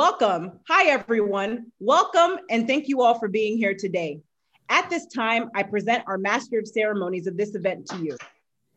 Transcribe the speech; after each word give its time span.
Welcome. 0.00 0.60
Hi, 0.66 0.88
everyone. 0.88 1.72
Welcome, 1.78 2.38
and 2.48 2.66
thank 2.66 2.88
you 2.88 3.02
all 3.02 3.18
for 3.18 3.28
being 3.28 3.58
here 3.58 3.74
today. 3.74 4.22
At 4.70 4.88
this 4.88 5.04
time, 5.04 5.50
I 5.54 5.62
present 5.62 6.04
our 6.06 6.16
Master 6.16 6.58
of 6.58 6.66
Ceremonies 6.66 7.26
of 7.26 7.36
this 7.36 7.54
event 7.54 7.84
to 7.88 7.98
you. 7.98 8.16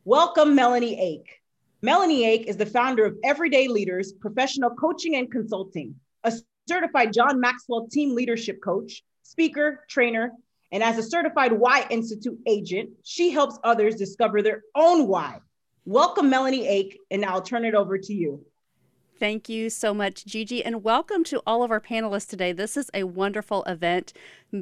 Welcome, 0.04 0.54
Melanie 0.54 1.00
Ake. 1.00 1.40
Melanie 1.82 2.26
Ake 2.26 2.48
is 2.48 2.58
the 2.58 2.66
founder 2.66 3.06
of 3.06 3.16
Everyday 3.24 3.70
Leaders 3.70 4.12
Professional 4.12 4.72
Coaching 4.72 5.16
and 5.16 5.32
Consulting, 5.32 5.96
a 6.26 6.34
certified 6.68 7.14
John 7.14 7.40
Maxwell 7.40 7.88
team 7.88 8.14
leadership 8.14 8.60
coach, 8.62 9.02
speaker, 9.22 9.86
trainer, 9.90 10.34
and 10.74 10.84
as 10.84 10.98
a 10.98 11.04
certified 11.04 11.54
Why 11.54 11.88
Institute 11.90 12.38
agent, 12.46 12.90
she 13.06 13.32
helps 13.32 13.58
others 13.64 13.96
discover 13.96 14.42
their 14.42 14.64
own 14.76 15.08
why. 15.08 15.40
Welcome, 15.86 16.30
Melanie 16.30 16.68
Ake, 16.68 17.00
and 17.10 17.24
I'll 17.24 17.42
turn 17.42 17.64
it 17.64 17.76
over 17.76 17.98
to 17.98 18.14
you. 18.14 18.46
Thank 19.24 19.48
you 19.48 19.70
so 19.70 19.94
much, 19.94 20.26
Gigi, 20.26 20.66
and 20.66 20.84
welcome 20.84 21.24
to 21.24 21.42
all 21.48 21.64
of 21.64 21.72
our 21.72 21.80
panelists 21.80 22.28
today. 22.28 22.52
This 22.52 22.76
is 22.76 22.92
a 22.94 23.06
wonderful 23.06 23.64
event, 23.64 24.12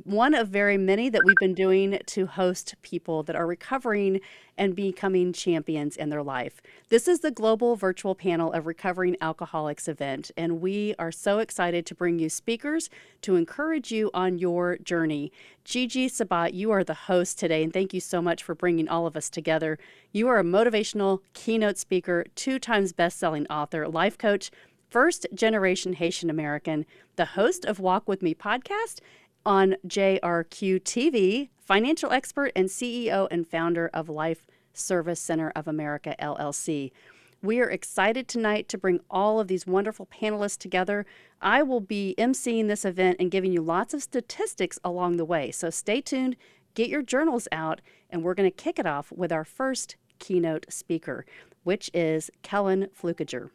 one 0.04 0.36
of 0.36 0.50
very 0.50 0.78
many 0.78 1.10
that 1.10 1.24
we've 1.26 1.36
been 1.40 1.56
doing 1.56 1.98
to 2.06 2.28
host 2.28 2.76
people 2.84 3.24
that 3.24 3.36
are 3.36 3.48
recovering 3.48 4.22
and 4.60 4.76
becoming 4.76 5.34
champions 5.34 5.98
in 5.98 6.10
their 6.10 6.22
life. 6.22 6.62
This 6.90 7.08
is 7.08 7.22
the 7.22 7.32
Global 7.32 7.76
Virtual 7.76 8.14
Panel 8.14 8.54
of 8.54 8.68
Recovering 8.68 9.18
Alcoholics 9.20 9.88
event, 9.88 10.30
and 10.38 10.62
we 10.62 10.94
are 11.00 11.12
so 11.12 11.40
excited 11.40 11.88
to 11.88 11.96
bring 11.96 12.20
you 12.20 12.30
speakers 12.30 12.88
to 13.24 13.38
encourage 13.38 13.92
you 13.92 14.12
on 14.14 14.38
your 14.38 14.78
journey. 14.78 15.32
Gigi 15.64 16.08
Sabat, 16.08 16.54
you 16.54 16.72
are 16.72 16.84
the 16.84 16.94
host 16.94 17.38
today, 17.38 17.64
and 17.64 17.72
thank 17.72 17.94
you 17.94 18.00
so 18.00 18.22
much 18.22 18.44
for 18.44 18.56
bringing 18.56 18.90
all 18.90 19.06
of 19.06 19.16
us 19.16 19.30
together. 19.30 19.78
You 20.12 20.28
are 20.28 20.40
a 20.40 20.44
motivational 20.44 21.20
keynote 21.34 21.78
speaker, 21.78 22.26
two 22.36 22.58
times 22.58 22.94
best 22.94 23.20
selling 23.20 23.46
author, 23.48 23.88
life 23.88 24.18
coach, 24.18 24.50
first 24.90 25.28
generation 25.34 25.94
Haitian 25.94 26.30
American, 26.30 26.86
the 27.16 27.26
host 27.26 27.64
of 27.64 27.80
Walk 27.80 28.08
With 28.10 28.24
Me 28.24 28.34
podcast 28.34 29.02
on 29.46 29.76
JRQ 29.88 30.82
TV, 30.82 31.50
financial 31.58 32.12
expert 32.12 32.52
and 32.56 32.68
CEO 32.68 33.28
and 33.30 33.48
founder 33.48 33.90
of 33.94 34.10
Life 34.10 34.48
Service 34.74 35.20
Center 35.20 35.52
of 35.56 35.68
America, 35.68 36.16
LLC. 36.20 36.92
We 37.44 37.60
are 37.60 37.70
excited 37.72 38.28
tonight 38.28 38.70
to 38.70 38.78
bring 38.78 39.00
all 39.10 39.40
of 39.40 39.48
these 39.48 39.66
wonderful 39.66 40.06
panelists 40.06 40.60
together. 40.60 41.08
I 41.42 41.64
will 41.64 41.80
be 41.80 42.14
emceeing 42.20 42.68
this 42.68 42.86
event 42.86 43.18
and 43.20 43.32
giving 43.32 43.52
you 43.52 43.64
lots 43.64 43.96
of 43.96 44.04
statistics 44.04 44.78
along 44.84 45.18
the 45.18 45.26
way. 45.26 45.50
So 45.50 45.72
stay 45.72 46.02
tuned, 46.02 46.36
get 46.76 46.88
your 46.88 47.02
journals 47.02 47.48
out, 47.52 47.82
and 48.12 48.22
we're 48.22 48.36
going 48.36 48.50
to 48.50 48.56
kick 48.56 48.78
it 48.78 48.86
off 48.86 49.12
with 49.12 49.32
our 49.32 49.44
first 49.44 49.96
keynote 50.20 50.68
speaker, 50.70 51.26
which 51.64 51.90
is 51.96 52.30
Kellen 52.44 52.90
Fluckiger. 52.96 53.50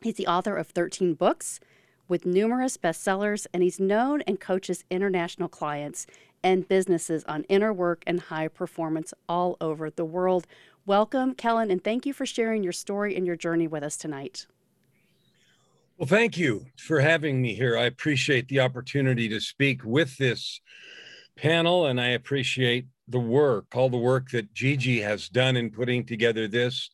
He's 0.00 0.14
the 0.14 0.28
author 0.28 0.54
of 0.54 0.68
13 0.68 1.14
books 1.14 1.58
with 2.06 2.24
numerous 2.24 2.76
bestsellers, 2.76 3.48
and 3.52 3.64
he's 3.64 3.80
known 3.80 4.20
and 4.28 4.38
coaches 4.38 4.84
international 4.90 5.48
clients 5.48 6.06
and 6.44 6.68
businesses 6.68 7.24
on 7.24 7.42
inner 7.44 7.72
work 7.72 8.04
and 8.06 8.20
high 8.20 8.46
performance 8.46 9.12
all 9.28 9.56
over 9.60 9.90
the 9.90 10.04
world. 10.04 10.46
Welcome, 10.88 11.34
Kellen, 11.34 11.70
and 11.70 11.84
thank 11.84 12.06
you 12.06 12.14
for 12.14 12.24
sharing 12.24 12.62
your 12.62 12.72
story 12.72 13.14
and 13.14 13.26
your 13.26 13.36
journey 13.36 13.66
with 13.66 13.82
us 13.82 13.94
tonight. 13.94 14.46
Well, 15.98 16.06
thank 16.06 16.38
you 16.38 16.64
for 16.78 17.00
having 17.00 17.42
me 17.42 17.52
here. 17.52 17.76
I 17.76 17.82
appreciate 17.82 18.48
the 18.48 18.60
opportunity 18.60 19.28
to 19.28 19.38
speak 19.38 19.84
with 19.84 20.16
this 20.16 20.62
panel, 21.36 21.84
and 21.84 22.00
I 22.00 22.12
appreciate 22.12 22.86
the 23.06 23.18
work, 23.18 23.66
all 23.76 23.90
the 23.90 23.98
work 23.98 24.30
that 24.30 24.54
Gigi 24.54 25.02
has 25.02 25.28
done 25.28 25.58
in 25.58 25.70
putting 25.70 26.06
together 26.06 26.48
this 26.48 26.88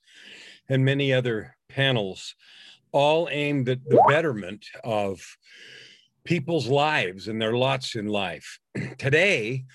and 0.69 0.85
many 0.85 1.13
other 1.13 1.57
panels, 1.69 2.35
all 2.91 3.29
aimed 3.31 3.69
at 3.69 3.85
the 3.85 4.03
betterment 4.09 4.67
of 4.83 5.21
people's 6.25 6.67
lives 6.67 7.29
and 7.29 7.41
their 7.41 7.55
lots 7.57 7.95
in 7.95 8.09
life. 8.09 8.59
Today, 8.99 9.67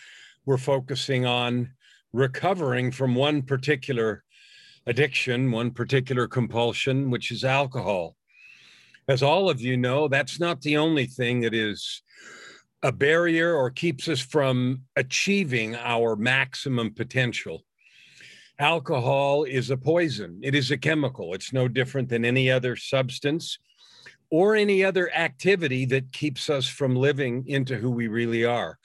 we're 0.46 0.58
focusing 0.58 1.26
on 1.26 1.72
recovering 2.14 2.92
from 2.92 3.16
one 3.16 3.42
particular 3.42 4.24
addiction, 4.86 5.52
one 5.52 5.72
particular 5.72 6.28
compulsion, 6.28 7.10
which 7.10 7.32
is 7.32 7.44
alcohol. 7.44 8.16
As 9.08 9.24
all 9.24 9.50
of 9.50 9.62
you 9.62 9.78
know, 9.78 10.08
that's 10.08 10.40
not 10.40 10.62
the 10.62 10.78
only 10.78 11.06
thing 11.06 11.42
that 11.42 11.54
is 11.54 12.02
a 12.82 12.92
barrier 12.92 13.54
or 13.54 13.70
keeps 13.70 14.08
us 14.08 14.20
from 14.20 14.84
achieving 14.96 15.76
our 15.76 16.16
maximum 16.16 16.94
potential. 16.94 17.64
Alcohol 18.58 19.44
is 19.44 19.70
a 19.70 19.78
poison, 19.78 20.40
it 20.44 20.54
is 20.54 20.72
a 20.72 20.78
chemical. 20.78 21.34
It's 21.34 21.54
no 21.54 21.68
different 21.68 22.10
than 22.10 22.26
any 22.26 22.52
other 22.52 22.76
substance 22.76 23.58
or 24.32 24.56
any 24.56 24.84
other 24.84 25.12
activity 25.14 25.86
that 25.86 26.12
keeps 26.12 26.50
us 26.50 26.68
from 26.68 26.96
living 26.96 27.46
into 27.48 27.78
who 27.78 27.90
we 27.90 28.08
really 28.08 28.46
are. 28.46 28.78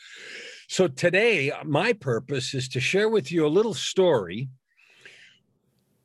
So 0.69 0.89
today, 0.89 1.53
my 1.65 1.93
purpose 1.93 2.55
is 2.55 2.69
to 2.71 2.81
share 2.81 3.09
with 3.09 3.31
you 3.31 3.47
a 3.47 3.49
little 3.49 3.75
story 3.75 4.49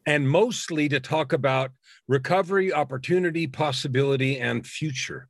and 0.06 0.30
mostly 0.30 0.90
to 0.90 1.00
talk 1.00 1.34
about 1.34 1.72
recovery, 2.08 2.74
opportunity, 2.74 3.48
possibility, 3.48 4.40
and 4.40 4.66
future. 4.66 5.28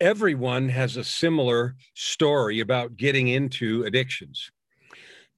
Everyone 0.00 0.68
has 0.68 0.96
a 0.96 1.04
similar 1.04 1.74
story 1.94 2.60
about 2.60 2.96
getting 2.96 3.28
into 3.28 3.84
addictions 3.84 4.50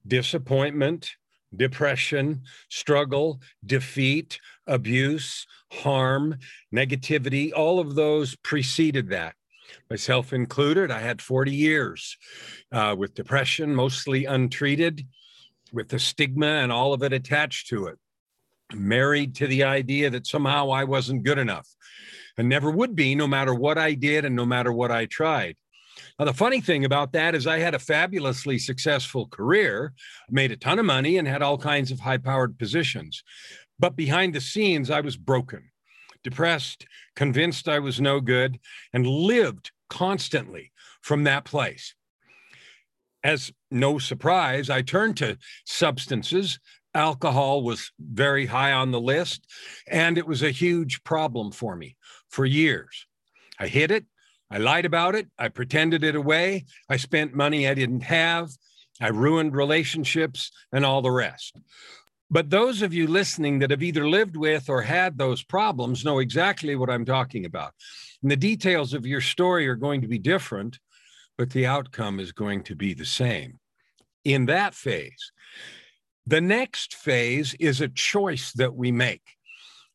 disappointment, 0.07 1.11
depression, 1.55 2.41
struggle, 2.69 3.41
defeat, 3.65 4.39
abuse, 4.65 5.45
harm, 5.71 6.37
negativity, 6.73 7.51
all 7.53 7.79
of 7.79 7.95
those 7.95 8.35
preceded 8.37 9.09
that 9.09 9.35
myself 9.89 10.33
included. 10.33 10.91
I 10.91 10.99
had 10.99 11.21
40 11.21 11.51
years 11.51 12.17
uh, 12.71 12.95
with 12.97 13.15
depression, 13.15 13.75
mostly 13.75 14.25
untreated, 14.25 15.05
with 15.71 15.89
the 15.89 15.99
stigma 15.99 16.47
and 16.47 16.71
all 16.71 16.93
of 16.93 17.03
it 17.03 17.13
attached 17.13 17.67
to 17.69 17.87
it. 17.87 17.97
Married 18.73 19.35
to 19.35 19.47
the 19.47 19.63
idea 19.63 20.09
that 20.09 20.27
somehow 20.27 20.69
I 20.69 20.83
wasn't 20.83 21.23
good 21.23 21.37
enough 21.37 21.67
and 22.37 22.47
never 22.47 22.71
would 22.71 22.95
be, 22.95 23.15
no 23.15 23.27
matter 23.27 23.53
what 23.53 23.77
I 23.77 23.93
did 23.93 24.25
and 24.25 24.35
no 24.35 24.45
matter 24.45 24.71
what 24.71 24.91
I 24.91 25.05
tried. 25.05 25.57
Now, 26.17 26.25
the 26.25 26.33
funny 26.33 26.61
thing 26.61 26.85
about 26.85 27.11
that 27.13 27.35
is, 27.35 27.47
I 27.47 27.59
had 27.59 27.75
a 27.75 27.79
fabulously 27.79 28.57
successful 28.57 29.27
career, 29.27 29.93
made 30.29 30.51
a 30.51 30.57
ton 30.57 30.79
of 30.79 30.85
money, 30.85 31.17
and 31.17 31.27
had 31.27 31.41
all 31.41 31.57
kinds 31.57 31.91
of 31.91 31.99
high 31.99 32.17
powered 32.17 32.57
positions. 32.57 33.23
But 33.77 33.95
behind 33.95 34.33
the 34.33 34.41
scenes, 34.41 34.89
I 34.89 35.01
was 35.01 35.17
broken 35.17 35.68
depressed, 36.23 36.85
convinced 37.15 37.67
I 37.67 37.79
was 37.79 38.01
no 38.01 38.19
good, 38.19 38.59
and 38.93 39.05
lived 39.05 39.71
constantly 39.89 40.71
from 41.01 41.23
that 41.23 41.45
place. 41.45 41.95
As 43.23 43.51
no 43.69 43.99
surprise, 43.99 44.69
I 44.69 44.81
turned 44.81 45.17
to 45.17 45.37
substances. 45.65 46.59
Alcohol 46.95 47.63
was 47.63 47.91
very 47.99 48.45
high 48.45 48.71
on 48.71 48.91
the 48.91 49.01
list, 49.01 49.45
and 49.87 50.17
it 50.17 50.27
was 50.27 50.41
a 50.41 50.51
huge 50.51 51.03
problem 51.03 51.51
for 51.51 51.75
me 51.75 51.97
for 52.29 52.45
years. 52.45 53.05
I 53.59 53.67
hid 53.67 53.91
it. 53.91 54.05
I 54.49 54.57
lied 54.57 54.85
about 54.85 55.15
it. 55.15 55.27
I 55.37 55.49
pretended 55.49 56.03
it 56.03 56.15
away. 56.15 56.65
I 56.89 56.97
spent 56.97 57.35
money 57.35 57.67
I 57.67 57.73
didn't 57.73 58.01
have. 58.01 58.49
I 59.01 59.09
ruined 59.09 59.55
relationships 59.55 60.51
and 60.71 60.85
all 60.85 61.01
the 61.01 61.11
rest. 61.11 61.55
But 62.31 62.49
those 62.49 62.81
of 62.81 62.93
you 62.93 63.07
listening 63.07 63.59
that 63.59 63.71
have 63.71 63.81
either 63.81 64.07
lived 64.07 64.35
with 64.35 64.69
or 64.69 64.81
had 64.81 65.17
those 65.17 65.43
problems 65.43 66.05
know 66.05 66.19
exactly 66.19 66.75
what 66.75 66.89
I'm 66.89 67.05
talking 67.05 67.45
about. 67.45 67.73
And 68.21 68.29
the 68.29 68.35
details 68.35 68.93
of 68.93 69.05
your 69.05 69.21
story 69.21 69.67
are 69.67 69.75
going 69.75 70.01
to 70.01 70.07
be 70.07 70.19
different, 70.19 70.79
but 71.37 71.49
the 71.49 71.65
outcome 71.65 72.19
is 72.19 72.31
going 72.31 72.63
to 72.63 72.75
be 72.75 72.93
the 72.93 73.05
same 73.05 73.59
in 74.23 74.45
that 74.45 74.75
phase. 74.75 75.31
The 76.27 76.41
next 76.41 76.93
phase 76.93 77.55
is 77.59 77.81
a 77.81 77.87
choice 77.87 78.51
that 78.53 78.75
we 78.75 78.91
make. 78.91 79.23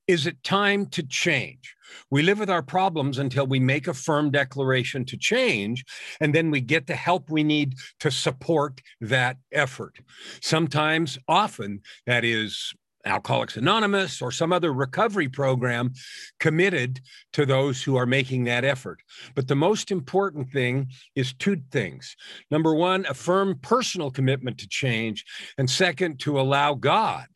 Is 0.08 0.26
it 0.26 0.42
time 0.42 0.86
to 0.86 1.02
change? 1.02 1.76
We 2.10 2.22
live 2.22 2.38
with 2.38 2.50
our 2.50 2.62
problems 2.62 3.18
until 3.18 3.46
we 3.46 3.60
make 3.60 3.86
a 3.88 3.94
firm 3.94 4.30
declaration 4.30 5.04
to 5.06 5.16
change, 5.16 5.84
and 6.20 6.34
then 6.34 6.50
we 6.50 6.60
get 6.60 6.86
the 6.86 6.94
help 6.94 7.30
we 7.30 7.44
need 7.44 7.74
to 8.00 8.10
support 8.10 8.80
that 9.00 9.36
effort. 9.52 9.98
Sometimes, 10.40 11.18
often, 11.28 11.80
that 12.06 12.24
is 12.24 12.74
Alcoholics 13.04 13.56
Anonymous 13.56 14.22
or 14.22 14.30
some 14.30 14.52
other 14.52 14.72
recovery 14.72 15.28
program 15.28 15.92
committed 16.40 17.00
to 17.32 17.44
those 17.44 17.82
who 17.82 17.96
are 17.96 18.06
making 18.06 18.44
that 18.44 18.64
effort. 18.64 19.00
But 19.34 19.48
the 19.48 19.56
most 19.56 19.90
important 19.90 20.50
thing 20.50 20.88
is 21.14 21.34
two 21.34 21.60
things. 21.70 22.16
Number 22.50 22.74
one, 22.74 23.04
a 23.08 23.14
firm 23.14 23.58
personal 23.60 24.10
commitment 24.10 24.58
to 24.58 24.68
change. 24.68 25.24
And 25.58 25.68
second, 25.68 26.18
to 26.20 26.40
allow 26.40 26.74
God 26.74 27.26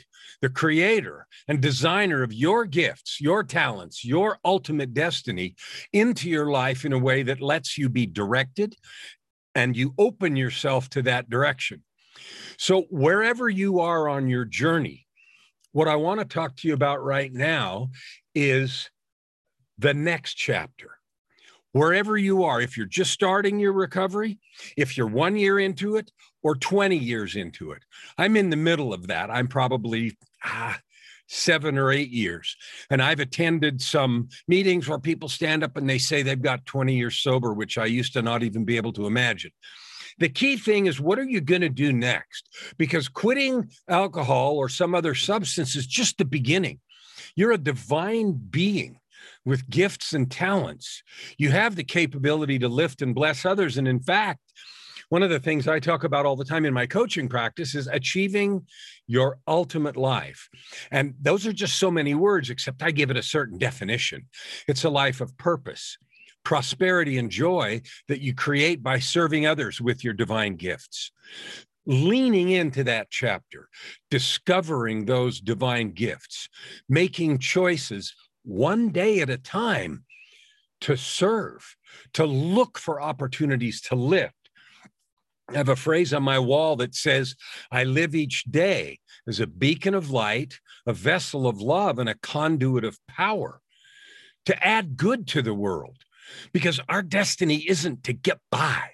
the 0.40 0.48
creator 0.48 1.26
and 1.48 1.60
designer 1.60 2.22
of 2.22 2.32
your 2.32 2.64
gifts, 2.64 3.20
your 3.20 3.42
talents, 3.42 4.04
your 4.04 4.38
ultimate 4.44 4.94
destiny 4.94 5.54
into 5.92 6.28
your 6.28 6.50
life 6.50 6.84
in 6.84 6.92
a 6.92 6.98
way 6.98 7.22
that 7.24 7.40
lets 7.40 7.76
you 7.76 7.88
be 7.88 8.06
directed 8.06 8.76
and 9.54 9.76
you 9.76 9.94
open 9.98 10.36
yourself 10.36 10.88
to 10.90 11.02
that 11.02 11.28
direction. 11.28 11.82
So, 12.58 12.82
wherever 12.90 13.48
you 13.48 13.80
are 13.80 14.08
on 14.08 14.28
your 14.28 14.44
journey, 14.44 15.06
what 15.72 15.88
I 15.88 15.96
want 15.96 16.20
to 16.20 16.26
talk 16.26 16.56
to 16.56 16.68
you 16.68 16.74
about 16.74 17.02
right 17.02 17.32
now 17.32 17.90
is 18.34 18.90
the 19.78 19.94
next 19.94 20.34
chapter. 20.34 20.90
wherever 21.72 22.16
you 22.16 22.44
are, 22.44 22.60
if 22.60 22.76
you're 22.76 22.86
just 22.86 23.12
starting 23.12 23.58
your 23.58 23.72
recovery, 23.72 24.38
if 24.76 24.96
you're 24.96 25.06
one 25.06 25.36
year 25.36 25.58
into 25.58 25.96
it 25.96 26.10
or 26.42 26.54
20 26.54 26.96
years 26.96 27.36
into 27.36 27.72
it. 27.72 27.84
I'm 28.16 28.36
in 28.36 28.50
the 28.50 28.56
middle 28.56 28.92
of 28.94 29.08
that. 29.08 29.30
I'm 29.30 29.48
probably 29.48 30.16
ah, 30.44 30.78
seven 31.26 31.78
or 31.78 31.90
eight 31.90 32.10
years. 32.10 32.56
And 32.90 33.02
I've 33.02 33.20
attended 33.20 33.80
some 33.80 34.28
meetings 34.46 34.88
where 34.88 34.98
people 34.98 35.28
stand 35.28 35.62
up 35.62 35.76
and 35.76 35.88
they 35.88 35.98
say 35.98 36.22
they've 36.22 36.40
got 36.40 36.66
20 36.66 36.94
years 36.94 37.18
sober, 37.18 37.52
which 37.52 37.78
I 37.78 37.86
used 37.86 38.14
to 38.14 38.22
not 38.22 38.42
even 38.42 38.64
be 38.64 38.76
able 38.76 38.92
to 38.94 39.06
imagine. 39.06 39.52
The 40.18 40.28
key 40.28 40.56
thing 40.56 40.86
is 40.86 41.00
what 41.00 41.18
are 41.18 41.28
you 41.28 41.40
going 41.40 41.60
to 41.60 41.68
do 41.68 41.92
next? 41.92 42.48
Because 42.76 43.08
quitting 43.08 43.70
alcohol 43.88 44.56
or 44.56 44.68
some 44.68 44.94
other 44.94 45.14
substance 45.14 45.76
is 45.76 45.86
just 45.86 46.18
the 46.18 46.24
beginning. 46.24 46.80
You're 47.36 47.52
a 47.52 47.58
divine 47.58 48.32
being 48.32 49.00
with 49.44 49.68
gifts 49.70 50.12
and 50.12 50.30
talents. 50.30 51.02
You 51.36 51.50
have 51.50 51.76
the 51.76 51.84
capability 51.84 52.58
to 52.58 52.68
lift 52.68 53.00
and 53.00 53.14
bless 53.14 53.44
others. 53.44 53.78
And 53.78 53.86
in 53.86 54.00
fact, 54.00 54.40
one 55.08 55.22
of 55.22 55.30
the 55.30 55.40
things 55.40 55.66
I 55.66 55.80
talk 55.80 56.04
about 56.04 56.26
all 56.26 56.36
the 56.36 56.44
time 56.44 56.64
in 56.64 56.74
my 56.74 56.86
coaching 56.86 57.28
practice 57.28 57.74
is 57.74 57.86
achieving 57.86 58.66
your 59.06 59.38
ultimate 59.46 59.96
life. 59.96 60.48
And 60.90 61.14
those 61.20 61.46
are 61.46 61.52
just 61.52 61.78
so 61.78 61.90
many 61.90 62.14
words, 62.14 62.50
except 62.50 62.82
I 62.82 62.90
give 62.90 63.10
it 63.10 63.16
a 63.16 63.22
certain 63.22 63.58
definition. 63.58 64.26
It's 64.66 64.84
a 64.84 64.90
life 64.90 65.20
of 65.20 65.36
purpose, 65.38 65.96
prosperity, 66.44 67.18
and 67.18 67.30
joy 67.30 67.82
that 68.08 68.20
you 68.20 68.34
create 68.34 68.82
by 68.82 68.98
serving 68.98 69.46
others 69.46 69.80
with 69.80 70.04
your 70.04 70.14
divine 70.14 70.56
gifts. 70.56 71.10
Leaning 71.86 72.50
into 72.50 72.84
that 72.84 73.08
chapter, 73.08 73.70
discovering 74.10 75.06
those 75.06 75.40
divine 75.40 75.92
gifts, 75.92 76.50
making 76.86 77.38
choices 77.38 78.14
one 78.44 78.90
day 78.90 79.20
at 79.20 79.30
a 79.30 79.38
time 79.38 80.04
to 80.82 80.96
serve, 80.96 81.76
to 82.12 82.26
look 82.26 82.78
for 82.78 83.00
opportunities 83.00 83.80
to 83.80 83.94
lift 83.94 84.34
I 85.50 85.56
have 85.56 85.68
a 85.70 85.76
phrase 85.76 86.12
on 86.12 86.22
my 86.22 86.38
wall 86.38 86.76
that 86.76 86.94
says, 86.94 87.34
I 87.72 87.84
live 87.84 88.14
each 88.14 88.44
day 88.44 88.98
as 89.26 89.40
a 89.40 89.46
beacon 89.46 89.94
of 89.94 90.10
light, 90.10 90.60
a 90.86 90.92
vessel 90.92 91.46
of 91.46 91.60
love, 91.60 91.98
and 91.98 92.08
a 92.08 92.14
conduit 92.16 92.84
of 92.84 92.98
power 93.06 93.60
to 94.44 94.66
add 94.66 94.96
good 94.96 95.26
to 95.28 95.42
the 95.42 95.54
world. 95.54 95.96
Because 96.52 96.78
our 96.90 97.02
destiny 97.02 97.64
isn't 97.66 98.04
to 98.04 98.12
get 98.12 98.38
by. 98.50 98.90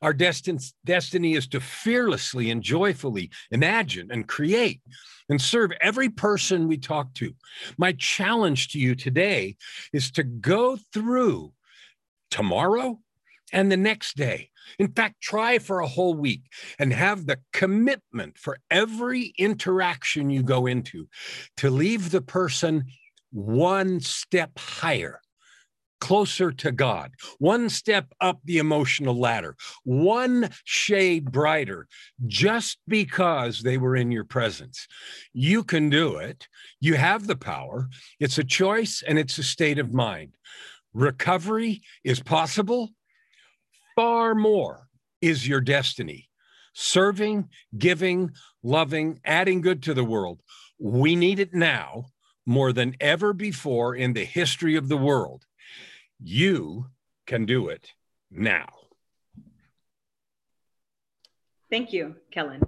Our 0.00 0.12
destin- 0.12 0.58
destiny 0.84 1.34
is 1.34 1.46
to 1.48 1.60
fearlessly 1.60 2.50
and 2.50 2.62
joyfully 2.62 3.30
imagine 3.52 4.10
and 4.10 4.26
create 4.26 4.80
and 5.28 5.40
serve 5.40 5.70
every 5.80 6.08
person 6.08 6.66
we 6.66 6.76
talk 6.76 7.14
to. 7.14 7.34
My 7.78 7.92
challenge 7.92 8.68
to 8.68 8.80
you 8.80 8.96
today 8.96 9.56
is 9.92 10.10
to 10.12 10.24
go 10.24 10.76
through 10.92 11.52
tomorrow 12.30 12.98
and 13.52 13.70
the 13.70 13.76
next 13.76 14.16
day 14.16 14.50
in 14.78 14.92
fact, 14.92 15.20
try 15.20 15.58
for 15.58 15.80
a 15.80 15.86
whole 15.86 16.14
week 16.14 16.42
and 16.78 16.92
have 16.92 17.26
the 17.26 17.38
commitment 17.52 18.38
for 18.38 18.58
every 18.70 19.32
interaction 19.38 20.30
you 20.30 20.42
go 20.42 20.66
into 20.66 21.08
to 21.58 21.70
leave 21.70 22.10
the 22.10 22.22
person 22.22 22.84
one 23.30 24.00
step 24.00 24.58
higher, 24.58 25.20
closer 26.00 26.52
to 26.52 26.72
God, 26.72 27.12
one 27.38 27.68
step 27.68 28.12
up 28.20 28.40
the 28.44 28.58
emotional 28.58 29.18
ladder, 29.18 29.56
one 29.84 30.50
shade 30.64 31.30
brighter, 31.30 31.86
just 32.26 32.78
because 32.86 33.60
they 33.60 33.78
were 33.78 33.96
in 33.96 34.10
your 34.10 34.24
presence. 34.24 34.86
You 35.32 35.64
can 35.64 35.88
do 35.88 36.16
it. 36.16 36.46
You 36.80 36.94
have 36.94 37.26
the 37.26 37.36
power. 37.36 37.88
It's 38.20 38.38
a 38.38 38.44
choice 38.44 39.02
and 39.06 39.18
it's 39.18 39.38
a 39.38 39.42
state 39.42 39.78
of 39.78 39.94
mind. 39.94 40.36
Recovery 40.92 41.80
is 42.04 42.20
possible 42.20 42.90
far 43.94 44.34
more 44.34 44.88
is 45.20 45.46
your 45.46 45.60
destiny 45.60 46.28
serving, 46.74 47.48
giving, 47.76 48.30
loving, 48.62 49.20
adding 49.24 49.60
good 49.60 49.82
to 49.82 49.94
the 49.94 50.04
world. 50.04 50.40
We 50.78 51.14
need 51.16 51.38
it 51.38 51.54
now 51.54 52.06
more 52.46 52.72
than 52.72 52.96
ever 53.00 53.32
before 53.32 53.94
in 53.94 54.14
the 54.14 54.24
history 54.24 54.76
of 54.76 54.88
the 54.88 54.96
world. 54.96 55.44
You 56.18 56.86
can 57.26 57.46
do 57.46 57.68
it 57.68 57.92
now. 58.30 58.68
Thank 61.70 61.92
you, 61.92 62.16
Kellen. 62.30 62.62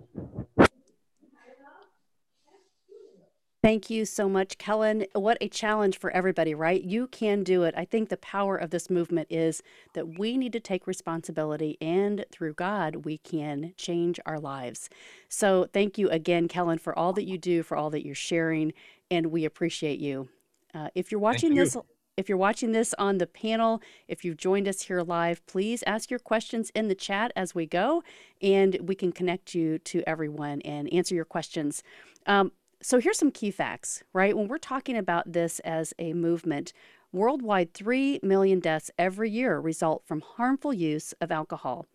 Thank 3.65 3.89
you 3.89 4.05
so 4.05 4.29
much, 4.29 4.59
Kellen. 4.59 5.07
What 5.15 5.39
a 5.41 5.49
challenge 5.49 5.99
for 5.99 6.11
everybody, 6.11 6.55
right? 6.55 6.85
You 6.85 7.07
can 7.07 7.43
do 7.43 7.63
it. 7.63 7.73
I 7.75 7.87
think 7.87 8.11
the 8.11 8.19
power 8.19 8.59
of 8.59 8.69
this 8.69 8.91
movement 8.91 9.29
is 9.31 9.63
that 9.95 10.19
we 10.19 10.37
need 10.37 10.53
to 10.53 10.61
take 10.61 10.87
responsibility, 10.87 11.79
and 11.81 12.27
through 12.31 12.53
God, 12.53 13.07
we 13.07 13.17
can 13.17 13.73
change 13.79 14.21
our 14.27 14.39
lives. 14.39 14.91
So, 15.31 15.67
thank 15.73 15.97
you 15.97 16.11
again, 16.11 16.47
Kellen, 16.47 16.77
for 16.77 16.95
all 16.99 17.15
that 17.15 17.25
you 17.25 17.39
do, 17.39 17.63
for 17.63 17.75
all 17.75 17.89
that 17.89 18.05
you're 18.05 18.15
sharing, 18.15 18.75
and 19.11 19.29
we 19.29 19.47
appreciate 19.47 19.99
you. 19.99 20.29
Uh, 20.75 20.89
if 20.95 21.11
you're 21.11 21.19
watching 21.19 21.57
you. 21.57 21.65
this, 21.65 21.75
if 22.19 22.29
you're 22.29 22.37
watching 22.37 22.73
this 22.73 22.93
on 22.99 23.17
the 23.17 23.27
panel, 23.27 23.81
if 24.09 24.27
you've 24.27 24.37
joined 24.37 24.69
us 24.69 24.83
here 24.83 25.01
live, 25.01 25.45
please 25.47 25.83
ask 25.87 26.11
your 26.11 26.21
questions 26.21 26.69
in 26.75 26.89
the 26.89 26.95
chat 26.95 27.33
as 27.35 27.55
we 27.55 27.65
go, 27.65 28.03
and 28.43 28.77
we 28.83 28.95
can 28.95 29.11
connect 29.11 29.55
you 29.55 29.79
to 29.79 30.03
everyone 30.07 30.61
and 30.67 30.93
answer 30.93 31.15
your 31.15 31.25
questions. 31.25 31.83
Um, 32.27 32.53
so 32.85 33.01
here's 33.01 33.19
some 33.19 33.31
key 33.31 33.51
facts, 33.51 34.03
right? 34.13 34.37
When 34.37 34.47
we're 34.47 34.59
talking 34.59 34.95
about 34.95 35.33
this 35.33 35.59
as 35.61 35.95
a 35.99 36.13
movement, 36.13 36.75
worldwide 37.13 37.73
3 37.73 38.21
million 38.23 38.61
deaths 38.61 38.91
every 38.99 39.31
year 39.31 39.59
result 39.59 40.03
from 40.05 40.21
harmful 40.21 40.75
use 40.75 41.15
of 41.19 41.33
alcohol. 41.33 41.87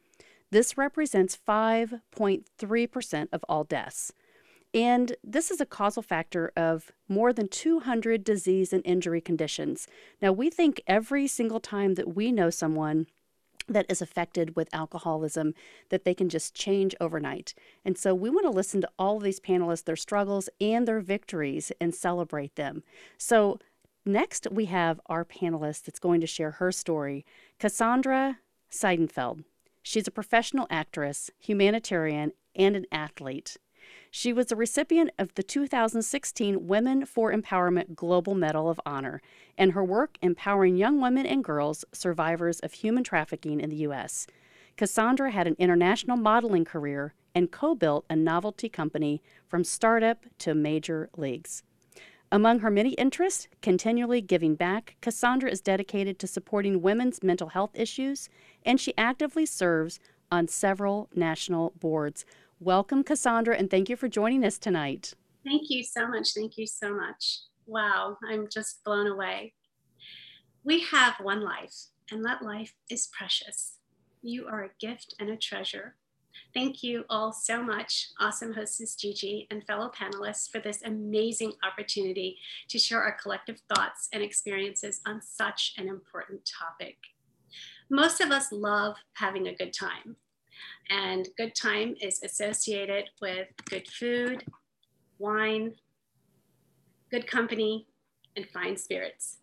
This 0.50 0.80
represents 0.80 1.38
5.3% 1.47 3.27
of 3.31 3.45
all 3.47 3.63
deaths. 3.65 4.12
And 4.74 5.15
this 5.24 5.51
is 5.51 5.62
a 5.62 5.65
causal 5.68 6.01
factor 6.01 6.51
of 6.57 6.91
more 7.07 7.33
than 7.33 7.50
200 7.50 8.24
disease 8.24 8.74
and 8.74 8.81
injury 8.83 9.21
conditions. 9.21 9.88
Now, 10.24 10.31
we 10.31 10.50
think 10.50 10.81
every 10.88 11.27
single 11.27 11.59
time 11.59 11.94
that 11.95 12.15
we 12.15 12.31
know 12.31 12.50
someone 12.50 13.06
that 13.69 13.86
is 13.89 14.01
affected 14.01 14.56
with 14.56 14.74
alcoholism 14.74 15.54
that 15.89 16.04
they 16.04 16.13
can 16.13 16.30
just 16.30 16.54
change 16.54 16.95
overnight. 17.00 17.54
And 17.86 17.98
so 17.98 18.13
we 18.13 18.30
want 18.30 18.45
to 18.45 18.51
listen 18.51 18.81
to 18.81 18.89
all 18.98 19.18
of 19.18 19.24
these 19.24 19.39
panelists, 19.39 19.86
their 19.86 19.95
struggles 19.95 20.50
and 20.60 20.88
their 20.88 21.00
victories, 21.00 21.71
and 21.80 21.94
celebrate 21.94 22.56
them. 22.56 22.83
So 23.18 23.60
next 24.06 24.48
we 24.51 24.66
have 24.66 25.00
our 25.06 25.24
panelist 25.24 25.83
that's 25.83 26.00
going 26.00 26.22
to 26.22 26.27
share 26.27 26.51
her 26.51 26.72
story, 26.72 27.25
Cassandra 27.60 28.39
Seidenfeld. 28.72 29.44
She's 29.82 30.08
a 30.08 30.12
professional 30.12 30.67
actress, 30.70 31.32
humanitarian, 31.39 32.34
and 32.55 32.75
an 32.75 32.86
athlete. 32.91 33.58
She 34.12 34.34
was 34.34 34.51
a 34.51 34.56
recipient 34.56 35.12
of 35.20 35.36
the 35.36 35.44
2016 35.44 36.68
Women 36.68 37.06
for 37.06 37.32
Empowerment 37.32 37.96
Global 37.96 38.34
Medal 38.34 38.68
of 38.68 38.82
Honor, 38.84 39.22
and 39.56 39.74
her 39.74 39.84
work 39.84 40.18
empowering 40.22 40.78
young 40.78 41.00
women 41.00 41.28
and 41.28 41.44
girls 41.44 41.86
survivors 41.92 42.60
of 42.62 42.74
human 42.74 43.04
trafficking 43.04 43.60
in 43.62 43.70
the 43.70 43.75
U.S. 43.78 44.25
Cassandra 44.78 45.30
had 45.30 45.46
an 45.46 45.56
international 45.60 46.18
modeling 46.18 46.66
career 46.66 47.13
and 47.36 47.51
co 47.51 47.75
built 47.75 48.06
a 48.10 48.16
novelty 48.16 48.68
company 48.68 49.22
from 49.48 49.63
startup 49.63 50.25
to 50.39 50.56
major 50.56 51.10
leagues. 51.16 51.62
Among 52.32 52.60
her 52.60 52.72
many 52.72 52.92
interests, 52.92 53.48
continually 53.62 54.22
giving 54.22 54.56
back, 54.56 54.96
Cassandra 55.01 55.51
is 55.51 55.62
dedicated 55.62 56.18
to 56.20 56.28
supporting 56.28 56.82
women's 56.82 57.22
mental 57.22 57.50
health 57.50 57.72
issues, 57.75 58.28
and 58.66 58.80
she 58.80 58.98
actively 58.98 59.46
serves 59.46 60.00
on 60.32 60.48
several 60.48 61.10
national 61.16 61.74
boards 61.80 62.25
Welcome, 62.62 63.06
Cassandra, 63.06 63.56
and 63.56 63.72
thank 63.72 63.88
you 63.88 63.96
for 63.96 64.10
joining 64.10 64.44
us 64.44 64.58
tonight. 64.58 65.13
Thank 65.46 65.70
you 65.70 65.82
so 65.82 66.06
much. 66.06 66.34
Thank 66.36 66.58
you 66.58 66.68
so 66.68 66.94
much. 66.94 67.39
Wow, 67.66 68.18
I'm 68.30 68.50
just 68.51 68.84
blown 68.84 69.08
away. 69.08 69.54
We 70.66 70.82
have 70.82 71.13
one 71.22 71.42
life, 71.42 71.74
and 72.12 72.24
that 72.25 72.42
life 72.42 72.74
is 72.89 73.08
precious. 73.18 73.78
You 74.22 74.46
are 74.48 74.66
a 74.66 74.72
gift 74.78 75.16
and 75.22 75.30
a 75.30 75.38
treasure. 75.38 75.96
Thank 76.54 76.84
you 76.84 77.06
all 77.10 77.32
so 77.32 77.63
much, 77.63 78.10
awesome 78.20 78.54
hostess 78.54 78.94
Gigi 78.96 79.48
and 79.50 79.66
fellow 79.66 79.89
panelists, 79.98 80.51
for 80.51 80.60
this 80.60 80.82
amazing 80.84 81.54
opportunity 81.63 82.38
to 82.68 82.78
share 82.78 83.01
our 83.01 83.16
collective 83.22 83.62
thoughts 83.74 84.10
and 84.12 84.22
experiences 84.22 85.00
on 85.08 85.22
such 85.22 85.75
an 85.78 85.88
important 85.88 86.42
topic. 86.60 86.98
Most 87.89 88.20
of 88.20 88.32
us 88.32 88.51
love 88.51 88.98
having 89.13 89.48
a 89.48 89.56
good 89.56 89.72
time, 89.72 90.18
and 90.89 91.30
good 91.38 91.56
time 91.56 91.96
is 92.01 92.22
associated 92.24 93.10
with 93.22 93.48
good 93.66 93.88
food, 93.88 94.44
wine, 95.18 95.74
good 97.12 97.28
company, 97.28 97.88
and 98.36 98.48
fine 98.50 98.78
spirits. 98.78 99.38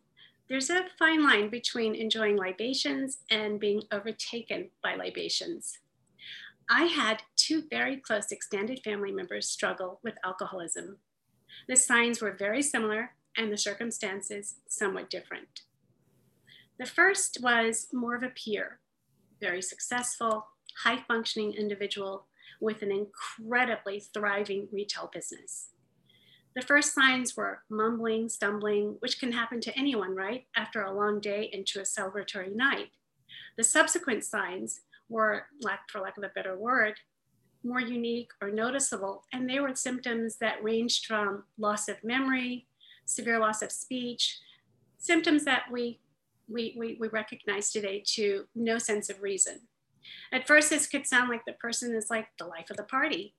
There's 0.48 0.70
a 0.70 0.84
fine 0.98 1.24
line 1.24 1.48
between 1.50 1.94
enjoying 1.94 2.36
libations 2.36 3.18
and 3.30 3.58
being 3.58 3.82
overtaken 3.90 4.70
by 4.82 4.94
libations. 4.94 5.78
I 6.70 6.84
had 6.84 7.22
two 7.36 7.64
very 7.68 7.96
close 7.96 8.30
extended 8.30 8.80
family 8.82 9.12
members 9.12 9.48
struggle 9.48 10.00
with 10.02 10.14
alcoholism. 10.24 10.98
The 11.68 11.76
signs 11.76 12.20
were 12.20 12.32
very 12.32 12.62
similar 12.62 13.14
and 13.36 13.52
the 13.52 13.58
circumstances 13.58 14.56
somewhat 14.68 15.10
different. 15.10 15.62
The 16.78 16.86
first 16.86 17.38
was 17.42 17.88
more 17.92 18.14
of 18.14 18.22
a 18.22 18.28
peer, 18.28 18.80
very 19.40 19.62
successful, 19.62 20.46
high 20.82 21.02
functioning 21.08 21.52
individual 21.52 22.26
with 22.60 22.82
an 22.82 22.90
incredibly 22.90 24.00
thriving 24.00 24.68
retail 24.72 25.10
business. 25.12 25.70
The 26.54 26.62
first 26.62 26.94
signs 26.94 27.36
were 27.36 27.62
mumbling, 27.68 28.30
stumbling, 28.30 28.96
which 29.00 29.20
can 29.20 29.32
happen 29.32 29.60
to 29.60 29.78
anyone, 29.78 30.14
right? 30.14 30.46
After 30.56 30.82
a 30.82 30.94
long 30.94 31.20
day 31.20 31.50
into 31.52 31.80
a 31.80 31.82
celebratory 31.82 32.54
night. 32.54 32.90
The 33.58 33.64
subsequent 33.64 34.24
signs 34.24 34.80
were, 35.08 35.46
for 35.90 36.00
lack 36.00 36.16
of 36.16 36.24
a 36.24 36.30
better 36.34 36.56
word, 36.56 36.94
more 37.62 37.80
unique 37.80 38.30
or 38.40 38.50
noticeable, 38.50 39.24
and 39.32 39.48
they 39.48 39.60
were 39.60 39.74
symptoms 39.74 40.36
that 40.36 40.62
ranged 40.62 41.06
from 41.06 41.44
loss 41.58 41.88
of 41.88 42.02
memory, 42.02 42.66
severe 43.04 43.38
loss 43.38 43.60
of 43.60 43.72
speech, 43.72 44.38
symptoms 44.98 45.44
that 45.44 45.64
we, 45.70 46.00
we, 46.48 46.74
we, 46.78 46.96
we 46.98 47.08
recognize 47.08 47.70
today 47.70 48.02
to 48.14 48.46
no 48.54 48.78
sense 48.78 49.10
of 49.10 49.20
reason. 49.20 49.60
At 50.32 50.46
first, 50.46 50.70
this 50.70 50.86
could 50.86 51.06
sound 51.06 51.28
like 51.28 51.44
the 51.44 51.52
person 51.52 51.94
is 51.94 52.10
like 52.10 52.28
the 52.38 52.46
life 52.46 52.70
of 52.70 52.76
the 52.76 52.82
party, 52.84 53.34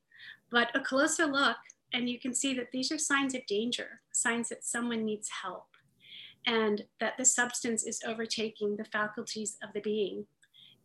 but 0.50 0.76
a 0.76 0.80
closer 0.80 1.26
look, 1.26 1.58
and 1.94 2.10
you 2.10 2.20
can 2.20 2.34
see 2.34 2.54
that 2.56 2.72
these 2.72 2.92
are 2.92 2.98
signs 2.98 3.34
of 3.36 3.46
danger, 3.46 4.02
signs 4.12 4.50
that 4.50 4.66
someone 4.66 5.06
needs 5.06 5.30
help, 5.44 5.68
and 6.46 6.86
that 7.00 7.18
the 7.18 7.26
substance 7.26 7.84
is 7.84 8.02
overtaking 8.06 8.76
the 8.76 8.86
faculties 8.86 9.58
of 9.64 9.74
the 9.74 9.82
being, 9.82 10.26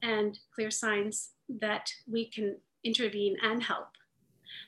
and 0.02 0.38
clear 0.54 0.70
signs 0.70 1.30
that 1.48 1.90
we 2.10 2.28
can 2.28 2.56
intervene 2.84 3.36
and 3.42 3.62
help. 3.62 3.88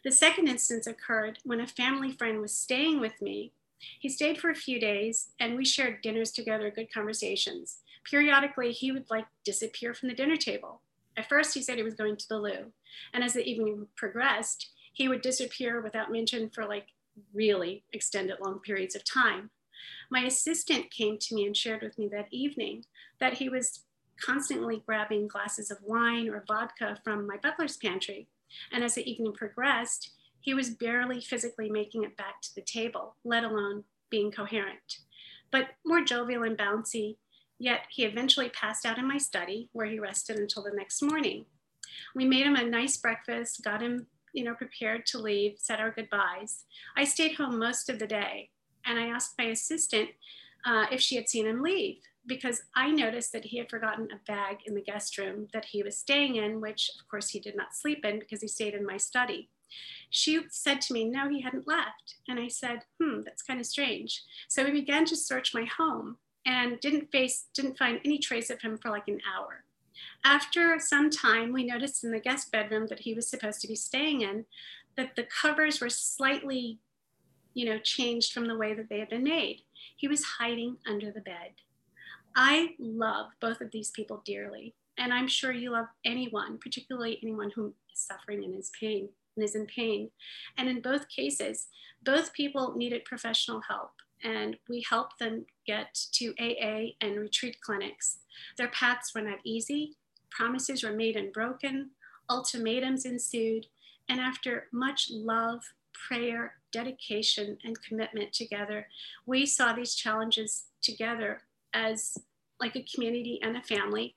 The 0.04 0.12
second 0.12 0.48
instance 0.48 0.86
occurred 0.86 1.38
when 1.44 1.60
a 1.60 1.66
family 1.66 2.12
friend 2.12 2.40
was 2.40 2.54
staying 2.54 3.00
with 3.00 3.20
me. 3.20 3.52
He 3.98 4.08
stayed 4.08 4.38
for 4.38 4.50
a 4.50 4.54
few 4.54 4.80
days 4.80 5.30
and 5.40 5.56
we 5.56 5.64
shared 5.64 6.02
dinners 6.02 6.30
together, 6.30 6.70
good 6.70 6.92
conversations. 6.92 7.78
Periodically, 8.08 8.72
he 8.72 8.92
would 8.92 9.10
like 9.10 9.26
disappear 9.44 9.92
from 9.94 10.08
the 10.08 10.14
dinner 10.14 10.36
table. 10.36 10.80
At 11.16 11.28
first, 11.28 11.54
he 11.54 11.62
said 11.62 11.76
he 11.76 11.82
was 11.82 11.94
going 11.94 12.16
to 12.16 12.28
the 12.28 12.38
loo. 12.38 12.72
And 13.12 13.22
as 13.22 13.34
the 13.34 13.48
evening 13.48 13.86
progressed, 13.96 14.70
he 14.92 15.08
would 15.08 15.22
disappear 15.22 15.80
without 15.80 16.12
mention 16.12 16.50
for 16.50 16.64
like 16.66 16.88
really 17.32 17.84
extended 17.92 18.38
long 18.40 18.60
periods 18.60 18.94
of 18.94 19.04
time. 19.04 19.50
My 20.10 20.20
assistant 20.20 20.90
came 20.90 21.18
to 21.18 21.34
me 21.34 21.46
and 21.46 21.56
shared 21.56 21.82
with 21.82 21.98
me 21.98 22.08
that 22.08 22.28
evening 22.30 22.84
that 23.20 23.34
he 23.34 23.48
was 23.48 23.84
constantly 24.20 24.82
grabbing 24.86 25.28
glasses 25.28 25.70
of 25.70 25.78
wine 25.82 26.28
or 26.28 26.44
vodka 26.46 26.98
from 27.04 27.26
my 27.26 27.36
butler's 27.42 27.76
pantry. 27.76 28.28
And 28.72 28.84
as 28.84 28.94
the 28.94 29.08
evening 29.10 29.32
progressed, 29.32 30.12
he 30.40 30.54
was 30.54 30.70
barely 30.70 31.20
physically 31.20 31.70
making 31.70 32.04
it 32.04 32.16
back 32.16 32.40
to 32.42 32.54
the 32.54 32.62
table, 32.62 33.16
let 33.24 33.44
alone 33.44 33.84
being 34.10 34.30
coherent. 34.30 34.98
But 35.50 35.70
more 35.84 36.04
jovial 36.04 36.42
and 36.42 36.56
bouncy, 36.56 37.16
yet 37.58 37.86
he 37.90 38.04
eventually 38.04 38.48
passed 38.50 38.84
out 38.84 38.98
in 38.98 39.06
my 39.06 39.18
study 39.18 39.68
where 39.72 39.86
he 39.86 39.98
rested 39.98 40.36
until 40.38 40.62
the 40.62 40.72
next 40.74 41.02
morning. 41.02 41.46
We 42.14 42.24
made 42.24 42.46
him 42.46 42.56
a 42.56 42.64
nice 42.64 42.96
breakfast, 42.96 43.62
got 43.62 43.82
him 43.82 44.06
you 44.34 44.44
know, 44.44 44.54
prepared 44.54 45.06
to 45.06 45.18
leave, 45.18 45.54
said 45.58 45.80
our 45.80 45.92
goodbyes. 45.92 46.64
I 46.96 47.04
stayed 47.04 47.36
home 47.36 47.58
most 47.58 47.88
of 47.88 47.98
the 47.98 48.06
day 48.06 48.50
and 48.84 48.98
I 48.98 49.06
asked 49.06 49.34
my 49.38 49.46
assistant 49.46 50.10
uh, 50.66 50.86
if 50.90 51.00
she 51.00 51.16
had 51.16 51.28
seen 51.28 51.46
him 51.46 51.62
leave 51.62 51.98
because 52.26 52.62
I 52.74 52.90
noticed 52.90 53.32
that 53.32 53.44
he 53.44 53.58
had 53.58 53.70
forgotten 53.70 54.08
a 54.10 54.24
bag 54.26 54.58
in 54.66 54.74
the 54.74 54.82
guest 54.82 55.16
room 55.18 55.48
that 55.52 55.66
he 55.66 55.82
was 55.82 55.96
staying 55.96 56.36
in, 56.36 56.60
which 56.60 56.90
of 56.98 57.08
course 57.08 57.28
he 57.28 57.38
did 57.38 57.56
not 57.56 57.74
sleep 57.74 58.04
in 58.04 58.18
because 58.18 58.42
he 58.42 58.48
stayed 58.48 58.74
in 58.74 58.84
my 58.84 58.96
study. 58.96 59.50
She 60.10 60.40
said 60.50 60.80
to 60.82 60.92
me, 60.92 61.04
No, 61.04 61.28
he 61.28 61.42
hadn't 61.42 61.68
left. 61.68 62.16
And 62.28 62.40
I 62.40 62.48
said, 62.48 62.80
Hmm, 63.00 63.20
that's 63.24 63.42
kind 63.42 63.60
of 63.60 63.66
strange. 63.66 64.22
So 64.48 64.64
we 64.64 64.70
began 64.70 65.04
to 65.06 65.16
search 65.16 65.54
my 65.54 65.64
home 65.64 66.16
and 66.46 66.80
didn't 66.80 67.10
face, 67.10 67.46
didn't 67.54 67.78
find 67.78 68.00
any 68.04 68.18
trace 68.18 68.50
of 68.50 68.60
him 68.60 68.78
for 68.78 68.90
like 68.90 69.08
an 69.08 69.20
hour. 69.34 69.64
After 70.24 70.78
some 70.78 71.10
time, 71.10 71.52
we 71.52 71.64
noticed 71.64 72.04
in 72.04 72.10
the 72.10 72.20
guest 72.20 72.50
bedroom 72.50 72.86
that 72.88 73.00
he 73.00 73.14
was 73.14 73.28
supposed 73.28 73.60
to 73.60 73.68
be 73.68 73.76
staying 73.76 74.22
in 74.22 74.46
that 74.96 75.16
the 75.16 75.26
covers 75.40 75.80
were 75.80 75.90
slightly, 75.90 76.78
you 77.52 77.66
know, 77.66 77.78
changed 77.78 78.32
from 78.32 78.46
the 78.46 78.56
way 78.56 78.74
that 78.74 78.88
they 78.88 78.98
had 78.98 79.10
been 79.10 79.24
made. 79.24 79.62
He 79.96 80.08
was 80.08 80.24
hiding 80.38 80.78
under 80.86 81.10
the 81.10 81.20
bed. 81.20 81.52
I 82.36 82.74
love 82.78 83.26
both 83.40 83.60
of 83.60 83.70
these 83.70 83.90
people 83.90 84.22
dearly, 84.24 84.74
and 84.98 85.12
I'm 85.12 85.28
sure 85.28 85.52
you 85.52 85.70
love 85.70 85.86
anyone, 86.04 86.58
particularly 86.58 87.18
anyone 87.22 87.52
who 87.54 87.74
is 87.92 88.00
suffering 88.00 88.44
and 88.44 88.58
is 88.58 88.72
pain 88.78 89.08
and 89.36 89.44
is 89.44 89.54
in 89.54 89.66
pain. 89.66 90.10
And 90.56 90.68
in 90.68 90.80
both 90.80 91.08
cases, 91.08 91.68
both 92.02 92.32
people 92.32 92.74
needed 92.76 93.04
professional 93.04 93.60
help, 93.68 93.92
and 94.22 94.56
we 94.68 94.84
helped 94.88 95.18
them 95.18 95.46
get 95.66 95.94
to 96.12 96.34
AA 96.38 96.92
and 97.00 97.18
retreat 97.18 97.60
clinics. 97.60 98.18
Their 98.56 98.68
paths 98.68 99.14
were 99.14 99.20
not 99.20 99.38
easy. 99.44 99.96
Promises 100.30 100.82
were 100.82 100.92
made 100.92 101.16
and 101.16 101.32
broken. 101.32 101.90
Ultimatums 102.30 103.04
ensued. 103.04 103.66
And 104.08 104.20
after 104.20 104.68
much 104.72 105.10
love, 105.10 105.62
prayer, 105.92 106.54
dedication, 106.72 107.58
and 107.64 107.80
commitment 107.82 108.32
together, 108.32 108.88
we 109.26 109.46
saw 109.46 109.72
these 109.72 109.94
challenges 109.94 110.64
together 110.82 111.42
as 111.72 112.18
like 112.60 112.76
a 112.76 112.84
community 112.94 113.40
and 113.42 113.56
a 113.56 113.62
family, 113.62 114.14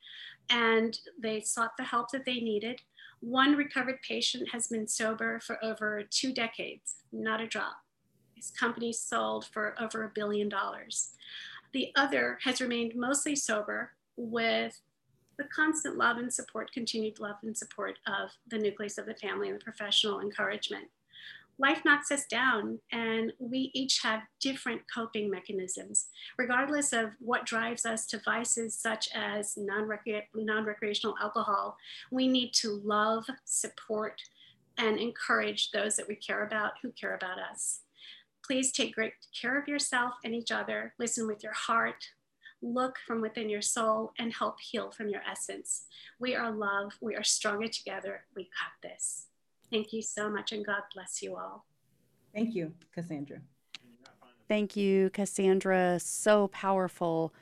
and 0.50 1.00
they 1.20 1.42
sought 1.42 1.75
the 1.77 1.84
help 1.84 2.12
that 2.12 2.25
they 2.25 2.39
needed. 2.39 2.82
One 3.20 3.56
recovered 3.56 4.01
patient 4.08 4.50
has 4.51 4.68
been 4.68 4.88
sober 4.88 5.39
for 5.39 5.63
over 5.63 6.04
two 6.10 6.34
decades, 6.34 6.96
not 7.12 7.42
a 7.42 7.48
drop. 7.48 7.77
His 8.38 8.51
company 8.51 8.94
sold 8.94 9.48
for 9.48 9.75
over 9.82 10.03
a 10.03 10.12
billion 10.13 10.48
dollars. 10.48 11.13
The 11.74 11.91
other 11.96 12.38
has 12.44 12.62
remained 12.62 12.96
mostly 12.96 13.36
sober 13.36 13.94
with 14.15 14.79
the 15.38 15.46
constant 15.46 15.98
love 15.98 16.17
and 16.17 16.32
support, 16.32 16.72
continued 16.72 17.20
love 17.20 17.38
and 17.41 17.58
support 17.58 17.98
of 18.06 18.29
the 18.48 18.60
nucleus 18.60 19.00
of 19.00 19.08
the 19.08 19.15
family 19.15 19.50
and 19.50 19.60
the 19.60 19.63
professional 19.63 20.20
encouragement. 20.20 20.86
Life 21.60 21.82
knocks 21.84 22.12
us 22.12 22.27
down 22.27 22.79
and 22.91 23.34
we 23.39 23.72
each 23.74 24.03
have 24.03 24.22
different 24.39 24.82
coping 24.94 25.32
mechanisms 25.32 26.10
regardless 26.38 26.94
of 26.94 27.10
what 27.20 27.48
drives 27.48 27.84
us 27.84 28.06
to 28.08 28.22
vices 28.24 28.75
such 28.75 29.10
as 29.15 29.58
non-recreational 29.58 31.15
alcohol. 31.20 31.75
We 32.12 32.27
need 32.27 32.53
to 32.56 32.79
love 32.84 33.25
support 33.46 34.22
and 34.77 35.00
encourage 35.00 35.72
those 35.72 35.96
that 35.96 36.08
we 36.08 36.15
care 36.15 36.46
about 36.46 36.74
who 36.84 36.91
care 36.91 37.15
about 37.15 37.39
us 37.39 37.82
please 38.48 38.72
take 38.72 38.96
great 38.96 39.13
care 39.39 39.60
of 39.60 39.68
yourself 39.68 40.13
and 40.24 40.34
each 40.34 40.51
other 40.51 40.94
listen 40.98 41.27
with 41.27 41.44
your 41.44 41.54
heart 41.54 42.10
look 42.62 42.98
from 43.06 43.22
within 43.22 43.50
your 43.50 43.62
soul 43.62 44.13
and 44.18 44.34
help 44.34 44.60
heal 44.60 44.89
from 44.89 45.10
your 45.10 45.22
essence 45.30 45.84
we 46.20 46.34
are 46.34 46.51
love 46.51 46.94
we 47.01 47.16
are 47.16 47.24
stronger 47.24 47.68
together 47.68 48.24
we 48.36 48.44
got 48.44 48.89
this 48.89 49.27
Thank 49.72 49.92
you 49.92 50.01
so 50.01 50.30
much, 50.30 50.51
and 50.51 50.66
God 50.66 50.82
bless 50.94 51.22
you 51.22 51.36
all. 51.36 51.66
Thank 52.34 52.56
you, 52.56 52.74
Cassandra. 52.94 53.42
Thank 54.48 54.75
you, 54.75 55.10
Cassandra. 55.10 56.00
So 56.00 56.48
powerful 56.48 57.34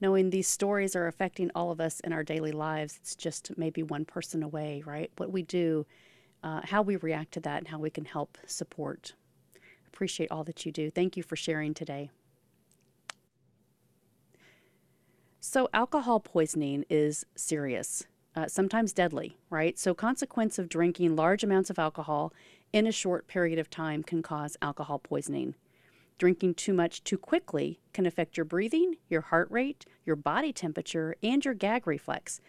knowing 0.00 0.30
these 0.30 0.48
stories 0.48 0.96
are 0.96 1.06
affecting 1.06 1.50
all 1.54 1.70
of 1.70 1.80
us 1.80 2.00
in 2.00 2.12
our 2.12 2.24
daily 2.24 2.52
lives. 2.52 2.98
It's 3.00 3.14
just 3.14 3.56
maybe 3.56 3.82
one 3.82 4.04
person 4.04 4.42
away, 4.42 4.82
right? 4.86 5.10
What 5.18 5.30
we 5.30 5.42
do, 5.42 5.86
uh, 6.42 6.62
how 6.64 6.82
we 6.82 6.96
react 6.96 7.32
to 7.32 7.40
that, 7.40 7.58
and 7.58 7.68
how 7.68 7.78
we 7.78 7.90
can 7.90 8.04
help 8.04 8.38
support. 8.46 9.12
Appreciate 9.94 10.32
all 10.32 10.42
that 10.42 10.66
you 10.66 10.72
do. 10.72 10.90
Thank 10.90 11.16
you 11.16 11.22
for 11.22 11.36
sharing 11.36 11.72
today. 11.72 12.10
So, 15.38 15.68
alcohol 15.72 16.18
poisoning 16.18 16.84
is 16.90 17.24
serious 17.36 18.04
uh, 18.34 18.48
sometimes 18.48 18.92
deadly, 18.92 19.38
right? 19.50 19.78
So, 19.78 19.94
consequence 19.94 20.58
of 20.58 20.68
drinking 20.68 21.14
large 21.14 21.44
amounts 21.44 21.70
of 21.70 21.78
alcohol 21.78 22.32
in 22.72 22.88
a 22.88 22.92
short 22.92 23.28
period 23.28 23.60
of 23.60 23.70
time 23.70 24.02
can 24.02 24.20
cause 24.20 24.56
alcohol 24.60 24.98
poisoning. 24.98 25.54
Drinking 26.18 26.54
too 26.54 26.74
much 26.74 27.04
too 27.04 27.16
quickly 27.16 27.78
can 27.92 28.04
affect 28.04 28.36
your 28.36 28.44
breathing, 28.44 28.96
your 29.08 29.20
heart 29.20 29.48
rate, 29.48 29.86
your 30.04 30.16
body 30.16 30.52
temperature, 30.52 31.14
and 31.22 31.44
your 31.44 31.54
gag 31.54 31.86
reflex, 31.86 32.40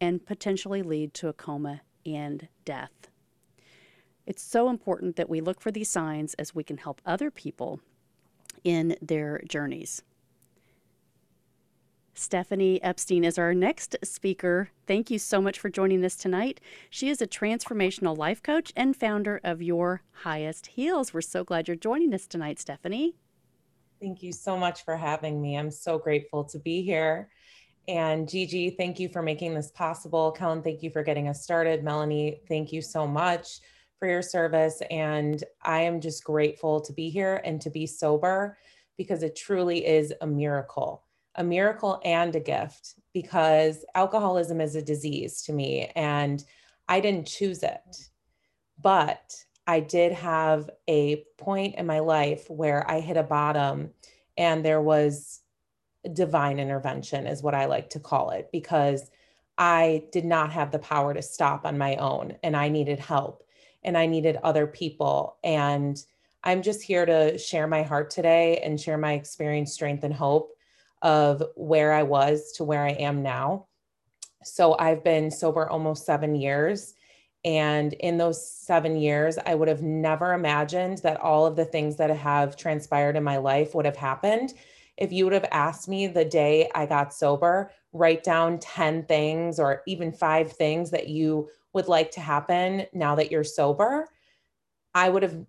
and 0.00 0.24
potentially 0.24 0.82
lead 0.82 1.12
to 1.12 1.28
a 1.28 1.34
coma 1.34 1.82
and 2.06 2.48
death. 2.64 3.10
It's 4.26 4.42
so 4.42 4.70
important 4.70 5.16
that 5.16 5.28
we 5.28 5.40
look 5.40 5.60
for 5.60 5.70
these 5.70 5.90
signs 5.90 6.34
as 6.34 6.54
we 6.54 6.64
can 6.64 6.78
help 6.78 7.00
other 7.04 7.30
people 7.30 7.80
in 8.62 8.96
their 9.02 9.42
journeys. 9.46 10.02
Stephanie 12.14 12.80
Epstein 12.82 13.24
is 13.24 13.38
our 13.38 13.52
next 13.52 13.96
speaker. 14.02 14.70
Thank 14.86 15.10
you 15.10 15.18
so 15.18 15.42
much 15.42 15.58
for 15.58 15.68
joining 15.68 16.04
us 16.04 16.14
tonight. 16.14 16.60
She 16.88 17.08
is 17.08 17.20
a 17.20 17.26
transformational 17.26 18.16
life 18.16 18.42
coach 18.42 18.72
and 18.76 18.96
founder 18.96 19.40
of 19.42 19.60
Your 19.60 20.02
Highest 20.22 20.68
Heels. 20.68 21.12
We're 21.12 21.20
so 21.20 21.42
glad 21.42 21.66
you're 21.66 21.76
joining 21.76 22.14
us 22.14 22.26
tonight, 22.26 22.60
Stephanie. 22.60 23.16
Thank 24.00 24.22
you 24.22 24.32
so 24.32 24.56
much 24.56 24.84
for 24.84 24.96
having 24.96 25.42
me. 25.42 25.58
I'm 25.58 25.72
so 25.72 25.98
grateful 25.98 26.44
to 26.44 26.58
be 26.58 26.82
here. 26.82 27.28
And 27.88 28.28
Gigi, 28.28 28.70
thank 28.70 29.00
you 29.00 29.08
for 29.08 29.20
making 29.20 29.52
this 29.52 29.72
possible. 29.72 30.30
Kellen, 30.30 30.62
thank 30.62 30.82
you 30.82 30.90
for 30.90 31.02
getting 31.02 31.28
us 31.28 31.42
started. 31.42 31.82
Melanie, 31.82 32.40
thank 32.48 32.72
you 32.72 32.80
so 32.80 33.06
much 33.06 33.60
for 33.98 34.08
your 34.08 34.22
service. 34.22 34.82
And 34.90 35.42
I 35.62 35.80
am 35.82 36.00
just 36.00 36.24
grateful 36.24 36.80
to 36.80 36.92
be 36.92 37.10
here 37.10 37.40
and 37.44 37.60
to 37.62 37.70
be 37.70 37.86
sober 37.86 38.58
because 38.96 39.22
it 39.22 39.36
truly 39.36 39.86
is 39.86 40.12
a 40.20 40.26
miracle. 40.26 41.04
a 41.36 41.44
miracle 41.44 42.00
and 42.04 42.34
a 42.36 42.40
gift 42.40 42.94
because 43.12 43.84
alcoholism 43.94 44.60
is 44.60 44.76
a 44.76 44.82
disease 44.82 45.42
to 45.42 45.52
me 45.52 45.90
and 45.96 46.44
I 46.88 47.00
didn't 47.00 47.26
choose 47.26 47.62
it. 47.62 48.08
But 48.80 49.34
I 49.66 49.80
did 49.80 50.12
have 50.12 50.68
a 50.88 51.24
point 51.38 51.76
in 51.76 51.86
my 51.86 52.00
life 52.00 52.48
where 52.50 52.88
I 52.88 53.00
hit 53.00 53.16
a 53.16 53.22
bottom 53.22 53.90
and 54.36 54.64
there 54.64 54.82
was 54.82 55.40
divine 56.12 56.58
intervention, 56.58 57.26
is 57.26 57.42
what 57.42 57.54
I 57.54 57.64
like 57.66 57.90
to 57.90 58.00
call 58.00 58.30
it, 58.30 58.50
because 58.52 59.10
I 59.56 60.04
did 60.12 60.24
not 60.24 60.52
have 60.52 60.70
the 60.70 60.78
power 60.78 61.14
to 61.14 61.22
stop 61.22 61.64
on 61.64 61.78
my 61.78 61.96
own 61.96 62.36
and 62.42 62.56
I 62.56 62.68
needed 62.68 62.98
help 62.98 63.44
and 63.84 63.96
I 63.96 64.06
needed 64.06 64.38
other 64.42 64.66
people. 64.66 65.36
And 65.44 66.02
I'm 66.42 66.62
just 66.62 66.82
here 66.82 67.06
to 67.06 67.38
share 67.38 67.66
my 67.66 67.82
heart 67.82 68.10
today 68.10 68.58
and 68.58 68.80
share 68.80 68.98
my 68.98 69.12
experience, 69.12 69.72
strength, 69.72 70.04
and 70.04 70.14
hope 70.14 70.52
of 71.02 71.42
where 71.54 71.92
I 71.92 72.02
was 72.02 72.52
to 72.52 72.64
where 72.64 72.82
I 72.84 72.92
am 72.92 73.22
now. 73.22 73.66
So 74.42 74.76
I've 74.78 75.02
been 75.02 75.30
sober 75.30 75.68
almost 75.68 76.04
seven 76.04 76.34
years. 76.34 76.94
And 77.44 77.92
in 77.94 78.16
those 78.16 78.46
seven 78.50 78.96
years, 78.96 79.38
I 79.44 79.54
would 79.54 79.68
have 79.68 79.82
never 79.82 80.32
imagined 80.32 80.98
that 80.98 81.20
all 81.20 81.44
of 81.46 81.56
the 81.56 81.64
things 81.64 81.96
that 81.96 82.10
have 82.10 82.56
transpired 82.56 83.16
in 83.16 83.24
my 83.24 83.36
life 83.36 83.74
would 83.74 83.84
have 83.84 83.96
happened. 83.96 84.54
If 84.96 85.12
you 85.12 85.24
would 85.24 85.34
have 85.34 85.48
asked 85.50 85.88
me 85.88 86.06
the 86.06 86.24
day 86.24 86.70
I 86.74 86.86
got 86.86 87.12
sober, 87.12 87.70
write 87.92 88.24
down 88.24 88.58
10 88.58 89.04
things 89.04 89.58
or 89.58 89.82
even 89.86 90.12
five 90.12 90.52
things 90.52 90.90
that 90.90 91.08
you 91.08 91.48
would 91.74 91.88
like 91.88 92.12
to 92.12 92.20
happen 92.20 92.86
now 92.92 93.16
that 93.16 93.30
you're 93.30 93.44
sober, 93.44 94.08
I 94.94 95.08
would 95.08 95.22
have 95.22 95.44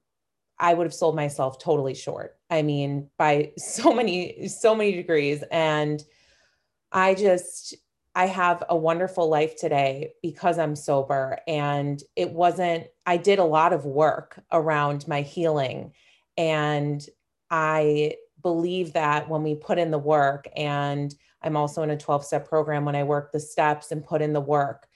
I 0.58 0.74
would 0.74 0.86
have 0.86 0.94
sold 0.94 1.16
myself 1.16 1.60
totally 1.60 1.94
short. 1.94 2.38
I 2.50 2.62
mean, 2.62 3.10
by 3.18 3.52
so 3.58 3.94
many, 3.94 4.48
so 4.48 4.76
many 4.76 4.94
degrees. 4.94 5.44
And 5.52 6.04
I 6.92 7.14
just, 7.14 7.76
I 8.16 8.28
have 8.28 8.64
a 8.70 8.76
wonderful 8.76 9.28
life 9.28 9.58
today 9.58 10.14
because 10.22 10.58
I'm 10.58 10.76
sober. 10.76 11.40
And 11.48 12.02
it 12.16 12.32
wasn't, 12.32 12.88
I 13.06 13.18
did 13.18 13.40
a 13.40 13.44
lot 13.44 13.74
of 13.74 13.86
work 13.86 14.40
around 14.52 15.08
my 15.08 15.22
healing. 15.22 15.92
And 16.38 17.06
I 17.52 18.16
believe 18.42 18.94
that 18.94 19.28
when 19.28 19.44
we 19.44 19.56
put 19.56 19.78
in 19.78 19.92
the 19.92 19.98
work, 19.98 20.48
and 20.56 21.14
I'm 21.42 21.58
also 21.58 21.84
in 21.84 21.90
a 21.90 21.98
12 21.98 22.24
step 22.26 22.48
program, 22.48 22.86
when 22.86 22.96
I 22.96 23.04
work 23.04 23.32
the 23.32 23.40
steps 23.40 23.92
and 23.92 24.04
put 24.04 24.22
in 24.22 24.34
the 24.34 24.42
work, 24.42 24.88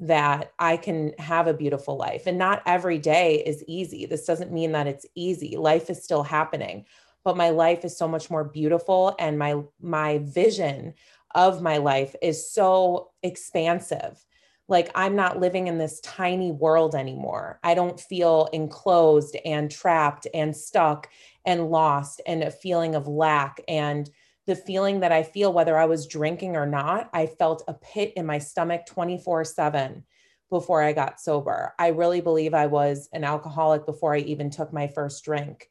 that 0.00 0.52
I 0.58 0.76
can 0.76 1.12
have 1.18 1.46
a 1.46 1.54
beautiful 1.54 1.96
life. 1.96 2.26
And 2.26 2.38
not 2.38 2.62
every 2.66 2.98
day 2.98 3.42
is 3.44 3.64
easy. 3.66 4.06
This 4.06 4.24
doesn't 4.24 4.52
mean 4.52 4.72
that 4.72 4.86
it's 4.86 5.06
easy. 5.14 5.56
Life 5.56 5.90
is 5.90 6.02
still 6.02 6.22
happening, 6.22 6.86
but 7.24 7.36
my 7.36 7.50
life 7.50 7.84
is 7.84 7.96
so 7.96 8.06
much 8.06 8.30
more 8.30 8.44
beautiful 8.44 9.16
and 9.18 9.38
my 9.38 9.62
my 9.80 10.18
vision 10.18 10.94
of 11.34 11.60
my 11.60 11.78
life 11.78 12.14
is 12.22 12.50
so 12.50 13.10
expansive. 13.22 14.24
Like 14.68 14.90
I'm 14.94 15.16
not 15.16 15.40
living 15.40 15.66
in 15.66 15.78
this 15.78 16.00
tiny 16.00 16.52
world 16.52 16.94
anymore. 16.94 17.58
I 17.64 17.74
don't 17.74 17.98
feel 17.98 18.48
enclosed 18.52 19.36
and 19.44 19.70
trapped 19.70 20.26
and 20.32 20.56
stuck 20.56 21.08
and 21.44 21.70
lost 21.70 22.20
and 22.26 22.42
a 22.42 22.50
feeling 22.50 22.94
of 22.94 23.08
lack 23.08 23.60
and 23.66 24.08
the 24.48 24.56
feeling 24.56 25.00
that 25.00 25.12
I 25.12 25.22
feel, 25.22 25.52
whether 25.52 25.76
I 25.76 25.84
was 25.84 26.06
drinking 26.06 26.56
or 26.56 26.64
not, 26.64 27.10
I 27.12 27.26
felt 27.26 27.64
a 27.68 27.74
pit 27.74 28.14
in 28.16 28.24
my 28.24 28.38
stomach 28.38 28.86
24 28.86 29.44
7 29.44 30.02
before 30.48 30.82
I 30.82 30.94
got 30.94 31.20
sober. 31.20 31.74
I 31.78 31.88
really 31.88 32.22
believe 32.22 32.54
I 32.54 32.66
was 32.66 33.10
an 33.12 33.24
alcoholic 33.24 33.84
before 33.84 34.14
I 34.14 34.20
even 34.20 34.48
took 34.48 34.72
my 34.72 34.88
first 34.88 35.22
drink 35.22 35.68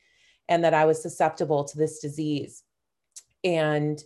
and 0.48 0.63
that 0.63 0.75
I 0.75 0.86
was 0.86 1.01
susceptible 1.01 1.63
to 1.63 1.75
this 1.75 1.98
disease. 2.00 2.62
And 3.43 4.01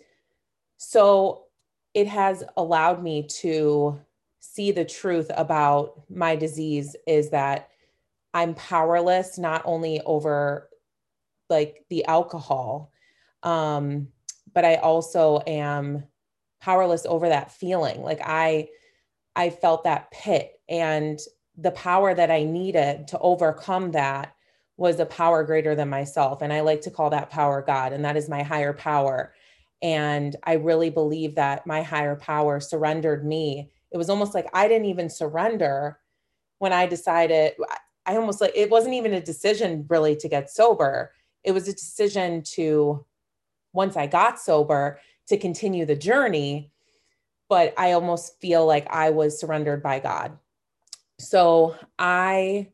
so 0.78 1.48
it 1.94 2.08
has 2.08 2.42
allowed 2.56 3.04
me 3.04 3.28
to 3.42 4.00
see 4.39 4.72
the 4.72 4.86
truth 4.86 5.30
about 5.36 6.02
my 6.10 6.38
disease 6.38 6.95
is 7.06 7.32
that 7.32 7.67
I'm 8.34 8.54
powerless 8.54 9.38
not 9.38 9.63
only 9.65 10.00
over 10.06 10.69
like 11.50 11.84
the 11.89 12.06
alcohol 12.06 12.93
um 13.43 14.08
but 14.54 14.66
I 14.66 14.76
also 14.76 15.42
am 15.48 16.04
powerless 16.62 17.06
over 17.06 17.30
that 17.30 17.52
feeling. 17.52 18.02
Like 18.02 18.22
I 18.24 18.70
I 19.36 19.50
felt 19.50 19.86
that 19.86 20.12
pit 20.12 20.60
and 20.68 21.20
the 21.58 21.72
power 21.72 22.14
that 22.14 22.32
I 22.32 22.44
needed 22.44 23.08
to 23.10 23.20
overcome 23.20 23.92
that 23.92 24.36
was 24.78 25.00
a 25.00 25.06
power 25.06 25.44
greater 25.44 25.76
than 25.76 25.90
myself 25.90 26.42
and 26.42 26.52
I 26.52 26.62
like 26.62 26.82
to 26.82 26.92
call 26.92 27.12
that 27.12 27.30
power 27.30 27.62
God 27.62 27.94
and 27.94 28.04
that 28.06 28.18
is 28.18 28.30
my 28.30 28.44
higher 28.44 28.74
power. 28.74 29.34
And 29.82 30.36
I 30.44 30.54
really 30.54 30.90
believe 30.90 31.36
that 31.36 31.66
my 31.66 31.82
higher 31.82 32.16
power 32.16 32.60
surrendered 32.60 33.26
me. 33.26 33.72
It 33.92 33.98
was 33.98 34.10
almost 34.10 34.34
like 34.34 34.48
I 34.54 34.68
didn't 34.68 34.88
even 34.88 35.10
surrender 35.10 36.00
when 36.60 36.74
I 36.74 36.86
decided 36.86 37.54
I 38.06 38.16
almost 38.16 38.42
like 38.42 38.54
it 38.56 38.70
wasn't 38.70 38.96
even 38.96 39.14
a 39.14 39.22
decision 39.22 39.86
really 39.90 40.16
to 40.18 40.28
get 40.28 40.50
sober. 40.50 41.12
It 41.44 41.52
was 41.52 41.68
a 41.68 41.74
decision 41.74 42.44
to 42.54 43.06
once 43.73 43.95
I 43.95 44.07
got 44.07 44.39
sober 44.39 44.99
to 45.27 45.38
continue 45.38 45.86
the 45.86 45.95
journey. 45.95 46.71
But 47.49 47.73
I 47.77 47.91
almost 47.91 48.39
feel 48.39 48.65
like 48.65 48.88
I 48.89 49.10
was 49.10 49.39
surrendered 49.39 49.84
by 49.84 49.99
God. 49.99 50.38
So 51.19 51.75
I 51.99 52.69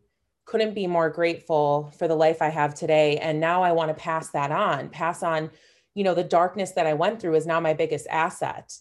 couldn't 0.45 0.73
be 0.73 0.87
more 0.87 1.09
grateful 1.09 1.91
for 1.97 2.07
the 2.07 2.15
life 2.15 2.41
I 2.41 2.49
have 2.49 2.73
today. 2.73 3.17
And 3.17 3.39
now 3.39 3.63
I 3.63 3.73
want 3.73 3.89
to 3.89 4.01
pass 4.01 4.29
that 4.29 4.51
on, 4.51 4.89
pass 4.89 5.21
on, 5.21 5.51
you 5.93 6.03
know, 6.03 6.13
the 6.13 6.23
darkness 6.23 6.71
that 6.71 6.87
I 6.87 6.93
went 6.93 7.19
through 7.19 7.35
is 7.35 7.45
now 7.45 7.59
my 7.59 7.73
biggest 7.73 8.07
asset 8.07 8.73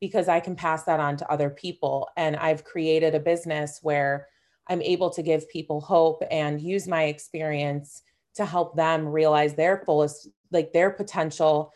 because 0.00 0.26
I 0.26 0.40
can 0.40 0.56
pass 0.56 0.82
that 0.84 0.98
on 0.98 1.16
to 1.18 1.30
other 1.30 1.48
people. 1.48 2.08
And 2.16 2.34
I've 2.34 2.64
created 2.64 3.14
a 3.14 3.20
business 3.20 3.78
where 3.82 4.26
I'm 4.68 4.82
able 4.82 5.10
to 5.10 5.22
give 5.22 5.48
people 5.48 5.80
hope 5.80 6.24
and 6.28 6.60
use 6.60 6.88
my 6.88 7.04
experience 7.04 8.02
to 8.34 8.44
help 8.44 8.74
them 8.74 9.06
realize 9.06 9.54
their 9.54 9.82
fullest 9.86 10.28
like 10.52 10.72
their 10.72 10.90
potential 10.90 11.72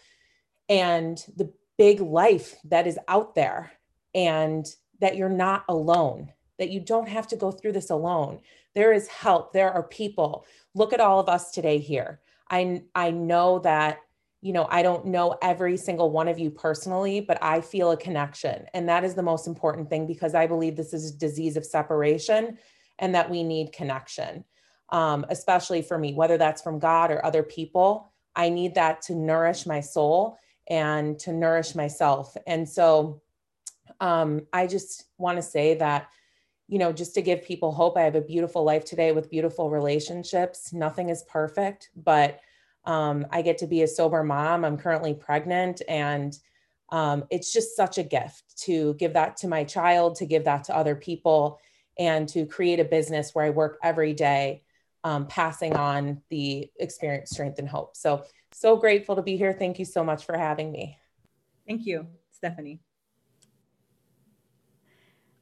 and 0.68 1.24
the 1.36 1.52
big 1.78 2.00
life 2.00 2.56
that 2.64 2.86
is 2.86 2.98
out 3.08 3.34
there 3.34 3.72
and 4.14 4.66
that 5.00 5.16
you're 5.16 5.28
not 5.28 5.64
alone 5.68 6.32
that 6.58 6.70
you 6.70 6.80
don't 6.80 7.08
have 7.08 7.28
to 7.28 7.36
go 7.36 7.50
through 7.50 7.72
this 7.72 7.90
alone. 7.90 8.40
There 8.74 8.92
is 8.92 9.08
help. 9.08 9.52
There 9.52 9.72
are 9.72 9.82
people. 9.82 10.44
Look 10.74 10.92
at 10.92 11.00
all 11.00 11.20
of 11.20 11.28
us 11.28 11.50
today 11.50 11.78
here. 11.78 12.20
I 12.48 12.82
i 12.94 13.10
know 13.10 13.58
that 13.60 13.98
you 14.40 14.52
know 14.52 14.68
i 14.70 14.80
don't 14.80 15.06
know 15.06 15.36
every 15.42 15.76
single 15.76 16.12
one 16.12 16.28
of 16.28 16.38
you 16.38 16.48
personally 16.48 17.18
but 17.18 17.42
i 17.42 17.60
feel 17.60 17.90
a 17.90 17.96
connection. 17.96 18.66
And 18.72 18.88
that 18.88 19.02
is 19.02 19.14
the 19.14 19.22
most 19.22 19.48
important 19.48 19.90
thing 19.90 20.06
because 20.06 20.34
i 20.36 20.46
believe 20.46 20.76
this 20.76 20.92
is 20.92 21.10
a 21.10 21.18
disease 21.18 21.56
of 21.56 21.66
separation 21.66 22.58
and 23.00 23.16
that 23.16 23.28
we 23.28 23.42
need 23.42 23.72
connection 23.72 24.44
um, 24.90 25.26
especially 25.28 25.82
for 25.82 25.98
me 25.98 26.14
whether 26.14 26.38
that's 26.38 26.62
from 26.62 26.78
god 26.78 27.10
or 27.10 27.24
other 27.26 27.42
people 27.42 28.12
I 28.36 28.50
need 28.50 28.74
that 28.74 29.02
to 29.02 29.14
nourish 29.14 29.66
my 29.66 29.80
soul 29.80 30.38
and 30.68 31.18
to 31.20 31.32
nourish 31.32 31.74
myself. 31.74 32.36
And 32.46 32.68
so 32.68 33.22
um, 34.00 34.42
I 34.52 34.66
just 34.66 35.04
want 35.16 35.36
to 35.36 35.42
say 35.42 35.74
that, 35.74 36.08
you 36.68 36.78
know, 36.78 36.92
just 36.92 37.14
to 37.14 37.22
give 37.22 37.42
people 37.42 37.72
hope, 37.72 37.96
I 37.96 38.02
have 38.02 38.14
a 38.14 38.20
beautiful 38.20 38.62
life 38.62 38.84
today 38.84 39.12
with 39.12 39.30
beautiful 39.30 39.70
relationships. 39.70 40.72
Nothing 40.72 41.08
is 41.08 41.24
perfect, 41.28 41.90
but 41.96 42.40
um, 42.84 43.26
I 43.30 43.42
get 43.42 43.58
to 43.58 43.66
be 43.66 43.82
a 43.82 43.88
sober 43.88 44.22
mom. 44.22 44.64
I'm 44.64 44.76
currently 44.76 45.14
pregnant 45.14 45.82
and 45.88 46.38
um, 46.90 47.24
it's 47.30 47.52
just 47.52 47.74
such 47.74 47.98
a 47.98 48.04
gift 48.04 48.58
to 48.64 48.94
give 48.94 49.12
that 49.14 49.36
to 49.38 49.48
my 49.48 49.64
child, 49.64 50.16
to 50.16 50.26
give 50.26 50.44
that 50.44 50.64
to 50.64 50.76
other 50.76 50.94
people, 50.94 51.58
and 51.98 52.28
to 52.28 52.46
create 52.46 52.78
a 52.78 52.84
business 52.84 53.34
where 53.34 53.44
I 53.44 53.50
work 53.50 53.78
every 53.82 54.12
day 54.12 54.62
um, 55.06 55.24
passing 55.28 55.76
on 55.76 56.20
the 56.30 56.68
experience, 56.80 57.30
strength, 57.30 57.60
and 57.60 57.68
hope. 57.68 57.96
So, 57.96 58.24
so 58.50 58.76
grateful 58.76 59.14
to 59.14 59.22
be 59.22 59.36
here. 59.36 59.52
Thank 59.52 59.78
you 59.78 59.84
so 59.84 60.02
much 60.02 60.24
for 60.24 60.36
having 60.36 60.72
me. 60.72 60.98
Thank 61.64 61.86
you, 61.86 62.08
Stephanie. 62.32 62.80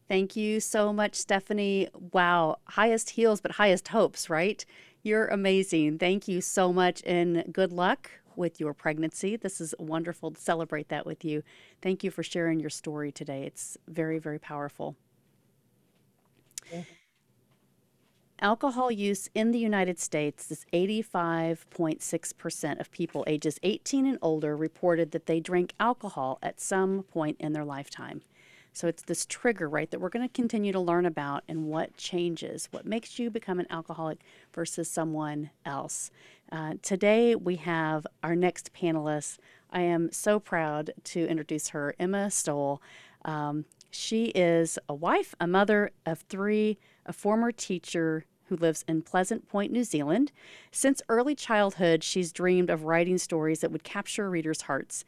Thank 0.07 0.37
you 0.37 0.61
so 0.61 0.93
much, 0.93 1.15
Stephanie. 1.15 1.89
Wow, 2.13 2.59
highest 2.67 3.09
heels, 3.11 3.41
but 3.41 3.53
highest 3.53 3.89
hopes, 3.89 4.29
right? 4.29 4.63
You're 5.03 5.29
amazing. 5.29 5.99
Thank 5.99 6.29
you 6.29 6.43
so 6.43 6.71
much, 6.71 7.03
and 7.07 7.51
good 7.51 7.73
luck 7.73 8.11
with 8.37 8.61
your 8.61 8.75
pregnancy. 8.75 9.37
This 9.37 9.63
is 9.63 9.75
wonderful 9.79 10.33
to 10.33 10.41
celebrate 10.41 10.91
that 10.91 11.07
with 11.07 11.25
you. 11.25 11.43
Thank 11.81 12.05
you 12.05 12.11
for 12.11 12.23
sharing 12.23 12.61
your 12.61 12.69
story 12.69 13.13
today. 13.13 13.45
It's 13.45 13.79
very, 13.89 14.19
very 14.19 14.39
powerful. 14.39 14.95
Alcohol 18.41 18.91
use 18.91 19.29
in 19.35 19.53
the 19.53 19.59
United 19.59 19.99
States 19.99 20.51
is 20.51 20.65
85.6% 20.73 22.81
of 22.81 22.91
people 22.91 23.25
ages 23.27 23.59
18 23.63 24.07
and 24.07 24.19
older 24.21 24.57
reported 24.57 25.13
that 25.13 25.27
they 25.27 25.41
drank 25.41 25.73
alcohol 25.79 26.39
at 26.43 26.61
some 26.61 27.05
point 27.05 27.37
in 27.39 27.53
their 27.53 27.65
lifetime. 27.65 28.23
So 28.73 28.89
it's 28.89 29.05
this 29.05 29.25
trigger, 29.25 29.69
right, 29.69 29.89
that 29.93 30.01
we're 30.01 30.09
going 30.09 30.29
to 30.29 30.35
continue 30.35 30.73
to 30.73 30.81
learn 30.81 31.07
about 31.07 31.45
and 31.49 31.69
what 31.69 31.97
changes, 31.97 32.69
what 32.73 32.85
makes 32.85 33.21
you 33.21 33.31
become 33.31 33.61
an 33.61 33.69
alcoholic 33.71 34.19
versus 34.53 34.91
someone 34.91 35.51
else. 35.65 36.11
Uh, 36.51 36.75
today 36.83 37.37
we 37.37 37.55
have 37.57 38.05
our 38.25 38.35
next 38.35 38.73
panelist, 38.75 39.39
I 39.71 39.83
am 39.83 40.11
so 40.13 40.41
proud 40.41 40.91
to 41.05 41.29
introduce 41.29 41.69
her, 41.69 41.95
Emma 42.01 42.31
Stoll. 42.31 42.83
Um, 43.25 43.65
she 43.91 44.27
is 44.27 44.79
a 44.89 44.95
wife, 44.95 45.35
a 45.41 45.47
mother 45.47 45.91
of 46.05 46.21
three, 46.29 46.79
a 47.07 47.13
former 47.13 47.53
teacher 47.53 48.25
who 48.49 48.57
lives 48.57 48.85
in 48.87 49.03
Pleasant 49.03 49.49
Point, 49.49 49.73
New 49.73 49.85
Zealand. 49.85 50.33
Since 50.71 51.03
early 51.09 51.35
childhood, 51.35 52.05
she's 52.05 52.33
dreamed 52.33 52.71
of 52.71 52.85
writing 52.85 53.19
stories 53.19 53.61
that 53.61 53.73
would 53.73 53.85
capture 53.85 54.29
readers' 54.29 54.63
hearts. 54.63 55.05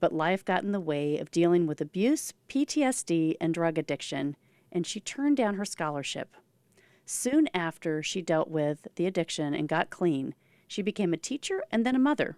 But 0.00 0.12
life 0.12 0.44
got 0.44 0.64
in 0.64 0.72
the 0.72 0.80
way 0.80 1.18
of 1.18 1.30
dealing 1.30 1.66
with 1.66 1.80
abuse, 1.80 2.32
PTSD, 2.48 3.36
and 3.40 3.54
drug 3.54 3.78
addiction, 3.78 4.36
and 4.72 4.86
she 4.86 5.00
turned 5.00 5.36
down 5.36 5.54
her 5.54 5.64
scholarship. 5.64 6.36
Soon 7.04 7.48
after 7.54 8.02
she 8.02 8.22
dealt 8.22 8.48
with 8.48 8.88
the 8.96 9.06
addiction 9.06 9.54
and 9.54 9.68
got 9.68 9.90
clean, 9.90 10.34
she 10.66 10.82
became 10.82 11.12
a 11.12 11.18
teacher 11.18 11.62
and 11.70 11.84
then 11.84 11.96
a 11.96 11.98
mother. 11.98 12.36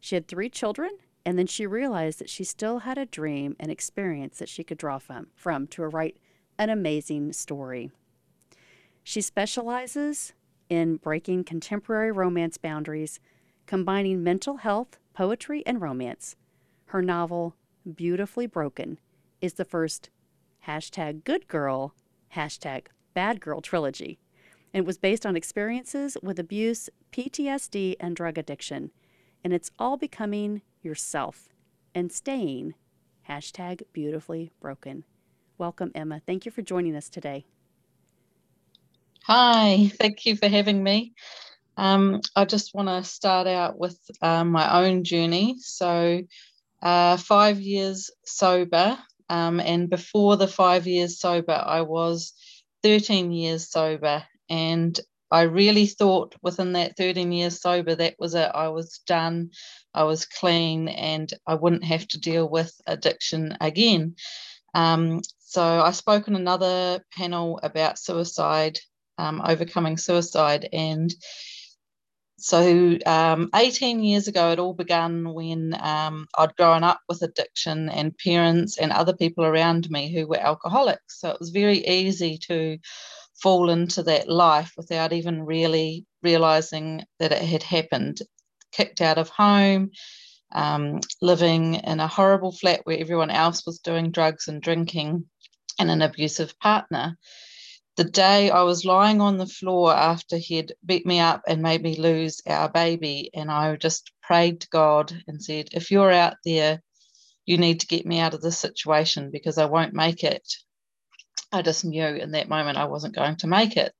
She 0.00 0.14
had 0.14 0.28
three 0.28 0.48
children, 0.48 0.90
and 1.24 1.38
then 1.38 1.48
she 1.48 1.66
realized 1.66 2.20
that 2.20 2.30
she 2.30 2.44
still 2.44 2.80
had 2.80 2.98
a 2.98 3.06
dream 3.06 3.56
and 3.58 3.70
experience 3.70 4.38
that 4.38 4.48
she 4.48 4.62
could 4.62 4.78
draw 4.78 4.98
from, 4.98 5.28
from 5.34 5.66
to 5.68 5.82
write 5.82 6.18
an 6.58 6.70
amazing 6.70 7.32
story. 7.32 7.90
She 9.08 9.20
specializes 9.20 10.32
in 10.68 10.96
breaking 10.96 11.44
contemporary 11.44 12.10
romance 12.10 12.58
boundaries, 12.58 13.20
combining 13.64 14.24
mental 14.24 14.56
health, 14.56 14.98
poetry, 15.14 15.62
and 15.64 15.80
romance. 15.80 16.34
Her 16.86 17.00
novel, 17.02 17.54
Beautifully 17.94 18.48
Broken, 18.48 18.98
is 19.40 19.52
the 19.54 19.64
first 19.64 20.10
hashtag 20.66 21.22
good 21.22 21.46
girl, 21.46 21.94
hashtag 22.34 22.86
bad 23.14 23.40
girl 23.40 23.60
trilogy. 23.60 24.18
And 24.74 24.82
it 24.82 24.86
was 24.88 24.98
based 24.98 25.24
on 25.24 25.36
experiences 25.36 26.16
with 26.20 26.40
abuse, 26.40 26.90
PTSD, 27.12 27.94
and 28.00 28.16
drug 28.16 28.36
addiction. 28.36 28.90
And 29.44 29.52
it's 29.52 29.70
all 29.78 29.96
becoming 29.96 30.62
yourself 30.82 31.50
and 31.94 32.10
staying 32.10 32.74
hashtag 33.28 33.82
beautifully 33.92 34.50
broken. 34.60 35.04
Welcome, 35.58 35.92
Emma. 35.94 36.20
Thank 36.26 36.44
you 36.44 36.50
for 36.50 36.62
joining 36.62 36.96
us 36.96 37.08
today. 37.08 37.46
Hi, 39.26 39.90
thank 39.98 40.24
you 40.24 40.36
for 40.36 40.46
having 40.46 40.80
me. 40.80 41.12
Um, 41.76 42.20
I 42.36 42.44
just 42.44 42.72
want 42.74 42.86
to 42.86 43.02
start 43.02 43.48
out 43.48 43.76
with 43.76 43.98
uh, 44.22 44.44
my 44.44 44.84
own 44.84 45.02
journey. 45.02 45.56
So, 45.58 46.22
uh, 46.80 47.16
five 47.16 47.58
years 47.58 48.08
sober, 48.24 48.96
um, 49.28 49.58
and 49.58 49.90
before 49.90 50.36
the 50.36 50.46
five 50.46 50.86
years 50.86 51.18
sober, 51.18 51.60
I 51.60 51.80
was 51.80 52.34
13 52.84 53.32
years 53.32 53.68
sober. 53.68 54.22
And 54.48 54.96
I 55.32 55.42
really 55.42 55.86
thought 55.86 56.36
within 56.40 56.74
that 56.74 56.96
13 56.96 57.32
years 57.32 57.60
sober, 57.60 57.96
that 57.96 58.14
was 58.20 58.36
it. 58.36 58.52
I 58.54 58.68
was 58.68 59.00
done, 59.08 59.50
I 59.92 60.04
was 60.04 60.24
clean, 60.24 60.86
and 60.86 61.34
I 61.48 61.54
wouldn't 61.56 61.82
have 61.82 62.06
to 62.10 62.20
deal 62.20 62.48
with 62.48 62.72
addiction 62.86 63.56
again. 63.60 64.14
Um, 64.72 65.22
so 65.40 65.64
I 65.64 65.90
spoke 65.90 66.28
on 66.28 66.36
another 66.36 67.04
panel 67.10 67.58
about 67.64 67.98
suicide, 67.98 68.78
um, 69.18 69.42
overcoming 69.44 69.96
suicide, 69.96 70.68
and 70.72 71.12
so 72.38 72.98
um, 73.06 73.48
18 73.54 74.02
years 74.02 74.28
ago, 74.28 74.52
it 74.52 74.58
all 74.58 74.74
began 74.74 75.32
when 75.32 75.74
um, 75.80 76.26
I'd 76.36 76.54
grown 76.56 76.84
up 76.84 77.00
with 77.08 77.22
addiction 77.22 77.88
and 77.88 78.16
parents 78.18 78.76
and 78.76 78.92
other 78.92 79.14
people 79.14 79.44
around 79.44 79.90
me 79.90 80.12
who 80.12 80.26
were 80.26 80.36
alcoholics. 80.36 81.20
So 81.20 81.30
it 81.30 81.40
was 81.40 81.50
very 81.50 81.86
easy 81.86 82.38
to 82.48 82.78
fall 83.40 83.70
into 83.70 84.02
that 84.04 84.28
life 84.28 84.72
without 84.76 85.12
even 85.12 85.44
really 85.44 86.04
realizing 86.22 87.04
that 87.18 87.32
it 87.32 87.42
had 87.42 87.62
happened. 87.62 88.18
Kicked 88.72 89.00
out 89.00 89.16
of 89.16 89.30
home, 89.30 89.92
um, 90.52 91.00
living 91.22 91.76
in 91.76 92.00
a 92.00 92.06
horrible 92.06 92.52
flat 92.52 92.80
where 92.84 92.98
everyone 92.98 93.30
else 93.30 93.64
was 93.64 93.78
doing 93.78 94.10
drugs 94.10 94.48
and 94.48 94.60
drinking, 94.60 95.24
and 95.78 95.90
an 95.90 96.02
abusive 96.02 96.58
partner 96.58 97.16
the 97.96 98.04
day 98.04 98.50
I 98.50 98.62
was 98.62 98.84
lying 98.84 99.20
on 99.22 99.38
the 99.38 99.46
floor 99.46 99.92
after 99.92 100.36
he'd 100.36 100.74
beat 100.84 101.06
me 101.06 101.18
up 101.18 101.42
and 101.48 101.62
made 101.62 101.82
me 101.82 101.96
lose 101.96 102.42
our 102.46 102.68
baby, 102.68 103.30
and 103.34 103.50
I 103.50 103.74
just 103.76 104.12
prayed 104.22 104.60
to 104.60 104.68
God 104.68 105.12
and 105.26 105.42
said, 105.42 105.70
If 105.72 105.90
you're 105.90 106.12
out 106.12 106.36
there, 106.44 106.82
you 107.46 107.56
need 107.56 107.80
to 107.80 107.86
get 107.86 108.04
me 108.04 108.20
out 108.20 108.34
of 108.34 108.42
this 108.42 108.58
situation 108.58 109.30
because 109.30 109.56
I 109.56 109.64
won't 109.64 109.94
make 109.94 110.24
it. 110.24 110.46
I 111.52 111.62
just 111.62 111.84
knew 111.84 112.04
in 112.06 112.32
that 112.32 112.50
moment 112.50 112.76
I 112.76 112.84
wasn't 112.84 113.14
going 113.14 113.36
to 113.36 113.46
make 113.46 113.76
it. 113.78 113.94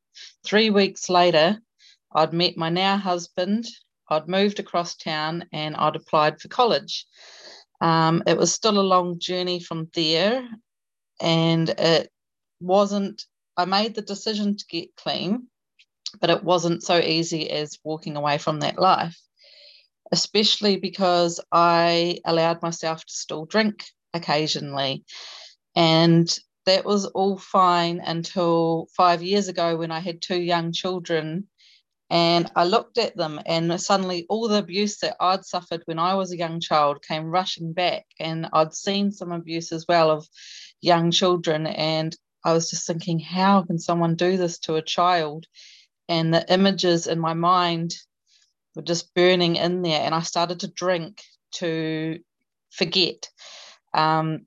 Three 0.45 0.69
weeks 0.69 1.09
later, 1.09 1.59
I'd 2.15 2.35
met 2.35 2.57
my 2.57 2.69
now 2.69 2.99
husband, 2.99 3.67
I'd 4.11 4.29
moved 4.29 4.61
across 4.61 4.97
town, 4.97 5.47
and 5.53 5.75
I'd 5.75 5.97
applied 5.97 6.41
for 6.41 6.49
college. 6.49 7.07
Um, 7.81 8.23
it 8.27 8.37
was 8.37 8.53
still 8.53 8.79
a 8.79 8.83
long 8.83 9.19
journey 9.19 9.61
from 9.61 9.89
there, 9.95 10.47
and 11.21 11.69
it 11.71 12.11
wasn't 12.61 13.25
I 13.57 13.65
made 13.65 13.95
the 13.95 14.03
decision 14.03 14.57
to 14.57 14.67
get 14.67 14.97
clean, 14.97 15.49
but 16.21 16.31
it 16.31 16.45
wasn't 16.45 16.83
so 16.83 16.99
easy 16.99 17.51
as 17.51 17.79
walking 17.85 18.17
away 18.17 18.39
from 18.39 18.61
that 18.61 18.79
life, 18.79 19.19
especially 20.13 20.77
because 20.77 21.41
I 21.51 22.19
allowed 22.25 22.63
myself 22.63 23.05
to 23.05 23.13
still 23.13 23.47
drink 23.47 23.85
occasionally. 24.15 25.05
And 25.75 26.29
that 26.67 26.85
was 26.85 27.07
all 27.07 27.39
fine 27.39 28.01
until 28.05 28.89
five 28.97 29.23
years 29.23 29.49
ago 29.49 29.77
when 29.77 29.91
I 29.91 30.01
had 30.01 30.21
two 30.21 30.41
young 30.41 30.73
children. 30.73 31.49
And 32.09 32.51
I 32.55 32.65
looked 32.65 32.99
at 32.99 33.17
them, 33.17 33.41
and 33.47 33.81
suddenly 33.81 34.27
all 34.29 34.47
the 34.49 34.59
abuse 34.59 34.99
that 34.99 35.17
I'd 35.19 35.45
suffered 35.45 35.83
when 35.87 35.99
I 35.99 36.15
was 36.15 36.31
a 36.31 36.37
young 36.37 36.61
child 36.61 37.03
came 37.03 37.25
rushing 37.25 37.73
back. 37.73 38.07
And 38.21 38.49
I'd 38.53 38.75
seen 38.75 39.11
some 39.11 39.33
abuse 39.33 39.73
as 39.73 39.87
well 39.89 40.11
of 40.11 40.29
young 40.81 41.11
children. 41.11 41.67
And 41.67 42.17
I 42.47 42.53
was 42.53 42.71
just 42.71 42.87
thinking, 42.87 43.19
how 43.19 43.63
can 43.63 43.77
someone 43.77 44.15
do 44.15 44.37
this 44.37 44.61
to 44.61 44.77
a 44.77 44.83
child? 44.83 45.47
And 46.09 46.33
the 46.33 46.47
images 46.53 47.09
in 47.09 47.19
my 47.19 47.35
mind 47.35 47.93
were 48.77 48.83
just 48.83 49.13
burning 49.15 49.57
in 49.57 49.83
there. 49.83 50.01
And 50.01 50.15
I 50.15 50.21
started 50.21 50.61
to 50.61 50.69
drink 50.69 51.23
to 51.55 52.21
forget. 52.71 53.29
Um, 53.93 54.47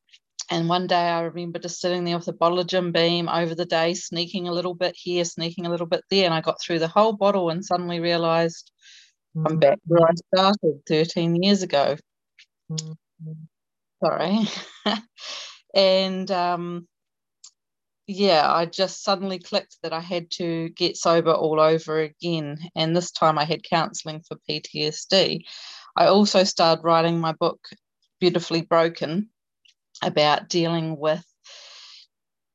and 0.49 0.69
one 0.69 0.88
day 0.88 1.09
I 1.09 1.23
remember 1.23 1.59
just 1.59 1.81
sitting 1.81 2.05
there 2.05 2.17
with 2.17 2.29
a 2.29 2.33
bottle 2.33 2.59
of 2.59 2.67
Jim 2.67 2.93
Beam 2.93 3.27
over 3.27 3.53
the 3.53 3.65
day, 3.65 3.93
sneaking 3.95 4.47
a 4.47 4.53
little 4.53 4.75
bit 4.75 4.95
here, 4.95 5.25
sneaking 5.25 5.65
a 5.65 5.69
little 5.69 5.85
bit 5.85 6.05
there. 6.09 6.23
And 6.23 6.33
I 6.33 6.39
got 6.39 6.62
through 6.62 6.79
the 6.79 6.88
whole 6.88 7.12
bottle 7.12 7.49
and 7.49 7.65
suddenly 7.65 7.99
realized 7.99 8.71
I'm 9.45 9.59
back 9.59 9.77
where 9.85 10.07
I 10.07 10.13
started 10.33 10.83
13 10.88 11.43
years 11.43 11.63
ago. 11.63 11.97
Sorry. 14.01 14.39
and 15.75 16.31
um, 16.31 16.88
yeah, 18.12 18.52
I 18.52 18.65
just 18.65 19.04
suddenly 19.04 19.38
clicked 19.38 19.78
that 19.84 19.93
I 19.93 20.00
had 20.00 20.32
to 20.32 20.69
get 20.69 20.98
sober 20.98 21.32
all 21.32 21.60
over 21.60 22.00
again. 22.00 22.58
And 22.76 22.98
this 22.98 23.12
time 23.12 23.38
I 23.38 23.45
had 23.45 23.62
counseling 23.62 24.24
for 24.28 24.36
PTSD. 24.50 25.43
I 25.95 26.08
also 26.08 26.43
started 26.43 26.84
writing 26.84 27.19
my 27.19 27.34
book, 27.34 27.60
Beautifully 28.19 28.63
Broken, 28.63 29.30
about 30.02 30.50
dealing 30.50 30.98
with. 30.98 31.24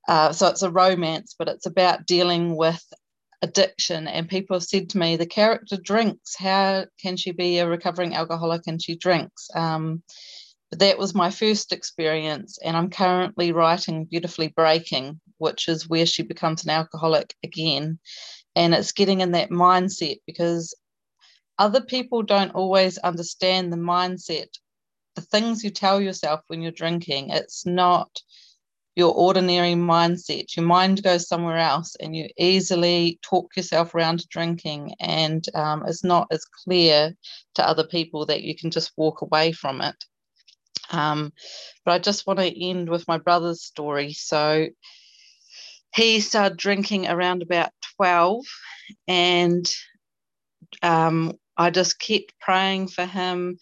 Uh, 0.09 0.33
so 0.33 0.49
it's 0.49 0.63
a 0.63 0.71
romance, 0.73 1.37
but 1.39 1.49
it's 1.49 1.67
about 1.67 2.05
dealing 2.05 2.57
with 2.57 2.83
addiction. 3.41 4.09
And 4.09 4.29
people 4.29 4.57
have 4.57 4.65
said 4.65 4.91
to 4.91 4.99
me, 4.99 5.15
the 5.15 5.25
character 5.25 5.77
drinks. 5.77 6.35
How 6.37 6.87
can 7.01 7.17
she 7.17 7.31
be 7.31 7.59
a 7.59 7.69
recovering 7.69 8.17
alcoholic 8.17 8.63
and 8.67 8.83
she 8.83 8.97
drinks? 8.97 9.49
Um, 9.55 10.03
but 10.71 10.81
that 10.81 10.99
was 10.99 11.15
my 11.15 11.31
first 11.31 11.73
experience. 11.73 12.59
And 12.61 12.77
I'm 12.77 12.91
currently 12.91 13.53
writing 13.53 14.07
Beautifully 14.07 14.49
Breaking, 14.49 15.21
which 15.39 15.69
is 15.69 15.89
where 15.89 16.07
she 16.07 16.23
becomes 16.23 16.65
an 16.65 16.71
alcoholic 16.71 17.35
again. 17.43 17.99
And 18.57 18.75
it's 18.75 18.93
getting 18.93 19.21
in 19.21 19.33
that 19.33 19.51
mindset 19.51 20.19
because 20.27 20.75
other 21.59 21.81
people 21.81 22.23
don't 22.23 22.55
always 22.55 22.99
understand 22.99 23.73
the 23.73 23.77
mindset, 23.77 24.49
the 25.15 25.23
things 25.23 25.63
you 25.63 25.71
tell 25.71 26.01
yourself 26.01 26.41
when 26.49 26.63
you're 26.63 26.73
drinking. 26.73 27.31
It's 27.31 27.67
not 27.67 28.11
your 28.97 29.13
ordinary 29.15 29.75
mindset. 29.75 30.57
Your 30.57 30.67
mind 30.67 31.03
goes 31.03 31.29
somewhere 31.29 31.59
else, 31.59 31.97
and 32.01 32.15
you 32.15 32.29
easily 32.39 33.19
talk 33.23 33.57
yourself 33.57 33.95
around 33.95 34.21
to 34.21 34.29
drinking, 34.29 34.95
and 35.01 35.45
um, 35.55 35.85
it's 35.87 36.05
not 36.05 36.29
as 36.31 36.45
clear 36.45 37.15
to 37.55 37.69
other 37.69 37.85
people 37.85 38.27
that 38.27 38.43
you 38.43 38.55
can 38.57 38.71
just 38.71 38.93
walk 38.97 39.23
away 39.23 39.53
from 39.53 39.81
it. 39.81 39.97
Um, 40.91 41.33
but 41.85 41.93
I 41.93 41.99
just 41.99 42.27
want 42.27 42.39
to 42.39 42.65
end 42.65 42.89
with 42.89 43.09
my 43.09 43.19
brother's 43.19 43.63
story. 43.63 44.13
So 44.13 44.67
he 45.95 46.21
started 46.21 46.59
drinking 46.59 47.07
around 47.07 47.43
about 47.43 47.71
12 47.97 48.45
and 49.09 49.71
um, 50.83 51.33
i 51.57 51.71
just 51.71 51.99
kept 51.99 52.33
praying 52.41 52.89
for 52.89 53.07
him 53.07 53.59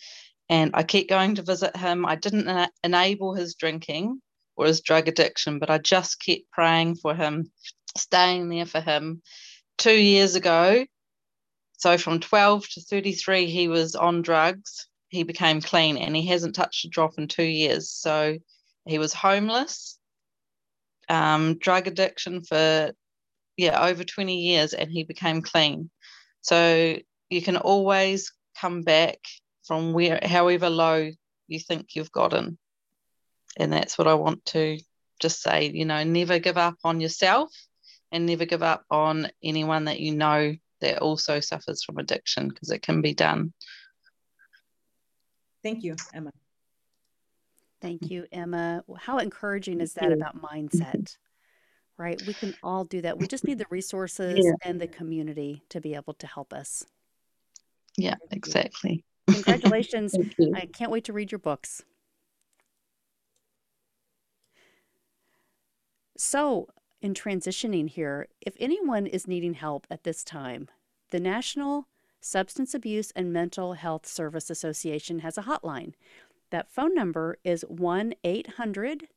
and 0.49 0.71
i 0.75 0.83
kept 0.83 1.09
going 1.09 1.35
to 1.35 1.43
visit 1.43 1.77
him. 1.77 2.05
I 2.07 2.17
didn't 2.17 2.47
na- 2.47 2.69
enable 2.83 3.35
his 3.35 3.55
drinking 3.55 4.21
or 4.57 4.67
his 4.67 4.81
drug 4.81 5.09
addiction 5.09 5.59
but 5.59 5.71
i 5.71 5.79
just 5.79 6.21
kept 6.21 6.51
praying 6.51 6.97
for 6.97 7.15
him 7.15 7.51
staying 7.97 8.49
there 8.49 8.67
for 8.67 8.81
him. 8.81 9.23
Two 9.79 9.99
years 9.99 10.35
ago 10.35 10.87
so 11.79 11.99
from 11.99 12.21
12 12.21 12.69
to 12.71 12.81
33 12.81 13.47
he 13.47 13.69
was 13.69 13.95
on 13.95 14.23
drugs. 14.23 14.87
He 15.09 15.25
became 15.25 15.61
clean 15.61 15.97
and 15.97 16.15
he 16.15 16.27
hasn't 16.27 16.55
touched 16.55 16.85
a 16.85 16.89
drop 16.89 17.19
in 17.19 17.29
two 17.29 17.43
years. 17.43 17.91
So 17.91 18.39
he 18.87 18.99
was 18.99 19.13
homeless, 19.13 19.99
um, 21.09 21.59
drug 21.59 21.87
addiction 21.87 22.43
for 22.43 22.93
yeah 23.57 23.85
over 23.87 24.05
20 24.05 24.37
years, 24.37 24.75
and 24.75 24.91
he 24.91 25.05
became 25.05 25.43
clean. 25.43 25.91
So 26.41 26.99
you 27.31 27.43
can 27.43 27.57
always 27.57 28.33
come 28.61 28.83
back 28.83 29.19
from 29.65 29.93
where 29.93 30.21
however 30.23 30.69
low 30.69 31.11
you 31.49 31.59
think 31.59 31.95
you've 31.95 32.13
gotten. 32.13 32.59
And 33.59 33.73
that's 33.73 33.99
what 33.99 34.09
I 34.09 34.15
want 34.15 34.45
to 34.47 34.79
just 35.21 35.43
say, 35.43 35.71
you 35.71 35.85
know, 35.85 36.03
never 36.05 36.39
give 36.39 36.59
up 36.59 36.77
on 36.85 37.01
yourself 37.01 37.51
and 38.11 38.27
never 38.27 38.45
give 38.45 38.63
up 38.63 38.85
on 38.91 39.31
anyone 39.43 39.85
that 39.85 40.01
you 40.01 40.15
know 40.15 40.55
that 40.81 40.99
also 40.99 41.41
suffers 41.41 41.85
from 41.85 41.99
addiction 41.99 42.49
because 42.49 42.71
it 42.71 42.83
can 42.83 43.01
be 43.01 43.15
done. 43.15 43.53
Thank 45.63 45.85
you, 45.85 45.95
Emma. 46.13 46.33
Thank 47.83 48.11
you, 48.11 48.27
Emma. 48.31 48.85
How 48.97 49.19
encouraging 49.19 49.81
is 49.81 49.95
that 49.95 50.13
about 50.13 50.41
mindset? 50.41 51.17
Right? 51.99 52.23
We 52.27 52.33
can 52.33 52.55
all 52.63 52.85
do 52.85 53.03
that. 53.03 53.19
We 53.19 53.27
just 53.27 53.45
need 53.45 53.59
the 53.59 53.67
resources 53.71 54.39
yeah. 54.43 54.53
and 54.65 54.81
the 54.81 54.87
community 54.87 55.63
to 55.69 55.81
be 55.81 55.95
able 55.95 56.15
to 56.15 56.27
help 56.27 56.53
us. 56.53 56.87
Yeah, 57.99 58.15
exactly. 58.31 59.05
Congratulations. 59.29 60.15
I 60.55 60.67
can't 60.67 60.91
wait 60.91 61.05
to 61.05 61.13
read 61.13 61.33
your 61.33 61.41
books. 61.41 61.83
So, 66.17 66.69
in 67.01 67.15
transitioning 67.15 67.91
here, 67.91 68.29
if 68.41 68.55
anyone 68.61 69.07
is 69.07 69.27
needing 69.27 69.55
help 69.55 69.87
at 69.91 70.05
this 70.05 70.23
time, 70.23 70.69
the 71.11 71.19
National 71.19 71.89
Substance 72.21 72.75
Abuse 72.75 73.11
and 73.17 73.33
Mental 73.33 73.73
Health 73.75 74.07
Service 74.07 74.51
Association 74.51 75.19
has 75.19 75.37
a 75.37 75.43
hotline. 75.43 75.95
That 76.53 76.71
phone 76.71 76.95
number 76.95 77.39
is 77.45 77.65
1 77.67 78.13
800 78.23 79.09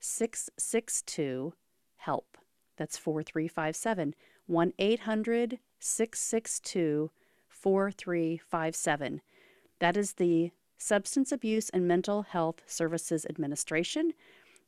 662 0.00 1.52
HELP. 1.98 2.38
That's 2.78 2.96
4357. 2.96 4.14
1 4.46 4.72
800 4.78 5.58
662 5.78 7.10
4357. 7.50 9.20
That 9.78 9.96
is 9.98 10.14
the 10.14 10.52
Substance 10.78 11.30
Abuse 11.30 11.68
and 11.68 11.86
Mental 11.86 12.22
Health 12.22 12.62
Services 12.64 13.26
Administration. 13.28 14.14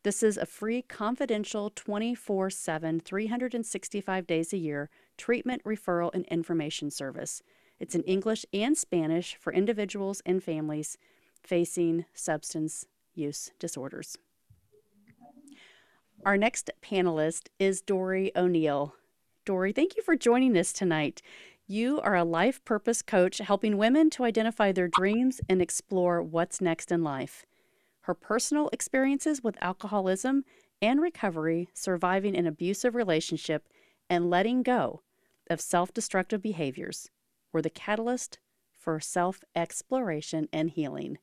This 0.02 0.22
is 0.22 0.36
a 0.36 0.44
free, 0.44 0.82
confidential, 0.82 1.70
24 1.74 2.50
7, 2.50 3.00
365 3.00 4.26
days 4.26 4.52
a 4.52 4.58
year 4.58 4.90
treatment, 5.16 5.64
referral, 5.64 6.10
and 6.12 6.26
information 6.26 6.90
service. 6.90 7.42
It's 7.80 7.94
in 7.94 8.02
English 8.02 8.44
and 8.52 8.76
Spanish 8.76 9.34
for 9.36 9.50
individuals 9.50 10.20
and 10.26 10.44
families 10.44 10.98
facing 11.42 12.04
substance 12.14 12.86
use 13.14 13.50
disorders. 13.58 14.16
Our 16.24 16.36
next 16.36 16.70
panelist 16.82 17.48
is 17.58 17.80
Dory 17.80 18.30
O'Neill. 18.36 18.94
Dory, 19.44 19.72
thank 19.72 19.96
you 19.96 20.02
for 20.02 20.14
joining 20.14 20.56
us 20.56 20.72
tonight. 20.72 21.20
You 21.66 22.00
are 22.00 22.14
a 22.14 22.24
life 22.24 22.64
purpose 22.64 23.02
coach 23.02 23.38
helping 23.38 23.76
women 23.76 24.08
to 24.10 24.24
identify 24.24 24.72
their 24.72 24.88
dreams 24.88 25.40
and 25.48 25.60
explore 25.60 26.22
what's 26.22 26.60
next 26.60 26.92
in 26.92 27.02
life 27.02 27.44
her 28.02 28.14
personal 28.14 28.68
experiences 28.72 29.42
with 29.42 29.56
alcoholism 29.62 30.44
and 30.80 31.00
recovery, 31.00 31.68
surviving 31.72 32.36
an 32.36 32.46
abusive 32.46 32.94
relationship, 32.94 33.68
and 34.10 34.28
letting 34.28 34.62
go 34.62 35.02
of 35.48 35.60
self 35.60 35.94
destructive 35.94 36.42
behaviors 36.42 37.10
were 37.52 37.62
the 37.62 37.70
catalyst 37.70 38.38
for 38.76 38.98
self 39.00 39.42
exploration 39.54 40.48
and 40.52 40.70
healing. 40.70 41.18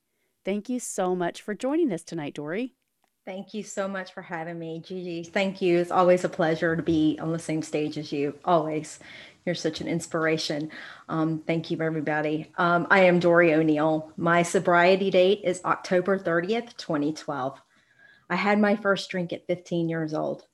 Thank 0.46 0.70
you 0.70 0.80
so 0.80 1.16
much 1.16 1.42
for 1.42 1.54
joining 1.54 1.92
us 1.92 2.04
tonight, 2.04 2.34
Dory. 2.34 2.74
Thank 3.26 3.54
you 3.54 3.62
so 3.62 3.88
much 3.88 4.14
for 4.14 4.22
having 4.22 4.58
me, 4.58 4.82
Gigi. 4.84 5.24
Thank 5.24 5.62
you. 5.62 5.78
It's 5.78 5.92
always 5.92 6.24
a 6.24 6.30
pleasure 6.30 6.76
to 6.76 6.82
be 6.82 7.20
on 7.22 7.32
the 7.32 7.40
same 7.40 7.62
stage 7.62 7.98
as 7.98 8.12
you. 8.12 8.34
Always. 8.44 9.00
You're 9.46 9.56
such 9.56 9.82
an 9.82 9.88
inspiration. 9.88 10.72
Um, 11.10 11.44
thank 11.46 11.70
you, 11.70 11.80
everybody. 11.82 12.52
Um, 12.58 12.88
I 12.90 13.02
am 13.02 13.20
Dory 13.20 13.54
O'Neill. 13.54 14.12
My 14.18 14.44
sobriety 14.44 15.12
date 15.12 15.42
is 15.44 15.62
October 15.64 16.18
30th, 16.18 16.76
2012. 16.78 17.60
I 18.30 18.36
had 18.36 18.60
my 18.60 18.76
first 18.76 19.10
drink 19.10 19.34
at 19.34 19.48
15 19.48 19.90
years 19.90 20.14
old. 20.14 20.46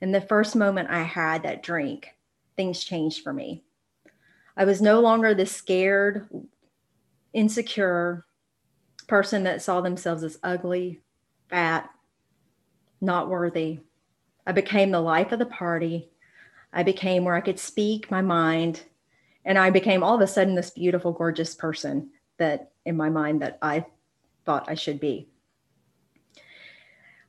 And 0.00 0.14
the 0.14 0.20
first 0.20 0.56
moment 0.56 0.90
I 0.90 1.02
had 1.02 1.42
that 1.42 1.62
drink, 1.62 2.08
things 2.56 2.84
changed 2.84 3.22
for 3.22 3.32
me. 3.32 3.64
I 4.56 4.64
was 4.64 4.82
no 4.82 5.00
longer 5.00 5.34
the 5.34 5.46
scared, 5.46 6.28
insecure 7.32 8.26
person 9.04 9.44
that 9.44 9.62
saw 9.62 9.80
themselves 9.80 10.22
as 10.24 10.38
ugly, 10.42 11.00
fat, 11.48 11.90
not 13.00 13.28
worthy. 13.28 13.80
I 14.46 14.52
became 14.52 14.90
the 14.90 15.00
life 15.00 15.32
of 15.32 15.38
the 15.38 15.46
party 15.46 16.10
I 16.74 16.82
became 16.82 17.24
where 17.24 17.36
I 17.36 17.40
could 17.40 17.58
speak 17.58 18.10
my 18.10 18.20
mind. 18.20 18.82
And 19.44 19.56
I 19.56 19.70
became 19.70 20.02
all 20.02 20.16
of 20.16 20.20
a 20.20 20.26
sudden 20.26 20.54
this 20.54 20.70
beautiful, 20.70 21.12
gorgeous 21.12 21.54
person 21.54 22.10
that 22.38 22.72
in 22.84 22.96
my 22.96 23.08
mind 23.08 23.40
that 23.42 23.58
I 23.62 23.86
thought 24.44 24.68
I 24.68 24.74
should 24.74 24.98
be. 24.98 25.28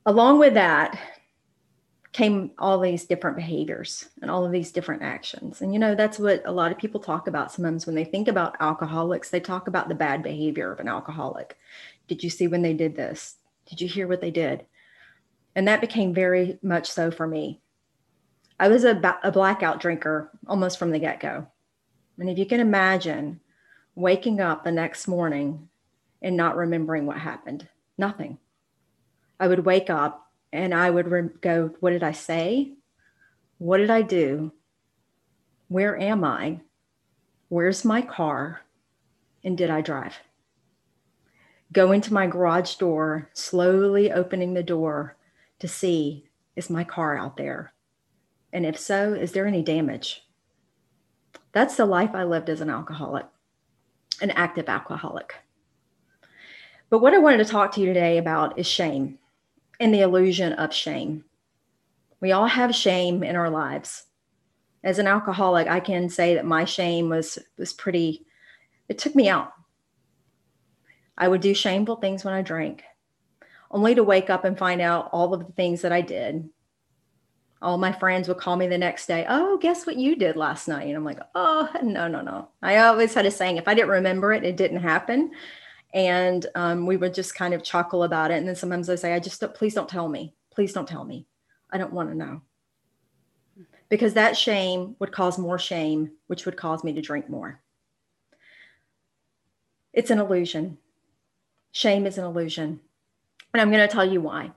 Along 0.04 0.38
with 0.38 0.54
that 0.54 0.98
came 2.16 2.50
all 2.58 2.80
these 2.80 3.04
different 3.04 3.36
behaviors 3.36 4.08
and 4.22 4.30
all 4.30 4.46
of 4.46 4.50
these 4.50 4.72
different 4.72 5.02
actions. 5.02 5.60
And 5.60 5.74
you 5.74 5.78
know, 5.78 5.94
that's 5.94 6.18
what 6.18 6.40
a 6.46 6.50
lot 6.50 6.72
of 6.72 6.78
people 6.78 6.98
talk 6.98 7.28
about 7.28 7.52
sometimes 7.52 7.84
when 7.84 7.94
they 7.94 8.06
think 8.06 8.26
about 8.26 8.56
alcoholics, 8.58 9.28
they 9.28 9.38
talk 9.38 9.68
about 9.68 9.90
the 9.90 9.94
bad 9.94 10.22
behavior 10.22 10.72
of 10.72 10.80
an 10.80 10.88
alcoholic. 10.88 11.58
Did 12.08 12.24
you 12.24 12.30
see 12.30 12.46
when 12.46 12.62
they 12.62 12.72
did 12.72 12.96
this? 12.96 13.36
Did 13.66 13.82
you 13.82 13.86
hear 13.88 14.08
what 14.08 14.22
they 14.22 14.30
did? 14.30 14.64
And 15.54 15.68
that 15.68 15.82
became 15.82 16.14
very 16.14 16.58
much 16.62 16.90
so 16.90 17.10
for 17.10 17.26
me. 17.26 17.60
I 18.58 18.68
was 18.68 18.84
a, 18.84 18.98
a 19.22 19.30
blackout 19.30 19.78
drinker 19.78 20.30
almost 20.46 20.78
from 20.78 20.92
the 20.92 20.98
get 20.98 21.20
go. 21.20 21.46
And 22.18 22.30
if 22.30 22.38
you 22.38 22.46
can 22.46 22.60
imagine 22.60 23.40
waking 23.94 24.40
up 24.40 24.64
the 24.64 24.72
next 24.72 25.06
morning 25.06 25.68
and 26.22 26.34
not 26.34 26.56
remembering 26.56 27.04
what 27.04 27.18
happened, 27.18 27.68
nothing. 27.98 28.38
I 29.38 29.48
would 29.48 29.66
wake 29.66 29.90
up 29.90 30.25
and 30.56 30.74
I 30.74 30.90
would 30.90 31.08
re- 31.08 31.28
go, 31.40 31.70
What 31.80 31.90
did 31.90 32.02
I 32.02 32.12
say? 32.12 32.72
What 33.58 33.78
did 33.78 33.90
I 33.90 34.02
do? 34.02 34.52
Where 35.68 36.00
am 36.00 36.24
I? 36.24 36.60
Where's 37.48 37.84
my 37.84 38.02
car? 38.02 38.62
And 39.44 39.56
did 39.56 39.70
I 39.70 39.80
drive? 39.80 40.16
Go 41.72 41.92
into 41.92 42.12
my 42.12 42.26
garage 42.26 42.76
door, 42.76 43.28
slowly 43.32 44.10
opening 44.10 44.54
the 44.54 44.62
door 44.62 45.16
to 45.58 45.68
see 45.68 46.28
is 46.54 46.70
my 46.70 46.84
car 46.84 47.18
out 47.18 47.36
there? 47.36 47.72
And 48.52 48.64
if 48.64 48.78
so, 48.78 49.12
is 49.12 49.32
there 49.32 49.46
any 49.46 49.62
damage? 49.62 50.24
That's 51.52 51.76
the 51.76 51.86
life 51.86 52.10
I 52.14 52.24
lived 52.24 52.48
as 52.48 52.60
an 52.60 52.70
alcoholic, 52.70 53.26
an 54.22 54.30
active 54.30 54.68
alcoholic. 54.68 55.34
But 56.88 57.00
what 57.00 57.14
I 57.14 57.18
wanted 57.18 57.38
to 57.38 57.44
talk 57.44 57.72
to 57.72 57.80
you 57.80 57.86
today 57.86 58.16
about 58.16 58.58
is 58.58 58.66
shame 58.66 59.18
and 59.80 59.92
the 59.92 60.00
illusion 60.00 60.52
of 60.54 60.72
shame. 60.72 61.24
We 62.20 62.32
all 62.32 62.46
have 62.46 62.74
shame 62.74 63.22
in 63.22 63.36
our 63.36 63.50
lives. 63.50 64.04
As 64.82 64.98
an 64.98 65.06
alcoholic, 65.06 65.68
I 65.68 65.80
can 65.80 66.08
say 66.08 66.34
that 66.34 66.46
my 66.46 66.64
shame 66.64 67.08
was 67.08 67.38
was 67.58 67.72
pretty 67.72 68.24
it 68.88 68.98
took 68.98 69.14
me 69.14 69.28
out. 69.28 69.52
I 71.18 71.28
would 71.28 71.40
do 71.40 71.54
shameful 71.54 71.96
things 71.96 72.24
when 72.24 72.34
I 72.34 72.42
drank, 72.42 72.84
only 73.70 73.94
to 73.94 74.04
wake 74.04 74.30
up 74.30 74.44
and 74.44 74.56
find 74.56 74.80
out 74.80 75.08
all 75.12 75.34
of 75.34 75.46
the 75.46 75.52
things 75.52 75.82
that 75.82 75.92
I 75.92 76.02
did 76.02 76.48
all 77.62 77.78
my 77.78 77.92
friends 77.92 78.28
would 78.28 78.36
call 78.36 78.56
me 78.56 78.66
the 78.66 78.78
next 78.78 79.06
day, 79.06 79.24
Oh, 79.28 79.58
guess 79.58 79.86
what 79.86 79.96
you 79.96 80.16
did 80.16 80.36
last 80.36 80.68
night? 80.68 80.86
And 80.86 80.96
I'm 80.96 81.04
like, 81.04 81.20
Oh, 81.34 81.68
no, 81.82 82.06
no, 82.06 82.20
no. 82.20 82.48
I 82.62 82.78
always 82.78 83.14
had 83.14 83.26
a 83.26 83.30
saying 83.30 83.56
if 83.56 83.68
I 83.68 83.74
didn't 83.74 83.90
remember 83.90 84.32
it, 84.32 84.44
it 84.44 84.56
didn't 84.56 84.80
happen. 84.80 85.32
And 85.96 86.44
um, 86.54 86.84
we 86.84 86.98
would 86.98 87.14
just 87.14 87.34
kind 87.34 87.54
of 87.54 87.62
chuckle 87.62 88.02
about 88.02 88.30
it. 88.30 88.34
And 88.34 88.46
then 88.46 88.54
sometimes 88.54 88.90
I 88.90 88.96
say, 88.96 89.14
I 89.14 89.18
just, 89.18 89.40
don't, 89.40 89.54
please 89.54 89.72
don't 89.72 89.88
tell 89.88 90.10
me. 90.10 90.34
Please 90.54 90.74
don't 90.74 90.86
tell 90.86 91.06
me. 91.06 91.26
I 91.70 91.78
don't 91.78 91.94
want 91.94 92.10
to 92.10 92.14
know. 92.14 92.42
Because 93.88 94.12
that 94.12 94.36
shame 94.36 94.94
would 94.98 95.10
cause 95.10 95.38
more 95.38 95.58
shame, 95.58 96.10
which 96.26 96.44
would 96.44 96.58
cause 96.58 96.84
me 96.84 96.92
to 96.92 97.00
drink 97.00 97.30
more. 97.30 97.62
It's 99.94 100.10
an 100.10 100.18
illusion. 100.18 100.76
Shame 101.72 102.04
is 102.04 102.18
an 102.18 102.24
illusion. 102.24 102.78
And 103.54 103.60
I'm 103.62 103.70
going 103.70 103.88
to 103.88 103.92
tell 103.92 104.04
you 104.04 104.20
why. 104.20 104.52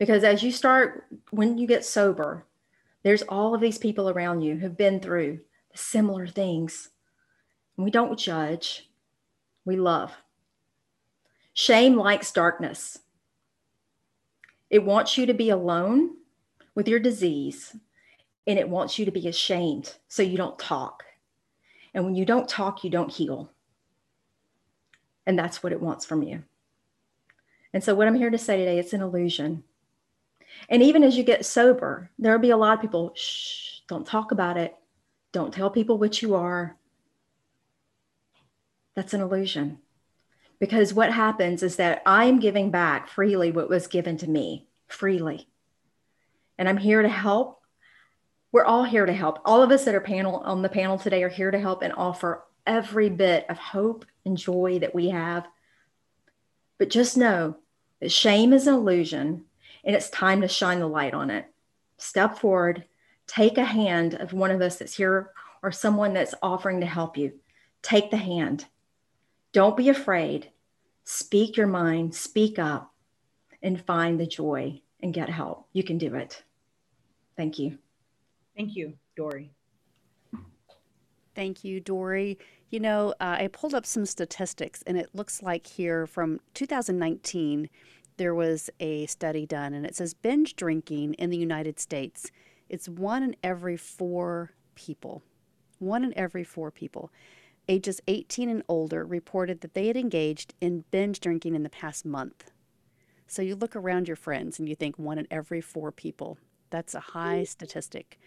Because 0.00 0.24
as 0.24 0.42
you 0.42 0.50
start, 0.50 1.06
when 1.30 1.58
you 1.58 1.68
get 1.68 1.84
sober, 1.84 2.44
there's 3.04 3.22
all 3.22 3.54
of 3.54 3.60
these 3.60 3.78
people 3.78 4.10
around 4.10 4.40
you 4.40 4.56
who've 4.56 4.76
been 4.76 4.98
through 4.98 5.42
similar 5.76 6.26
things. 6.26 6.88
We 7.76 7.92
don't 7.92 8.18
judge, 8.18 8.90
we 9.64 9.76
love. 9.76 10.12
Shame 11.60 11.96
likes 11.96 12.32
darkness. 12.32 13.00
It 14.70 14.82
wants 14.82 15.18
you 15.18 15.26
to 15.26 15.34
be 15.34 15.50
alone 15.50 16.16
with 16.74 16.88
your 16.88 16.98
disease 16.98 17.76
and 18.46 18.58
it 18.58 18.70
wants 18.70 18.98
you 18.98 19.04
to 19.04 19.10
be 19.10 19.28
ashamed 19.28 19.96
so 20.08 20.22
you 20.22 20.38
don't 20.38 20.58
talk. 20.58 21.04
And 21.92 22.06
when 22.06 22.14
you 22.14 22.24
don't 22.24 22.48
talk, 22.48 22.82
you 22.82 22.88
don't 22.88 23.12
heal. 23.12 23.50
And 25.26 25.38
that's 25.38 25.62
what 25.62 25.74
it 25.74 25.82
wants 25.82 26.06
from 26.06 26.22
you. 26.22 26.44
And 27.74 27.84
so, 27.84 27.94
what 27.94 28.08
I'm 28.08 28.14
here 28.14 28.30
to 28.30 28.38
say 28.38 28.56
today, 28.56 28.78
it's 28.78 28.94
an 28.94 29.02
illusion. 29.02 29.62
And 30.70 30.82
even 30.82 31.02
as 31.02 31.18
you 31.18 31.22
get 31.22 31.44
sober, 31.44 32.10
there'll 32.18 32.38
be 32.38 32.52
a 32.52 32.56
lot 32.56 32.72
of 32.72 32.80
people, 32.80 33.12
shh, 33.14 33.80
don't 33.86 34.06
talk 34.06 34.32
about 34.32 34.56
it. 34.56 34.74
Don't 35.32 35.52
tell 35.52 35.68
people 35.68 35.98
what 35.98 36.22
you 36.22 36.36
are. 36.36 36.78
That's 38.94 39.12
an 39.12 39.20
illusion. 39.20 39.80
Because 40.60 40.94
what 40.94 41.12
happens 41.12 41.62
is 41.62 41.76
that 41.76 42.02
I'm 42.06 42.38
giving 42.38 42.70
back 42.70 43.08
freely 43.08 43.50
what 43.50 43.70
was 43.70 43.86
given 43.86 44.16
to 44.18 44.28
me, 44.28 44.68
freely. 44.86 45.48
And 46.58 46.68
I'm 46.68 46.76
here 46.76 47.02
to 47.02 47.08
help. 47.08 47.62
We're 48.52 48.66
all 48.66 48.84
here 48.84 49.06
to 49.06 49.12
help. 49.12 49.38
All 49.44 49.62
of 49.62 49.70
us 49.70 49.84
that 49.84 49.94
are 49.94 50.00
panel 50.00 50.36
on 50.36 50.60
the 50.62 50.68
panel 50.68 50.98
today 50.98 51.22
are 51.22 51.30
here 51.30 51.50
to 51.50 51.58
help 51.58 51.82
and 51.82 51.94
offer 51.94 52.44
every 52.66 53.08
bit 53.08 53.46
of 53.48 53.58
hope 53.58 54.04
and 54.26 54.36
joy 54.36 54.78
that 54.80 54.94
we 54.94 55.08
have. 55.08 55.48
But 56.78 56.90
just 56.90 57.16
know 57.16 57.56
that 58.00 58.12
shame 58.12 58.52
is 58.52 58.66
an 58.66 58.74
illusion 58.74 59.46
and 59.82 59.96
it's 59.96 60.10
time 60.10 60.42
to 60.42 60.48
shine 60.48 60.80
the 60.80 60.86
light 60.86 61.14
on 61.14 61.30
it. 61.30 61.46
Step 61.96 62.38
forward, 62.38 62.84
take 63.26 63.56
a 63.56 63.64
hand 63.64 64.14
of 64.14 64.32
one 64.32 64.50
of 64.50 64.60
us 64.60 64.76
that's 64.76 64.96
here 64.96 65.30
or 65.62 65.72
someone 65.72 66.12
that's 66.12 66.34
offering 66.42 66.80
to 66.80 66.86
help 66.86 67.16
you. 67.16 67.32
Take 67.82 68.10
the 68.10 68.16
hand. 68.16 68.66
Don't 69.52 69.76
be 69.76 69.88
afraid. 69.88 70.50
Speak 71.04 71.56
your 71.56 71.66
mind, 71.66 72.14
speak 72.14 72.58
up, 72.58 72.94
and 73.62 73.84
find 73.84 74.18
the 74.18 74.26
joy 74.26 74.80
and 75.02 75.12
get 75.12 75.28
help. 75.28 75.66
You 75.72 75.82
can 75.82 75.98
do 75.98 76.14
it. 76.14 76.42
Thank 77.36 77.58
you. 77.58 77.78
Thank 78.56 78.76
you, 78.76 78.94
Dory. 79.16 79.50
Thank 81.34 81.64
you, 81.64 81.80
Dory. 81.80 82.38
You 82.68 82.80
know, 82.80 83.14
uh, 83.20 83.38
I 83.40 83.48
pulled 83.48 83.74
up 83.74 83.86
some 83.86 84.06
statistics, 84.06 84.82
and 84.86 84.96
it 84.96 85.10
looks 85.14 85.42
like 85.42 85.66
here 85.66 86.06
from 86.06 86.40
2019, 86.54 87.68
there 88.16 88.34
was 88.34 88.70
a 88.78 89.06
study 89.06 89.46
done, 89.46 89.74
and 89.74 89.84
it 89.86 89.96
says 89.96 90.14
binge 90.14 90.54
drinking 90.54 91.14
in 91.14 91.30
the 91.30 91.38
United 91.38 91.80
States, 91.80 92.30
it's 92.68 92.88
one 92.88 93.22
in 93.22 93.34
every 93.42 93.76
four 93.76 94.52
people. 94.74 95.22
One 95.78 96.04
in 96.04 96.16
every 96.16 96.44
four 96.44 96.70
people 96.70 97.10
ages 97.70 98.00
18 98.08 98.50
and 98.50 98.64
older 98.68 99.06
reported 99.06 99.60
that 99.60 99.74
they 99.74 99.86
had 99.86 99.96
engaged 99.96 100.54
in 100.60 100.84
binge 100.90 101.20
drinking 101.20 101.54
in 101.54 101.62
the 101.62 101.70
past 101.70 102.04
month. 102.04 102.50
So 103.28 103.42
you 103.42 103.54
look 103.54 103.76
around 103.76 104.08
your 104.08 104.16
friends 104.16 104.58
and 104.58 104.68
you 104.68 104.74
think 104.74 104.98
one 104.98 105.16
in 105.16 105.28
every 105.30 105.60
four 105.60 105.92
people. 105.92 106.36
That's 106.70 106.96
a 106.96 107.00
high 107.00 107.38
hmm. 107.38 107.44
statistic. 107.44 108.18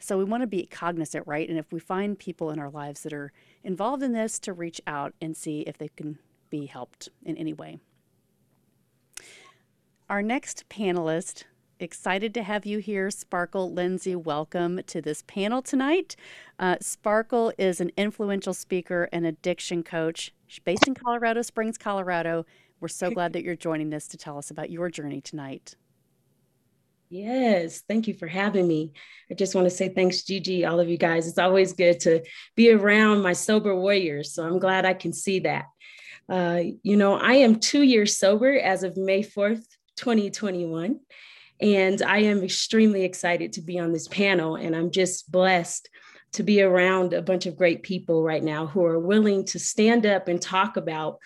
So 0.00 0.18
we 0.18 0.24
want 0.24 0.42
to 0.42 0.48
be 0.48 0.66
cognizant, 0.66 1.26
right? 1.26 1.48
And 1.48 1.58
if 1.58 1.72
we 1.72 1.78
find 1.78 2.18
people 2.18 2.50
in 2.50 2.58
our 2.58 2.70
lives 2.70 3.02
that 3.02 3.12
are 3.12 3.32
involved 3.62 4.02
in 4.02 4.12
this, 4.12 4.38
to 4.40 4.52
reach 4.52 4.80
out 4.86 5.14
and 5.20 5.36
see 5.36 5.60
if 5.60 5.78
they 5.78 5.88
can 5.88 6.18
be 6.50 6.66
helped 6.66 7.08
in 7.24 7.36
any 7.36 7.52
way. 7.52 7.78
Our 10.10 10.22
next 10.22 10.68
panelist 10.68 11.44
excited 11.80 12.34
to 12.34 12.42
have 12.42 12.66
you 12.66 12.78
here, 12.78 13.10
Sparkle 13.10 13.72
Lindsay. 13.72 14.16
Welcome 14.16 14.80
to 14.86 15.00
this 15.00 15.22
panel 15.26 15.62
tonight. 15.62 16.16
Uh, 16.58 16.76
Sparkle 16.80 17.52
is 17.58 17.80
an 17.80 17.90
influential 17.96 18.54
speaker 18.54 19.08
and 19.12 19.24
addiction 19.26 19.82
coach. 19.82 20.32
She's 20.46 20.62
based 20.64 20.86
in 20.86 20.94
Colorado 20.94 21.42
Springs, 21.42 21.78
Colorado. 21.78 22.46
We're 22.80 22.88
so 22.88 23.10
glad 23.10 23.32
that 23.32 23.42
you're 23.42 23.56
joining 23.56 23.92
us 23.94 24.08
to 24.08 24.16
tell 24.16 24.38
us 24.38 24.50
about 24.50 24.70
your 24.70 24.88
journey 24.90 25.20
tonight. 25.20 25.76
Yes, 27.10 27.82
thank 27.88 28.06
you 28.06 28.14
for 28.14 28.26
having 28.26 28.68
me. 28.68 28.92
I 29.30 29.34
just 29.34 29.54
want 29.54 29.64
to 29.66 29.70
say 29.70 29.88
thanks, 29.88 30.22
Gigi, 30.22 30.64
all 30.64 30.78
of 30.78 30.88
you 30.88 30.98
guys. 30.98 31.26
It's 31.26 31.38
always 31.38 31.72
good 31.72 32.00
to 32.00 32.22
be 32.54 32.70
around 32.70 33.22
my 33.22 33.32
sober 33.32 33.74
warriors. 33.74 34.34
So 34.34 34.44
I'm 34.44 34.58
glad 34.58 34.84
I 34.84 34.94
can 34.94 35.12
see 35.12 35.40
that. 35.40 35.66
Uh, 36.28 36.62
you 36.82 36.96
know, 36.96 37.14
I 37.14 37.34
am 37.34 37.60
two 37.60 37.82
years 37.82 38.18
sober 38.18 38.58
as 38.58 38.82
of 38.82 38.98
May 38.98 39.22
4th, 39.22 39.64
2021. 39.96 41.00
And 41.60 42.02
I 42.02 42.18
am 42.18 42.42
extremely 42.42 43.04
excited 43.04 43.54
to 43.54 43.62
be 43.62 43.78
on 43.78 43.92
this 43.92 44.08
panel. 44.08 44.56
And 44.56 44.76
I'm 44.76 44.90
just 44.90 45.30
blessed 45.30 45.88
to 46.32 46.42
be 46.42 46.62
around 46.62 47.12
a 47.12 47.22
bunch 47.22 47.46
of 47.46 47.56
great 47.56 47.82
people 47.82 48.22
right 48.22 48.42
now 48.42 48.66
who 48.66 48.84
are 48.84 48.98
willing 48.98 49.44
to 49.46 49.58
stand 49.58 50.06
up 50.06 50.28
and 50.28 50.40
talk 50.40 50.76
about 50.76 51.18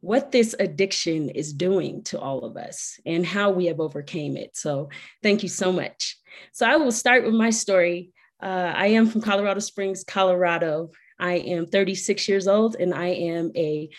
what 0.00 0.30
this 0.30 0.54
addiction 0.58 1.28
is 1.28 1.52
doing 1.52 2.02
to 2.04 2.18
all 2.18 2.44
of 2.44 2.56
us 2.56 3.00
and 3.04 3.26
how 3.26 3.50
we 3.50 3.66
have 3.66 3.80
overcame 3.80 4.36
it. 4.36 4.56
So 4.56 4.90
thank 5.22 5.42
you 5.42 5.48
so 5.48 5.72
much. 5.72 6.16
So 6.52 6.66
I 6.66 6.76
will 6.76 6.92
start 6.92 7.24
with 7.24 7.34
my 7.34 7.50
story. 7.50 8.12
Uh, 8.40 8.72
I 8.74 8.88
am 8.88 9.08
from 9.08 9.20
Colorado 9.20 9.60
Springs, 9.60 10.04
Colorado. 10.04 10.92
I 11.18 11.34
am 11.34 11.66
36 11.66 12.28
years 12.28 12.46
old 12.46 12.76
and 12.76 12.94
I 12.94 13.08
am 13.08 13.50
a 13.56 13.90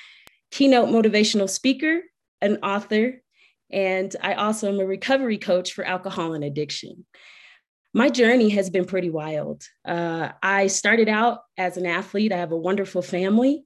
keynote 0.51 0.89
motivational 0.89 1.49
speaker, 1.49 2.01
an 2.41 2.57
author, 2.63 3.21
and 3.71 4.15
I 4.21 4.33
also 4.33 4.67
am 4.69 4.79
a 4.79 4.85
recovery 4.85 5.37
coach 5.37 5.73
for 5.73 5.83
alcohol 5.83 6.33
and 6.33 6.43
addiction. 6.43 7.05
My 7.93 8.09
journey 8.09 8.49
has 8.49 8.69
been 8.69 8.85
pretty 8.85 9.09
wild. 9.09 9.63
Uh, 9.85 10.29
I 10.43 10.67
started 10.67 11.09
out 11.09 11.39
as 11.57 11.77
an 11.77 11.85
athlete. 11.85 12.31
I 12.31 12.37
have 12.37 12.51
a 12.51 12.57
wonderful 12.57 13.01
family. 13.01 13.63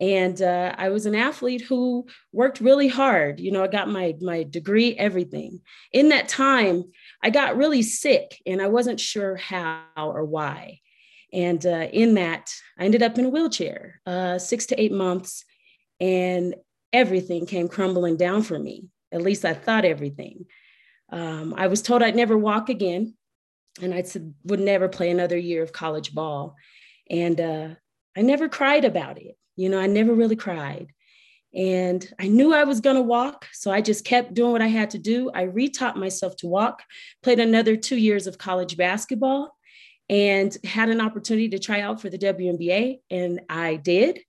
And 0.00 0.42
uh, 0.42 0.74
I 0.76 0.88
was 0.88 1.06
an 1.06 1.14
athlete 1.14 1.62
who 1.62 2.06
worked 2.32 2.60
really 2.60 2.88
hard. 2.88 3.38
You 3.38 3.52
know, 3.52 3.62
I 3.62 3.68
got 3.68 3.88
my, 3.88 4.14
my 4.20 4.42
degree, 4.42 4.96
everything. 4.96 5.60
In 5.92 6.08
that 6.08 6.28
time, 6.28 6.84
I 7.22 7.30
got 7.30 7.56
really 7.56 7.82
sick 7.82 8.42
and 8.44 8.60
I 8.60 8.66
wasn't 8.66 8.98
sure 8.98 9.36
how 9.36 9.84
or 9.96 10.24
why. 10.24 10.80
And 11.32 11.64
uh, 11.64 11.88
in 11.92 12.14
that, 12.14 12.52
I 12.78 12.84
ended 12.84 13.02
up 13.02 13.16
in 13.16 13.26
a 13.26 13.30
wheelchair, 13.30 14.00
uh, 14.04 14.38
six 14.38 14.66
to 14.66 14.80
eight 14.80 14.92
months, 14.92 15.44
and 15.98 16.56
everything 16.92 17.46
came 17.46 17.68
crumbling 17.68 18.16
down 18.16 18.42
for 18.42 18.58
me. 18.58 18.88
At 19.12 19.22
least 19.22 19.44
I 19.44 19.54
thought 19.54 19.84
everything. 19.84 20.46
Um, 21.10 21.54
I 21.56 21.66
was 21.66 21.82
told 21.82 22.02
I'd 22.02 22.16
never 22.16 22.36
walk 22.36 22.68
again, 22.68 23.14
and 23.80 23.94
I 23.94 24.02
would 24.44 24.60
never 24.60 24.88
play 24.88 25.10
another 25.10 25.36
year 25.36 25.62
of 25.62 25.72
college 25.72 26.14
ball. 26.14 26.56
And 27.10 27.40
uh, 27.40 27.68
I 28.16 28.22
never 28.22 28.48
cried 28.48 28.84
about 28.84 29.18
it. 29.20 29.36
You 29.56 29.68
know, 29.68 29.78
I 29.78 29.86
never 29.86 30.14
really 30.14 30.36
cried. 30.36 30.88
And 31.54 32.06
I 32.18 32.28
knew 32.28 32.54
I 32.54 32.64
was 32.64 32.80
going 32.80 32.96
to 32.96 33.02
walk. 33.02 33.46
So 33.52 33.70
I 33.70 33.82
just 33.82 34.04
kept 34.06 34.32
doing 34.32 34.52
what 34.52 34.62
I 34.62 34.68
had 34.68 34.90
to 34.90 34.98
do. 34.98 35.30
I 35.34 35.44
retaught 35.44 35.96
myself 35.96 36.36
to 36.36 36.46
walk, 36.46 36.82
played 37.22 37.40
another 37.40 37.76
two 37.76 37.96
years 37.96 38.26
of 38.26 38.38
college 38.38 38.76
basketball, 38.76 39.54
and 40.08 40.56
had 40.64 40.88
an 40.88 41.00
opportunity 41.00 41.50
to 41.50 41.58
try 41.58 41.80
out 41.80 42.00
for 42.00 42.08
the 42.08 42.18
WNBA. 42.18 43.00
And 43.10 43.40
I 43.50 43.76
did. 43.76 44.20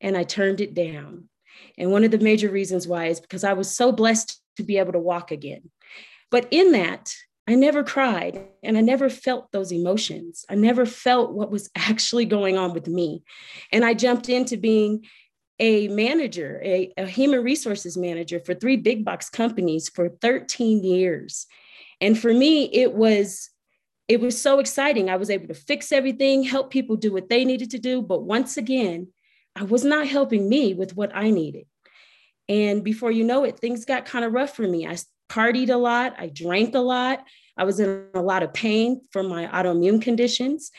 And 0.00 0.16
I 0.16 0.24
turned 0.24 0.62
it 0.62 0.72
down. 0.72 1.28
And 1.78 1.90
one 1.90 2.04
of 2.04 2.10
the 2.10 2.18
major 2.18 2.50
reasons 2.50 2.86
why 2.86 3.06
is 3.06 3.20
because 3.20 3.44
I 3.44 3.52
was 3.52 3.74
so 3.74 3.92
blessed 3.92 4.40
to 4.56 4.62
be 4.62 4.78
able 4.78 4.92
to 4.92 4.98
walk 4.98 5.30
again. 5.30 5.70
But 6.30 6.48
in 6.50 6.72
that, 6.72 7.14
I 7.48 7.54
never 7.56 7.82
cried 7.82 8.46
and 8.62 8.78
I 8.78 8.80
never 8.80 9.10
felt 9.10 9.50
those 9.50 9.72
emotions. 9.72 10.44
I 10.48 10.54
never 10.54 10.86
felt 10.86 11.32
what 11.32 11.50
was 11.50 11.70
actually 11.76 12.24
going 12.24 12.56
on 12.56 12.72
with 12.72 12.86
me. 12.86 13.22
And 13.72 13.84
I 13.84 13.94
jumped 13.94 14.28
into 14.28 14.56
being 14.56 15.04
a 15.58 15.88
manager, 15.88 16.60
a, 16.64 16.92
a, 16.96 17.06
human 17.06 17.42
resources 17.42 17.96
manager 17.96 18.40
for 18.40 18.54
three 18.54 18.76
big 18.76 19.04
box 19.04 19.28
companies 19.28 19.90
for 19.90 20.08
13 20.08 20.82
years. 20.82 21.46
And 22.00 22.18
for 22.18 22.32
me, 22.32 22.64
it 22.64 22.94
was 22.94 23.50
it 24.08 24.20
was 24.20 24.40
so 24.40 24.58
exciting. 24.58 25.08
I 25.08 25.16
was 25.16 25.30
able 25.30 25.46
to 25.48 25.54
fix 25.54 25.92
everything, 25.92 26.42
help 26.42 26.72
people 26.72 26.96
do 26.96 27.12
what 27.12 27.28
they 27.28 27.44
needed 27.44 27.70
to 27.70 27.78
do. 27.78 28.02
But 28.02 28.24
once 28.24 28.56
again, 28.56 29.08
I 29.56 29.64
was 29.64 29.84
not 29.84 30.06
helping 30.06 30.48
me 30.48 30.74
with 30.74 30.96
what 30.96 31.14
I 31.14 31.30
needed. 31.30 31.66
And 32.48 32.82
before 32.82 33.10
you 33.10 33.24
know 33.24 33.44
it, 33.44 33.58
things 33.58 33.84
got 33.84 34.06
kind 34.06 34.24
of 34.24 34.32
rough 34.32 34.54
for 34.54 34.66
me. 34.66 34.86
I 34.86 34.96
partied 35.28 35.70
a 35.70 35.76
lot, 35.76 36.14
I 36.18 36.28
drank 36.28 36.74
a 36.74 36.80
lot, 36.80 37.24
I 37.56 37.64
was 37.64 37.78
in 37.78 38.06
a 38.14 38.22
lot 38.22 38.42
of 38.42 38.52
pain 38.52 39.02
from 39.12 39.28
my 39.28 39.46
autoimmune 39.46 40.02
conditions. 40.02 40.70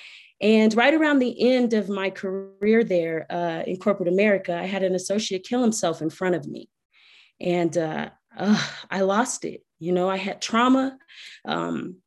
And 0.42 0.74
right 0.74 0.94
around 0.94 1.20
the 1.20 1.54
end 1.54 1.74
of 1.74 1.88
my 1.88 2.10
career 2.10 2.84
there 2.84 3.28
uh, 3.30 3.64
in 3.68 3.78
corporate 3.78 4.10
America, 4.10 4.58
I 4.58 4.66
had 4.66 4.84
an 4.84 4.96
associate 4.96 5.46
kill 5.46 5.62
himself 5.62 6.02
in 6.02 6.10
front 6.10 6.36
of 6.36 6.48
me. 6.48 6.68
And 7.40 7.78
uh, 7.78 8.10
uh, 8.36 8.68
I 8.90 9.02
lost 9.02 9.46
it. 9.46 9.64
You 9.80 9.92
know, 9.92 10.10
I 10.10 10.18
had 10.18 10.42
trauma. 10.42 10.98
Um, 11.46 11.98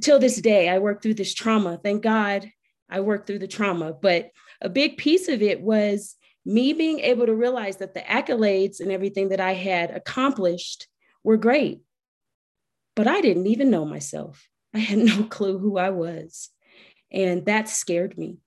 till 0.00 0.18
this 0.18 0.40
day, 0.40 0.68
I 0.68 0.78
work 0.78 1.00
through 1.00 1.14
this 1.14 1.32
trauma. 1.32 1.78
Thank 1.82 2.02
God 2.02 2.50
I 2.90 3.00
worked 3.00 3.26
through 3.26 3.38
the 3.38 3.48
trauma. 3.48 3.92
But 3.92 4.30
a 4.60 4.68
big 4.68 4.96
piece 4.96 5.28
of 5.28 5.42
it 5.42 5.60
was 5.60 6.16
me 6.44 6.72
being 6.72 7.00
able 7.00 7.26
to 7.26 7.34
realize 7.34 7.78
that 7.78 7.94
the 7.94 8.00
accolades 8.00 8.80
and 8.80 8.90
everything 8.92 9.30
that 9.30 9.40
I 9.40 9.52
had 9.52 9.90
accomplished 9.90 10.86
were 11.24 11.36
great. 11.36 11.80
But 12.94 13.08
I 13.08 13.20
didn't 13.20 13.48
even 13.48 13.70
know 13.70 13.84
myself. 13.84 14.48
I 14.72 14.78
had 14.78 14.98
no 15.00 15.24
clue 15.24 15.58
who 15.58 15.76
I 15.76 15.90
was. 15.90 16.50
And 17.10 17.46
that 17.46 17.68
scared 17.68 18.16
me. 18.16 18.38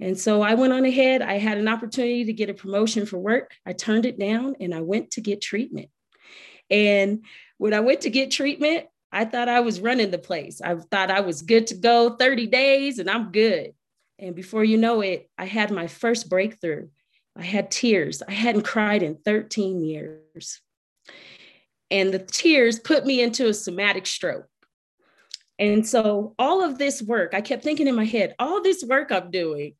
And 0.00 0.18
so 0.18 0.42
I 0.42 0.54
went 0.54 0.72
on 0.72 0.84
ahead. 0.84 1.22
I 1.22 1.38
had 1.38 1.58
an 1.58 1.68
opportunity 1.68 2.24
to 2.24 2.32
get 2.32 2.50
a 2.50 2.54
promotion 2.54 3.06
for 3.06 3.18
work. 3.18 3.52
I 3.64 3.72
turned 3.72 4.04
it 4.04 4.18
down 4.18 4.56
and 4.60 4.74
I 4.74 4.80
went 4.80 5.12
to 5.12 5.20
get 5.20 5.40
treatment. 5.40 5.90
And 6.70 7.24
when 7.58 7.72
I 7.72 7.80
went 7.80 8.02
to 8.02 8.10
get 8.10 8.30
treatment, 8.30 8.86
I 9.12 9.26
thought 9.26 9.48
I 9.48 9.60
was 9.60 9.80
running 9.80 10.10
the 10.10 10.18
place. 10.18 10.60
I 10.60 10.74
thought 10.74 11.10
I 11.10 11.20
was 11.20 11.42
good 11.42 11.68
to 11.68 11.74
go 11.74 12.16
30 12.16 12.46
days 12.48 12.98
and 12.98 13.08
I'm 13.08 13.30
good. 13.30 13.74
And 14.22 14.34
before 14.34 14.64
you 14.64 14.78
know 14.78 15.02
it, 15.02 15.28
I 15.36 15.44
had 15.44 15.70
my 15.70 15.88
first 15.88 16.30
breakthrough 16.30 16.88
I 17.36 17.42
had 17.42 17.70
tears. 17.70 18.22
I 18.26 18.32
hadn't 18.32 18.62
cried 18.62 19.02
in 19.02 19.16
13 19.16 19.82
years. 19.82 20.60
And 21.90 22.12
the 22.12 22.18
tears 22.18 22.78
put 22.78 23.06
me 23.06 23.22
into 23.22 23.48
a 23.48 23.54
somatic 23.54 24.06
stroke. 24.06 24.46
And 25.58 25.86
so 25.86 26.34
all 26.38 26.62
of 26.62 26.78
this 26.78 27.02
work, 27.02 27.34
I 27.34 27.40
kept 27.40 27.62
thinking 27.62 27.86
in 27.86 27.94
my 27.94 28.04
head, 28.04 28.34
all 28.38 28.62
this 28.62 28.84
work 28.84 29.12
I'm 29.12 29.30
doing, 29.30 29.74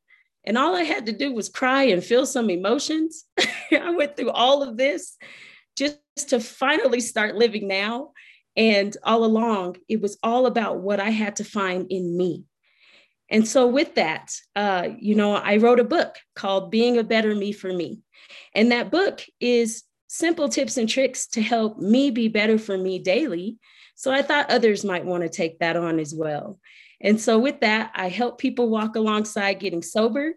and 0.45 0.59
all 0.59 0.75
I 0.75 0.83
had 0.83 1.07
to 1.07 1.13
do 1.13 1.33
was 1.33 1.49
cry 1.49 1.85
and 1.85 2.05
feel 2.05 2.27
some 2.27 2.51
emotions. 2.51 3.25
I 3.71 3.91
went 3.91 4.17
through 4.17 4.31
all 4.31 4.63
of 4.63 4.77
this 4.77 5.17
just 5.77 5.99
to 6.29 6.41
finally 6.41 7.01
start 7.01 7.37
living 7.37 7.69
now. 7.69 8.13
And 8.55 8.95
all 9.03 9.25
along, 9.25 9.77
it 9.89 10.03
was 10.03 10.19
all 10.23 10.47
about 10.47 10.81
what 10.81 11.01
I 11.01 11.11
had 11.11 11.37
to 11.37 11.45
find 11.45 11.87
in 11.91 12.17
me. 12.17 12.45
And 13.33 13.49
so, 13.49 13.67
with 13.67 13.95
that, 13.95 14.37
uh, 14.55 14.91
you 15.01 15.15
know, 15.15 15.35
I 15.35 15.57
wrote 15.57 15.81
a 15.81 15.85
book 15.85 16.17
called 16.37 16.71
Being 16.71 16.99
a 16.99 17.03
Better 17.03 17.35
Me 17.35 17.51
for 17.51 17.73
Me. 17.73 18.01
And 18.55 18.71
that 18.71 18.91
book 18.91 19.23
is 19.41 19.85
simple 20.07 20.51
tips 20.51 20.77
and 20.77 20.87
tricks 20.87 21.27
to 21.29 21.41
help 21.41 21.79
me 21.79 22.11
be 22.11 22.29
better 22.29 22.59
for 22.59 22.77
me 22.77 22.99
daily. 22.99 23.57
So, 23.95 24.13
I 24.13 24.21
thought 24.21 24.51
others 24.51 24.85
might 24.85 25.07
want 25.07 25.23
to 25.23 25.31
take 25.31 25.61
that 25.61 25.77
on 25.77 25.99
as 25.99 26.15
well. 26.15 26.61
And 27.01 27.19
so, 27.19 27.39
with 27.39 27.61
that, 27.61 27.91
I 27.95 28.11
help 28.11 28.39
people 28.39 28.69
walk 28.69 28.97
alongside 28.97 29.55
getting 29.55 29.83
sober 29.83 30.35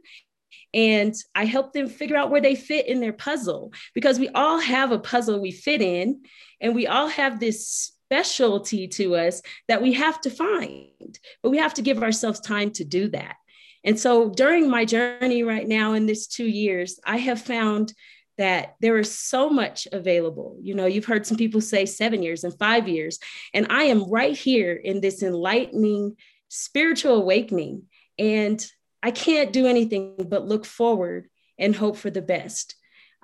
and 0.73 1.13
I 1.33 1.45
help 1.45 1.73
them 1.73 1.89
figure 1.89 2.15
out 2.15 2.31
where 2.31 2.41
they 2.41 2.55
fit 2.55 2.87
in 2.87 3.01
their 3.01 3.13
puzzle 3.13 3.73
because 3.93 4.19
we 4.19 4.29
all 4.29 4.59
have 4.59 4.91
a 4.91 4.99
puzzle 4.99 5.41
we 5.41 5.51
fit 5.51 5.81
in, 5.81 6.23
and 6.61 6.73
we 6.73 6.87
all 6.87 7.07
have 7.07 7.39
this 7.39 7.91
specialty 8.07 8.87
to 8.87 9.15
us 9.15 9.41
that 9.67 9.81
we 9.81 9.93
have 9.93 10.21
to 10.21 10.29
find, 10.29 11.19
but 11.41 11.49
we 11.49 11.57
have 11.57 11.73
to 11.75 11.81
give 11.81 12.03
ourselves 12.03 12.39
time 12.39 12.71
to 12.71 12.83
do 12.83 13.09
that. 13.09 13.35
And 13.83 13.99
so 13.99 14.29
during 14.29 14.69
my 14.69 14.85
journey 14.85 15.43
right 15.43 15.67
now 15.67 15.93
in 15.93 16.05
this 16.05 16.27
two 16.27 16.47
years, 16.47 16.99
I 17.05 17.17
have 17.17 17.41
found 17.41 17.93
that 18.37 18.75
there 18.81 18.97
is 18.97 19.17
so 19.17 19.49
much 19.49 19.87
available. 19.91 20.57
You 20.61 20.75
know, 20.75 20.87
you've 20.87 21.05
heard 21.05 21.25
some 21.25 21.37
people 21.37 21.61
say 21.61 21.85
seven 21.85 22.21
years 22.21 22.43
and 22.43 22.57
five 22.57 22.87
years, 22.87 23.19
and 23.53 23.67
I 23.69 23.83
am 23.85 24.09
right 24.09 24.35
here 24.35 24.73
in 24.73 25.01
this 25.01 25.23
enlightening 25.23 26.15
spiritual 26.49 27.15
awakening. 27.15 27.83
And 28.19 28.65
I 29.01 29.11
can't 29.11 29.53
do 29.53 29.67
anything 29.67 30.15
but 30.27 30.47
look 30.47 30.65
forward 30.65 31.29
and 31.57 31.75
hope 31.75 31.97
for 31.97 32.09
the 32.09 32.21
best. 32.21 32.75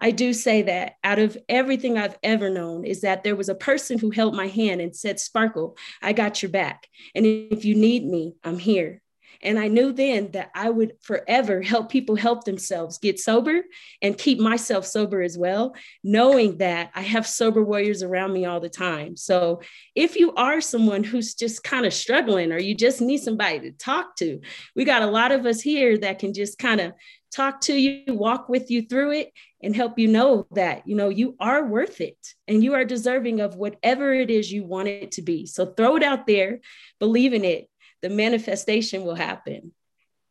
I 0.02 0.12
do 0.12 0.34
say 0.34 0.64
that 0.64 0.95
out 1.04 1.20
of 1.20 1.38
everything 1.47 1.97
I've 1.97 2.18
ever 2.24 2.49
known 2.49 2.84
is 2.84 3.02
that 3.02 3.24
there 3.24 3.36
was 3.36 3.49
a 3.49 3.56
person 3.56 3.99
who 3.99 4.10
held 4.10 4.36
my 4.36 4.47
hand 4.47 4.82
and 4.82 4.95
said, 4.95 5.20
Sparkle, 5.20 5.78
I 6.02 6.12
got 6.14 6.41
your 6.41 6.52
back. 6.52 6.88
And 7.14 7.26
if 7.26 7.64
you 7.64 7.76
need 7.76 8.04
me, 8.06 8.34
I'm 8.43 8.58
here. 8.58 9.02
And 9.43 9.58
I 9.58 9.68
knew 9.68 9.91
then 9.91 10.32
that 10.32 10.52
I 10.54 10.70
would 10.70 10.93
forever 11.02 11.62
help 11.62 11.89
people 11.89 12.16
help 12.16 12.43
themselves 12.43 12.99
get 12.99 13.20
sober 13.20 13.62
and 14.02 14.18
keep 14.18 14.39
myself 14.39 14.86
sober 14.86 15.22
as 15.22 15.38
well, 15.38 15.74
knowing 16.04 16.58
that 16.58 16.91
I 16.93 17.02
have 17.02 17.26
sober 17.26 17.64
warriors 17.64 18.04
around 18.04 18.34
me 18.34 18.45
all 18.45 18.60
the 18.60 18.70
time. 18.70 19.18
So 19.18 19.62
if 19.95 20.16
you 20.16 20.34
are 20.36 20.62
someone 20.62 21.04
who's 21.04 21.34
just 21.34 21.64
kind 21.64 21.86
of 21.86 21.93
struggling 21.93 22.52
or 22.52 22.60
you 22.60 22.76
just 22.76 23.02
need 23.02 23.18
somebody 23.18 23.60
to 23.62 23.72
talk 23.72 24.16
to, 24.18 24.41
we 24.76 24.86
got 24.86 25.02
a 25.02 25.08
lot 25.08 25.32
of 25.32 25.45
us 25.45 25.62
here 25.62 25.97
that 25.99 26.20
can 26.20 26.34
just 26.34 26.60
kind 26.60 26.80
of 26.80 26.93
talk 27.32 27.62
to 27.62 27.74
you, 27.74 28.14
walk 28.14 28.49
with 28.49 28.70
you 28.70 28.84
through 28.84 29.12
it, 29.14 29.32
and 29.64 29.76
help 29.76 29.99
you 29.99 30.07
know 30.07 30.47
that 30.51 30.88
you 30.88 30.95
know 30.95 31.09
you 31.09 31.36
are 31.39 31.66
worth 31.66 32.01
it 32.01 32.18
and 32.47 32.64
you 32.64 32.74
are 32.74 32.86
deserving 32.86 33.39
of 33.39 33.55
whatever 33.55 34.14
it 34.14 34.30
is 34.30 34.51
you 34.51 34.64
want 34.64 34.88
it 34.88 35.12
to 35.14 35.22
be. 35.22 35.45
So 35.45 35.66
throw 35.66 35.95
it 35.95 36.03
out 36.03 36.28
there, 36.28 36.59
believe 36.99 37.34
in 37.34 37.45
it. 37.45 37.70
The 38.01 38.09
manifestation 38.09 39.03
will 39.03 39.16
happen. 39.16 39.74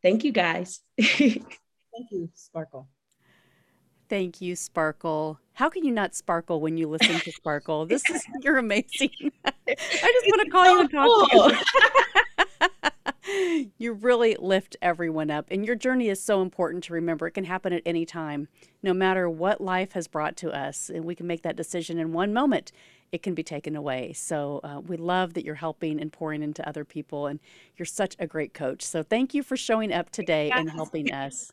Thank 0.03 0.25
you, 0.25 0.33
guys. 0.33 0.81
Thank 1.01 1.47
you, 2.11 2.31
Sparkle. 2.35 2.89
Thank 4.09 4.41
you, 4.41 4.57
Sparkle. 4.57 5.39
How 5.53 5.69
can 5.69 5.85
you 5.85 5.93
not 5.93 6.15
sparkle 6.15 6.61
when 6.61 6.77
you 6.77 6.89
listen 6.89 7.21
to 7.21 7.33
Sparkle? 7.33 7.87
This 7.87 8.03
is 8.11 8.25
you're 8.43 8.59
amazing. 8.59 9.11
I 9.45 9.75
just 9.77 10.27
want 10.27 10.43
to 10.45 10.51
call 10.51 10.65
so 10.65 10.71
you 10.73 10.81
and 10.81 10.91
talk 10.91 11.31
cool. 11.31 11.51
to 11.51 11.57
you. 12.39 12.45
You 13.79 13.93
really 13.93 14.37
lift 14.39 14.77
everyone 14.83 15.31
up. 15.31 15.47
And 15.51 15.65
your 15.65 15.77
journey 15.77 16.09
is 16.09 16.23
so 16.23 16.43
important 16.43 16.85
to 16.85 16.93
remember. 16.93 17.27
It 17.27 17.33
can 17.33 17.45
happen 17.45 17.73
at 17.73 17.83
any 17.85 18.05
time, 18.05 18.49
no 18.83 18.93
matter 18.93 19.29
what 19.29 19.61
life 19.61 19.93
has 19.93 20.09
brought 20.09 20.37
to 20.39 20.51
us. 20.51 20.91
And 20.91 21.05
we 21.05 21.15
can 21.15 21.27
make 21.27 21.43
that 21.43 21.57
decision 21.57 21.99
in 21.99 22.13
one 22.13 22.33
moment. 22.33 22.73
It 23.13 23.23
can 23.23 23.35
be 23.35 23.43
taken 23.43 23.77
away. 23.77 24.13
So 24.13 24.61
uh, 24.63 24.81
we 24.81 24.97
love 24.97 25.35
that 25.35 25.45
you're 25.45 25.57
helping 25.57 26.01
and 26.01 26.13
pouring 26.13 26.43
into 26.43 26.67
other 26.69 26.85
people. 26.85 27.27
And 27.27 27.41
you're 27.77 27.87
such 27.87 28.17
a 28.19 28.27
great 28.27 28.55
coach. 28.55 28.83
So 28.83 29.03
thank 29.03 29.35
you 29.35 29.43
for 29.43 29.57
showing 29.57 29.93
up 29.93 30.11
today 30.11 30.51
and 30.51 30.71
helping 30.71 31.13
us. 31.13 31.53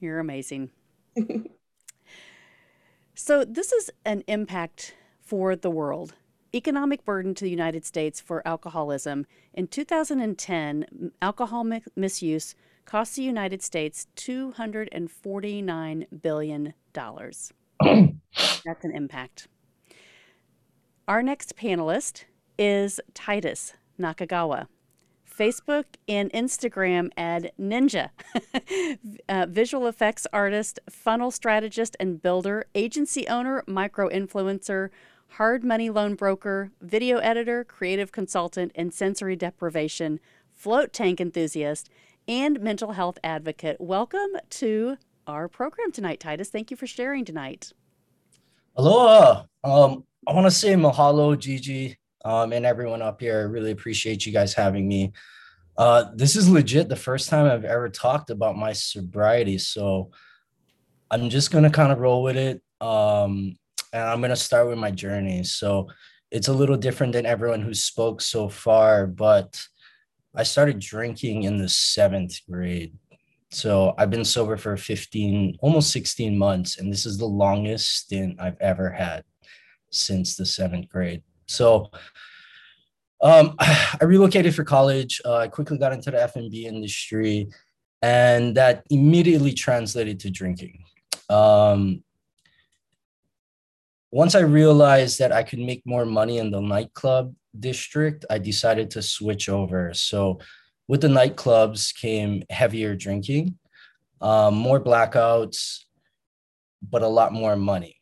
You're 0.00 0.18
amazing. 0.18 0.70
so 3.14 3.44
this 3.44 3.72
is 3.72 3.90
an 4.04 4.22
impact 4.26 4.94
for 5.20 5.56
the 5.56 5.70
world 5.70 6.14
economic 6.54 7.04
burden 7.04 7.34
to 7.34 7.44
the 7.44 7.50
United 7.50 7.84
States 7.84 8.20
for 8.20 8.46
alcoholism. 8.46 9.26
In 9.52 9.66
2010, 9.66 11.12
alcohol 11.20 11.64
mi- 11.64 11.82
misuse 11.94 12.54
cost 12.84 13.16
the 13.16 13.22
United 13.22 13.62
States 13.62 14.06
$249 14.16 16.06
billion. 16.22 16.74
That's 16.94 18.84
an 18.84 18.94
impact. 18.94 19.48
Our 21.08 21.22
next 21.22 21.56
panelist 21.56 22.24
is 22.58 23.00
Titus 23.14 23.74
Nakagawa. 23.98 24.66
Facebook 25.36 25.84
and 26.08 26.32
Instagram 26.32 27.10
ad 27.16 27.52
ninja, 27.60 28.08
uh, 29.28 29.46
visual 29.48 29.86
effects 29.86 30.26
artist, 30.32 30.80
funnel 30.88 31.30
strategist 31.30 31.94
and 32.00 32.22
builder, 32.22 32.64
agency 32.74 33.28
owner, 33.28 33.62
micro 33.66 34.08
influencer, 34.08 34.88
hard 35.30 35.64
money 35.64 35.90
loan 35.90 36.14
broker, 36.14 36.70
video 36.80 37.18
editor, 37.18 37.64
creative 37.64 38.12
consultant, 38.12 38.72
and 38.74 38.92
sensory 38.92 39.36
deprivation, 39.36 40.20
float 40.52 40.92
tank 40.92 41.20
enthusiast, 41.20 41.90
and 42.26 42.60
mental 42.60 42.92
health 42.92 43.18
advocate. 43.22 43.76
Welcome 43.80 44.30
to 44.50 44.96
our 45.26 45.48
program 45.48 45.92
tonight, 45.92 46.20
Titus. 46.20 46.48
Thank 46.48 46.70
you 46.70 46.76
for 46.76 46.86
sharing 46.86 47.24
tonight. 47.24 47.72
Aloha. 48.76 49.44
Um, 49.64 50.04
I 50.26 50.32
want 50.32 50.46
to 50.46 50.50
say 50.50 50.74
mahalo, 50.74 51.38
Gigi, 51.38 51.98
um, 52.24 52.52
and 52.52 52.66
everyone 52.66 53.02
up 53.02 53.20
here. 53.20 53.40
I 53.40 53.42
really 53.42 53.70
appreciate 53.70 54.26
you 54.26 54.32
guys 54.32 54.54
having 54.54 54.88
me. 54.88 55.12
Uh, 55.78 56.06
this 56.14 56.36
is 56.36 56.48
legit 56.48 56.88
the 56.88 56.96
first 56.96 57.28
time 57.28 57.46
I've 57.46 57.64
ever 57.64 57.88
talked 57.88 58.30
about 58.30 58.56
my 58.56 58.72
sobriety. 58.72 59.58
So 59.58 60.10
I'm 61.10 61.28
just 61.30 61.50
going 61.50 61.64
to 61.64 61.70
kind 61.70 61.92
of 61.92 61.98
roll 61.98 62.22
with 62.22 62.36
it. 62.36 62.62
Um, 62.80 63.56
and 63.96 64.10
I'm 64.10 64.20
going 64.20 64.30
to 64.30 64.36
start 64.36 64.68
with 64.68 64.78
my 64.78 64.90
journey. 64.90 65.42
So 65.42 65.88
it's 66.30 66.48
a 66.48 66.52
little 66.52 66.76
different 66.76 67.14
than 67.14 67.24
everyone 67.24 67.62
who 67.62 67.72
spoke 67.72 68.20
so 68.20 68.48
far, 68.48 69.06
but 69.06 69.58
I 70.34 70.42
started 70.42 70.78
drinking 70.78 71.44
in 71.44 71.56
the 71.56 71.68
seventh 71.68 72.38
grade. 72.48 72.92
So 73.50 73.94
I've 73.96 74.10
been 74.10 74.24
sober 74.24 74.58
for 74.58 74.76
15, 74.76 75.56
almost 75.60 75.92
16 75.92 76.36
months, 76.36 76.78
and 76.78 76.92
this 76.92 77.06
is 77.06 77.16
the 77.16 77.26
longest 77.26 77.90
stint 77.90 78.38
I've 78.38 78.60
ever 78.60 78.90
had 78.90 79.24
since 79.90 80.36
the 80.36 80.44
seventh 80.44 80.90
grade. 80.90 81.22
So 81.46 81.90
um, 83.22 83.54
I 83.58 83.98
relocated 84.02 84.54
for 84.54 84.64
college. 84.64 85.22
Uh, 85.24 85.36
I 85.36 85.48
quickly 85.48 85.78
got 85.78 85.94
into 85.94 86.10
the 86.10 86.22
F&B 86.22 86.66
industry, 86.66 87.48
and 88.02 88.54
that 88.56 88.84
immediately 88.90 89.54
translated 89.54 90.20
to 90.20 90.30
drinking. 90.30 90.84
Um, 91.30 92.02
once 94.16 94.34
I 94.34 94.40
realized 94.40 95.18
that 95.18 95.30
I 95.30 95.42
could 95.42 95.58
make 95.58 95.82
more 95.84 96.06
money 96.06 96.38
in 96.38 96.50
the 96.50 96.62
nightclub 96.62 97.34
district, 97.60 98.24
I 98.30 98.38
decided 98.38 98.90
to 98.92 99.02
switch 99.02 99.50
over. 99.50 99.92
So 99.92 100.40
with 100.88 101.02
the 101.02 101.08
nightclubs 101.08 101.94
came 101.94 102.42
heavier 102.48 102.96
drinking, 102.96 103.58
um, 104.22 104.54
more 104.54 104.80
blackouts, 104.80 105.80
but 106.80 107.02
a 107.02 107.08
lot 107.08 107.34
more 107.34 107.56
money. 107.56 107.98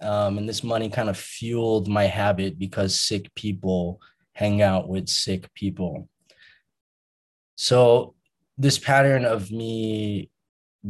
Um, 0.00 0.38
and 0.38 0.48
this 0.48 0.62
money 0.62 0.90
kind 0.90 1.08
of 1.08 1.16
fueled 1.16 1.88
my 1.88 2.04
habit 2.04 2.56
because 2.56 3.00
sick 3.00 3.34
people 3.34 4.00
hang 4.34 4.62
out 4.62 4.88
with 4.88 5.08
sick 5.08 5.52
people. 5.54 6.08
So 7.56 8.14
this 8.56 8.78
pattern 8.78 9.24
of 9.24 9.50
me 9.50 10.30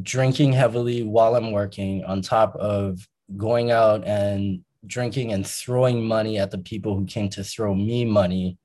drinking 0.02 0.52
heavily 0.52 1.04
while 1.04 1.36
I'm 1.36 1.52
working 1.52 2.04
on 2.04 2.20
top 2.20 2.54
of 2.56 3.08
going 3.36 3.70
out 3.70 4.04
and 4.04 4.62
drinking 4.86 5.32
and 5.32 5.46
throwing 5.46 6.06
money 6.06 6.38
at 6.38 6.50
the 6.50 6.58
people 6.58 6.96
who 6.96 7.04
came 7.04 7.28
to 7.28 7.44
throw 7.44 7.74
me 7.74 8.04
money 8.04 8.58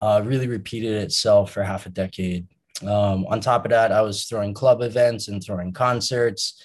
uh, 0.00 0.22
really 0.24 0.48
repeated 0.48 1.02
itself 1.02 1.52
for 1.52 1.62
half 1.62 1.86
a 1.86 1.90
decade. 1.90 2.46
Um, 2.82 3.26
on 3.26 3.40
top 3.40 3.64
of 3.64 3.70
that, 3.70 3.92
I 3.92 4.02
was 4.02 4.24
throwing 4.24 4.52
club 4.52 4.82
events 4.82 5.28
and 5.28 5.42
throwing 5.42 5.72
concerts 5.72 6.62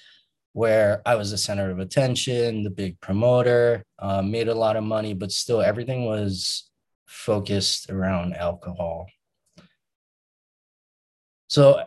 where 0.54 1.02
I 1.06 1.16
was 1.16 1.32
the 1.32 1.38
center 1.38 1.70
of 1.70 1.80
attention, 1.80 2.64
the 2.64 2.70
big 2.70 3.00
promoter, 3.00 3.86
uh, 4.00 4.22
made 4.22 4.48
a 4.48 4.56
lot 4.56 4.76
of 4.76 4.84
money, 4.84 5.14
but 5.14 5.32
still 5.32 5.62
everything 5.62 6.06
was 6.06 6.70
focused 7.06 7.90
around 7.90 8.36
alcohol. 8.36 9.08
So 11.48 11.84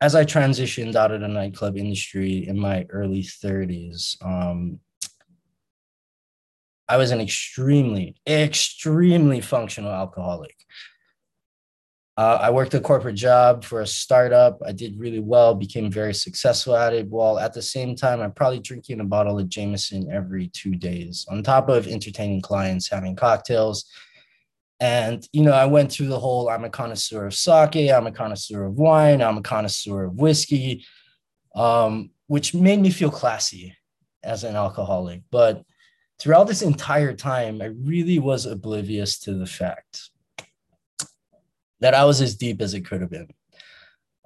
as 0.00 0.14
I 0.14 0.24
transitioned 0.24 0.94
out 0.94 1.12
of 1.12 1.20
the 1.22 1.28
nightclub 1.28 1.76
industry 1.76 2.46
in 2.46 2.58
my 2.58 2.86
early 2.90 3.22
30s, 3.22 4.22
um, 4.24 4.80
I 6.88 6.98
was 6.98 7.10
an 7.10 7.20
extremely, 7.20 8.16
extremely 8.28 9.40
functional 9.40 9.90
alcoholic. 9.90 10.54
Uh, 12.18 12.38
I 12.40 12.50
worked 12.50 12.72
a 12.72 12.80
corporate 12.80 13.16
job 13.16 13.62
for 13.62 13.82
a 13.82 13.86
startup. 13.86 14.58
I 14.64 14.72
did 14.72 14.98
really 14.98 15.20
well, 15.20 15.54
became 15.54 15.90
very 15.90 16.14
successful 16.14 16.74
at 16.74 16.94
it. 16.94 17.08
While 17.08 17.38
at 17.38 17.52
the 17.52 17.60
same 17.60 17.94
time, 17.94 18.20
I'm 18.20 18.32
probably 18.32 18.60
drinking 18.60 19.00
a 19.00 19.04
bottle 19.04 19.38
of 19.38 19.48
Jameson 19.48 20.10
every 20.10 20.48
two 20.48 20.76
days, 20.76 21.26
on 21.28 21.42
top 21.42 21.68
of 21.68 21.86
entertaining 21.86 22.40
clients, 22.40 22.88
having 22.88 23.16
cocktails. 23.16 23.84
And, 24.78 25.26
you 25.32 25.42
know, 25.42 25.52
I 25.52 25.66
went 25.66 25.90
through 25.90 26.08
the 26.08 26.18
whole 26.18 26.48
I'm 26.48 26.64
a 26.64 26.70
connoisseur 26.70 27.26
of 27.26 27.34
sake, 27.34 27.90
I'm 27.90 28.06
a 28.06 28.12
connoisseur 28.12 28.64
of 28.64 28.74
wine, 28.74 29.22
I'm 29.22 29.38
a 29.38 29.42
connoisseur 29.42 30.04
of 30.04 30.14
whiskey, 30.14 30.84
um, 31.54 32.10
which 32.26 32.52
made 32.52 32.80
me 32.80 32.90
feel 32.90 33.10
classy 33.10 33.74
as 34.22 34.44
an 34.44 34.54
alcoholic. 34.54 35.22
But 35.30 35.62
throughout 36.20 36.46
this 36.46 36.62
entire 36.62 37.14
time, 37.14 37.62
I 37.62 37.66
really 37.66 38.18
was 38.18 38.44
oblivious 38.44 39.18
to 39.20 39.34
the 39.34 39.46
fact 39.46 40.10
that 41.80 41.94
I 41.94 42.04
was 42.04 42.20
as 42.20 42.34
deep 42.34 42.60
as 42.60 42.74
it 42.74 42.86
could 42.86 43.00
have 43.00 43.10
been. 43.10 43.28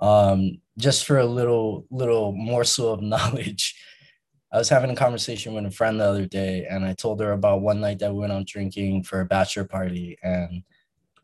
Um, 0.01 0.59
just 0.79 1.05
for 1.05 1.19
a 1.19 1.27
little 1.27 1.87
little 1.91 2.33
morsel 2.33 2.93
of 2.93 3.03
knowledge, 3.13 3.77
I 4.53 4.59
was 4.59 4.69
having 4.69 4.91
a 4.91 4.97
conversation 4.97 5.55
with 5.55 5.65
a 5.65 5.71
friend 5.71 6.01
the 6.01 6.05
other 6.05 6.27
day, 6.27 6.67
and 6.69 6.85
I 6.85 6.95
told 6.95 7.21
her 7.21 7.33
about 7.33 7.63
one 7.63 7.81
night 7.81 8.01
that 8.01 8.13
we 8.13 8.21
went 8.21 8.33
out 8.33 8.47
drinking 8.47 9.05
for 9.05 9.21
a 9.21 9.25
bachelor 9.25 9.65
party, 9.65 10.19
and 10.23 10.63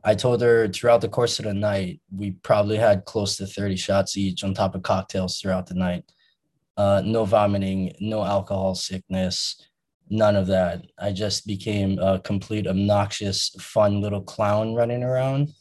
I 0.04 0.14
told 0.14 0.40
her 0.42 0.68
throughout 0.68 1.00
the 1.00 1.08
course 1.08 1.38
of 1.38 1.46
the 1.46 1.54
night, 1.54 2.00
we 2.14 2.32
probably 2.32 2.76
had 2.76 3.04
close 3.04 3.36
to 3.38 3.46
30 3.46 3.76
shots 3.76 4.16
each 4.16 4.44
on 4.44 4.54
top 4.54 4.74
of 4.74 4.82
cocktails 4.82 5.40
throughout 5.40 5.66
the 5.66 5.74
night. 5.74 6.04
Uh, 6.76 7.02
no 7.04 7.24
vomiting, 7.24 7.92
no 8.00 8.22
alcohol 8.24 8.74
sickness, 8.74 9.60
none 10.08 10.36
of 10.36 10.46
that. 10.46 10.84
I 10.98 11.12
just 11.12 11.46
became 11.46 11.98
a 11.98 12.20
complete 12.20 12.66
obnoxious, 12.66 13.50
fun 13.58 14.00
little 14.00 14.22
clown 14.22 14.74
running 14.74 15.02
around 15.02 15.52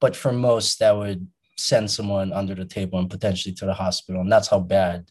but 0.00 0.16
for 0.16 0.32
most 0.32 0.78
that 0.78 0.96
would 0.96 1.26
send 1.56 1.90
someone 1.90 2.32
under 2.32 2.54
the 2.54 2.64
table 2.64 2.98
and 2.98 3.10
potentially 3.10 3.54
to 3.54 3.66
the 3.66 3.74
hospital 3.74 4.22
and 4.22 4.32
that's 4.32 4.48
how 4.48 4.58
bad 4.58 5.06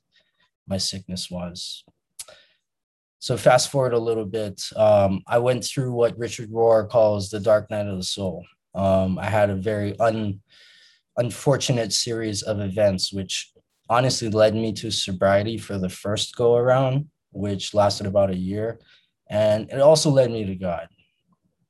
my 0.69 0.77
sickness 0.77 1.29
was 1.29 1.83
so 3.19 3.35
fast 3.35 3.69
forward 3.69 3.93
a 3.93 3.99
little 3.99 4.25
bit 4.25 4.61
um, 4.75 5.21
i 5.27 5.37
went 5.37 5.63
through 5.63 5.91
what 5.91 6.17
richard 6.17 6.49
rohr 6.51 6.87
calls 6.87 7.29
the 7.29 7.39
dark 7.39 7.69
night 7.69 7.87
of 7.87 7.97
the 7.97 8.03
soul 8.03 8.45
um, 8.75 9.17
i 9.19 9.25
had 9.25 9.49
a 9.49 9.55
very 9.55 9.99
un, 9.99 10.39
unfortunate 11.17 11.91
series 11.91 12.41
of 12.43 12.59
events 12.59 13.11
which 13.11 13.51
honestly 13.89 14.29
led 14.29 14.53
me 14.53 14.71
to 14.71 14.91
sobriety 14.91 15.57
for 15.57 15.77
the 15.77 15.89
first 15.89 16.35
go 16.35 16.55
around 16.55 17.07
which 17.31 17.73
lasted 17.73 18.05
about 18.05 18.29
a 18.29 18.37
year 18.37 18.79
and 19.29 19.69
it 19.71 19.81
also 19.81 20.09
led 20.09 20.31
me 20.31 20.45
to 20.45 20.55
god 20.55 20.87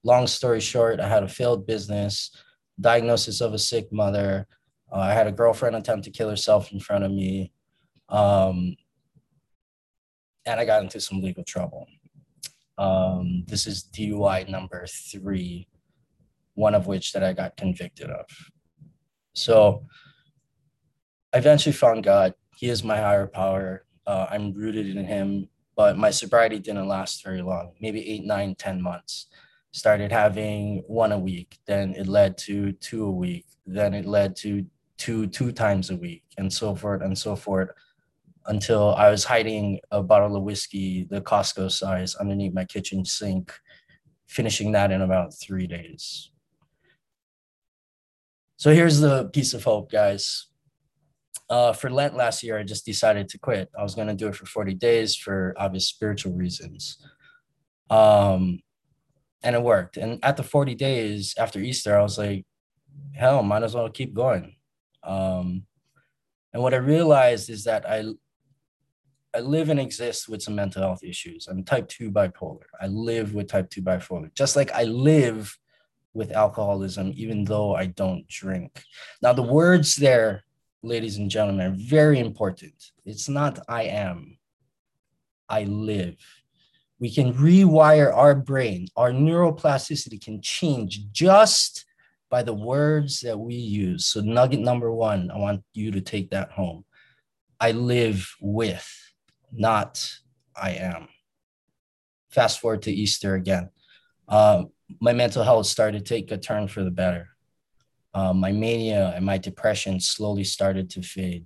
long 0.03 0.27
story 0.27 0.59
short 0.59 0.99
i 0.99 1.07
had 1.07 1.23
a 1.23 1.27
failed 1.27 1.65
business 1.65 2.31
diagnosis 2.79 3.41
of 3.41 3.53
a 3.53 3.59
sick 3.59 3.91
mother. 3.91 4.47
Uh, 4.91 4.99
I 4.99 5.13
had 5.13 5.27
a 5.27 5.31
girlfriend 5.31 5.75
attempt 5.75 6.05
to 6.05 6.11
kill 6.11 6.29
herself 6.29 6.71
in 6.71 6.79
front 6.79 7.03
of 7.03 7.11
me. 7.11 7.51
Um, 8.09 8.75
and 10.49 10.59
I 10.59 10.65
got 10.65 10.81
into 10.83 10.99
some 10.99 11.21
legal 11.21 11.43
trouble. 11.43 11.87
Um, 12.77 13.43
this 13.47 13.67
is 13.67 13.83
DUI 13.93 14.49
number 14.49 14.85
three, 14.87 15.67
one 16.55 16.75
of 16.75 16.87
which 16.87 17.13
that 17.13 17.23
I 17.23 17.33
got 17.33 17.57
convicted 17.57 18.09
of. 18.09 18.25
So 19.33 19.85
I 21.33 21.37
eventually 21.37 21.73
found 21.73 22.03
God. 22.03 22.33
He 22.55 22.69
is 22.69 22.83
my 22.83 22.97
higher 22.97 23.27
power. 23.27 23.85
Uh, 24.07 24.27
I'm 24.29 24.53
rooted 24.53 24.87
in 24.87 25.05
Him, 25.05 25.49
but 25.75 25.97
my 25.97 26.09
sobriety 26.09 26.59
didn't 26.59 26.87
last 26.87 27.23
very 27.23 27.41
long, 27.41 27.73
maybe 27.79 28.07
eight, 28.09 28.25
nine, 28.25 28.55
ten 28.55 28.81
months 28.81 29.27
started 29.71 30.11
having 30.11 30.83
one 30.87 31.11
a 31.11 31.19
week 31.19 31.59
then 31.67 31.93
it 31.93 32.07
led 32.07 32.37
to 32.37 32.71
two 32.73 33.05
a 33.05 33.11
week 33.11 33.45
then 33.67 33.93
it 33.93 34.05
led 34.05 34.35
to 34.35 34.65
two 34.97 35.27
two 35.27 35.51
times 35.51 35.91
a 35.91 35.95
week 35.95 36.23
and 36.37 36.51
so 36.51 36.73
forth 36.73 37.03
and 37.03 37.15
so 37.15 37.35
forth 37.35 37.69
until 38.49 38.93
i 38.95 39.09
was 39.09 39.23
hiding 39.23 39.79
a 39.91 40.03
bottle 40.03 40.35
of 40.35 40.43
whiskey 40.43 41.07
the 41.09 41.21
costco 41.21 41.71
size 41.71 42.15
underneath 42.15 42.53
my 42.53 42.65
kitchen 42.65 43.05
sink 43.05 43.53
finishing 44.27 44.71
that 44.71 44.91
in 44.91 45.01
about 45.01 45.33
three 45.33 45.67
days 45.67 46.31
so 48.57 48.73
here's 48.73 48.99
the 48.99 49.29
piece 49.29 49.53
of 49.53 49.63
hope 49.63 49.91
guys 49.91 50.47
uh, 51.49 51.73
for 51.73 51.89
lent 51.89 52.15
last 52.15 52.43
year 52.43 52.59
i 52.59 52.63
just 52.63 52.85
decided 52.85 53.27
to 53.27 53.39
quit 53.39 53.69
i 53.77 53.81
was 53.81 53.95
going 53.95 54.07
to 54.07 54.13
do 54.13 54.27
it 54.27 54.35
for 54.35 54.45
40 54.45 54.73
days 54.75 55.15
for 55.15 55.55
obvious 55.57 55.87
spiritual 55.87 56.33
reasons 56.33 56.97
um, 57.89 58.59
and 59.43 59.55
it 59.55 59.61
worked. 59.61 59.97
And 59.97 60.23
at 60.23 60.37
the 60.37 60.43
40 60.43 60.75
days 60.75 61.33
after 61.37 61.59
Easter, 61.59 61.97
I 61.97 62.01
was 62.01 62.17
like, 62.17 62.45
hell, 63.13 63.43
might 63.43 63.63
as 63.63 63.75
well 63.75 63.89
keep 63.89 64.13
going. 64.13 64.55
Um, 65.03 65.65
and 66.53 66.61
what 66.61 66.73
I 66.73 66.77
realized 66.77 67.49
is 67.49 67.63
that 67.63 67.89
I 67.89 68.03
I 69.35 69.39
live 69.39 69.69
and 69.69 69.79
exist 69.79 70.27
with 70.27 70.41
some 70.41 70.55
mental 70.55 70.81
health 70.81 71.03
issues. 71.03 71.47
I'm 71.47 71.63
type 71.63 71.87
2 71.87 72.11
bipolar. 72.11 72.63
I 72.81 72.87
live 72.87 73.33
with 73.33 73.47
type 73.47 73.69
2 73.69 73.81
bipolar, 73.81 74.33
just 74.33 74.55
like 74.55 74.71
I 74.71 74.83
live 74.83 75.57
with 76.13 76.31
alcoholism, 76.31 77.13
even 77.15 77.45
though 77.45 77.75
I 77.75 77.85
don't 77.85 78.27
drink. 78.27 78.83
Now, 79.21 79.33
the 79.33 79.43
words 79.43 79.95
there, 79.95 80.43
ladies 80.81 81.17
and 81.17 81.29
gentlemen, 81.29 81.67
are 81.67 81.75
very 81.75 82.19
important. 82.19 82.73
It's 83.05 83.29
not 83.29 83.59
I 83.67 83.83
am, 83.83 84.37
I 85.47 85.63
live 85.63 86.17
we 86.99 87.09
can 87.09 87.33
rewire 87.33 88.15
our 88.15 88.35
brain. 88.35 88.87
Our 88.95 89.11
neuroplasticity 89.11 90.23
can 90.23 90.41
change 90.41 91.11
just 91.11 91.85
by 92.29 92.43
the 92.43 92.53
words 92.53 93.21
that 93.21 93.39
we 93.39 93.55
use. 93.55 94.05
So, 94.05 94.19
nugget 94.19 94.59
number 94.59 94.91
one, 94.91 95.31
I 95.31 95.37
want 95.37 95.63
you 95.73 95.91
to 95.91 96.01
take 96.01 96.29
that 96.31 96.51
home. 96.51 96.83
I 97.59 97.71
live 97.71 98.29
with, 98.39 98.87
not 99.51 100.19
I 100.55 100.71
am. 100.71 101.07
Fast 102.29 102.59
forward 102.59 102.83
to 102.83 102.91
Easter 102.91 103.35
again. 103.35 103.69
Uh, 104.27 104.65
my 104.99 105.13
mental 105.13 105.43
health 105.43 105.65
started 105.65 106.05
to 106.05 106.13
take 106.13 106.31
a 106.31 106.37
turn 106.37 106.67
for 106.67 106.83
the 106.83 106.91
better. 106.91 107.29
Uh, 108.13 108.33
my 108.33 108.51
mania 108.51 109.13
and 109.15 109.25
my 109.25 109.37
depression 109.37 109.99
slowly 109.99 110.43
started 110.43 110.89
to 110.91 111.01
fade. 111.01 111.45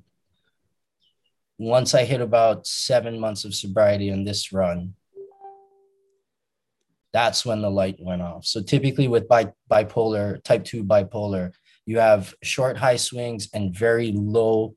Once 1.57 1.93
I 1.93 2.03
hit 2.03 2.21
about 2.21 2.65
seven 2.65 3.19
months 3.19 3.45
of 3.45 3.53
sobriety 3.53 4.11
on 4.11 4.23
this 4.23 4.51
run, 4.51 4.95
that's 7.13 7.45
when 7.45 7.61
the 7.61 7.69
light 7.69 7.97
went 7.99 8.21
off. 8.21 8.45
So 8.45 8.61
typically 8.61 9.07
with 9.07 9.27
bi- 9.27 9.53
bipolar, 9.71 10.43
type 10.43 10.63
2 10.63 10.83
bipolar, 10.83 11.53
you 11.85 11.99
have 11.99 12.33
short 12.41 12.75
high 12.77 12.95
swings 12.95 13.49
and 13.53 13.73
very 13.73 14.11
low 14.13 14.75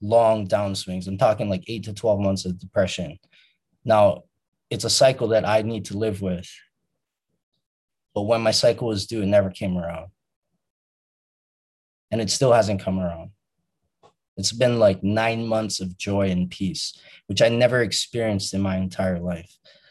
long 0.00 0.46
downswings. 0.46 1.06
I'm 1.06 1.18
talking 1.18 1.48
like 1.48 1.64
8 1.66 1.84
to 1.84 1.94
12 1.94 2.20
months 2.20 2.44
of 2.44 2.58
depression. 2.58 3.18
Now, 3.84 4.24
it's 4.70 4.84
a 4.84 4.90
cycle 4.90 5.28
that 5.28 5.46
I 5.46 5.62
need 5.62 5.86
to 5.86 5.96
live 5.96 6.22
with. 6.22 6.48
But 8.14 8.22
when 8.22 8.40
my 8.40 8.50
cycle 8.50 8.88
was 8.88 9.06
due, 9.06 9.22
it 9.22 9.26
never 9.26 9.50
came 9.50 9.76
around. 9.76 10.08
And 12.10 12.20
it 12.20 12.30
still 12.30 12.52
hasn't 12.52 12.80
come 12.80 12.98
around. 12.98 13.30
It's 14.36 14.52
been 14.52 14.78
like 14.78 15.02
nine 15.02 15.46
months 15.46 15.80
of 15.80 15.96
joy 15.96 16.30
and 16.30 16.50
peace, 16.50 16.98
which 17.26 17.40
I 17.40 17.48
never 17.48 17.82
experienced 17.82 18.54
in 18.54 18.60
my 18.60 18.76
entire 18.76 19.18
life. 19.18 19.50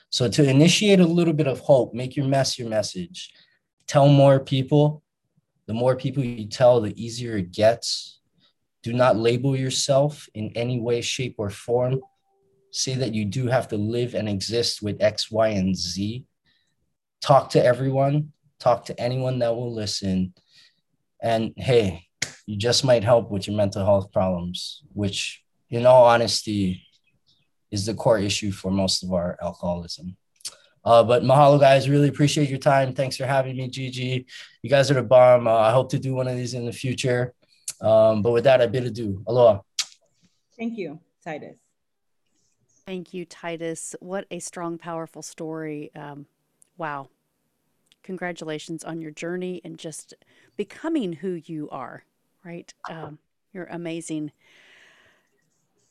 So 0.09 0.29
to 0.29 0.49
initiate 0.49 0.99
a 0.99 1.05
little 1.05 1.33
bit 1.33 1.47
of 1.47 1.59
hope, 1.59 1.93
make 1.93 2.15
your 2.15 2.27
mess 2.27 2.57
your 2.57 2.69
message. 2.69 3.33
Tell 3.87 4.07
more 4.07 4.39
people. 4.39 5.03
The 5.67 5.73
more 5.73 5.95
people 5.95 6.23
you 6.23 6.47
tell, 6.47 6.79
the 6.79 6.93
easier 7.01 7.37
it 7.37 7.51
gets. 7.51 8.19
Do 8.85 8.93
not 8.93 9.17
label 9.17 9.55
yourself 9.55 10.29
in 10.35 10.51
any 10.55 10.79
way, 10.79 11.01
shape, 11.01 11.37
or 11.39 11.49
form. 11.49 12.01
Say 12.69 12.93
that 12.93 13.15
you 13.15 13.25
do 13.25 13.47
have 13.47 13.67
to 13.69 13.77
live 13.77 14.13
and 14.13 14.29
exist 14.29 14.83
with 14.83 15.01
X, 15.01 15.31
Y, 15.31 15.47
and 15.47 15.75
Z. 15.75 16.23
Talk 17.19 17.49
to 17.49 17.65
everyone. 17.65 18.31
Talk 18.59 18.85
to 18.85 18.99
anyone 19.01 19.39
that 19.39 19.55
will 19.55 19.73
listen. 19.73 20.35
And 21.19 21.53
hey, 21.57 22.05
you 22.45 22.57
just 22.57 22.85
might 22.85 23.03
help 23.03 23.31
with 23.31 23.47
your 23.47 23.57
mental 23.57 23.83
health 23.83 24.11
problems, 24.11 24.83
which, 24.93 25.41
in 25.71 25.87
all 25.87 26.05
honesty, 26.05 26.85
is 27.71 27.87
the 27.87 27.95
core 27.95 28.19
issue 28.19 28.51
for 28.51 28.69
most 28.69 29.01
of 29.01 29.11
our 29.13 29.35
alcoholism. 29.41 30.15
Uh, 30.83 31.01
but 31.01 31.23
mahalo, 31.23 31.59
guys. 31.59 31.89
Really 31.89 32.09
appreciate 32.09 32.49
your 32.51 32.59
time. 32.59 32.93
Thanks 32.93 33.17
for 33.17 33.25
having 33.25 33.57
me, 33.57 33.67
Gigi. 33.67 34.27
You 34.61 34.69
guys 34.69 34.91
are 34.91 34.93
the 34.93 35.01
bomb. 35.01 35.47
Uh, 35.47 35.55
I 35.55 35.71
hope 35.71 35.89
to 35.89 35.97
do 35.97 36.13
one 36.13 36.27
of 36.27 36.37
these 36.37 36.53
in 36.53 36.67
the 36.67 36.71
future. 36.71 37.33
Um, 37.85 38.21
but 38.23 38.31
with 38.31 38.43
that, 38.45 38.61
I 38.61 38.65
bid 38.65 38.85
adieu. 38.85 39.23
Aloha. 39.27 39.61
Thank 40.57 40.77
you, 40.77 40.99
Titus. 41.23 41.57
Thank 42.85 43.13
you, 43.13 43.25
Titus. 43.25 43.95
What 43.99 44.25
a 44.31 44.39
strong, 44.39 44.77
powerful 44.77 45.21
story. 45.21 45.91
Um, 45.95 46.25
wow. 46.77 47.09
Congratulations 48.03 48.83
on 48.83 49.01
your 49.01 49.11
journey 49.11 49.61
and 49.63 49.77
just 49.77 50.13
becoming 50.57 51.13
who 51.13 51.41
you 51.45 51.69
are, 51.69 52.03
right? 52.43 52.73
Um, 52.89 53.19
You're 53.53 53.65
amazing. 53.65 54.31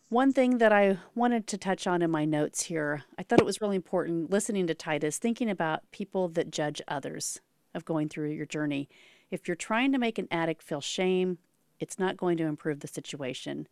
One 0.09 0.33
thing 0.33 0.59
that 0.59 0.73
I 0.73 0.99
wanted 1.15 1.47
to 1.49 1.59
touch 1.59 1.87
on 1.87 2.03
in 2.03 2.11
my 2.11 2.25
notes 2.25 2.65
here, 2.65 3.05
I 3.19 3.23
thought 3.23 3.41
it 3.41 3.47
was 3.47 3.61
really 3.61 3.77
important 3.77 4.31
listening 4.31 4.67
to 4.67 4.75
Titus, 4.75 5.19
thinking 5.19 5.49
about 5.49 5.91
people 5.91 6.29
that 6.29 6.51
judge 6.51 6.83
others 6.87 7.41
of 7.75 7.85
going 7.85 8.09
through 8.09 8.31
your 8.31 8.47
journey. 8.47 8.89
If 9.31 9.49
you're 9.49 9.57
trying 9.57 9.91
to 9.93 9.99
make 9.99 10.19
an 10.19 10.29
addict 10.31 10.63
feel 10.63 10.81
shame, 10.81 11.39
it's 11.81 11.99
not 11.99 12.17
going 12.17 12.37
to 12.39 12.45
improve 12.45 12.81
the 12.81 12.89
situation. 12.89 13.67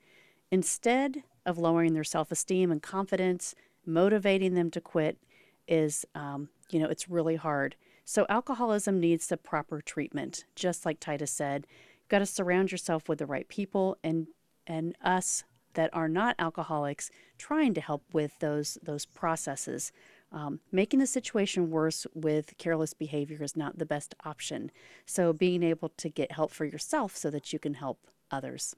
Instead 0.50 1.22
of 1.46 1.58
lowering 1.58 1.94
their 1.94 2.04
self 2.04 2.30
esteem 2.30 2.70
and 2.70 2.82
confidence, 2.82 3.54
motivating 3.86 4.54
them 4.54 4.70
to 4.70 4.80
quit 4.80 5.18
is, 5.66 6.04
um, 6.14 6.48
you 6.70 6.78
know, 6.78 6.88
it's 6.88 7.08
really 7.08 7.36
hard. 7.36 7.76
So, 8.04 8.26
alcoholism 8.28 9.00
needs 9.00 9.26
the 9.28 9.36
proper 9.36 9.80
treatment, 9.80 10.44
just 10.54 10.84
like 10.84 11.00
Titus 11.00 11.30
said. 11.30 11.66
You've 12.00 12.08
got 12.08 12.18
to 12.18 12.26
surround 12.26 12.72
yourself 12.72 13.08
with 13.08 13.18
the 13.18 13.26
right 13.26 13.48
people 13.48 13.96
and 14.02 14.28
and 14.66 14.96
us 15.02 15.44
that 15.74 15.90
are 15.92 16.08
not 16.08 16.36
alcoholics 16.38 17.10
trying 17.38 17.74
to 17.74 17.80
help 17.80 18.02
with 18.12 18.38
those 18.40 18.78
those 18.82 19.06
processes. 19.06 19.92
Um, 20.32 20.60
making 20.70 20.98
the 20.98 21.06
situation 21.06 21.70
worse 21.70 22.06
with 22.14 22.56
careless 22.56 22.94
behavior 22.94 23.42
is 23.42 23.56
not 23.56 23.78
the 23.78 23.84
best 23.84 24.14
option. 24.24 24.70
So, 25.04 25.32
being 25.32 25.62
able 25.62 25.90
to 25.90 26.08
get 26.08 26.32
help 26.32 26.52
for 26.52 26.64
yourself 26.64 27.14
so 27.16 27.30
that 27.30 27.52
you 27.52 27.58
can 27.58 27.74
help 27.74 28.06
others. 28.30 28.74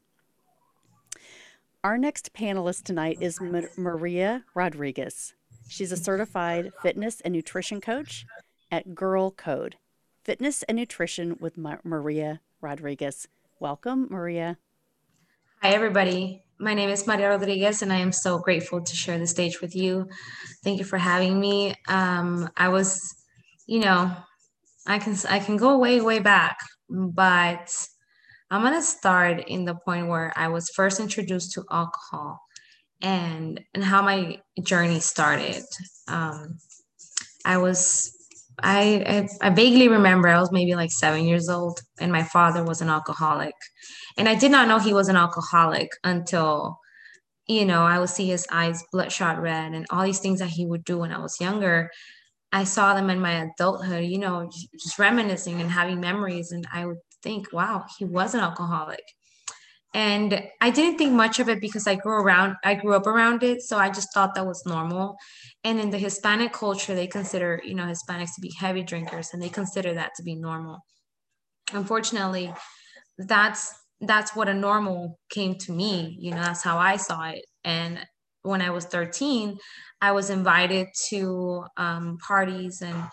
Our 1.85 1.97
next 1.97 2.33
panelist 2.33 2.85
tonight 2.85 3.19
is 3.21 3.41
Maria 3.41 4.45
Rodriguez. 4.55 5.35
She's 5.69 5.93
a 5.93 5.97
certified 5.97 6.73
fitness 6.83 7.21
and 7.21 7.33
nutrition 7.33 7.81
coach 7.81 8.27
at 8.71 8.95
Girl 8.95 9.31
Code, 9.31 9.77
Fitness 10.25 10.63
and 10.65 10.77
Nutrition 10.77 11.37
with 11.41 11.57
Maria 11.57 12.41
Rodriguez. 12.61 13.29
Welcome, 13.61 14.09
Maria. 14.11 14.59
Hi, 15.63 15.71
everybody. 15.71 16.44
My 16.59 16.73
name 16.73 16.89
is 16.89 17.07
Maria 17.07 17.31
Rodriguez, 17.31 17.83
and 17.83 17.93
I 17.93 17.97
am 17.97 18.13
so 18.13 18.39
grateful 18.39 18.81
to 18.81 18.95
share 18.95 19.19
the 19.19 19.27
stage 19.27 19.61
with 19.61 19.75
you. 19.75 20.09
Thank 20.63 20.79
you 20.79 20.85
for 20.85 20.99
having 20.99 21.41
me. 21.41 21.75
Um, 21.89 22.49
I 22.57 22.69
was, 22.69 23.17
you 23.67 23.81
know, 23.81 24.15
I 24.87 25.01
can 25.01 25.17
I 25.29 25.41
can 25.41 25.57
go 25.57 25.79
way 25.79 26.01
way 26.01 26.21
back, 26.21 26.59
but 26.89 27.75
I'm 28.51 28.63
gonna 28.63 28.83
start 28.83 29.49
in 29.49 29.65
the 29.65 29.75
point 29.75 30.07
where 30.07 30.33
I 30.37 30.47
was 30.47 30.71
first 30.71 31.01
introduced 31.01 31.53
to 31.55 31.65
alcohol, 31.73 32.41
and 33.03 33.61
and 33.75 33.83
how 33.83 34.03
my 34.03 34.39
journey 34.63 35.01
started. 35.01 35.65
Um, 36.07 36.59
I 37.45 37.59
was 37.59 38.14
I, 38.63 39.29
I, 39.43 39.49
I 39.49 39.51
vaguely 39.51 39.89
remember 39.89 40.29
I 40.29 40.41
was 40.41 40.53
maybe 40.53 40.75
like 40.75 40.91
seven 40.93 41.25
years 41.25 41.49
old, 41.49 41.81
and 42.01 42.13
my 42.13 42.23
father 42.23 42.65
was 42.65 42.81
an 42.81 42.89
alcoholic, 42.89 43.55
and 44.17 44.29
I 44.29 44.35
did 44.35 44.51
not 44.51 44.69
know 44.69 44.79
he 44.79 44.95
was 44.95 45.09
an 45.09 45.17
alcoholic 45.17 45.91
until, 46.05 46.79
you 47.49 47.65
know, 47.65 47.83
I 47.83 47.99
would 47.99 48.11
see 48.11 48.27
his 48.27 48.47
eyes 48.53 48.85
bloodshot 48.93 49.41
red 49.41 49.73
and 49.75 49.87
all 49.91 50.05
these 50.05 50.21
things 50.21 50.39
that 50.41 50.51
he 50.51 50.67
would 50.67 50.85
do 50.85 50.99
when 50.99 51.13
I 51.13 51.19
was 51.19 51.41
younger. 51.41 51.91
I 52.53 52.65
saw 52.65 52.95
them 52.95 53.11
in 53.11 53.21
my 53.21 53.51
adulthood, 53.51 54.05
you 54.05 54.19
know, 54.19 54.51
just 54.75 54.99
reminiscing 54.99 55.61
and 55.61 55.71
having 55.71 56.01
memories, 56.01 56.53
and 56.53 56.67
I 56.73 56.87
would 56.87 56.99
think, 57.23 57.53
wow, 57.53 57.85
he 57.99 58.05
was 58.05 58.35
an 58.35 58.41
alcoholic. 58.41 59.03
And 59.95 60.43
i 60.61 60.71
didn't 60.71 60.99
think 60.99 61.13
much 61.13 61.39
of 61.39 61.49
it 61.49 61.61
because 61.61 61.87
i 61.87 61.95
grew 61.95 62.15
around 62.15 62.57
i 62.65 62.75
grew 62.75 62.95
up 62.95 63.07
around 63.07 63.45
it 63.45 63.63
so 63.63 63.79
i 63.79 63.89
just 63.89 64.13
thought 64.13 64.35
that 64.35 64.47
was 64.47 64.65
normal 64.67 65.17
and 65.65 65.81
in 65.81 65.91
the 65.91 65.99
hispanic 65.99 66.53
culture 66.53 66.95
they 66.95 67.07
consider 67.07 67.61
you 67.65 67.75
know 67.75 67.85
hispanics 67.85 68.35
to 68.35 68.41
be 68.41 68.53
heavy 68.59 68.83
drinkers 68.83 69.31
and 69.33 69.43
they 69.43 69.49
consider 69.49 69.95
that 69.95 70.13
to 70.17 70.23
be 70.23 70.35
normal. 70.35 70.81
Unfortunately 71.73 72.53
that's 73.19 73.75
that's 74.01 74.35
what 74.35 74.49
a 74.49 74.55
normal 74.55 75.19
came 75.31 75.55
to 75.55 75.73
me 75.73 76.17
you 76.19 76.33
know 76.33 76.43
that's 76.43 76.63
how 76.63 76.79
i 76.79 76.97
saw 76.97 77.31
it. 77.31 77.45
And 77.65 78.05
when 78.43 78.61
i 78.61 78.71
was 78.71 78.85
13 78.85 79.57
i 80.01 80.13
was 80.13 80.31
invited 80.31 80.89
to 81.09 81.65
um, 81.77 82.19
parties 82.19 82.83
and 82.83 83.05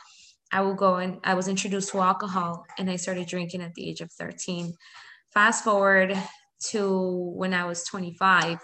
i 0.51 0.59
would 0.59 0.75
go 0.77 0.95
and 0.95 1.19
i 1.23 1.33
was 1.35 1.47
introduced 1.47 1.91
to 1.91 1.99
alcohol 1.99 2.65
and 2.77 2.89
i 2.89 2.97
started 2.97 3.27
drinking 3.27 3.61
at 3.61 3.73
the 3.75 3.87
age 3.87 4.01
of 4.01 4.11
13 4.11 4.73
fast 5.33 5.63
forward 5.63 6.17
to 6.69 7.31
when 7.35 7.53
I 7.53 7.65
was 7.65 7.83
25, 7.85 8.59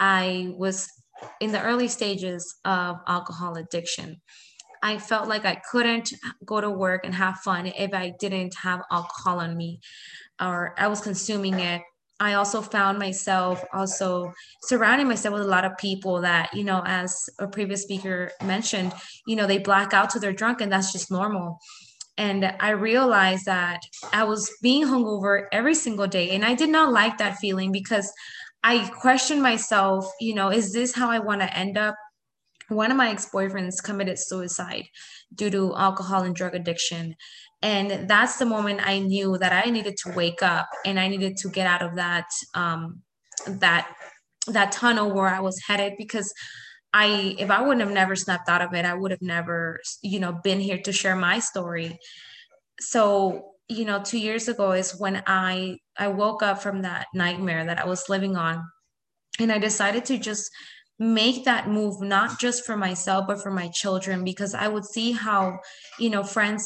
I 0.00 0.52
was 0.56 0.88
in 1.40 1.52
the 1.52 1.62
early 1.62 1.88
stages 1.88 2.56
of 2.64 2.96
alcohol 3.06 3.56
addiction. 3.56 4.20
I 4.82 4.98
felt 4.98 5.28
like 5.28 5.44
I 5.44 5.60
couldn't 5.70 6.12
go 6.44 6.60
to 6.60 6.70
work 6.70 7.04
and 7.04 7.14
have 7.14 7.38
fun 7.38 7.66
if 7.66 7.92
I 7.92 8.12
didn't 8.18 8.54
have 8.62 8.82
alcohol 8.90 9.40
on 9.40 9.56
me 9.56 9.80
or 10.40 10.74
I 10.78 10.86
was 10.88 11.00
consuming 11.00 11.58
it. 11.58 11.82
I 12.20 12.34
also 12.34 12.62
found 12.62 12.98
myself 12.98 13.64
also 13.72 14.32
surrounding 14.64 15.06
myself 15.06 15.34
with 15.34 15.42
a 15.42 15.48
lot 15.48 15.64
of 15.64 15.78
people 15.78 16.20
that, 16.22 16.52
you 16.52 16.64
know, 16.64 16.82
as 16.84 17.28
a 17.38 17.46
previous 17.46 17.82
speaker 17.82 18.32
mentioned, 18.42 18.92
you 19.26 19.36
know, 19.36 19.46
they 19.46 19.58
black 19.58 19.92
out 19.94 20.10
to 20.10 20.18
their 20.18 20.32
drunk 20.32 20.60
and 20.60 20.70
that's 20.72 20.92
just 20.92 21.12
normal. 21.12 21.60
And 22.16 22.44
I 22.58 22.70
realized 22.70 23.46
that 23.46 23.82
I 24.12 24.24
was 24.24 24.50
being 24.60 24.84
hungover 24.84 25.46
every 25.52 25.76
single 25.76 26.08
day. 26.08 26.30
And 26.30 26.44
I 26.44 26.54
did 26.54 26.70
not 26.70 26.92
like 26.92 27.18
that 27.18 27.38
feeling 27.38 27.70
because 27.70 28.12
I 28.68 28.86
questioned 28.90 29.40
myself, 29.40 30.12
you 30.20 30.34
know, 30.34 30.50
is 30.50 30.74
this 30.74 30.94
how 30.94 31.10
I 31.10 31.20
want 31.20 31.40
to 31.40 31.56
end 31.56 31.78
up? 31.78 31.94
One 32.68 32.90
of 32.90 32.98
my 32.98 33.08
ex 33.08 33.30
boyfriends 33.32 33.82
committed 33.82 34.18
suicide 34.18 34.84
due 35.34 35.48
to 35.48 35.74
alcohol 35.74 36.24
and 36.24 36.36
drug 36.36 36.54
addiction. 36.54 37.16
And 37.62 38.06
that's 38.10 38.36
the 38.36 38.44
moment 38.44 38.86
I 38.86 38.98
knew 38.98 39.38
that 39.38 39.54
I 39.64 39.70
needed 39.70 39.96
to 40.02 40.12
wake 40.12 40.42
up 40.42 40.68
and 40.84 41.00
I 41.00 41.08
needed 41.08 41.38
to 41.38 41.48
get 41.48 41.66
out 41.66 41.80
of 41.80 41.96
that, 41.96 42.28
um, 42.52 43.00
that, 43.46 43.90
that 44.48 44.70
tunnel 44.70 45.14
where 45.14 45.28
I 45.28 45.40
was 45.40 45.58
headed 45.66 45.94
because 45.96 46.30
I 46.92 47.36
if 47.38 47.50
I 47.50 47.62
wouldn't 47.62 47.80
have 47.80 47.90
never 47.90 48.16
snapped 48.16 48.50
out 48.50 48.60
of 48.60 48.74
it, 48.74 48.84
I 48.84 48.92
would 48.92 49.12
have 49.12 49.22
never, 49.22 49.80
you 50.02 50.20
know, 50.20 50.32
been 50.44 50.60
here 50.60 50.78
to 50.84 50.92
share 50.92 51.16
my 51.16 51.38
story. 51.38 51.98
So, 52.80 53.52
you 53.66 53.86
know, 53.86 54.02
2 54.02 54.18
years 54.18 54.46
ago 54.48 54.72
is 54.72 54.94
when 54.98 55.22
I 55.26 55.78
I 55.98 56.08
woke 56.08 56.42
up 56.42 56.62
from 56.62 56.82
that 56.82 57.06
nightmare 57.14 57.64
that 57.64 57.78
I 57.78 57.86
was 57.86 58.08
living 58.08 58.36
on 58.36 58.64
and 59.38 59.52
I 59.52 59.58
decided 59.58 60.04
to 60.06 60.18
just 60.18 60.50
make 60.98 61.44
that 61.44 61.68
move 61.68 62.00
not 62.00 62.40
just 62.40 62.64
for 62.64 62.76
myself 62.76 63.26
but 63.26 63.40
for 63.40 63.50
my 63.50 63.68
children 63.68 64.24
because 64.24 64.54
I 64.54 64.68
would 64.68 64.84
see 64.84 65.12
how, 65.12 65.58
you 65.98 66.10
know, 66.10 66.22
friends 66.22 66.64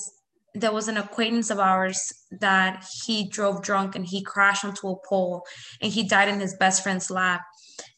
there 0.54 0.72
was 0.72 0.88
an 0.88 0.98
acquaintance 0.98 1.48
of 1.48 1.58
ours 1.58 2.12
that 2.40 2.84
he 3.04 3.26
drove 3.28 3.62
drunk 3.62 3.96
and 3.96 4.06
he 4.06 4.22
crashed 4.22 4.64
onto 4.66 4.88
a 4.88 4.96
pole 5.08 5.42
and 5.80 5.90
he 5.90 6.02
died 6.02 6.28
in 6.28 6.40
his 6.40 6.54
best 6.56 6.82
friend's 6.82 7.10
lap. 7.10 7.40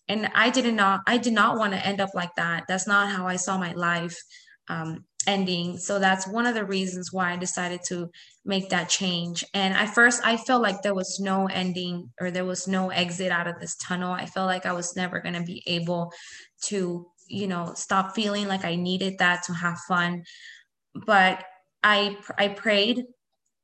And 0.09 0.31
i 0.35 0.51
did 0.51 0.73
not 0.75 1.01
i 1.07 1.19
did 1.19 1.33
not 1.33 1.59
want 1.59 1.73
to 1.73 1.87
end 1.87 2.01
up 2.01 2.11
like 2.15 2.35
that. 2.37 2.65
That's 2.69 2.87
not 2.87 3.11
how 3.11 3.27
i 3.27 3.37
saw 3.37 3.59
my 3.59 3.73
life. 3.73 4.17
Um, 4.69 5.05
ending. 5.27 5.79
So 5.79 5.99
that's 5.99 6.27
one 6.27 6.47
of 6.47 6.55
the 6.55 6.65
reasons 6.65 7.13
why 7.13 7.33
i 7.33 7.37
decided 7.37 7.81
to 7.89 8.11
make 8.45 8.69
that 8.71 8.89
change. 8.89 9.45
And 9.55 9.75
at 9.75 9.95
first 9.95 10.23
i 10.25 10.37
felt 10.37 10.63
like 10.63 10.83
there 10.83 10.95
was 10.95 11.21
no 11.21 11.47
ending 11.47 12.11
or 12.21 12.31
there 12.31 12.45
was 12.45 12.69
no 12.69 12.91
exit 12.91 13.33
out 13.33 13.47
of 13.47 13.61
this 13.61 13.77
tunnel. 13.77 14.13
I 14.13 14.27
felt 14.27 14.47
like 14.47 14.67
i 14.67 14.73
was 14.73 14.97
never 14.97 15.21
going 15.21 15.35
to 15.35 15.43
be 15.43 15.63
able 15.67 16.13
to 16.65 17.07
you 17.29 17.47
know 17.47 17.73
stop 17.75 18.15
feeling 18.15 18.49
like 18.49 18.65
i 18.65 18.75
needed 18.75 19.19
that 19.19 19.43
to 19.45 19.53
have 19.53 19.79
fun. 19.89 20.25
But 21.07 21.45
i 21.83 22.17
i 22.39 22.49
prayed 22.49 23.05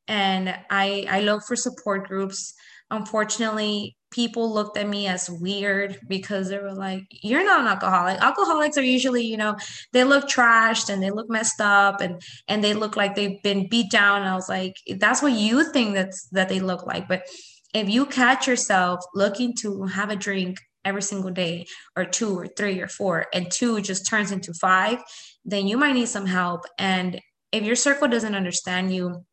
and 0.08 0.54
i 0.70 1.06
i 1.08 1.20
looked 1.20 1.46
for 1.46 1.56
support 1.56 2.08
groups. 2.08 2.54
Unfortunately 2.90 3.96
people 4.10 4.52
looked 4.52 4.76
at 4.76 4.88
me 4.88 5.06
as 5.06 5.30
weird 5.30 6.00
because 6.08 6.48
they 6.48 6.58
were 6.58 6.72
like 6.72 7.04
you're 7.22 7.44
not 7.44 7.60
an 7.60 7.66
alcoholic. 7.66 8.20
Alcoholics 8.20 8.76
are 8.76 8.82
usually 8.82 9.24
you 9.24 9.36
know 9.36 9.56
they 9.92 10.04
look 10.04 10.28
trashed 10.28 10.88
and 10.88 11.02
they 11.02 11.10
look 11.10 11.30
messed 11.30 11.60
up 11.60 12.00
and 12.00 12.20
and 12.48 12.62
they 12.62 12.74
look 12.74 12.96
like 12.96 13.14
they've 13.14 13.42
been 13.42 13.68
beat 13.68 13.90
down. 13.90 14.22
And 14.22 14.30
i 14.30 14.34
was 14.34 14.48
like 14.48 14.76
that's 14.98 15.22
what 15.22 15.32
you 15.32 15.70
think 15.72 15.94
that's 15.94 16.28
that 16.30 16.48
they 16.48 16.60
look 16.60 16.86
like. 16.86 17.08
But 17.08 17.26
if 17.72 17.88
you 17.88 18.06
catch 18.06 18.48
yourself 18.48 19.04
looking 19.14 19.54
to 19.58 19.84
have 19.84 20.10
a 20.10 20.16
drink 20.16 20.58
every 20.84 21.02
single 21.02 21.30
day 21.30 21.66
or 21.94 22.04
two 22.04 22.38
or 22.38 22.46
three 22.46 22.80
or 22.80 22.88
four 22.88 23.26
and 23.34 23.50
two 23.50 23.80
just 23.80 24.08
turns 24.08 24.32
into 24.32 24.54
five 24.54 25.02
then 25.44 25.66
you 25.66 25.76
might 25.76 25.94
need 25.94 26.08
some 26.08 26.26
help. 26.26 26.66
And 26.78 27.20
if 27.52 27.64
your 27.64 27.76
circle 27.76 28.08
doesn't 28.08 28.34
understand 28.34 28.94
you 28.94 29.24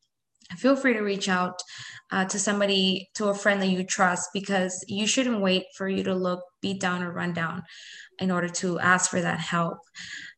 feel 0.57 0.75
free 0.75 0.93
to 0.93 1.01
reach 1.01 1.27
out 1.27 1.61
uh, 2.11 2.25
to 2.25 2.39
somebody, 2.39 3.09
to 3.15 3.27
a 3.27 3.33
friend 3.33 3.61
that 3.61 3.67
you 3.67 3.83
trust, 3.83 4.29
because 4.33 4.83
you 4.87 5.07
shouldn't 5.07 5.41
wait 5.41 5.65
for 5.75 5.87
you 5.87 6.03
to 6.03 6.15
look 6.15 6.41
beat 6.61 6.79
down 6.79 7.03
or 7.03 7.11
run 7.11 7.33
down 7.33 7.63
in 8.19 8.31
order 8.31 8.49
to 8.49 8.79
ask 8.79 9.09
for 9.09 9.21
that 9.21 9.39
help. 9.39 9.77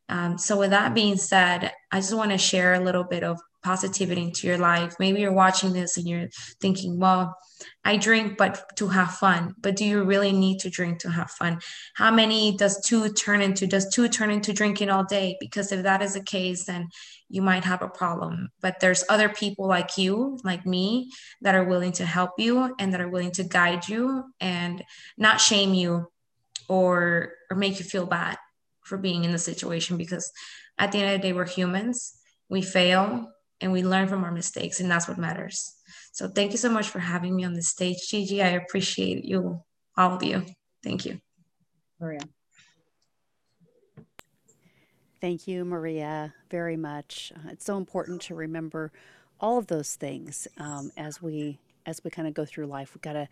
Um, 0.08 0.38
so, 0.38 0.58
with 0.58 0.70
that 0.70 0.94
being 0.94 1.16
said, 1.16 1.72
I 1.92 2.00
just 2.00 2.14
want 2.14 2.32
to 2.32 2.38
share 2.38 2.74
a 2.74 2.80
little 2.80 3.04
bit 3.04 3.22
of 3.22 3.38
positivity 3.62 4.22
into 4.22 4.46
your 4.46 4.58
life. 4.58 4.96
Maybe 4.98 5.20
you're 5.20 5.32
watching 5.32 5.72
this 5.72 5.96
and 5.96 6.08
you're 6.08 6.28
thinking, 6.60 6.98
well, 6.98 7.36
I 7.84 7.96
drink, 7.96 8.38
but 8.38 8.76
to 8.76 8.88
have 8.88 9.14
fun. 9.14 9.54
But 9.60 9.76
do 9.76 9.84
you 9.84 10.02
really 10.04 10.32
need 10.32 10.60
to 10.60 10.70
drink 10.70 11.00
to 11.00 11.10
have 11.10 11.30
fun? 11.30 11.60
How 11.94 12.10
many 12.10 12.56
does 12.56 12.84
two 12.84 13.10
turn 13.12 13.42
into? 13.42 13.66
Does 13.66 13.92
two 13.92 14.08
turn 14.08 14.30
into 14.30 14.52
drinking 14.52 14.90
all 14.90 15.04
day? 15.04 15.36
Because 15.40 15.72
if 15.72 15.82
that 15.82 16.02
is 16.02 16.14
the 16.14 16.22
case, 16.22 16.64
then 16.64 16.88
you 17.28 17.42
might 17.42 17.64
have 17.64 17.82
a 17.82 17.88
problem. 17.88 18.50
But 18.60 18.80
there's 18.80 19.04
other 19.08 19.28
people 19.28 19.66
like 19.66 19.98
you, 19.98 20.38
like 20.42 20.66
me, 20.66 21.10
that 21.42 21.54
are 21.54 21.64
willing 21.64 21.92
to 21.92 22.06
help 22.06 22.32
you 22.38 22.74
and 22.78 22.92
that 22.92 23.00
are 23.00 23.08
willing 23.08 23.32
to 23.32 23.44
guide 23.44 23.88
you 23.88 24.24
and 24.40 24.82
not 25.18 25.40
shame 25.40 25.74
you 25.74 26.10
or 26.68 27.32
or 27.50 27.56
make 27.56 27.78
you 27.78 27.84
feel 27.84 28.06
bad 28.06 28.38
for 28.84 28.96
being 28.96 29.24
in 29.24 29.32
the 29.32 29.38
situation 29.38 29.96
because 29.96 30.32
at 30.78 30.92
the 30.92 30.98
end 30.98 31.14
of 31.14 31.20
the 31.20 31.28
day 31.28 31.32
we're 31.32 31.46
humans 31.46 32.14
we 32.48 32.62
fail 32.62 33.28
and 33.60 33.72
we 33.72 33.82
learn 33.82 34.08
from 34.08 34.24
our 34.24 34.32
mistakes 34.32 34.80
and 34.80 34.90
that's 34.90 35.08
what 35.08 35.18
matters. 35.18 35.74
So 36.12 36.28
thank 36.28 36.52
you 36.52 36.58
so 36.58 36.70
much 36.70 36.88
for 36.88 36.98
having 36.98 37.36
me 37.36 37.44
on 37.44 37.54
the 37.54 37.62
stage 37.62 38.08
gigi. 38.08 38.42
I 38.42 38.48
appreciate 38.48 39.24
you 39.24 39.62
all 39.96 40.14
of 40.14 40.22
you. 40.22 40.44
Thank 40.82 41.04
you. 41.04 41.20
Maria. 42.00 42.20
Thank 45.20 45.46
you 45.46 45.66
maria 45.66 46.32
very 46.50 46.78
much. 46.78 47.32
Uh, 47.36 47.50
it's 47.50 47.66
so 47.66 47.76
important 47.76 48.22
to 48.22 48.34
remember 48.34 48.90
all 49.38 49.58
of 49.58 49.66
those 49.66 49.94
things 49.94 50.48
um, 50.58 50.90
as 50.96 51.20
we 51.20 51.58
as 51.86 52.02
we 52.04 52.10
kind 52.10 52.26
of 52.28 52.34
go 52.34 52.44
through 52.44 52.66
life. 52.66 52.94
We've 52.94 53.02
got 53.02 53.14
to 53.14 53.28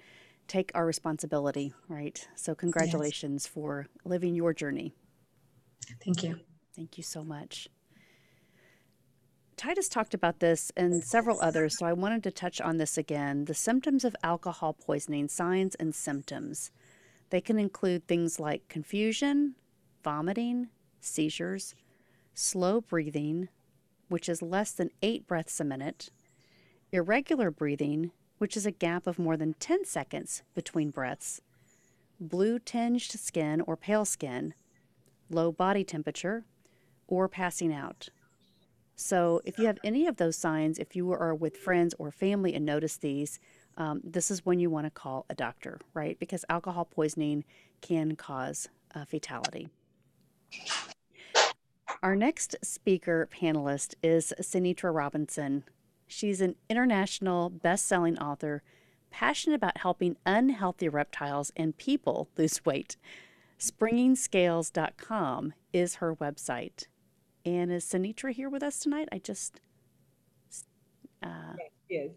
take 0.46 0.70
our 0.74 0.84
responsibility 0.84 1.72
right? 1.88 2.26
So 2.34 2.54
congratulations 2.54 3.44
yes. 3.44 3.52
for 3.52 3.86
living 4.04 4.34
your 4.34 4.52
journey. 4.52 4.92
Thank 6.04 6.22
you. 6.22 6.40
Thank 6.76 6.98
you 6.98 7.02
so 7.02 7.24
much 7.24 7.68
Titus 9.58 9.88
talked 9.88 10.14
about 10.14 10.38
this 10.38 10.70
and 10.76 11.02
several 11.02 11.40
others, 11.40 11.76
so 11.76 11.84
I 11.84 11.92
wanted 11.92 12.22
to 12.22 12.30
touch 12.30 12.60
on 12.60 12.76
this 12.76 12.96
again. 12.96 13.46
The 13.46 13.54
symptoms 13.54 14.04
of 14.04 14.14
alcohol 14.22 14.72
poisoning, 14.72 15.26
signs 15.26 15.74
and 15.74 15.92
symptoms. 15.92 16.70
They 17.30 17.40
can 17.40 17.58
include 17.58 18.06
things 18.06 18.38
like 18.38 18.68
confusion, 18.68 19.56
vomiting, 20.04 20.68
seizures, 21.00 21.74
slow 22.34 22.80
breathing, 22.80 23.48
which 24.08 24.28
is 24.28 24.42
less 24.42 24.70
than 24.70 24.90
eight 25.02 25.26
breaths 25.26 25.58
a 25.58 25.64
minute, 25.64 26.10
irregular 26.92 27.50
breathing, 27.50 28.12
which 28.38 28.56
is 28.56 28.64
a 28.64 28.70
gap 28.70 29.08
of 29.08 29.18
more 29.18 29.36
than 29.36 29.54
10 29.54 29.84
seconds 29.84 30.44
between 30.54 30.90
breaths, 30.90 31.40
blue 32.20 32.60
tinged 32.60 33.02
skin 33.02 33.60
or 33.62 33.76
pale 33.76 34.04
skin, 34.04 34.54
low 35.28 35.50
body 35.50 35.82
temperature, 35.82 36.44
or 37.08 37.26
passing 37.26 37.74
out. 37.74 38.10
So, 39.00 39.40
if 39.44 39.60
you 39.60 39.66
have 39.66 39.78
any 39.84 40.08
of 40.08 40.16
those 40.16 40.36
signs, 40.36 40.76
if 40.76 40.96
you 40.96 41.12
are 41.12 41.32
with 41.32 41.56
friends 41.56 41.94
or 42.00 42.10
family 42.10 42.52
and 42.52 42.66
notice 42.66 42.96
these, 42.96 43.38
um, 43.76 44.00
this 44.02 44.28
is 44.28 44.44
when 44.44 44.58
you 44.58 44.70
want 44.70 44.86
to 44.86 44.90
call 44.90 45.24
a 45.30 45.36
doctor, 45.36 45.78
right? 45.94 46.18
Because 46.18 46.44
alcohol 46.48 46.84
poisoning 46.84 47.44
can 47.80 48.16
cause 48.16 48.68
a 48.96 49.06
fatality. 49.06 49.68
Our 52.02 52.16
next 52.16 52.56
speaker 52.60 53.28
panelist 53.32 53.94
is 54.02 54.34
Sinitra 54.40 54.92
Robinson. 54.92 55.62
She's 56.08 56.40
an 56.40 56.56
international 56.68 57.50
best 57.50 57.86
selling 57.86 58.18
author, 58.18 58.64
passionate 59.12 59.54
about 59.54 59.78
helping 59.78 60.16
unhealthy 60.26 60.88
reptiles 60.88 61.52
and 61.54 61.78
people 61.78 62.30
lose 62.36 62.64
weight. 62.64 62.96
Springingscales.com 63.60 65.54
is 65.72 65.94
her 65.96 66.16
website. 66.16 66.86
And 67.48 67.72
is 67.72 67.86
Sinitra 67.86 68.32
here 68.32 68.50
with 68.50 68.62
us 68.62 68.78
tonight? 68.78 69.08
I 69.10 69.16
just 69.16 69.62
uh, 71.22 71.54
yes, 71.88 72.10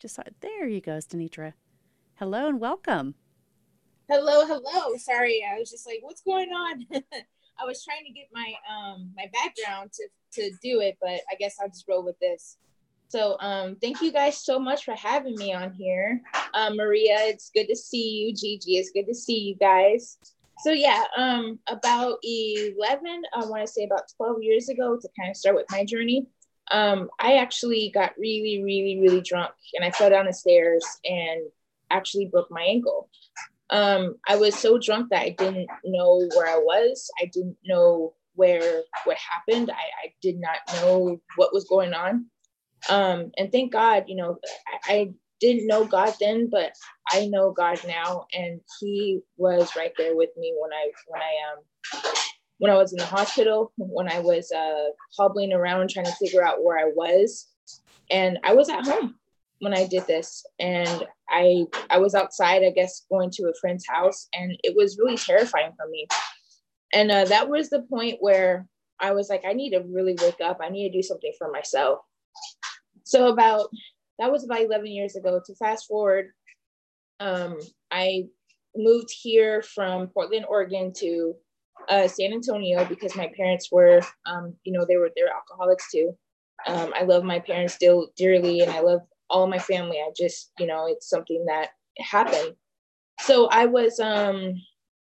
just 0.00 0.14
saw. 0.14 0.22
There 0.40 0.66
you 0.66 0.80
go, 0.80 0.92
Sinitra. 0.92 1.52
Hello 2.14 2.48
and 2.48 2.58
welcome. 2.58 3.14
Hello, 4.08 4.46
hello. 4.46 4.96
Sorry, 4.96 5.44
I 5.46 5.58
was 5.58 5.70
just 5.70 5.86
like, 5.86 5.98
what's 6.00 6.22
going 6.22 6.48
on? 6.48 6.86
I 7.60 7.66
was 7.66 7.84
trying 7.84 8.06
to 8.06 8.12
get 8.12 8.28
my 8.32 8.54
um 8.66 9.12
my 9.14 9.26
background 9.34 9.90
to 9.92 10.08
to 10.40 10.50
do 10.62 10.80
it, 10.80 10.96
but 10.98 11.20
I 11.30 11.34
guess 11.38 11.56
I'll 11.60 11.68
just 11.68 11.84
roll 11.86 12.02
with 12.02 12.18
this. 12.18 12.56
So 13.08 13.36
um 13.40 13.76
thank 13.82 14.00
you 14.00 14.12
guys 14.12 14.42
so 14.46 14.58
much 14.58 14.86
for 14.86 14.94
having 14.94 15.34
me 15.36 15.52
on 15.52 15.74
here. 15.74 16.22
Um, 16.54 16.76
Maria, 16.76 17.18
it's 17.18 17.50
good 17.50 17.66
to 17.66 17.76
see 17.76 18.08
you. 18.08 18.34
Gigi, 18.34 18.78
it's 18.78 18.92
good 18.92 19.06
to 19.08 19.14
see 19.14 19.40
you 19.40 19.56
guys 19.56 20.16
so 20.58 20.72
yeah, 20.72 21.04
um, 21.16 21.58
about 21.68 22.18
11, 22.22 23.22
I 23.34 23.44
want 23.46 23.66
to 23.66 23.72
say 23.72 23.84
about 23.84 24.02
12 24.16 24.42
years 24.42 24.68
ago 24.68 24.98
to 25.00 25.08
kind 25.18 25.30
of 25.30 25.36
start 25.36 25.56
with 25.56 25.66
my 25.70 25.84
journey. 25.84 26.26
Um, 26.70 27.10
I 27.20 27.36
actually 27.36 27.90
got 27.92 28.12
really, 28.18 28.62
really, 28.62 28.98
really 29.00 29.20
drunk 29.20 29.52
and 29.74 29.84
I 29.84 29.90
fell 29.90 30.10
down 30.10 30.26
the 30.26 30.32
stairs 30.32 30.84
and 31.04 31.42
actually 31.90 32.26
broke 32.26 32.50
my 32.50 32.62
ankle. 32.62 33.08
Um, 33.70 34.16
I 34.26 34.36
was 34.36 34.54
so 34.54 34.78
drunk 34.78 35.10
that 35.10 35.22
I 35.22 35.30
didn't 35.30 35.68
know 35.84 36.28
where 36.34 36.46
I 36.46 36.58
was. 36.58 37.10
I 37.20 37.26
didn't 37.26 37.56
know 37.64 38.14
where 38.34 38.82
what 39.04 39.16
happened. 39.16 39.70
I, 39.70 40.06
I 40.06 40.12
did 40.22 40.40
not 40.40 40.58
know 40.76 41.20
what 41.36 41.52
was 41.52 41.64
going 41.64 41.94
on. 41.94 42.26
Um, 42.88 43.32
and 43.38 43.50
thank 43.50 43.72
God, 43.72 44.04
you 44.08 44.16
know, 44.16 44.38
I 44.84 45.14
didn't 45.40 45.66
know 45.66 45.84
God 45.84 46.14
then, 46.20 46.48
but 46.50 46.72
I 47.10 47.26
know 47.26 47.52
God 47.52 47.80
now, 47.86 48.26
and 48.32 48.60
He 48.80 49.20
was 49.36 49.76
right 49.76 49.92
there 49.96 50.16
with 50.16 50.30
me 50.36 50.54
when 50.58 50.72
I 50.72 50.90
when 51.08 51.20
I 51.20 51.34
um 51.52 52.02
when 52.58 52.70
I 52.70 52.76
was 52.76 52.92
in 52.92 52.98
the 52.98 53.06
hospital, 53.06 53.72
when 53.76 54.10
I 54.10 54.20
was 54.20 54.50
uh, 54.52 54.90
hobbling 55.16 55.52
around 55.52 55.90
trying 55.90 56.06
to 56.06 56.12
figure 56.12 56.44
out 56.44 56.62
where 56.62 56.78
I 56.78 56.90
was, 56.94 57.48
and 58.10 58.38
I 58.44 58.54
was 58.54 58.68
at 58.68 58.86
home 58.86 59.16
when 59.58 59.74
I 59.74 59.86
did 59.86 60.06
this, 60.06 60.44
and 60.58 61.06
I 61.28 61.66
I 61.90 61.98
was 61.98 62.14
outside, 62.14 62.62
I 62.62 62.70
guess, 62.70 63.06
going 63.10 63.30
to 63.32 63.44
a 63.44 63.54
friend's 63.60 63.86
house, 63.88 64.28
and 64.34 64.56
it 64.62 64.74
was 64.76 64.98
really 64.98 65.16
terrifying 65.16 65.72
for 65.76 65.88
me, 65.88 66.06
and 66.92 67.10
uh, 67.10 67.24
that 67.26 67.48
was 67.48 67.70
the 67.70 67.82
point 67.82 68.18
where 68.20 68.66
I 69.00 69.12
was 69.12 69.28
like, 69.28 69.42
I 69.44 69.52
need 69.52 69.70
to 69.70 69.80
really 69.80 70.16
wake 70.20 70.40
up. 70.40 70.60
I 70.62 70.68
need 70.68 70.88
to 70.88 70.98
do 70.98 71.02
something 71.02 71.32
for 71.36 71.50
myself. 71.50 71.98
So 73.02 73.28
about 73.28 73.68
that 74.18 74.30
was 74.30 74.44
about 74.44 74.62
11 74.62 74.86
years 74.86 75.16
ago. 75.16 75.40
To 75.44 75.54
fast 75.56 75.86
forward, 75.86 76.30
um, 77.20 77.58
I 77.90 78.24
moved 78.76 79.10
here 79.10 79.62
from 79.62 80.08
Portland, 80.08 80.46
Oregon 80.48 80.92
to 80.98 81.34
uh, 81.88 82.08
San 82.08 82.32
Antonio 82.32 82.84
because 82.84 83.16
my 83.16 83.30
parents 83.36 83.70
were, 83.70 84.00
um, 84.26 84.54
you 84.64 84.72
know, 84.72 84.84
they 84.86 84.96
were 84.96 85.10
they're 85.16 85.32
alcoholics 85.32 85.90
too. 85.90 86.16
Um, 86.66 86.92
I 86.94 87.02
love 87.02 87.24
my 87.24 87.40
parents 87.40 87.74
still 87.74 88.08
dearly, 88.16 88.60
and 88.60 88.70
I 88.70 88.80
love 88.80 89.00
all 89.28 89.46
my 89.46 89.58
family. 89.58 89.98
I 89.98 90.10
just, 90.16 90.52
you 90.58 90.66
know, 90.66 90.86
it's 90.86 91.08
something 91.08 91.44
that 91.46 91.70
happened. 91.98 92.54
So 93.20 93.48
I 93.48 93.66
was, 93.66 94.00
um, 94.00 94.54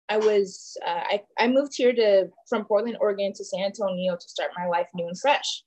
I 0.09 0.17
was, 0.17 0.77
uh, 0.85 1.01
I, 1.03 1.21
I 1.39 1.47
moved 1.47 1.73
here 1.75 1.93
to 1.93 2.29
from 2.49 2.65
Portland, 2.65 2.97
Oregon 2.99 3.33
to 3.33 3.45
San 3.45 3.63
Antonio 3.63 4.15
to 4.15 4.29
start 4.29 4.51
my 4.57 4.67
life 4.67 4.87
new 4.93 5.07
and 5.07 5.19
fresh. 5.19 5.63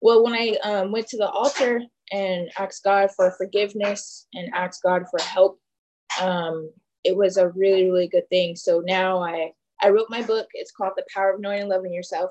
Well, 0.00 0.24
when 0.24 0.34
I 0.34 0.56
um, 0.64 0.90
went 0.90 1.06
to 1.08 1.16
the 1.16 1.28
altar 1.28 1.80
and 2.12 2.50
ask 2.58 2.82
God 2.84 3.10
for 3.16 3.32
forgiveness 3.32 4.26
and 4.34 4.52
ask 4.54 4.82
God 4.82 5.04
for 5.10 5.20
help, 5.20 5.58
um, 6.20 6.70
it 7.04 7.16
was 7.16 7.36
a 7.36 7.48
really, 7.48 7.90
really 7.90 8.08
good 8.08 8.28
thing. 8.28 8.54
So 8.54 8.82
now 8.86 9.22
I, 9.22 9.52
I 9.82 9.88
wrote 9.88 10.08
my 10.10 10.22
book. 10.22 10.46
It's 10.52 10.72
called 10.72 10.92
The 10.96 11.04
Power 11.14 11.34
of 11.34 11.40
Knowing 11.40 11.60
and 11.60 11.68
Loving 11.68 11.92
Yourself. 11.92 12.30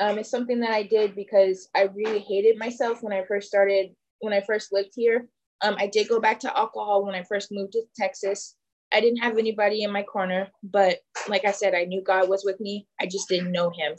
Um, 0.00 0.18
it's 0.18 0.30
something 0.30 0.60
that 0.60 0.70
I 0.70 0.84
did 0.84 1.14
because 1.14 1.68
I 1.74 1.90
really 1.94 2.20
hated 2.20 2.58
myself 2.58 3.02
when 3.02 3.12
I 3.12 3.24
first 3.26 3.48
started, 3.48 3.90
when 4.20 4.32
I 4.32 4.40
first 4.40 4.72
lived 4.72 4.92
here. 4.94 5.26
Um, 5.62 5.76
I 5.78 5.88
did 5.88 6.08
go 6.08 6.20
back 6.20 6.40
to 6.40 6.56
alcohol 6.56 7.04
when 7.04 7.14
I 7.14 7.24
first 7.24 7.48
moved 7.50 7.72
to 7.72 7.82
Texas. 7.96 8.56
I 8.92 9.00
didn't 9.00 9.18
have 9.18 9.36
anybody 9.36 9.82
in 9.82 9.92
my 9.92 10.02
corner, 10.02 10.48
but 10.62 10.98
like 11.28 11.44
I 11.44 11.52
said, 11.52 11.74
I 11.74 11.84
knew 11.84 12.02
God 12.02 12.28
was 12.28 12.44
with 12.44 12.58
me. 12.60 12.86
I 13.00 13.06
just 13.06 13.28
didn't 13.28 13.52
know 13.52 13.70
Him. 13.70 13.94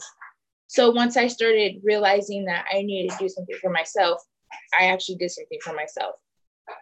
So 0.66 0.90
once 0.90 1.16
I 1.16 1.28
started 1.28 1.80
realizing 1.84 2.46
that 2.46 2.64
I 2.72 2.82
needed 2.82 3.12
to 3.12 3.18
do 3.18 3.28
something 3.28 3.56
for 3.60 3.70
myself, 3.70 4.22
I 4.78 4.86
actually 4.86 5.16
did 5.16 5.30
something 5.30 5.58
for 5.62 5.74
myself. 5.74 6.16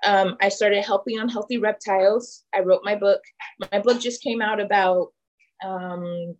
Um, 0.04 0.36
I 0.40 0.48
started 0.48 0.84
helping 0.84 1.18
unhealthy 1.18 1.58
reptiles. 1.58 2.44
I 2.54 2.60
wrote 2.60 2.82
my 2.84 2.94
book. 2.94 3.20
My 3.72 3.80
book 3.80 4.00
just 4.00 4.22
came 4.22 4.42
out 4.42 4.60
about 4.60 5.08
um, 5.64 6.36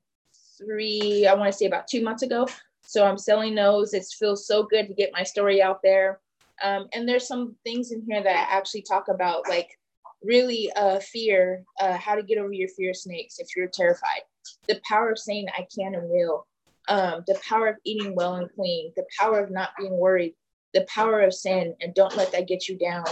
three, 0.59 1.27
I 1.27 1.35
want 1.35 1.51
to 1.51 1.57
say 1.57 1.67
about 1.67 1.89
two 1.89 2.03
months 2.03 2.23
ago. 2.23 2.49
So 2.83 3.05
I'm 3.05 3.19
selling 3.19 3.55
those. 3.55 3.95
It 3.95 4.05
feels 4.19 4.47
so 4.47 4.65
good 4.65 4.89
to 4.89 4.95
get 4.95 5.13
my 5.13 5.23
story 5.23 5.63
out 5.63 5.81
there. 5.83 6.21
Um, 6.63 6.89
and 6.93 7.09
there's 7.09 7.27
some 7.27 7.57
things 7.65 7.93
in 7.93 8.05
here 8.07 8.23
that 8.23 8.49
I 8.49 8.57
actually 8.57 8.83
talk 8.83 9.09
about, 9.09 9.49
like 9.49 9.71
really 10.23 10.71
uh, 10.77 11.01
fear, 11.01 11.65
uh, 11.81 11.97
how 11.97 12.15
to 12.15 12.23
get 12.23 12.39
over 12.39 12.53
your 12.53 12.69
fear 12.69 12.91
of 12.91 12.97
snakes 12.97 13.39
if 13.39 13.49
you're 13.57 13.69
terrified, 13.73 14.23
the 14.69 14.81
power 14.87 15.11
of 15.11 15.19
saying 15.19 15.47
I 15.57 15.67
can 15.75 15.95
and 15.95 16.09
will, 16.11 16.47
um, 16.89 17.25
the 17.27 17.41
power 17.49 17.69
of 17.69 17.77
eating 17.85 18.15
well 18.15 18.35
and 18.35 18.51
clean, 18.55 18.93
the 18.97 19.07
power 19.19 19.41
of 19.41 19.51
not 19.51 19.71
being 19.79 19.97
worried, 19.97 20.35
the 20.75 20.87
power 20.93 21.21
of 21.21 21.35
sin, 21.35 21.75
and 21.81 21.95
don't 21.95 22.17
let 22.17 22.33
that 22.33 22.49
get 22.49 22.69
you 22.69 22.79
down, 22.79 23.05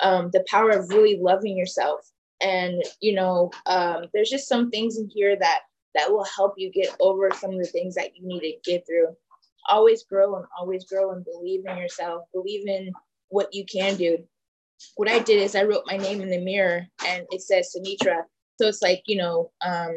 um, 0.00 0.30
the 0.32 0.44
power 0.48 0.70
of 0.70 0.88
really 0.90 1.18
loving 1.20 1.56
yourself. 1.56 2.00
And, 2.40 2.82
you 3.00 3.14
know, 3.14 3.50
um, 3.66 4.06
there's 4.12 4.30
just 4.30 4.48
some 4.48 4.70
things 4.70 4.98
in 4.98 5.08
here 5.08 5.36
that 5.36 5.60
that 5.94 6.10
will 6.10 6.26
help 6.36 6.54
you 6.56 6.70
get 6.72 6.94
over 7.00 7.30
some 7.30 7.52
of 7.52 7.58
the 7.58 7.66
things 7.66 7.94
that 7.94 8.16
you 8.16 8.26
need 8.26 8.40
to 8.40 8.70
get 8.70 8.84
through. 8.86 9.14
Always 9.68 10.02
grow 10.04 10.36
and 10.36 10.44
always 10.58 10.84
grow 10.84 11.12
and 11.12 11.24
believe 11.24 11.64
in 11.66 11.76
yourself, 11.78 12.24
believe 12.32 12.66
in 12.66 12.92
what 13.28 13.54
you 13.54 13.64
can 13.64 13.96
do. 13.96 14.18
What 14.96 15.08
I 15.08 15.20
did 15.20 15.40
is 15.40 15.54
I 15.54 15.62
wrote 15.62 15.84
my 15.86 15.96
name 15.96 16.20
in 16.20 16.30
the 16.30 16.40
mirror 16.40 16.86
and 17.06 17.24
it 17.30 17.42
says 17.42 17.74
Sinitra. 17.74 18.22
So 18.60 18.68
it's 18.68 18.82
like, 18.82 19.02
you 19.06 19.16
know, 19.16 19.52
um, 19.64 19.96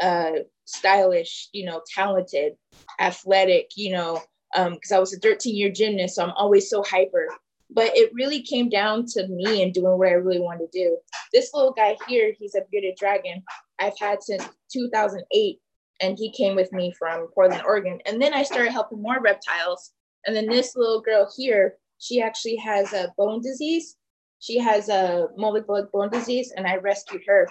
uh, 0.00 0.32
stylish, 0.66 1.48
you 1.52 1.64
know, 1.64 1.82
talented, 1.94 2.54
athletic, 3.00 3.70
you 3.74 3.92
know, 3.92 4.22
because 4.52 4.92
um, 4.92 4.96
I 4.96 4.98
was 4.98 5.14
a 5.14 5.18
13 5.18 5.54
year 5.54 5.70
gymnast. 5.70 6.16
So 6.16 6.24
I'm 6.24 6.32
always 6.36 6.68
so 6.68 6.82
hyper. 6.82 7.28
But 7.70 7.94
it 7.94 8.10
really 8.14 8.40
came 8.40 8.70
down 8.70 9.04
to 9.08 9.28
me 9.28 9.62
and 9.62 9.74
doing 9.74 9.98
what 9.98 10.08
I 10.08 10.12
really 10.12 10.40
wanted 10.40 10.72
to 10.72 10.78
do. 10.78 10.96
This 11.34 11.50
little 11.52 11.72
guy 11.72 11.98
here, 12.08 12.32
he's 12.38 12.54
a 12.54 12.62
bearded 12.70 12.96
dragon. 12.98 13.42
I've 13.78 13.98
had 13.98 14.22
since 14.22 14.48
2008, 14.72 15.60
and 16.00 16.16
he 16.18 16.32
came 16.32 16.56
with 16.56 16.72
me 16.72 16.94
from 16.98 17.28
Portland, 17.34 17.62
Oregon. 17.66 18.00
And 18.06 18.22
then 18.22 18.32
I 18.32 18.42
started 18.42 18.72
helping 18.72 19.02
more 19.02 19.20
reptiles. 19.20 19.92
And 20.26 20.34
then 20.34 20.46
this 20.46 20.76
little 20.76 21.02
girl 21.02 21.30
here, 21.36 21.76
she 21.98 22.22
actually 22.22 22.56
has 22.56 22.94
a 22.94 23.12
bone 23.18 23.42
disease. 23.42 23.96
She 24.40 24.58
has 24.58 24.88
a 24.88 25.28
molded 25.36 25.66
bone 25.66 26.10
disease, 26.10 26.52
and 26.56 26.66
I 26.66 26.76
rescued 26.76 27.22
her. 27.26 27.48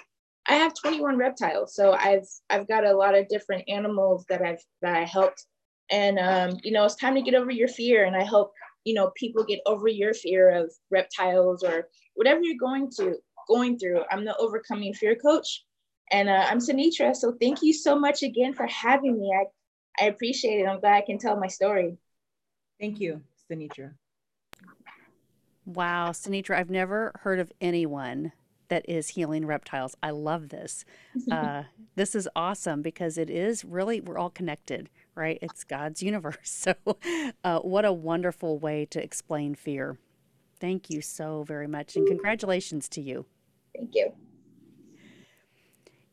I 0.48 0.54
have 0.54 0.74
21 0.74 1.18
reptiles, 1.18 1.76
so 1.76 1.92
I've 1.92 2.28
I've 2.50 2.68
got 2.68 2.86
a 2.86 2.96
lot 2.96 3.16
of 3.16 3.28
different 3.28 3.66
animals 3.68 4.26
that 4.30 4.42
I've 4.42 4.64
that 4.82 4.96
I 4.96 5.04
helped, 5.04 5.46
and 5.90 6.20
um, 6.20 6.58
you 6.64 6.72
know 6.72 6.86
it's 6.86 6.96
time 6.96 7.16
to 7.16 7.22
get 7.22 7.36
over 7.36 7.52
your 7.52 7.68
fear, 7.68 8.06
and 8.06 8.16
I 8.16 8.24
hope 8.24 8.52
you 8.84 8.94
know 8.94 9.12
people 9.16 9.44
get 9.44 9.60
over 9.66 9.88
your 9.88 10.14
fear 10.14 10.50
of 10.50 10.72
reptiles 10.92 11.64
or 11.64 11.88
whatever 12.16 12.42
you're 12.42 12.58
going 12.60 12.90
to 12.98 13.16
going 13.48 13.78
through. 13.78 14.02
I'm 14.12 14.26
the 14.26 14.36
overcoming 14.38 14.94
fear 14.94 15.16
coach, 15.16 15.64
and 16.12 16.30
uh, 16.30 16.46
I'm 16.50 16.60
Sanitra. 16.60 17.16
So 17.16 17.34
thank 17.40 17.62
you 17.62 17.74
so 17.74 17.98
much 17.98 18.24
again 18.24 18.54
for 18.54 18.68
having 18.68 19.20
me. 19.20 19.32
I 19.34 20.04
I 20.04 20.08
appreciate 20.08 20.60
it. 20.60 20.68
I'm 20.68 20.80
glad 20.80 20.96
I 20.96 21.06
can 21.06 21.18
tell 21.18 21.40
my 21.40 21.48
story. 21.48 21.98
Thank 22.80 23.00
you, 23.00 23.22
Sanitra. 23.50 23.94
Wow, 25.66 26.12
Sanitra, 26.12 26.56
I've 26.56 26.70
never 26.70 27.12
heard 27.24 27.40
of 27.40 27.52
anyone 27.60 28.32
that 28.70 28.88
is 28.88 29.10
healing 29.10 29.46
reptiles. 29.46 29.96
I 30.02 30.12
love 30.12 30.50
this. 30.50 30.86
Uh, 31.32 31.64
this 31.96 32.16
is 32.16 32.30
awesome 32.36 32.82
because 32.82 33.18
it 33.18 33.30
is 33.30 33.66
really, 33.66 34.00
we're 34.00 34.18
all 34.18 34.30
connected, 34.30 34.90
right? 35.18 35.40
It's 35.42 35.64
God's 35.64 36.02
universe. 36.04 36.38
So, 36.44 36.74
uh, 37.44 37.60
what 37.60 37.86
a 37.86 37.94
wonderful 37.94 38.60
way 38.60 38.86
to 38.92 39.02
explain 39.02 39.56
fear. 39.56 39.98
Thank 40.60 40.90
you 40.90 41.02
so 41.02 41.44
very 41.44 41.68
much. 41.68 41.96
And 41.96 42.08
congratulations 42.08 42.90
to 42.90 43.02
you. 43.02 43.26
Thank 43.76 43.92
you. 43.94 44.14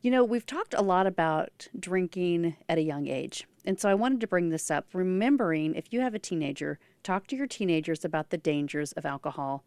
You 0.01 0.11
know, 0.11 0.23
we've 0.23 0.45
talked 0.45 0.73
a 0.73 0.81
lot 0.81 1.07
about 1.07 1.67
drinking 1.77 2.55
at 2.69 2.77
a 2.77 2.83
young 2.83 3.07
age. 3.07 3.47
And 3.65 3.79
so 3.79 3.89
I 3.89 3.95
wanted 3.95 4.21
to 4.21 4.27
bring 4.27 4.49
this 4.49 4.69
up, 4.69 4.87
remembering 4.93 5.73
if 5.73 5.91
you 5.91 6.01
have 6.01 6.13
a 6.13 6.19
teenager, 6.19 6.79
talk 7.01 7.27
to 7.27 7.35
your 7.35 7.47
teenagers 7.47 8.05
about 8.05 8.29
the 8.29 8.37
dangers 8.37 8.91
of 8.93 9.05
alcohol 9.05 9.63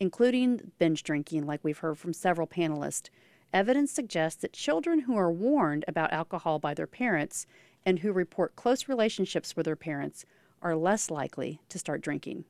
including 0.00 0.72
binge 0.78 1.02
drinking, 1.02 1.46
like 1.46 1.60
we've 1.62 1.78
heard 1.78 1.98
from 1.98 2.14
several 2.14 2.46
panelists, 2.46 3.10
evidence 3.52 3.92
suggests 3.92 4.40
that 4.40 4.52
children 4.52 5.00
who 5.00 5.16
are 5.16 5.30
warned 5.30 5.84
about 5.86 6.12
alcohol 6.12 6.58
by 6.58 6.72
their 6.72 6.86
parents 6.86 7.46
and 7.84 8.00
who 8.00 8.12
report 8.12 8.56
close 8.56 8.88
relationships 8.88 9.56
with 9.56 9.66
their 9.66 9.76
parents 9.76 10.24
are 10.62 10.76
less 10.76 11.10
likely 11.10 11.60
to 11.68 11.78
start 11.78 12.00
drinking. 12.02 12.44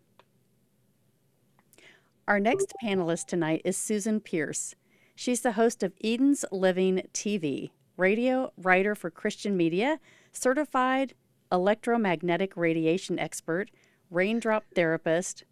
Our 2.26 2.40
next 2.40 2.72
panelist 2.82 3.26
tonight 3.26 3.62
is 3.64 3.76
Susan 3.76 4.20
Pierce. 4.20 4.74
She's 5.14 5.40
the 5.40 5.52
host 5.52 5.82
of 5.82 5.92
Eden's 6.02 6.44
Living 6.52 7.02
TV, 7.12 7.70
radio 7.96 8.52
writer 8.56 8.94
for 8.94 9.10
Christian 9.10 9.56
media, 9.56 9.98
certified 10.32 11.14
electromagnetic 11.52 12.56
radiation 12.56 13.18
expert, 13.18 13.70
raindrop 14.10 14.64
therapist, 14.74 15.44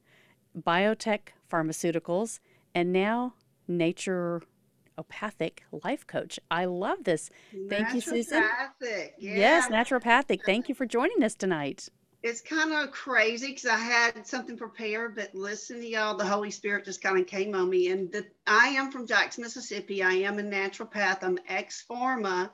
biotech 0.56 1.30
pharmaceuticals, 1.50 2.40
and 2.74 2.92
now 2.92 3.34
naturopathic 4.98 5.58
life 5.84 6.06
coach. 6.06 6.38
I 6.50 6.64
love 6.66 7.04
this. 7.04 7.30
Thank 7.68 7.94
you, 7.94 8.00
Susan. 8.00 8.42
Yeah. 9.18 9.36
Yes, 9.36 9.68
naturopathic. 9.68 10.44
Thank 10.44 10.68
you 10.68 10.74
for 10.74 10.86
joining 10.86 11.22
us 11.22 11.34
tonight. 11.34 11.88
It's 12.22 12.40
kind 12.40 12.72
of 12.72 12.90
crazy 12.90 13.48
because 13.48 13.66
I 13.66 13.76
had 13.76 14.26
something 14.26 14.56
prepared, 14.56 15.14
but 15.14 15.34
listen 15.36 15.80
to 15.80 15.86
y'all, 15.86 16.16
the 16.16 16.24
Holy 16.24 16.50
Spirit 16.50 16.84
just 16.84 17.00
kind 17.00 17.18
of 17.18 17.28
came 17.28 17.54
on 17.54 17.70
me. 17.70 17.90
And 17.90 18.10
the, 18.10 18.26
I 18.46 18.68
am 18.68 18.90
from 18.90 19.06
Jackson, 19.06 19.44
Mississippi. 19.44 20.02
I 20.02 20.12
am 20.12 20.38
a 20.40 20.42
naturopath. 20.42 21.22
I'm 21.22 21.38
ex 21.48 21.84
pharma, 21.88 22.50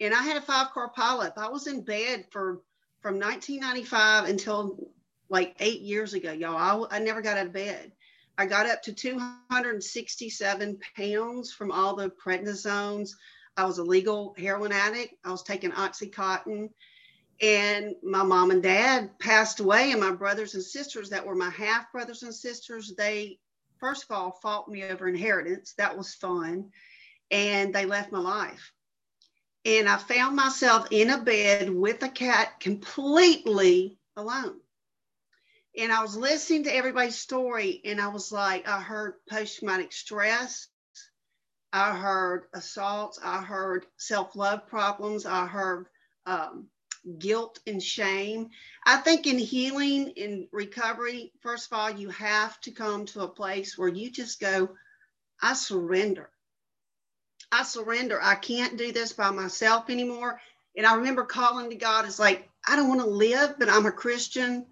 and 0.00 0.14
I 0.14 0.22
had 0.22 0.36
a 0.36 0.40
five 0.40 0.70
car 0.70 0.90
polyp. 0.90 1.32
I 1.36 1.48
was 1.48 1.66
in 1.66 1.82
bed 1.82 2.26
for 2.30 2.60
from 3.00 3.18
1995 3.18 4.28
until 4.28 4.88
like 5.28 5.56
eight 5.58 5.80
years 5.80 6.14
ago, 6.14 6.32
y'all. 6.32 6.88
I, 6.90 6.96
I 6.96 6.98
never 7.00 7.20
got 7.20 7.38
out 7.38 7.46
of 7.46 7.52
bed. 7.52 7.92
I 8.38 8.46
got 8.46 8.66
up 8.66 8.82
to 8.82 8.92
267 8.92 10.80
pounds 10.96 11.52
from 11.52 11.72
all 11.72 11.96
the 11.96 12.08
prednisones. 12.08 13.10
I 13.56 13.64
was 13.64 13.78
a 13.78 13.82
legal 13.82 14.32
heroin 14.38 14.70
addict. 14.70 15.14
I 15.24 15.32
was 15.32 15.42
taking 15.42 15.72
Oxycontin. 15.72 16.70
And 17.40 17.96
my 18.04 18.22
mom 18.22 18.52
and 18.52 18.62
dad 18.62 19.18
passed 19.18 19.58
away, 19.58 19.90
and 19.90 20.00
my 20.00 20.12
brothers 20.12 20.54
and 20.54 20.62
sisters 20.62 21.10
that 21.10 21.26
were 21.26 21.34
my 21.34 21.50
half 21.50 21.90
brothers 21.90 22.22
and 22.22 22.34
sisters, 22.34 22.94
they 22.96 23.40
first 23.78 24.04
of 24.04 24.16
all 24.16 24.38
fought 24.40 24.68
me 24.68 24.84
over 24.84 25.08
inheritance. 25.08 25.74
That 25.76 25.96
was 25.96 26.14
fun. 26.14 26.70
And 27.32 27.74
they 27.74 27.86
left 27.86 28.12
my 28.12 28.20
life. 28.20 28.72
And 29.64 29.88
I 29.88 29.96
found 29.96 30.36
myself 30.36 30.86
in 30.92 31.10
a 31.10 31.18
bed 31.18 31.70
with 31.70 32.02
a 32.04 32.08
cat 32.08 32.60
completely 32.60 33.98
alone 34.16 34.60
and 35.78 35.92
I 35.92 36.02
was 36.02 36.16
listening 36.16 36.64
to 36.64 36.74
everybody's 36.74 37.16
story, 37.16 37.80
and 37.84 38.00
I 38.00 38.08
was 38.08 38.32
like, 38.32 38.68
I 38.68 38.80
heard 38.80 39.14
post 39.30 39.58
traumatic 39.58 39.92
stress, 39.92 40.66
I 41.72 41.96
heard 41.96 42.46
assaults, 42.52 43.20
I 43.22 43.42
heard 43.42 43.86
self 43.96 44.34
love 44.34 44.66
problems, 44.66 45.24
I 45.24 45.46
heard 45.46 45.86
um, 46.26 46.66
guilt 47.18 47.60
and 47.66 47.82
shame. 47.82 48.50
I 48.84 48.96
think 48.96 49.26
in 49.26 49.38
healing, 49.38 50.08
in 50.10 50.48
recovery, 50.50 51.32
first 51.42 51.70
of 51.70 51.78
all, 51.78 51.90
you 51.90 52.10
have 52.10 52.60
to 52.62 52.72
come 52.72 53.06
to 53.06 53.22
a 53.22 53.28
place 53.28 53.78
where 53.78 53.88
you 53.88 54.10
just 54.10 54.40
go, 54.40 54.70
I 55.40 55.54
surrender. 55.54 56.28
I 57.52 57.62
surrender. 57.62 58.18
I 58.20 58.34
can't 58.34 58.76
do 58.76 58.92
this 58.92 59.12
by 59.12 59.30
myself 59.30 59.90
anymore. 59.90 60.40
And 60.76 60.86
I 60.86 60.96
remember 60.96 61.24
calling 61.24 61.70
to 61.70 61.76
God, 61.76 62.04
it's 62.04 62.18
like, 62.18 62.48
I 62.66 62.76
don't 62.76 62.88
want 62.88 63.00
to 63.00 63.06
live, 63.06 63.54
but 63.58 63.68
I'm 63.68 63.86
a 63.86 63.92
Christian. 63.92 64.66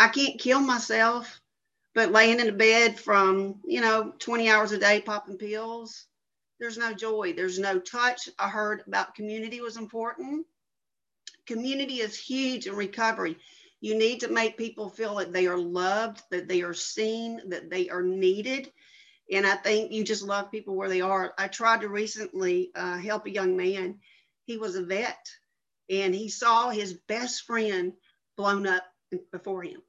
I 0.00 0.08
can't 0.08 0.40
kill 0.40 0.60
myself, 0.60 1.42
but 1.94 2.10
laying 2.10 2.40
in 2.40 2.48
a 2.48 2.52
bed 2.52 2.98
from, 2.98 3.60
you 3.66 3.82
know, 3.82 4.14
20 4.18 4.48
hours 4.48 4.72
a 4.72 4.78
day 4.78 5.02
popping 5.02 5.36
pills, 5.36 6.06
there's 6.58 6.78
no 6.78 6.94
joy. 6.94 7.34
There's 7.34 7.58
no 7.58 7.78
touch. 7.78 8.30
I 8.38 8.48
heard 8.48 8.82
about 8.86 9.14
community 9.14 9.60
was 9.60 9.76
important. 9.76 10.46
Community 11.44 11.96
is 11.96 12.16
huge 12.16 12.66
in 12.66 12.76
recovery. 12.76 13.36
You 13.82 13.94
need 13.94 14.20
to 14.20 14.32
make 14.32 14.56
people 14.56 14.88
feel 14.88 15.16
that 15.16 15.34
they 15.34 15.46
are 15.46 15.58
loved, 15.58 16.22
that 16.30 16.48
they 16.48 16.62
are 16.62 16.72
seen, 16.72 17.50
that 17.50 17.68
they 17.68 17.90
are 17.90 18.02
needed. 18.02 18.72
And 19.30 19.46
I 19.46 19.56
think 19.56 19.92
you 19.92 20.02
just 20.02 20.22
love 20.22 20.50
people 20.50 20.76
where 20.76 20.88
they 20.88 21.02
are. 21.02 21.34
I 21.36 21.48
tried 21.48 21.82
to 21.82 21.90
recently 21.90 22.70
uh, 22.74 22.96
help 22.96 23.26
a 23.26 23.30
young 23.30 23.54
man. 23.54 23.98
He 24.46 24.56
was 24.56 24.76
a 24.76 24.82
vet 24.82 25.26
and 25.90 26.14
he 26.14 26.30
saw 26.30 26.70
his 26.70 26.94
best 27.06 27.42
friend 27.42 27.92
blown 28.38 28.66
up 28.66 28.84
before 29.30 29.62
him 29.62 29.82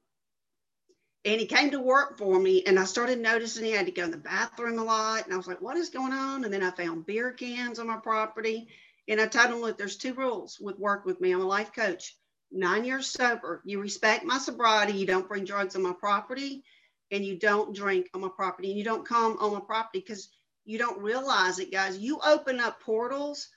and 1.24 1.40
he 1.40 1.46
came 1.46 1.70
to 1.70 1.80
work 1.80 2.18
for 2.18 2.38
me 2.38 2.62
and 2.64 2.78
i 2.78 2.84
started 2.84 3.18
noticing 3.18 3.64
he 3.64 3.72
had 3.72 3.86
to 3.86 3.92
go 3.92 4.04
in 4.04 4.10
the 4.10 4.16
bathroom 4.16 4.78
a 4.78 4.84
lot 4.84 5.24
and 5.24 5.32
i 5.32 5.36
was 5.36 5.46
like 5.46 5.60
what 5.60 5.76
is 5.76 5.90
going 5.90 6.12
on? 6.12 6.44
And 6.44 6.52
then 6.52 6.62
i 6.62 6.70
found 6.70 7.06
beer 7.06 7.32
cans 7.32 7.78
on 7.78 7.86
my 7.86 7.96
property 7.96 8.68
and 9.08 9.20
i 9.20 9.26
told 9.26 9.50
him 9.50 9.60
look 9.60 9.78
there's 9.78 9.96
two 9.96 10.14
rules 10.14 10.58
with 10.60 10.78
work 10.78 11.04
with 11.04 11.20
me. 11.20 11.32
I'm 11.32 11.40
a 11.40 11.46
life 11.46 11.72
coach. 11.74 12.16
Nine 12.50 12.84
years 12.84 13.06
sober 13.06 13.62
you 13.64 13.80
respect 13.80 14.24
my 14.24 14.38
sobriety 14.38 14.92
you 14.92 15.06
don't 15.06 15.28
bring 15.28 15.44
drugs 15.44 15.76
on 15.76 15.82
my 15.82 15.94
property 15.98 16.64
and 17.10 17.24
you 17.24 17.38
don't 17.38 17.74
drink 17.74 18.08
on 18.14 18.20
my 18.20 18.30
property 18.34 18.70
and 18.70 18.78
you 18.78 18.84
don't 18.84 19.06
come 19.06 19.36
on 19.38 19.52
my 19.52 19.60
property 19.60 20.00
because 20.00 20.28
you 20.64 20.78
don't 20.78 21.02
realize 21.02 21.58
it 21.58 21.72
guys. 21.72 21.98
You 21.98 22.20
open 22.24 22.60
up 22.60 22.80
portals 22.80 23.48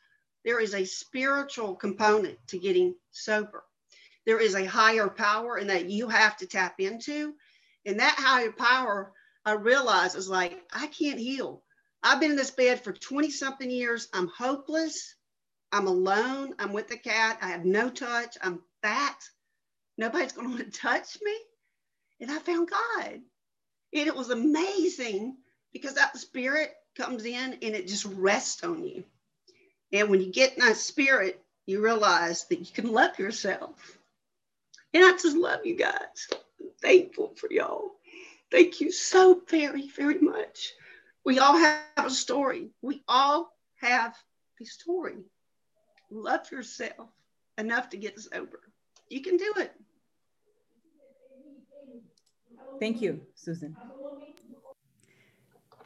there 0.46 0.60
is 0.60 0.76
a 0.76 0.86
spiritual 0.86 1.76
component 1.76 2.38
to 2.48 2.60
getting 2.60 2.96
sober. 3.12 3.64
There 4.28 4.40
is 4.40 4.54
a 4.54 4.66
higher 4.66 5.10
power 5.10 5.58
and 5.58 5.72
that 5.72 5.90
you 5.90 6.08
have 6.08 6.38
to 6.38 6.48
tap 6.48 6.80
into 6.80 7.34
and 7.86 8.00
that 8.00 8.16
higher 8.18 8.52
power, 8.52 9.12
I 9.46 9.54
realized 9.54 10.16
is 10.16 10.30
like, 10.30 10.58
I 10.74 10.88
can't 10.88 11.20
heal. 11.20 11.64
I've 12.04 12.20
been 12.20 12.32
in 12.32 12.38
this 12.38 12.52
bed 12.52 12.84
for 12.84 12.92
20 12.92 13.30
something 13.32 13.70
years. 13.70 14.08
I'm 14.14 14.28
hopeless. 14.28 15.16
I'm 15.72 15.88
alone. 15.88 16.56
I'm 16.60 16.74
with 16.74 16.88
the 16.88 16.98
cat. 16.98 17.40
I 17.42 17.50
have 17.50 17.66
no 17.66 17.90
touch. 17.90 18.38
I'm 18.42 18.62
fat. 18.82 19.18
Nobody's 19.98 20.32
going 20.32 20.50
to 20.50 20.56
want 20.56 20.74
to 20.74 20.80
touch 20.80 21.18
me. 21.22 21.36
And 22.22 22.32
I 22.32 22.40
found 22.40 22.70
God. 22.70 23.22
And 23.94 24.08
it 24.08 24.16
was 24.16 24.30
amazing 24.30 25.38
because 25.74 25.96
that 25.96 26.18
spirit 26.18 26.74
comes 26.98 27.26
in 27.26 27.54
and 27.54 27.76
it 27.76 27.88
just 27.88 28.06
rests 28.06 28.64
on 28.64 28.84
you. 28.84 29.04
And 29.92 30.10
when 30.10 30.22
you 30.22 30.32
get 30.32 30.54
in 30.54 30.66
that 30.66 30.78
spirit, 30.78 31.42
you 31.66 31.82
realize 31.82 32.46
that 32.46 32.60
you 32.60 32.68
can 32.74 32.92
love 32.92 33.18
yourself. 33.20 33.98
And 34.94 35.04
I 35.04 35.12
just 35.12 35.36
love 35.36 35.66
you 35.66 35.76
guys. 35.76 36.30
I'm 36.60 36.70
thankful 36.82 37.34
for 37.36 37.52
y'all. 37.52 37.92
Thank 38.52 38.80
you 38.80 38.92
so 38.92 39.42
very, 39.50 39.90
very 39.90 40.20
much. 40.20 40.74
We 41.26 41.40
all 41.40 41.58
have 41.58 41.82
a 41.98 42.10
story. 42.10 42.70
We 42.82 43.04
all 43.08 43.52
have 43.82 44.16
a 44.62 44.66
story. 44.66 45.18
Love 46.12 46.52
yourself 46.52 47.10
enough 47.58 47.90
to 47.90 47.98
get 47.98 48.20
sober. 48.20 48.60
You 49.10 49.22
can 49.22 49.38
do 49.38 49.54
it. 49.58 49.74
Thank 52.80 53.02
you, 53.02 53.22
Susan. 53.36 53.76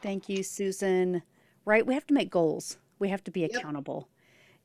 Thank 0.01 0.29
you, 0.29 0.43
Susan. 0.43 1.21
Right, 1.65 1.85
we 1.85 1.93
have 1.93 2.07
to 2.07 2.13
make 2.13 2.29
goals. 2.29 2.77
We 2.99 3.09
have 3.09 3.23
to 3.25 3.31
be 3.31 3.43
accountable. 3.43 4.09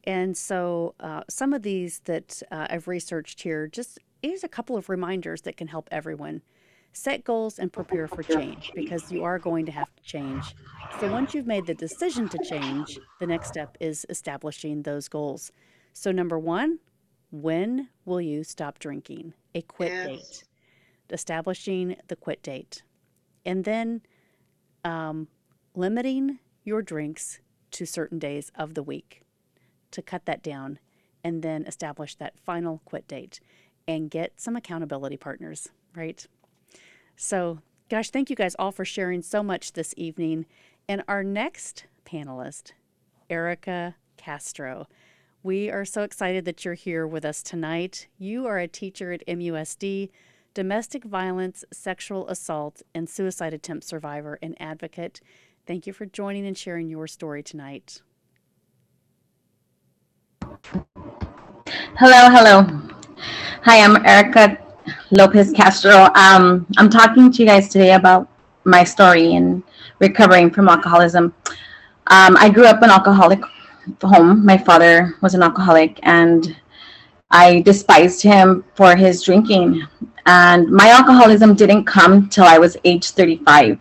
And 0.04 0.36
so, 0.36 0.94
uh, 1.00 1.22
some 1.28 1.52
of 1.52 1.62
these 1.62 2.00
that 2.00 2.42
uh, 2.50 2.66
I've 2.70 2.88
researched 2.88 3.42
here, 3.42 3.66
just 3.66 3.98
here's 4.24 4.44
a 4.44 4.48
couple 4.48 4.76
of 4.76 4.88
reminders 4.88 5.42
that 5.42 5.56
can 5.56 5.68
help 5.68 5.88
everyone. 5.90 6.42
Set 6.92 7.24
goals 7.24 7.58
and 7.58 7.72
prepare 7.72 8.08
for 8.08 8.22
change 8.22 8.72
because 8.74 9.10
you 9.10 9.22
are 9.22 9.38
going 9.38 9.66
to 9.66 9.72
have 9.72 9.94
to 9.96 10.02
change. 10.02 10.56
So, 10.90 11.08
once 11.08 11.34
you've 11.34 11.46
made 11.46 11.66
the 11.66 11.74
decision 11.74 12.28
to 12.30 12.38
change, 12.38 13.00
the 13.18 13.26
next 13.26 13.48
step 13.48 13.76
is 13.80 14.06
establishing 14.08 14.82
those 14.82 15.08
goals. 15.08 15.50
So, 15.92 16.12
number 16.12 16.38
one, 16.38 16.78
when 17.30 17.88
will 18.04 18.20
you 18.20 18.44
stop 18.44 18.78
drinking? 18.78 19.34
A 19.54 19.62
quit 19.62 19.90
Yes. 19.90 20.04
date. 20.04 20.44
Establishing 21.10 21.96
the 22.08 22.16
quit 22.16 22.42
date. 22.42 22.82
And 23.44 23.64
then 23.64 24.02
um, 24.84 25.28
limiting 25.74 26.38
your 26.64 26.80
drinks 26.82 27.40
to 27.72 27.84
certain 27.84 28.18
days 28.18 28.50
of 28.54 28.74
the 28.74 28.82
week 28.82 29.22
to 29.90 30.02
cut 30.02 30.26
that 30.26 30.42
down 30.42 30.78
and 31.24 31.42
then 31.42 31.64
establish 31.66 32.14
that 32.16 32.38
final 32.38 32.82
quit 32.84 33.08
date 33.08 33.40
and 33.86 34.10
get 34.10 34.40
some 34.40 34.56
accountability 34.56 35.16
partners, 35.16 35.68
right? 35.94 36.26
So, 37.16 37.60
gosh, 37.88 38.10
thank 38.10 38.30
you 38.30 38.36
guys 38.36 38.56
all 38.58 38.72
for 38.72 38.84
sharing 38.84 39.22
so 39.22 39.42
much 39.42 39.72
this 39.72 39.94
evening. 39.96 40.46
And 40.88 41.02
our 41.08 41.22
next 41.22 41.86
panelist, 42.04 42.72
Erica 43.30 43.96
Castro. 44.16 44.86
We 45.42 45.70
are 45.70 45.84
so 45.84 46.02
excited 46.02 46.44
that 46.46 46.64
you're 46.64 46.74
here 46.74 47.06
with 47.06 47.24
us 47.24 47.42
tonight. 47.42 48.08
You 48.18 48.46
are 48.46 48.58
a 48.58 48.68
teacher 48.68 49.12
at 49.12 49.26
MUSD, 49.26 50.08
domestic 50.54 51.04
violence, 51.04 51.64
sexual 51.72 52.26
assault, 52.28 52.80
and 52.94 53.08
suicide 53.08 53.52
attempt 53.52 53.84
survivor 53.84 54.38
and 54.40 54.56
advocate. 54.58 55.20
Thank 55.66 55.86
you 55.86 55.92
for 55.92 56.06
joining 56.06 56.46
and 56.46 56.56
sharing 56.56 56.88
your 56.88 57.06
story 57.06 57.42
tonight. 57.42 58.00
Hello, 61.96 62.30
hello. 62.30 62.93
Hi, 63.16 63.80
I'm 63.80 64.04
Erica 64.04 64.58
Lopez 65.10 65.52
Castro. 65.52 66.08
Um, 66.14 66.66
I'm 66.76 66.90
talking 66.90 67.30
to 67.30 67.42
you 67.42 67.46
guys 67.46 67.68
today 67.68 67.92
about 67.92 68.28
my 68.64 68.82
story 68.82 69.34
and 69.36 69.62
recovering 70.00 70.50
from 70.50 70.68
alcoholism. 70.68 71.34
Um, 72.08 72.36
I 72.36 72.50
grew 72.50 72.64
up 72.64 72.78
in 72.78 72.84
an 72.84 72.90
alcoholic 72.90 73.40
home. 74.02 74.44
My 74.44 74.58
father 74.58 75.14
was 75.20 75.34
an 75.34 75.42
alcoholic, 75.42 76.00
and 76.02 76.56
I 77.30 77.60
despised 77.60 78.22
him 78.22 78.64
for 78.74 78.96
his 78.96 79.22
drinking. 79.22 79.86
And 80.26 80.68
my 80.70 80.88
alcoholism 80.88 81.54
didn't 81.54 81.84
come 81.84 82.28
till 82.28 82.44
I 82.44 82.58
was 82.58 82.76
age 82.84 83.10
35. 83.10 83.78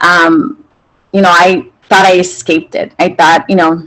Um, 0.00 0.64
you 1.12 1.20
know, 1.20 1.30
I 1.30 1.70
thought 1.88 2.06
I 2.06 2.18
escaped 2.18 2.74
it. 2.74 2.92
I 2.98 3.10
thought, 3.14 3.44
you 3.50 3.56
know, 3.56 3.86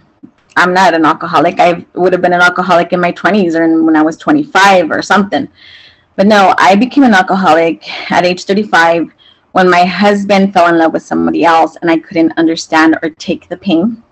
I'm 0.56 0.74
not 0.74 0.94
an 0.94 1.06
alcoholic. 1.06 1.60
I 1.60 1.86
would 1.94 2.14
have 2.14 2.22
been 2.22 2.34
an 2.34 2.42
alcoholic 2.42 2.94
in 2.94 3.00
my 3.00 3.12
20s 3.12 3.56
or 3.56 3.84
when 3.84 3.96
I 3.96 4.02
was 4.02 4.18
25 4.18 4.92
or 4.92 5.02
something. 5.02 5.48
But 6.16 6.28
no, 6.28 6.54
I 6.58 6.76
became 6.76 7.04
an 7.04 7.14
alcoholic 7.14 8.12
at 8.12 8.26
age 8.26 8.44
35 8.46 9.12
when 9.54 9.70
my 9.70 9.86
husband 9.86 10.54
fell 10.54 10.68
in 10.68 10.78
love 10.78 10.94
with 10.94 11.04
somebody 11.04 11.46
else 11.46 11.76
and 11.82 11.90
I 11.90 11.98
couldn't 11.98 12.34
understand 12.38 12.98
or 13.02 13.10
take 13.10 13.50
the 13.50 13.58
pain. 13.58 14.04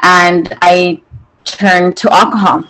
And 0.00 0.56
I 0.62 1.02
turned 1.44 1.96
to 1.98 2.12
alcohol. 2.12 2.64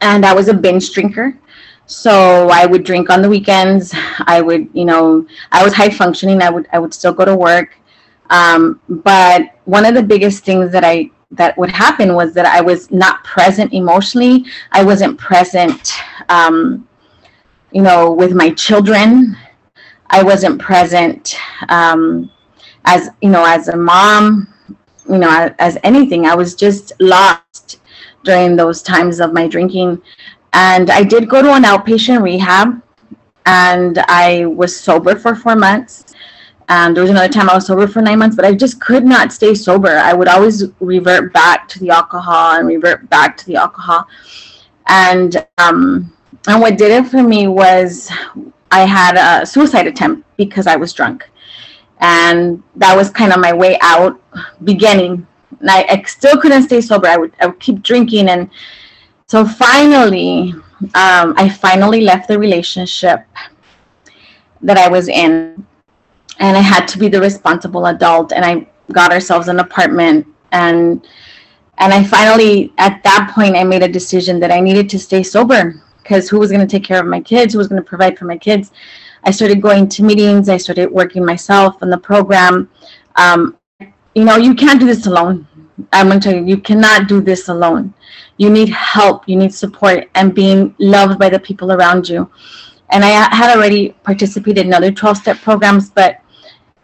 And 0.00 0.26
I 0.26 0.34
was 0.34 0.48
a 0.48 0.54
binge 0.54 0.92
drinker. 0.92 1.38
So 1.86 2.48
I 2.50 2.66
would 2.66 2.84
drink 2.84 3.10
on 3.10 3.22
the 3.22 3.28
weekends. 3.28 3.92
I 4.26 4.40
would, 4.40 4.68
you 4.72 4.84
know, 4.84 5.26
I 5.52 5.62
was 5.64 5.74
high 5.74 5.90
functioning. 5.90 6.42
I 6.42 6.50
would 6.50 6.66
I 6.72 6.78
would 6.78 6.94
still 6.94 7.12
go 7.12 7.24
to 7.24 7.36
work. 7.36 7.76
Um, 8.30 8.80
but 8.88 9.58
one 9.64 9.84
of 9.84 9.94
the 9.94 10.02
biggest 10.02 10.44
things 10.44 10.72
that 10.72 10.84
I 10.84 11.10
that 11.32 11.56
would 11.58 11.70
happen 11.70 12.14
was 12.14 12.34
that 12.34 12.46
I 12.46 12.60
was 12.60 12.90
not 12.90 13.24
present 13.24 13.72
emotionally. 13.72 14.44
I 14.72 14.84
wasn't 14.84 15.18
present, 15.18 15.92
um, 16.28 16.88
you 17.72 17.82
know, 17.82 18.12
with 18.12 18.32
my 18.32 18.50
children. 18.50 19.36
I 20.10 20.22
wasn't 20.22 20.60
present 20.60 21.36
um, 21.68 22.30
as 22.84 23.10
you 23.20 23.30
know, 23.30 23.44
as 23.44 23.68
a 23.68 23.76
mom. 23.76 24.48
You 25.08 25.18
know, 25.18 25.30
as, 25.30 25.52
as 25.58 25.78
anything. 25.84 26.26
I 26.26 26.34
was 26.34 26.54
just 26.54 26.92
lost 26.98 27.80
during 28.22 28.56
those 28.56 28.82
times 28.82 29.20
of 29.20 29.34
my 29.34 29.46
drinking, 29.46 30.00
and 30.54 30.90
I 30.90 31.02
did 31.02 31.28
go 31.28 31.42
to 31.42 31.52
an 31.52 31.64
outpatient 31.64 32.22
rehab, 32.22 32.80
and 33.44 33.98
I 34.08 34.46
was 34.46 34.74
sober 34.78 35.16
for 35.16 35.34
four 35.34 35.56
months. 35.56 36.14
Um, 36.68 36.94
there 36.94 37.02
was 37.02 37.10
another 37.10 37.32
time 37.32 37.50
I 37.50 37.54
was 37.54 37.66
sober 37.66 37.86
for 37.86 38.00
nine 38.00 38.18
months, 38.18 38.36
but 38.36 38.44
I 38.44 38.52
just 38.52 38.80
could 38.80 39.04
not 39.04 39.32
stay 39.32 39.54
sober. 39.54 39.98
I 39.98 40.14
would 40.14 40.28
always 40.28 40.64
revert 40.80 41.32
back 41.32 41.68
to 41.68 41.78
the 41.78 41.90
alcohol 41.90 42.56
and 42.56 42.66
revert 42.66 43.08
back 43.10 43.36
to 43.38 43.46
the 43.46 43.56
alcohol. 43.56 44.06
And 44.86 45.46
um, 45.58 46.12
and 46.46 46.60
what 46.60 46.78
did 46.78 46.90
it 46.90 47.08
for 47.08 47.22
me 47.22 47.48
was 47.48 48.10
I 48.70 48.80
had 48.80 49.16
a 49.16 49.46
suicide 49.46 49.86
attempt 49.86 50.26
because 50.36 50.66
I 50.66 50.76
was 50.76 50.92
drunk, 50.92 51.28
and 52.00 52.62
that 52.76 52.96
was 52.96 53.10
kind 53.10 53.32
of 53.32 53.40
my 53.40 53.52
way 53.52 53.78
out, 53.82 54.20
beginning. 54.64 55.26
And 55.60 55.70
I, 55.70 55.86
I 55.88 56.02
still 56.02 56.40
couldn't 56.40 56.64
stay 56.64 56.80
sober. 56.80 57.06
I 57.06 57.16
would 57.16 57.32
I 57.40 57.46
would 57.46 57.60
keep 57.60 57.82
drinking, 57.82 58.28
and 58.28 58.50
so 59.26 59.44
finally, 59.44 60.54
um, 60.94 61.34
I 61.36 61.48
finally 61.48 62.00
left 62.00 62.28
the 62.28 62.38
relationship 62.38 63.20
that 64.62 64.78
I 64.78 64.88
was 64.88 65.08
in 65.08 65.66
and 66.38 66.56
I 66.56 66.60
had 66.60 66.86
to 66.88 66.98
be 66.98 67.08
the 67.08 67.20
responsible 67.20 67.86
adult. 67.86 68.32
And 68.32 68.44
I 68.44 68.66
got 68.92 69.12
ourselves 69.12 69.48
an 69.48 69.60
apartment, 69.60 70.26
and 70.52 71.06
and 71.78 71.92
I 71.92 72.04
finally, 72.04 72.72
at 72.78 73.02
that 73.02 73.32
point, 73.34 73.56
I 73.56 73.64
made 73.64 73.82
a 73.82 73.88
decision 73.88 74.38
that 74.40 74.52
I 74.52 74.60
needed 74.60 74.88
to 74.90 74.98
stay 74.98 75.22
sober 75.22 75.82
because 76.02 76.28
who 76.28 76.38
was 76.38 76.50
going 76.50 76.66
to 76.66 76.70
take 76.70 76.84
care 76.84 77.00
of 77.00 77.06
my 77.06 77.20
kids? 77.20 77.52
Who 77.52 77.58
was 77.58 77.68
going 77.68 77.82
to 77.82 77.88
provide 77.88 78.18
for 78.18 78.26
my 78.26 78.36
kids? 78.36 78.70
I 79.24 79.30
started 79.30 79.62
going 79.62 79.88
to 79.88 80.02
meetings. 80.04 80.48
I 80.48 80.58
started 80.58 80.90
working 80.90 81.24
myself 81.24 81.82
in 81.82 81.90
the 81.90 81.98
program. 81.98 82.70
Um, 83.16 83.58
you 84.14 84.24
know, 84.24 84.36
you 84.36 84.54
can't 84.54 84.78
do 84.78 84.86
this 84.86 85.06
alone. 85.06 85.48
I'm 85.92 86.08
going 86.08 86.20
to 86.20 86.30
tell 86.30 86.38
you, 86.38 86.46
you 86.46 86.58
cannot 86.58 87.08
do 87.08 87.20
this 87.20 87.48
alone. 87.48 87.94
You 88.36 88.50
need 88.50 88.68
help. 88.68 89.28
You 89.28 89.36
need 89.36 89.52
support 89.52 90.08
and 90.14 90.34
being 90.34 90.74
loved 90.78 91.18
by 91.18 91.30
the 91.30 91.38
people 91.38 91.72
around 91.72 92.08
you. 92.08 92.30
And 92.90 93.04
I 93.04 93.08
had 93.34 93.56
already 93.56 93.90
participated 94.04 94.66
in 94.66 94.74
other 94.74 94.92
12 94.92 95.16
step 95.16 95.38
programs, 95.38 95.90
but 95.90 96.20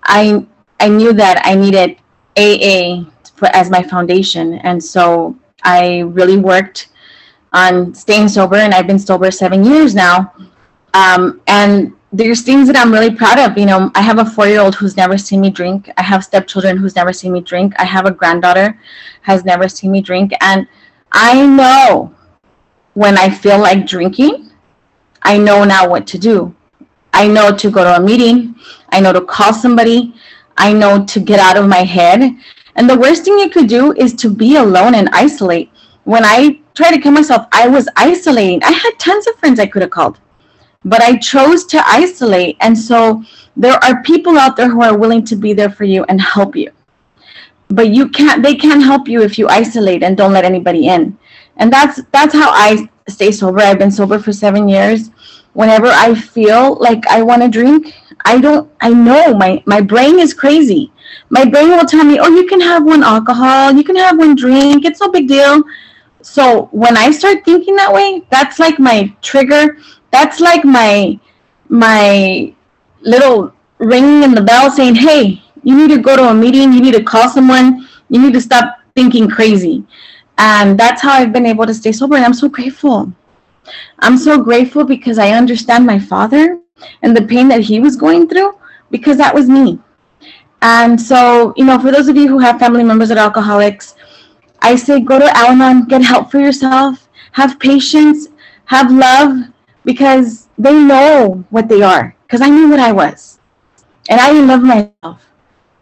I 0.05 0.47
I 0.79 0.89
knew 0.89 1.13
that 1.13 1.43
I 1.45 1.55
needed 1.55 1.97
AA 2.37 3.11
for, 3.35 3.47
as 3.55 3.71
my 3.71 3.83
foundation, 3.83 4.55
and 4.55 4.83
so 4.83 5.37
I 5.63 6.01
really 6.01 6.39
worked 6.39 6.89
on 7.53 7.95
staying 7.95 8.29
sober, 8.29 8.57
and 8.57 8.73
I've 8.73 8.87
been 8.87 8.99
sober 8.99 9.31
seven 9.31 9.65
years 9.65 9.95
now. 9.95 10.33
Um, 10.95 11.41
and 11.47 11.93
there's 12.13 12.43
things 12.43 12.67
that 12.67 12.77
I'm 12.77 12.93
really 12.93 13.15
proud 13.15 13.39
of. 13.39 13.57
You 13.57 13.67
know, 13.67 13.91
I 13.95 14.03
have 14.03 14.19
a 14.19 14.25
four-year-old 14.25 14.75
who's 14.75 14.97
never 14.97 15.17
seen 15.17 15.41
me 15.41 15.51
drink. 15.51 15.91
I 15.97 16.03
have 16.03 16.25
stepchildren 16.25 16.77
who's 16.77 16.97
never 16.97 17.13
seen 17.13 17.33
me 17.33 17.41
drink. 17.41 17.75
I 17.79 17.85
have 17.85 18.07
a 18.07 18.11
granddaughter 18.11 18.79
has 19.23 19.45
never 19.45 19.69
seen 19.69 19.93
me 19.93 20.01
drink, 20.01 20.33
and 20.41 20.67
I 21.13 21.47
know 21.47 22.15
when 22.95 23.19
I 23.19 23.31
feel 23.31 23.59
like 23.59 23.87
drinking, 23.87 24.51
I 25.23 25.39
know 25.39 25.65
now 25.65 25.89
what 25.89 26.07
to 26.09 26.19
do. 26.19 26.55
I 27.13 27.27
know 27.27 27.55
to 27.55 27.71
go 27.71 27.85
to 27.85 27.97
a 27.97 28.01
meeting. 28.01 28.55
I 28.91 29.01
know 29.01 29.13
to 29.13 29.21
call 29.21 29.53
somebody. 29.53 30.15
I 30.57 30.73
know 30.73 31.05
to 31.05 31.21
get 31.21 31.41
out 31.41 31.57
of 31.57 31.69
my 31.69 31.85
head. 31.85 32.37
And 32.77 32.89
the 32.89 32.99
worst 32.99 33.25
thing 33.25 33.39
you 33.39 33.51
could 33.51 33.69
do 33.69 33.93
is 33.95 34.15
to 34.15 34.31
be 34.31 34.57
alone 34.57 34.95
and 34.95 35.09
isolate. 35.13 35.71
When 36.05 36.25
I 36.25 36.61
tried 36.75 36.93
to 36.93 37.01
kill 37.01 37.13
myself, 37.13 37.47
I 37.53 37.69
was 37.69 37.89
isolating. 37.97 38.63
I 38.65 38.73
had 38.73 38.99
tons 38.99 39.27
of 39.27 39.37
friends 39.37 39.61
I 39.61 39.67
could 39.67 39.83
have 39.83 39.91
called, 39.91 40.19
but 40.85 41.03
I 41.03 41.17
chose 41.17 41.65
to 41.67 41.83
isolate. 41.87 42.57
And 42.61 42.77
so 42.77 43.23
there 43.57 43.83
are 43.85 44.03
people 44.03 44.39
out 44.39 44.57
there 44.57 44.71
who 44.71 44.83
are 44.83 44.97
willing 44.97 45.25
to 45.27 45.37
be 45.37 45.53
there 45.53 45.71
for 45.71 45.85
you 45.85 46.05
and 46.05 46.21
help 46.21 46.57
you. 46.57 46.71
But 47.69 47.91
you 47.91 48.09
can't 48.09 48.43
they 48.43 48.55
can't 48.55 48.83
help 48.83 49.09
you 49.09 49.23
if 49.23 49.39
you 49.39 49.49
isolate 49.49 50.03
and 50.03 50.17
don't 50.17 50.33
let 50.33 50.45
anybody 50.45 50.89
in. 50.89 51.17
And 51.57 51.73
that's 51.73 52.01
that's 52.13 52.35
how 52.35 52.51
I 52.51 52.89
stay 53.09 53.31
sober. 53.31 53.61
I've 53.61 53.79
been 53.79 53.91
sober 53.91 54.19
for 54.19 54.33
7 54.33 54.69
years 54.69 55.11
whenever 55.53 55.87
I 55.89 56.15
feel 56.15 56.77
like 56.77 57.07
I 57.07 57.23
want 57.23 57.43
to 57.43 57.49
drink, 57.49 57.95
I 58.25 58.41
don't, 58.41 58.71
I 58.81 58.91
know 58.91 59.35
my, 59.35 59.63
my 59.67 59.81
brain 59.81 60.19
is 60.19 60.35
crazy. 60.35 60.93
My 61.31 61.45
brain 61.45 61.71
will 61.71 61.85
tell 61.85 62.05
me, 62.05 62.19
oh, 62.21 62.29
you 62.29 62.47
can 62.47 62.61
have 62.61 62.85
one 62.85 63.03
alcohol, 63.03 63.73
you 63.73 63.85
can 63.85 63.97
have 63.97 64.19
one 64.19 64.35
drink, 64.35 64.85
it's 64.85 65.01
no 65.01 65.11
big 65.11 65.29
deal. 65.29 65.63
So 66.23 66.69
when 66.73 66.97
I 66.97 67.11
start 67.11 67.45
thinking 67.45 67.77
that 67.77 67.93
way, 67.93 68.23
that's 68.31 68.59
like 68.59 68.79
my 68.79 69.13
trigger. 69.23 69.79
That's 70.11 70.41
like 70.41 70.65
my 70.65 71.19
my 71.69 72.53
little 73.01 73.53
ringing 73.79 74.23
in 74.25 74.35
the 74.35 74.43
bell 74.43 74.71
saying, 74.71 74.97
"Hey, 74.97 75.43
you 75.63 75.77
need 75.77 75.89
to 75.95 75.99
go 75.99 76.17
to 76.17 76.29
a 76.29 76.35
meeting. 76.35 76.73
You 76.73 76.81
need 76.81 76.95
to 76.95 77.03
call 77.03 77.29
someone. 77.29 77.89
You 78.09 78.21
need 78.21 78.35
to 78.35 78.41
stop 78.41 78.81
thinking 78.95 79.29
crazy." 79.31 79.85
And 80.37 80.79
that's 80.79 81.03
how 81.03 81.13
I've 81.13 81.33
been 81.33 81.47
able 81.47 81.67
to 81.67 81.75
stay 81.75 81.93
sober. 81.93 82.17
And 82.17 82.25
I'm 82.25 82.35
so 82.35 82.49
grateful. 82.49 83.13
I'm 84.01 84.17
so 84.17 84.43
grateful 84.43 84.85
because 84.85 85.19
I 85.19 85.31
understand 85.31 85.87
my 85.87 85.99
father 85.99 86.61
and 87.03 87.17
the 87.17 87.23
pain 87.23 87.49
that 87.49 87.61
he 87.61 87.81
was 87.81 87.97
going 87.97 88.29
through 88.29 88.59
because 88.91 89.17
that 89.19 89.35
was 89.35 89.49
me. 89.49 89.79
And 90.63 91.01
so, 91.01 91.55
you 91.57 91.65
know, 91.65 91.79
for 91.79 91.91
those 91.91 92.09
of 92.09 92.17
you 92.17 92.29
who 92.29 92.39
have 92.39 92.59
family 92.59 92.85
members 92.85 93.09
that 93.09 93.19
are 93.19 93.25
alcoholics, 93.25 93.95
I 94.61 94.77
say 94.77 95.01
go 95.01 95.19
to 95.19 95.37
Al 95.37 95.53
Anon, 95.53 95.87
get 95.87 96.03
help 96.03 96.31
for 96.31 96.39
yourself, 96.39 97.09
have 97.33 97.59
patience, 97.59 98.29
have 98.67 98.93
love, 98.93 99.39
because 99.85 100.49
they 100.59 100.75
know 100.75 101.45
what 101.51 101.69
they 101.69 101.83
are. 101.83 102.15
Because 102.27 102.43
I 102.43 102.49
knew 102.49 102.69
what 102.69 102.81
I 102.81 102.93
was. 102.93 103.41
And 104.09 104.21
I 104.21 104.33
didn't 104.33 104.49
love 104.49 104.63
myself. 104.63 105.31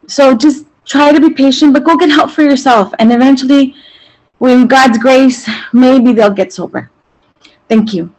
So 0.06 0.34
just 0.34 0.64
try 0.84 1.12
to 1.12 1.20
be 1.20 1.30
patient, 1.30 1.72
but 1.72 1.84
go 1.84 1.96
get 1.96 2.10
help 2.10 2.30
for 2.30 2.42
yourself. 2.42 2.94
And 2.98 3.12
eventually, 3.12 3.74
with 4.38 4.68
God's 4.68 4.98
grace, 4.98 5.48
maybe 5.72 6.12
they'll 6.12 6.30
get 6.30 6.52
sober. 6.52 6.90
Thank 7.68 7.92
you. 7.92 8.14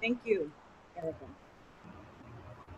Thank 0.00 0.20
you, 0.24 0.50
Erica. 0.96 1.24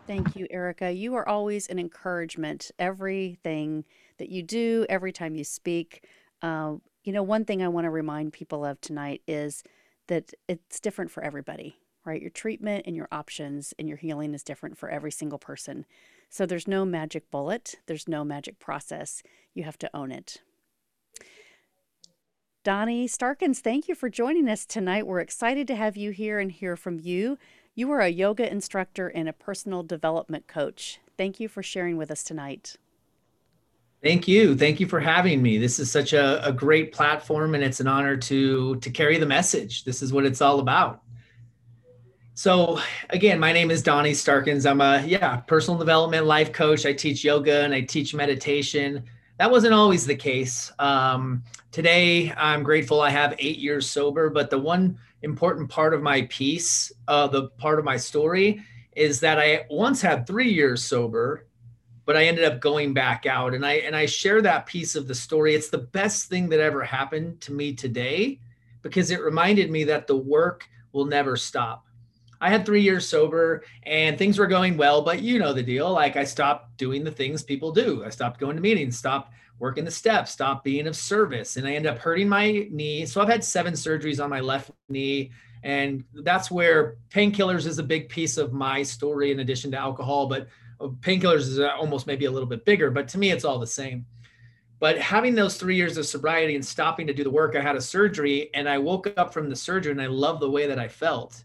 Thank 0.05 0.35
you, 0.35 0.47
Erica. 0.49 0.91
You 0.91 1.15
are 1.15 1.27
always 1.27 1.67
an 1.67 1.79
encouragement. 1.79 2.71
Everything 2.77 3.85
that 4.17 4.29
you 4.29 4.43
do, 4.43 4.85
every 4.89 5.11
time 5.11 5.35
you 5.35 5.43
speak. 5.43 6.05
Uh, 6.41 6.75
you 7.03 7.13
know, 7.13 7.23
one 7.23 7.45
thing 7.45 7.61
I 7.61 7.67
want 7.67 7.85
to 7.85 7.89
remind 7.89 8.33
people 8.33 8.65
of 8.65 8.81
tonight 8.81 9.21
is 9.27 9.63
that 10.07 10.33
it's 10.47 10.79
different 10.79 11.11
for 11.11 11.23
everybody, 11.23 11.77
right? 12.03 12.21
Your 12.21 12.29
treatment 12.29 12.83
and 12.85 12.95
your 12.95 13.07
options 13.11 13.73
and 13.79 13.87
your 13.87 13.97
healing 13.97 14.33
is 14.33 14.43
different 14.43 14.77
for 14.77 14.89
every 14.89 15.11
single 15.11 15.39
person. 15.39 15.85
So 16.29 16.45
there's 16.45 16.67
no 16.67 16.83
magic 16.83 17.29
bullet, 17.31 17.75
there's 17.85 18.07
no 18.07 18.23
magic 18.23 18.59
process. 18.59 19.23
You 19.53 19.63
have 19.63 19.77
to 19.79 19.89
own 19.93 20.11
it. 20.11 20.41
Donnie 22.63 23.07
Starkins, 23.07 23.59
thank 23.59 23.89
you 23.89 23.95
for 23.95 24.07
joining 24.07 24.47
us 24.47 24.65
tonight. 24.65 25.05
We're 25.05 25.19
excited 25.19 25.67
to 25.67 25.75
have 25.75 25.97
you 25.97 26.11
here 26.11 26.39
and 26.39 26.49
hear 26.49 26.77
from 26.77 26.97
you. 26.97 27.37
You 27.75 27.91
are 27.91 27.99
a 27.99 28.07
yoga 28.07 28.49
instructor 28.49 29.09
and 29.09 29.27
a 29.27 29.33
personal 29.33 29.83
development 29.83 30.47
coach. 30.47 31.01
Thank 31.17 31.41
you 31.41 31.49
for 31.49 31.61
sharing 31.61 31.97
with 31.97 32.09
us 32.09 32.23
tonight. 32.23 32.77
Thank 34.01 34.29
you. 34.29 34.55
Thank 34.55 34.79
you 34.79 34.87
for 34.87 35.01
having 35.01 35.41
me. 35.41 35.57
This 35.57 35.77
is 35.77 35.91
such 35.91 36.13
a, 36.13 36.45
a 36.47 36.53
great 36.53 36.93
platform 36.93 37.53
and 37.53 37.61
it's 37.61 37.81
an 37.81 37.87
honor 37.87 38.15
to 38.15 38.77
to 38.77 38.89
carry 38.89 39.17
the 39.17 39.25
message. 39.25 39.83
This 39.83 40.01
is 40.01 40.13
what 40.13 40.25
it's 40.25 40.39
all 40.39 40.61
about. 40.61 41.01
So 42.33 42.79
again, 43.09 43.41
my 43.41 43.51
name 43.51 43.71
is 43.71 43.83
Donnie 43.83 44.13
Starkins. 44.13 44.65
I'm 44.65 44.79
a 44.79 45.03
yeah, 45.05 45.35
personal 45.35 45.77
development 45.77 46.27
life 46.27 46.53
coach. 46.53 46.85
I 46.85 46.93
teach 46.93 47.25
yoga 47.25 47.65
and 47.65 47.73
I 47.73 47.81
teach 47.81 48.13
meditation. 48.13 49.03
That 49.39 49.49
wasn't 49.49 49.73
always 49.73 50.05
the 50.05 50.15
case. 50.15 50.71
Um, 50.77 51.43
today, 51.71 52.31
I'm 52.33 52.61
grateful 52.61 53.01
I 53.01 53.09
have 53.09 53.35
eight 53.39 53.57
years 53.57 53.89
sober, 53.89 54.29
but 54.29 54.49
the 54.49 54.59
one 54.59 54.99
important 55.23 55.69
part 55.69 55.93
of 55.93 56.03
my 56.03 56.23
piece, 56.23 56.91
uh, 57.07 57.27
the 57.27 57.47
part 57.49 57.79
of 57.79 57.85
my 57.85 57.97
story, 57.97 58.61
is 58.95 59.19
that 59.21 59.39
I 59.39 59.65
once 59.71 60.01
had 60.01 60.27
three 60.27 60.51
years 60.51 60.83
sober, 60.83 61.47
but 62.05 62.15
I 62.15 62.25
ended 62.25 62.43
up 62.43 62.59
going 62.59 62.93
back 62.93 63.25
out. 63.25 63.55
And 63.55 63.65
I 63.65 63.73
and 63.73 63.95
I 63.95 64.05
share 64.05 64.41
that 64.43 64.67
piece 64.67 64.95
of 64.95 65.07
the 65.07 65.15
story. 65.15 65.55
It's 65.55 65.69
the 65.69 65.79
best 65.79 66.29
thing 66.29 66.47
that 66.49 66.59
ever 66.59 66.83
happened 66.83 67.41
to 67.41 67.53
me 67.53 67.73
today 67.73 68.39
because 68.83 69.09
it 69.09 69.21
reminded 69.21 69.71
me 69.71 69.83
that 69.85 70.05
the 70.05 70.17
work 70.17 70.69
will 70.91 71.05
never 71.05 71.35
stop. 71.37 71.87
I 72.43 72.49
had 72.49 72.65
three 72.65 72.81
years 72.81 73.07
sober 73.07 73.63
and 73.83 74.17
things 74.17 74.37
were 74.37 74.47
going 74.47 74.75
well, 74.75 75.01
but 75.01 75.21
you 75.21 75.39
know 75.39 75.53
the 75.53 75.63
deal. 75.63 75.89
Like 75.93 76.17
I 76.17 76.25
stopped 76.25 76.75
doing 76.75 77.05
the 77.05 77.11
things 77.11 77.41
people 77.41 77.71
do. 77.71 78.03
I 78.05 78.09
stopped 78.09 78.37
going 78.37 78.57
to 78.57 78.61
meetings, 78.61 78.97
stopped 78.97 79.31
working 79.59 79.85
the 79.85 79.91
steps, 79.91 80.31
stopped 80.31 80.65
being 80.65 80.85
of 80.87 80.97
service, 80.97 81.55
and 81.55 81.65
I 81.65 81.75
ended 81.75 81.93
up 81.93 81.99
hurting 81.99 82.27
my 82.27 82.67
knee. 82.69 83.05
So 83.05 83.21
I've 83.21 83.29
had 83.29 83.45
seven 83.45 83.75
surgeries 83.75 84.21
on 84.21 84.29
my 84.29 84.41
left 84.41 84.71
knee. 84.89 85.31
And 85.63 86.03
that's 86.15 86.51
where 86.51 86.97
painkillers 87.09 87.65
is 87.65 87.79
a 87.79 87.83
big 87.83 88.09
piece 88.09 88.35
of 88.35 88.51
my 88.51 88.83
story 88.83 89.31
in 89.31 89.39
addition 89.39 89.71
to 89.71 89.77
alcohol. 89.77 90.27
But 90.27 90.49
uh, 90.81 90.87
painkillers 90.99 91.47
is 91.47 91.59
uh, 91.59 91.69
almost 91.79 92.07
maybe 92.07 92.25
a 92.25 92.31
little 92.31 92.49
bit 92.49 92.65
bigger, 92.65 92.91
but 92.91 93.07
to 93.09 93.17
me, 93.17 93.31
it's 93.31 93.45
all 93.45 93.57
the 93.57 93.65
same. 93.65 94.05
But 94.79 94.97
having 94.97 95.33
those 95.33 95.55
three 95.55 95.77
years 95.77 95.95
of 95.95 96.05
sobriety 96.05 96.55
and 96.55 96.65
stopping 96.65 97.07
to 97.07 97.13
do 97.13 97.23
the 97.23 97.31
work, 97.31 97.55
I 97.55 97.61
had 97.61 97.77
a 97.77 97.81
surgery 97.81 98.49
and 98.53 98.67
I 98.67 98.79
woke 98.79 99.07
up 99.15 99.33
from 99.33 99.49
the 99.49 99.55
surgery 99.55 99.93
and 99.93 100.01
I 100.01 100.07
love 100.07 100.41
the 100.41 100.49
way 100.49 100.67
that 100.67 100.77
I 100.77 100.89
felt. 100.89 101.41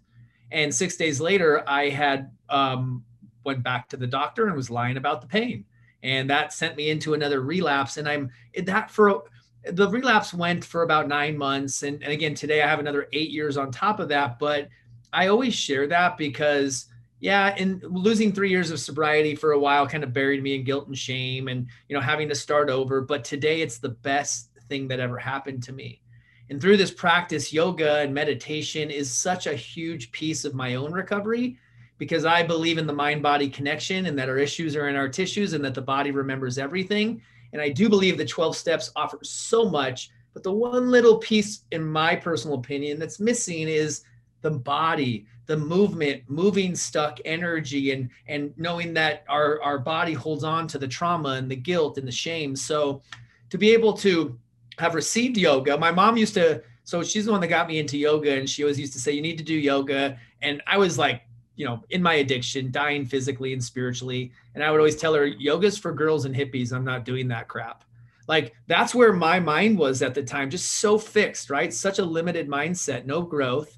And 0.51 0.75
six 0.75 0.97
days 0.97 1.21
later, 1.21 1.63
I 1.69 1.89
had 1.89 2.31
um, 2.49 3.05
went 3.45 3.63
back 3.63 3.89
to 3.91 3.97
the 3.97 4.07
doctor 4.07 4.47
and 4.47 4.57
was 4.57 4.71
lying 4.71 4.97
about 4.97 5.21
the 5.21 5.27
pain, 5.27 5.65
and 6.03 6.29
that 6.31 6.53
sent 6.53 6.77
me 6.77 6.91
into 6.91 7.15
another 7.15 7.43
relapse. 7.43 7.97
And 7.97 8.09
I'm 8.09 8.31
that 8.65 8.91
for 8.91 9.25
the 9.65 9.89
relapse 9.89 10.33
went 10.33 10.65
for 10.65 10.83
about 10.83 11.09
nine 11.09 11.37
months, 11.37 11.83
and, 11.83 12.03
and 12.03 12.13
again 12.13 12.35
today 12.35 12.63
I 12.63 12.69
have 12.69 12.81
another 12.81 13.09
eight 13.13 13.31
years 13.31 13.57
on 13.57 13.71
top 13.71 14.01
of 14.01 14.09
that. 14.09 14.39
But 14.39 14.69
I 15.13 15.29
always 15.29 15.55
share 15.55 15.87
that 15.89 16.17
because 16.17 16.87
yeah 17.21 17.55
and 17.59 17.83
losing 17.83 18.33
three 18.33 18.51
years 18.51 18.71
of 18.71 18.79
sobriety 18.79 19.35
for 19.35 19.53
a 19.53 19.59
while 19.59 19.87
kind 19.87 20.05
of 20.05 20.13
buried 20.13 20.43
me 20.43 20.55
in 20.55 20.65
guilt 20.65 20.87
and 20.87 20.97
shame 20.97 21.49
and 21.49 21.67
you 21.89 21.97
know 21.97 22.01
having 22.01 22.29
to 22.29 22.35
start 22.35 22.71
over 22.71 23.01
but 23.01 23.25
today 23.25 23.61
it's 23.61 23.79
the 23.79 23.89
best 23.89 24.51
thing 24.69 24.87
that 24.87 25.01
ever 25.01 25.19
happened 25.19 25.63
to 25.63 25.73
me 25.73 26.01
and 26.51 26.61
through 26.61 26.79
this 26.79 26.91
practice, 26.91 27.53
yoga 27.53 27.99
and 27.99 28.15
meditation 28.15 28.91
is 28.91 29.13
such 29.13 29.47
a 29.47 29.55
huge 29.55 30.11
piece 30.13 30.45
of 30.45 30.55
my 30.55 30.77
own 30.77 30.93
recovery 30.93 31.59
because 31.99 32.25
I 32.25 32.43
believe 32.43 32.79
in 32.79 32.87
the 32.87 32.93
mind 32.93 33.23
body 33.23 33.51
connection 33.51 34.07
and 34.07 34.19
that 34.19 34.29
our 34.29 34.39
issues 34.39 34.75
are 34.75 34.89
in 34.89 34.97
our 34.97 35.09
tissues 35.09 35.53
and 35.53 35.65
that 35.65 35.75
the 35.75 35.83
body 35.83 36.11
remembers 36.11 36.57
everything. 36.57 37.21
And 37.53 37.61
I 37.61 37.69
do 37.69 37.89
believe 37.89 38.17
the 38.17 38.25
12 38.25 38.57
steps 38.57 38.91
offer 38.97 39.19
so 39.23 39.69
much. 39.69 40.11
But 40.33 40.43
the 40.43 40.53
one 40.53 40.91
little 40.91 41.19
piece, 41.19 41.65
in 41.73 41.85
my 41.85 42.15
personal 42.15 42.59
opinion, 42.59 42.99
that's 42.99 43.21
missing 43.21 43.69
is 43.69 44.05
the 44.43 44.51
body, 44.51 45.27
the 45.47 45.57
movement, 45.57 46.23
moving 46.29 46.75
stuck 46.77 47.19
energy, 47.25 47.93
and, 47.93 48.09
and 48.29 48.55
knowing 48.57 48.95
that 48.95 49.25
our, 49.29 49.61
our 49.63 49.79
body 49.79 50.13
holds 50.13 50.45
on 50.45 50.69
to 50.69 50.79
the 50.79 50.87
trauma 50.87 51.31
and 51.31 51.51
the 51.51 51.57
guilt 51.57 51.99
and 51.99 52.07
the 52.07 52.13
shame. 52.13 52.55
So 52.55 53.03
to 53.51 53.59
be 53.59 53.73
able 53.73 53.95
to 53.95 54.39
have 54.79 54.95
received 54.95 55.37
yoga. 55.37 55.77
My 55.77 55.91
mom 55.91 56.17
used 56.17 56.35
to, 56.35 56.63
so 56.85 57.03
she's 57.03 57.27
the 57.27 57.33
one 57.33 57.41
that 57.41 57.49
got 57.49 57.69
me 57.69 57.79
into 57.79 57.99
yoga, 57.99 58.37
and 58.37 58.49
she 58.49 58.63
always 58.63 58.79
used 58.79 58.93
to 58.95 59.01
say, 59.01 59.13
You 59.13 59.23
need 59.23 59.39
to 59.39 59.45
do 59.45 59.55
yoga. 59.55 60.19
And 60.43 60.63
I 60.67 60.79
was 60.79 60.99
like, 60.99 61.23
you 61.57 61.65
know, 61.65 61.83
in 61.91 62.01
my 62.03 62.15
addiction, 62.15 62.71
dying 62.71 63.05
physically 63.05 63.53
and 63.53 63.63
spiritually. 63.63 64.31
And 64.55 64.63
I 64.63 64.71
would 64.71 64.79
always 64.79 64.97
tell 64.97 65.13
her, 65.15 65.27
Yoga's 65.27 65.77
for 65.77 65.93
girls 65.93 66.25
and 66.25 66.35
hippies. 66.35 66.73
I'm 66.73 66.85
not 66.85 67.05
doing 67.05 67.27
that 67.29 67.49
crap. 67.49 67.85
Like 68.29 68.55
that's 68.69 68.95
where 68.95 69.13
my 69.13 69.41
mind 69.41 69.77
was 69.77 70.01
at 70.03 70.15
the 70.15 70.23
time, 70.23 70.51
just 70.51 70.75
so 70.75 70.99
fixed, 70.99 71.51
right? 71.51 71.73
Such 71.73 71.99
a 71.99 72.05
limited 72.05 72.47
mindset, 72.47 73.07
no 73.07 73.23
growth. 73.23 73.77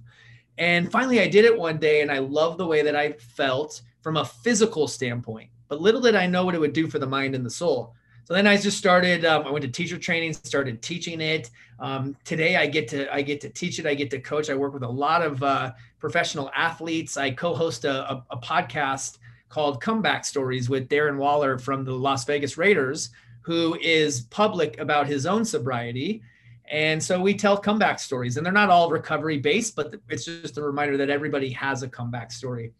And 0.59 0.91
finally, 0.93 1.21
I 1.21 1.29
did 1.29 1.47
it 1.47 1.59
one 1.59 1.79
day, 1.79 2.03
and 2.03 2.11
I 2.11 2.19
love 2.19 2.59
the 2.59 2.67
way 2.67 2.83
that 2.83 2.95
I 2.95 3.13
felt 3.13 3.81
from 4.03 4.19
a 4.19 4.25
physical 4.25 4.87
standpoint. 4.87 5.49
But 5.68 5.81
little 5.81 6.01
did 6.03 6.17
I 6.17 6.27
know 6.27 6.45
what 6.45 6.55
it 6.55 6.61
would 6.61 6.75
do 6.75 6.87
for 6.87 6.99
the 6.99 7.07
mind 7.07 7.35
and 7.35 7.47
the 7.47 7.51
soul. 7.51 7.95
So 8.31 8.35
then 8.35 8.47
I 8.47 8.57
just 8.57 8.79
started. 8.79 9.25
Um, 9.25 9.45
I 9.45 9.51
went 9.51 9.65
to 9.65 9.69
teacher 9.69 9.99
training, 9.99 10.35
started 10.35 10.81
teaching 10.83 11.21
it. 11.21 11.51
Um, 11.81 12.17
today 12.23 12.55
I 12.55 12.69
get 12.69 12.87
to 12.91 13.13
I 13.13 13.23
get 13.23 13.41
to 13.41 13.49
teach 13.49 13.81
it. 13.81 13.87
I 13.87 13.95
get 13.95 14.09
to 14.11 14.21
coach. 14.21 14.49
I 14.49 14.55
work 14.55 14.73
with 14.73 14.85
a 14.85 14.89
lot 14.89 15.21
of 15.23 15.43
uh, 15.43 15.73
professional 15.99 16.49
athletes. 16.55 17.17
I 17.17 17.33
co-host 17.33 17.85
a, 17.85 18.09
a, 18.09 18.25
a 18.31 18.37
podcast 18.37 19.19
called 19.49 19.83
Comeback 19.83 20.25
Stories 20.25 20.71
with 20.71 20.89
Darren 20.89 21.17
Waller 21.17 21.59
from 21.59 21.85
the 21.85 21.93
Las 21.93 22.25
Vegas 22.25 22.57
Raiders, 22.57 23.11
who 23.41 23.77
is 23.81 24.21
public 24.21 24.79
about 24.79 25.09
his 25.09 25.27
own 25.27 25.45
sobriety. 25.45 26.23
And 26.71 27.03
so 27.03 27.21
we 27.21 27.35
tell 27.35 27.57
comeback 27.57 27.99
stories, 27.99 28.37
and 28.37 28.47
they're 28.47 28.53
not 28.53 28.71
all 28.71 28.91
recovery 28.91 29.39
based, 29.39 29.75
but 29.75 29.97
it's 30.09 30.25
just 30.25 30.57
a 30.57 30.63
reminder 30.63 30.97
that 30.99 31.11
everybody 31.11 31.51
has 31.51 31.83
a 31.83 31.89
comeback 31.89 32.31
story 32.31 32.75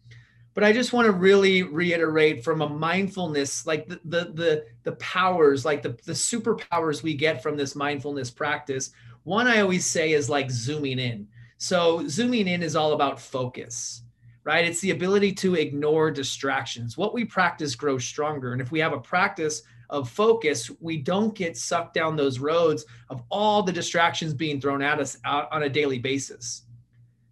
but 0.53 0.63
i 0.63 0.71
just 0.71 0.93
want 0.93 1.05
to 1.05 1.11
really 1.11 1.63
reiterate 1.63 2.43
from 2.43 2.61
a 2.61 2.69
mindfulness 2.69 3.65
like 3.65 3.87
the 3.87 3.99
the 4.05 4.31
the, 4.33 4.65
the 4.83 4.91
powers 4.93 5.65
like 5.65 5.81
the, 5.81 5.97
the 6.05 6.13
superpowers 6.13 7.03
we 7.03 7.13
get 7.13 7.41
from 7.41 7.55
this 7.55 7.75
mindfulness 7.75 8.29
practice 8.29 8.91
one 9.23 9.47
i 9.47 9.59
always 9.59 9.85
say 9.85 10.13
is 10.13 10.29
like 10.29 10.49
zooming 10.49 10.99
in. 10.99 11.27
So 11.57 12.07
zooming 12.07 12.47
in 12.47 12.63
is 12.63 12.75
all 12.75 12.93
about 12.93 13.19
focus 13.19 14.03
right? 14.43 14.65
It's 14.65 14.79
the 14.81 14.89
ability 14.89 15.33
to 15.33 15.53
ignore 15.53 16.09
distractions. 16.09 16.97
What 16.97 17.13
we 17.13 17.23
practice 17.25 17.75
grows 17.75 18.03
stronger. 18.03 18.53
And 18.53 18.59
if 18.61 18.71
we 18.71 18.79
have 18.79 18.93
a 18.93 18.99
practice 18.99 19.61
of 19.91 20.09
focus 20.09 20.71
we 20.79 20.97
don't 20.97 21.35
get 21.35 21.57
sucked 21.57 21.93
down 21.93 22.15
those 22.15 22.39
roads 22.39 22.85
of 23.09 23.21
all 23.29 23.61
the 23.61 23.73
distractions 23.73 24.33
being 24.33 24.59
thrown 24.59 24.81
at 24.81 24.99
us 24.99 25.17
out 25.25 25.51
on 25.51 25.63
a 25.63 25.69
daily 25.69 25.99
basis. 25.99 26.63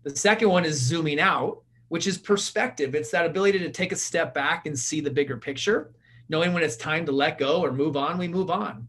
The 0.04 0.16
second 0.16 0.50
one 0.50 0.66
is 0.66 0.80
zooming 0.80 1.20
out 1.20 1.64
which 1.90 2.08
is 2.08 2.18
perspective. 2.18 2.96
It's 2.96 3.12
that 3.12 3.26
ability 3.26 3.60
to 3.60 3.72
take 3.72 3.92
a 3.92 3.98
step 3.98 4.34
back 4.34 4.66
and 4.66 4.78
see 4.78 5.02
the 5.02 5.12
bigger 5.12 5.38
picture, 5.38 5.92
knowing 6.30 6.54
when 6.54 6.64
it's 6.64 6.78
time 6.78 7.06
to 7.06 7.12
let 7.12 7.38
go 7.38 7.62
or 7.62 7.72
move 7.72 7.98
on, 7.98 8.18
we 8.18 8.28
move 8.28 8.50
on. 8.50 8.88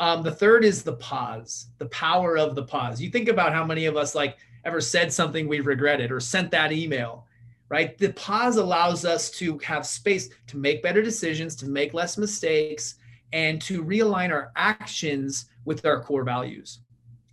Um, 0.00 0.22
the 0.22 0.32
third 0.32 0.64
is 0.64 0.82
the 0.82 0.94
pause, 0.94 1.68
the 1.78 1.86
power 1.86 2.36
of 2.36 2.54
the 2.54 2.64
pause. 2.64 3.00
You 3.00 3.10
think 3.10 3.28
about 3.28 3.52
how 3.52 3.64
many 3.64 3.86
of 3.86 3.96
us 3.96 4.14
like 4.14 4.38
ever 4.64 4.80
said 4.80 5.12
something 5.12 5.46
we 5.46 5.60
regretted 5.60 6.10
or 6.10 6.20
sent 6.20 6.50
that 6.50 6.72
email, 6.72 7.26
right? 7.68 7.96
The 7.98 8.12
pause 8.12 8.56
allows 8.56 9.04
us 9.04 9.30
to 9.32 9.58
have 9.58 9.86
space 9.86 10.30
to 10.48 10.56
make 10.56 10.82
better 10.82 11.02
decisions, 11.02 11.54
to 11.56 11.66
make 11.66 11.94
less 11.94 12.18
mistakes, 12.18 12.96
and 13.32 13.60
to 13.62 13.84
realign 13.84 14.30
our 14.30 14.52
actions 14.56 15.46
with 15.64 15.84
our 15.86 16.02
core 16.02 16.24
values. 16.24 16.80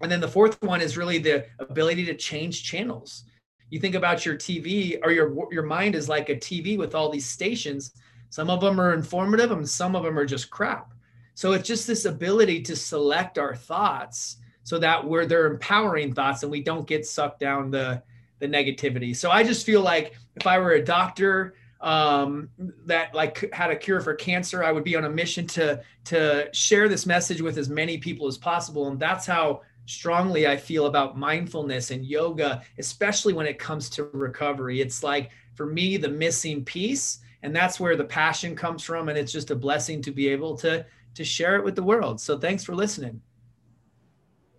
And 0.02 0.12
then 0.12 0.20
the 0.20 0.28
fourth 0.28 0.62
one 0.62 0.82
is 0.82 0.98
really 0.98 1.20
the 1.20 1.46
ability 1.60 2.06
to 2.06 2.16
change 2.16 2.64
channels. 2.64 3.26
You 3.72 3.80
think 3.80 3.96
about 3.96 4.26
your 4.26 4.36
TV 4.36 5.00
or 5.02 5.12
your 5.12 5.48
your 5.52 5.64
mind 5.64 5.96
is 5.96 6.08
like 6.08 6.30
a 6.30 6.36
TV 6.36 6.78
with 6.78 6.94
all 6.94 7.10
these 7.10 7.26
stations. 7.26 7.94
Some 8.30 8.50
of 8.50 8.62
them 8.62 8.80
are 8.80 8.94
informative 8.94 9.52
and 9.52 9.68
some 9.68 9.96
of 9.96 10.04
them 10.04 10.20
are 10.20 10.26
just 10.26 10.52
crap. 10.52 10.94
So 11.34 11.54
it's 11.54 11.68
just 11.68 11.88
this 11.88 12.06
ability 12.06 12.62
to 12.64 12.76
select 12.76 13.40
our 13.40 13.56
thoughts 13.56 14.38
so 14.64 14.78
that 14.80 15.04
we're 15.04 15.26
they're 15.26 15.48
empowering 15.48 16.14
thoughts 16.14 16.44
and 16.44 16.52
we 16.52 16.62
don't 16.62 16.86
get 16.86 17.06
sucked 17.06 17.40
down 17.40 17.72
the 17.72 18.04
the 18.40 18.48
negativity. 18.48 19.16
So 19.16 19.32
I 19.32 19.44
just 19.44 19.66
feel 19.66 19.82
like 19.82 20.16
if 20.36 20.46
I 20.46 20.60
were 20.60 20.72
a 20.72 20.84
doctor 20.84 21.54
um, 21.80 22.50
that 22.86 23.16
like 23.16 23.52
had 23.54 23.72
a 23.72 23.76
cure 23.76 24.02
for 24.02 24.14
cancer, 24.16 24.64
I 24.66 24.72
would 24.74 24.84
be 24.84 24.98
on 24.98 25.06
a 25.06 25.10
mission 25.10 25.48
to 25.48 25.82
to 26.06 26.50
share 26.54 26.90
this 26.90 27.06
message 27.06 27.42
with 27.42 27.58
as 27.58 27.70
many 27.70 27.98
people 27.98 28.28
as 28.28 28.38
possible. 28.38 28.90
And 28.90 29.00
that's 29.00 29.26
how 29.26 29.62
strongly 29.86 30.48
I 30.48 30.58
feel 30.58 30.86
about 30.86 31.18
mindfulness 31.18 31.92
and 31.92 32.06
yoga, 32.06 32.62
especially 32.78 33.34
when 33.34 33.46
it 33.46 33.60
comes 33.60 33.90
to 33.92 34.06
recovery. 34.06 34.82
It's 34.82 35.04
like 35.04 35.32
for 35.56 35.66
me 35.66 35.98
the 35.98 36.10
missing 36.10 36.64
piece, 36.64 37.20
and 37.44 37.56
that's 37.56 37.80
where 37.80 37.96
the 37.96 38.04
passion 38.04 38.56
comes 38.56 38.84
from. 38.84 39.10
And 39.10 39.18
it's 39.18 39.32
just 39.32 39.52
a 39.52 39.56
blessing 39.56 40.02
to 40.04 40.12
be 40.12 40.28
able 40.28 40.56
to 40.58 40.86
to 41.14 41.24
share 41.26 41.58
it 41.58 41.64
with 41.64 41.76
the 41.76 41.84
world. 41.84 42.22
So 42.22 42.38
thanks 42.38 42.64
for 42.64 42.74
listening. 42.74 43.22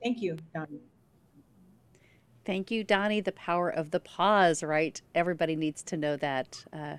Thank 0.02 0.20
you, 0.20 0.36
Donnie. 0.54 0.80
Thank 2.44 2.70
you, 2.70 2.82
Donnie. 2.82 3.20
The 3.20 3.32
power 3.32 3.70
of 3.70 3.92
the 3.92 4.00
pause, 4.00 4.62
right? 4.62 5.00
Everybody 5.14 5.54
needs 5.54 5.82
to 5.84 5.96
know 5.96 6.16
that. 6.16 6.64
Uh, 6.72 6.96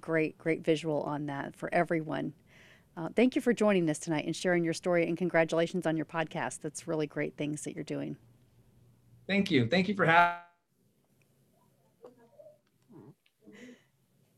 great, 0.00 0.38
great 0.38 0.64
visual 0.64 1.02
on 1.02 1.26
that 1.26 1.54
for 1.56 1.72
everyone. 1.72 2.32
Uh, 2.96 3.08
thank 3.16 3.34
you 3.34 3.42
for 3.42 3.52
joining 3.52 3.88
us 3.88 3.98
tonight 3.98 4.26
and 4.26 4.36
sharing 4.36 4.64
your 4.64 4.74
story, 4.74 5.06
and 5.06 5.16
congratulations 5.16 5.86
on 5.86 5.96
your 5.96 6.06
podcast. 6.06 6.60
That's 6.60 6.86
really 6.86 7.06
great 7.06 7.36
things 7.36 7.62
that 7.62 7.74
you're 7.74 7.84
doing. 7.84 8.16
Thank 9.26 9.50
you. 9.50 9.66
Thank 9.66 9.88
you 9.88 9.94
for 9.94 10.04
having. 10.04 10.38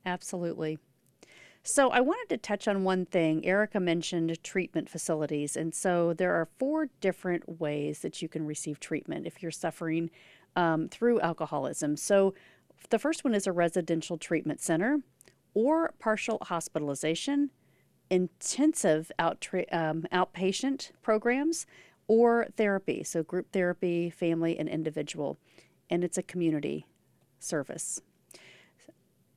Absolutely. 0.06 0.78
So 1.62 1.88
I 1.88 2.00
wanted 2.00 2.28
to 2.28 2.36
touch 2.36 2.68
on 2.68 2.84
one 2.84 3.06
thing. 3.06 3.44
Erica 3.46 3.80
mentioned 3.80 4.42
treatment 4.44 4.90
facilities. 4.90 5.56
And 5.56 5.74
so 5.74 6.12
there 6.12 6.34
are 6.34 6.46
four 6.58 6.90
different 7.00 7.58
ways 7.58 8.00
that 8.00 8.20
you 8.20 8.28
can 8.28 8.44
receive 8.44 8.78
treatment 8.78 9.26
if 9.26 9.42
you're 9.42 9.50
suffering 9.50 10.10
um, 10.56 10.88
through 10.90 11.20
alcoholism. 11.20 11.96
So 11.96 12.34
the 12.90 12.98
first 12.98 13.24
one 13.24 13.34
is 13.34 13.46
a 13.46 13.52
residential 13.52 14.18
treatment 14.18 14.60
center 14.60 14.98
or 15.54 15.94
partial 15.98 16.38
hospitalization, 16.42 17.50
intensive 18.14 19.10
um, 19.18 20.06
outpatient 20.12 20.92
programs, 21.02 21.66
or 22.06 22.46
therapy. 22.56 23.02
So 23.02 23.22
group 23.22 23.50
therapy, 23.52 24.08
family, 24.08 24.56
and 24.56 24.68
individual. 24.68 25.36
And 25.90 26.04
it's 26.04 26.18
a 26.18 26.22
community 26.22 26.86
service. 27.40 28.00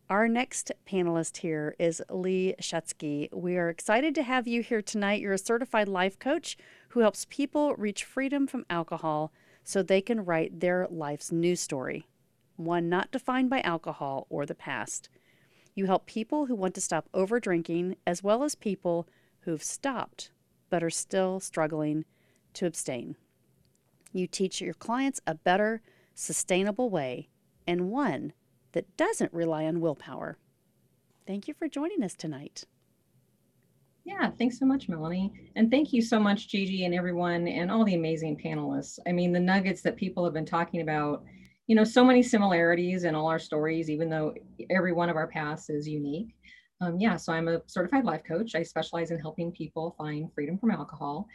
Our 0.10 0.28
next 0.30 0.72
panelist 0.90 1.38
here 1.38 1.76
is 1.80 2.02
Lee 2.10 2.56
Shutsky. 2.62 3.34
We 3.34 3.58
are 3.58 3.70
excited 3.70 4.16
to 4.16 4.24
have 4.24 4.48
you 4.48 4.62
here 4.62 4.82
tonight. 4.82 5.22
You're 5.22 5.34
a 5.34 5.38
certified 5.38 5.90
life 5.90 6.18
coach 6.20 6.56
who 6.90 7.02
helps 7.02 7.26
people 7.26 7.76
reach 7.76 8.06
freedom 8.06 8.48
from 8.48 8.66
alcohol 8.70 9.34
so 9.64 9.82
they 9.82 10.02
can 10.02 10.24
write 10.24 10.62
their 10.62 10.88
life's 10.90 11.32
new 11.32 11.58
story, 11.58 12.08
one 12.56 12.88
not 12.88 13.12
defined 13.12 13.49
by 13.49 13.60
alcohol 13.62 14.28
or 14.30 14.45
the 14.45 14.56
past. 14.56 15.10
You 15.78 15.86
help 15.86 16.08
people 16.08 16.48
who 16.48 16.56
want 16.56 16.74
to 16.74 16.82
stop 16.82 17.08
over 17.14 17.40
drinking 17.40 17.98
as 18.08 18.24
well 18.24 18.44
as 18.44 18.56
people 18.56 19.08
who've 19.41 19.62
stopped 19.62 20.32
but 20.72 20.84
are 20.84 20.90
still 20.90 21.40
struggling 21.40 22.04
to 22.54 22.66
abstain. 22.66 23.16
You 24.12 24.26
teach 24.26 24.60
your 24.60 24.74
clients 24.74 25.22
a 25.28 25.36
better, 25.36 25.84
sustainable 26.16 26.90
way 26.90 27.30
and 27.68 27.91
one 27.91 28.34
that 28.72 28.98
doesn't 28.98 29.32
rely 29.32 29.66
on 29.66 29.80
willpower. 29.80 30.40
Thank 31.28 31.48
you 31.48 31.54
for 31.54 31.68
joining 31.68 32.02
us 32.02 32.16
tonight. 32.16 32.64
Yeah, 34.04 34.32
thanks 34.32 34.58
so 34.58 34.66
much, 34.66 34.90
Melanie. 34.90 35.32
And 35.56 35.70
thank 35.70 35.94
you 35.94 36.02
so 36.02 36.20
much, 36.20 36.48
Gigi 36.48 36.86
and 36.86 36.95
everyone 36.95 37.48
and 37.48 37.70
all 37.70 37.86
the 37.86 37.94
amazing 37.94 38.41
panelists. 38.44 38.98
I 39.06 39.12
mean, 39.12 39.32
the 39.32 39.40
nuggets 39.40 39.84
that 39.84 39.95
people 39.95 40.24
have 40.24 40.34
been 40.34 40.44
talking 40.44 40.82
about, 40.82 41.24
you 41.68 41.76
know, 41.76 41.84
so 41.84 42.03
many 42.03 42.23
similarities 42.23 43.03
in 43.03 43.14
all 43.14 43.27
our 43.27 43.39
stories, 43.39 43.89
even 43.89 44.10
though 44.10 44.34
every 44.69 44.94
one 44.94 45.10
of 45.10 45.18
our 45.18 45.27
paths 45.27 45.69
is 45.69 45.88
unique. 45.88 46.34
Um, 46.80 46.98
yeah, 46.99 47.18
so 47.18 47.34
I'm 47.34 47.48
a 47.48 47.61
certified 47.68 48.06
life 48.06 48.23
coach. 48.26 48.56
I 48.56 48.64
specialize 48.64 49.11
in 49.11 49.19
helping 49.19 49.52
people 49.52 49.95
find 49.98 50.31
freedom 50.34 50.57
from 50.57 50.72
alcohol. 50.72 51.27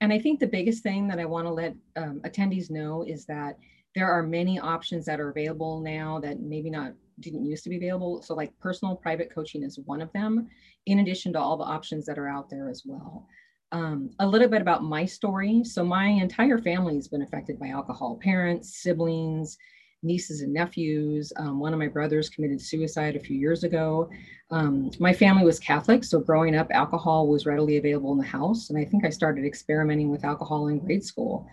And 0.00 0.12
I 0.12 0.18
think 0.18 0.38
the 0.38 0.46
biggest 0.46 0.82
thing 0.82 1.08
that 1.08 1.18
I 1.18 1.24
want 1.24 1.46
to 1.46 1.52
let 1.52 1.74
um, 1.96 2.20
attendees 2.24 2.70
know 2.70 3.02
is 3.02 3.26
that 3.26 3.58
there 3.94 4.10
are 4.10 4.22
many 4.22 4.58
options 4.58 5.04
that 5.06 5.20
are 5.20 5.30
available 5.30 5.80
now 5.80 6.20
that 6.20 6.40
maybe 6.40 6.70
not 6.70 6.92
didn't 7.18 7.44
used 7.44 7.64
to 7.64 7.70
be 7.70 7.76
available. 7.76 8.22
So 8.22 8.34
like 8.34 8.56
personal 8.60 8.96
private 8.96 9.34
coaching 9.34 9.62
is 9.62 9.78
one 9.84 10.00
of 10.00 10.12
them, 10.12 10.48
in 10.86 11.00
addition 11.00 11.32
to 11.34 11.40
all 11.40 11.56
the 11.56 11.64
options 11.64 12.06
that 12.06 12.18
are 12.18 12.28
out 12.28 12.48
there 12.48 12.70
as 12.70 12.82
well. 12.86 13.26
Um, 13.72 14.10
a 14.20 14.26
little 14.26 14.48
bit 14.48 14.62
about 14.62 14.82
my 14.82 15.04
story. 15.04 15.62
So 15.64 15.84
my 15.84 16.06
entire 16.06 16.58
family 16.58 16.94
has 16.94 17.08
been 17.08 17.22
affected 17.22 17.58
by 17.58 17.68
alcohol, 17.68 18.18
parents, 18.22 18.82
siblings, 18.82 19.58
nieces 20.02 20.40
and 20.40 20.52
nephews. 20.52 21.32
Um, 21.36 21.60
one 21.60 21.72
of 21.72 21.78
my 21.78 21.88
brothers 21.88 22.28
committed 22.28 22.60
suicide 22.60 23.16
a 23.16 23.20
few 23.20 23.36
years 23.36 23.64
ago. 23.64 24.10
Um, 24.50 24.90
my 24.98 25.12
family 25.12 25.44
was 25.44 25.60
Catholic, 25.60 26.02
so 26.04 26.20
growing 26.20 26.56
up, 26.56 26.68
alcohol 26.70 27.28
was 27.28 27.46
readily 27.46 27.76
available 27.76 28.12
in 28.12 28.18
the 28.18 28.24
house. 28.24 28.70
And 28.70 28.78
I 28.78 28.84
think 28.84 29.04
I 29.04 29.10
started 29.10 29.44
experimenting 29.44 30.10
with 30.10 30.24
alcohol 30.24 30.68
in 30.68 30.78
grade 30.78 31.04
school 31.04 31.48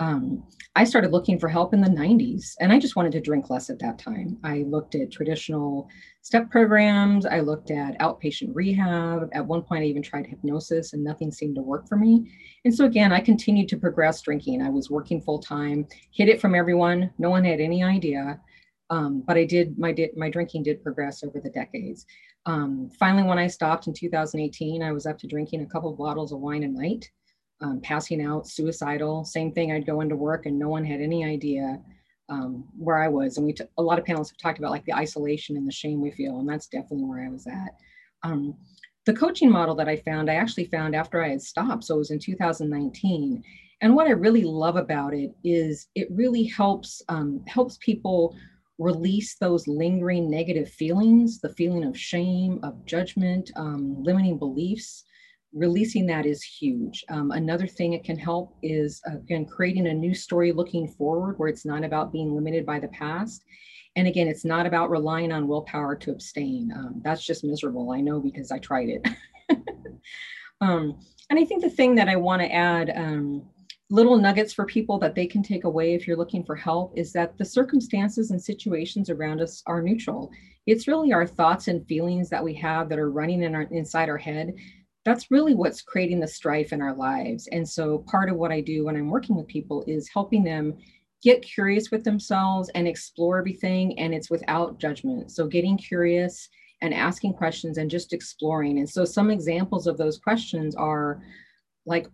um, 0.00 0.42
I 0.74 0.82
started 0.82 1.12
looking 1.12 1.38
for 1.38 1.48
help 1.48 1.72
in 1.72 1.80
the 1.80 1.88
90s 1.88 2.54
and 2.58 2.72
I 2.72 2.80
just 2.80 2.96
wanted 2.96 3.12
to 3.12 3.20
drink 3.20 3.48
less 3.48 3.70
at 3.70 3.78
that 3.78 3.96
time. 3.98 4.38
I 4.42 4.64
looked 4.66 4.96
at 4.96 5.12
traditional 5.12 5.88
step 6.22 6.50
programs, 6.50 7.26
I 7.26 7.40
looked 7.40 7.70
at 7.70 7.98
outpatient 8.00 8.50
rehab. 8.54 9.28
At 9.32 9.46
one 9.46 9.62
point, 9.62 9.84
I 9.84 9.86
even 9.86 10.02
tried 10.02 10.26
hypnosis 10.26 10.92
and 10.92 11.04
nothing 11.04 11.30
seemed 11.30 11.54
to 11.56 11.62
work 11.62 11.88
for 11.88 11.96
me. 11.96 12.28
And 12.64 12.74
so, 12.74 12.86
again, 12.86 13.12
I 13.12 13.20
continued 13.20 13.68
to 13.68 13.76
progress 13.76 14.20
drinking. 14.20 14.62
I 14.62 14.70
was 14.70 14.90
working 14.90 15.20
full 15.20 15.38
time, 15.38 15.86
hid 16.10 16.28
it 16.28 16.40
from 16.40 16.56
everyone, 16.56 17.10
no 17.18 17.30
one 17.30 17.44
had 17.44 17.60
any 17.60 17.84
idea. 17.84 18.40
Um, 18.90 19.22
but 19.26 19.36
I 19.36 19.44
did 19.44 19.78
my 19.78 19.92
did 19.92 20.16
my 20.16 20.28
drinking 20.28 20.64
did 20.64 20.82
progress 20.82 21.22
over 21.22 21.40
the 21.40 21.50
decades. 21.50 22.04
Um, 22.46 22.90
finally, 22.98 23.22
when 23.22 23.38
I 23.38 23.46
stopped 23.46 23.86
in 23.86 23.94
2018, 23.94 24.82
I 24.82 24.92
was 24.92 25.06
up 25.06 25.18
to 25.20 25.26
drinking 25.26 25.62
a 25.62 25.66
couple 25.66 25.92
bottles 25.94 26.32
of 26.32 26.40
wine 26.40 26.64
a 26.64 26.68
night 26.68 27.10
um, 27.60 27.80
passing 27.80 28.22
out, 28.22 28.48
suicidal. 28.48 29.24
Same 29.24 29.52
thing, 29.52 29.72
I'd 29.72 29.86
go 29.86 30.00
into 30.00 30.16
work 30.16 30.46
and 30.46 30.58
no 30.58 30.68
one 30.68 30.84
had 30.84 31.00
any 31.00 31.24
idea 31.24 31.80
um, 32.28 32.64
where 32.76 33.02
I 33.02 33.08
was. 33.08 33.36
And 33.36 33.46
we, 33.46 33.52
t- 33.52 33.64
a 33.78 33.82
lot 33.82 33.98
of 33.98 34.04
panelists 34.04 34.30
have 34.30 34.38
talked 34.38 34.58
about 34.58 34.70
like 34.70 34.84
the 34.84 34.94
isolation 34.94 35.56
and 35.56 35.66
the 35.66 35.72
shame 35.72 36.00
we 36.00 36.10
feel, 36.10 36.38
and 36.38 36.48
that's 36.48 36.66
definitely 36.66 37.04
where 37.04 37.24
I 37.24 37.30
was 37.30 37.46
at. 37.46 37.74
Um, 38.22 38.54
the 39.06 39.14
coaching 39.14 39.50
model 39.50 39.74
that 39.74 39.88
I 39.88 39.96
found, 39.96 40.30
I 40.30 40.36
actually 40.36 40.64
found 40.66 40.94
after 40.94 41.22
I 41.22 41.28
had 41.28 41.42
stopped. 41.42 41.84
So 41.84 41.96
it 41.96 41.98
was 41.98 42.10
in 42.10 42.18
2019. 42.18 43.42
And 43.82 43.94
what 43.94 44.06
I 44.06 44.12
really 44.12 44.44
love 44.44 44.76
about 44.76 45.12
it 45.12 45.34
is 45.44 45.88
it 45.94 46.08
really 46.10 46.44
helps 46.44 47.02
um, 47.08 47.44
helps 47.46 47.76
people 47.82 48.34
release 48.78 49.36
those 49.36 49.68
lingering 49.68 50.30
negative 50.30 50.68
feelings, 50.70 51.40
the 51.40 51.50
feeling 51.50 51.84
of 51.84 51.98
shame, 51.98 52.58
of 52.62 52.84
judgment, 52.86 53.50
um, 53.56 54.02
limiting 54.02 54.38
beliefs, 54.38 55.04
releasing 55.54 56.04
that 56.06 56.26
is 56.26 56.42
huge. 56.42 57.04
Um, 57.08 57.30
another 57.30 57.66
thing 57.66 57.92
it 57.92 58.04
can 58.04 58.18
help 58.18 58.56
is 58.62 59.00
uh, 59.08 59.16
again 59.16 59.46
creating 59.46 59.86
a 59.86 59.94
new 59.94 60.12
story 60.12 60.52
looking 60.52 60.88
forward 60.88 61.38
where 61.38 61.48
it's 61.48 61.64
not 61.64 61.84
about 61.84 62.12
being 62.12 62.34
limited 62.34 62.66
by 62.66 62.80
the 62.80 62.88
past. 62.88 63.44
And 63.96 64.08
again, 64.08 64.26
it's 64.26 64.44
not 64.44 64.66
about 64.66 64.90
relying 64.90 65.30
on 65.30 65.46
willpower 65.46 65.94
to 65.96 66.10
abstain. 66.10 66.72
Um, 66.76 67.00
that's 67.04 67.24
just 67.24 67.44
miserable. 67.44 67.92
I 67.92 68.00
know 68.00 68.18
because 68.18 68.50
I 68.50 68.58
tried 68.58 68.88
it. 68.88 69.08
um, 70.60 70.98
and 71.30 71.38
I 71.38 71.44
think 71.44 71.62
the 71.62 71.70
thing 71.70 71.94
that 71.94 72.08
I 72.08 72.16
want 72.16 72.42
to 72.42 72.52
add, 72.52 72.92
um, 72.96 73.44
little 73.90 74.16
nuggets 74.16 74.52
for 74.52 74.66
people 74.66 74.98
that 74.98 75.14
they 75.14 75.26
can 75.26 75.44
take 75.44 75.62
away 75.62 75.94
if 75.94 76.08
you're 76.08 76.16
looking 76.16 76.42
for 76.42 76.56
help, 76.56 76.98
is 76.98 77.12
that 77.12 77.38
the 77.38 77.44
circumstances 77.44 78.32
and 78.32 78.42
situations 78.42 79.10
around 79.10 79.40
us 79.40 79.62
are 79.66 79.80
neutral. 79.80 80.32
It's 80.66 80.88
really 80.88 81.12
our 81.12 81.26
thoughts 81.26 81.68
and 81.68 81.86
feelings 81.86 82.28
that 82.30 82.42
we 82.42 82.54
have 82.54 82.88
that 82.88 82.98
are 82.98 83.12
running 83.12 83.44
in 83.44 83.54
our, 83.54 83.62
inside 83.70 84.08
our 84.08 84.18
head 84.18 84.54
that's 85.04 85.30
really 85.30 85.54
what's 85.54 85.82
creating 85.82 86.20
the 86.20 86.26
strife 86.26 86.72
in 86.72 86.80
our 86.80 86.94
lives. 86.94 87.46
And 87.52 87.68
so 87.68 87.98
part 87.98 88.30
of 88.30 88.36
what 88.36 88.52
I 88.52 88.60
do 88.60 88.84
when 88.86 88.96
I'm 88.96 89.10
working 89.10 89.36
with 89.36 89.46
people 89.46 89.84
is 89.86 90.08
helping 90.08 90.42
them 90.42 90.76
get 91.22 91.42
curious 91.42 91.90
with 91.90 92.04
themselves 92.04 92.70
and 92.74 92.88
explore 92.88 93.38
everything. 93.38 93.98
And 93.98 94.14
it's 94.14 94.30
without 94.30 94.78
judgment. 94.78 95.30
So 95.30 95.46
getting 95.46 95.76
curious 95.76 96.48
and 96.82 96.92
asking 96.92 97.34
questions 97.34 97.78
and 97.78 97.90
just 97.90 98.12
exploring. 98.12 98.78
And 98.78 98.88
so 98.88 99.04
some 99.04 99.30
examples 99.30 99.86
of 99.86 99.96
those 99.96 100.18
questions 100.18 100.74
are 100.74 101.22
like, 101.86 102.06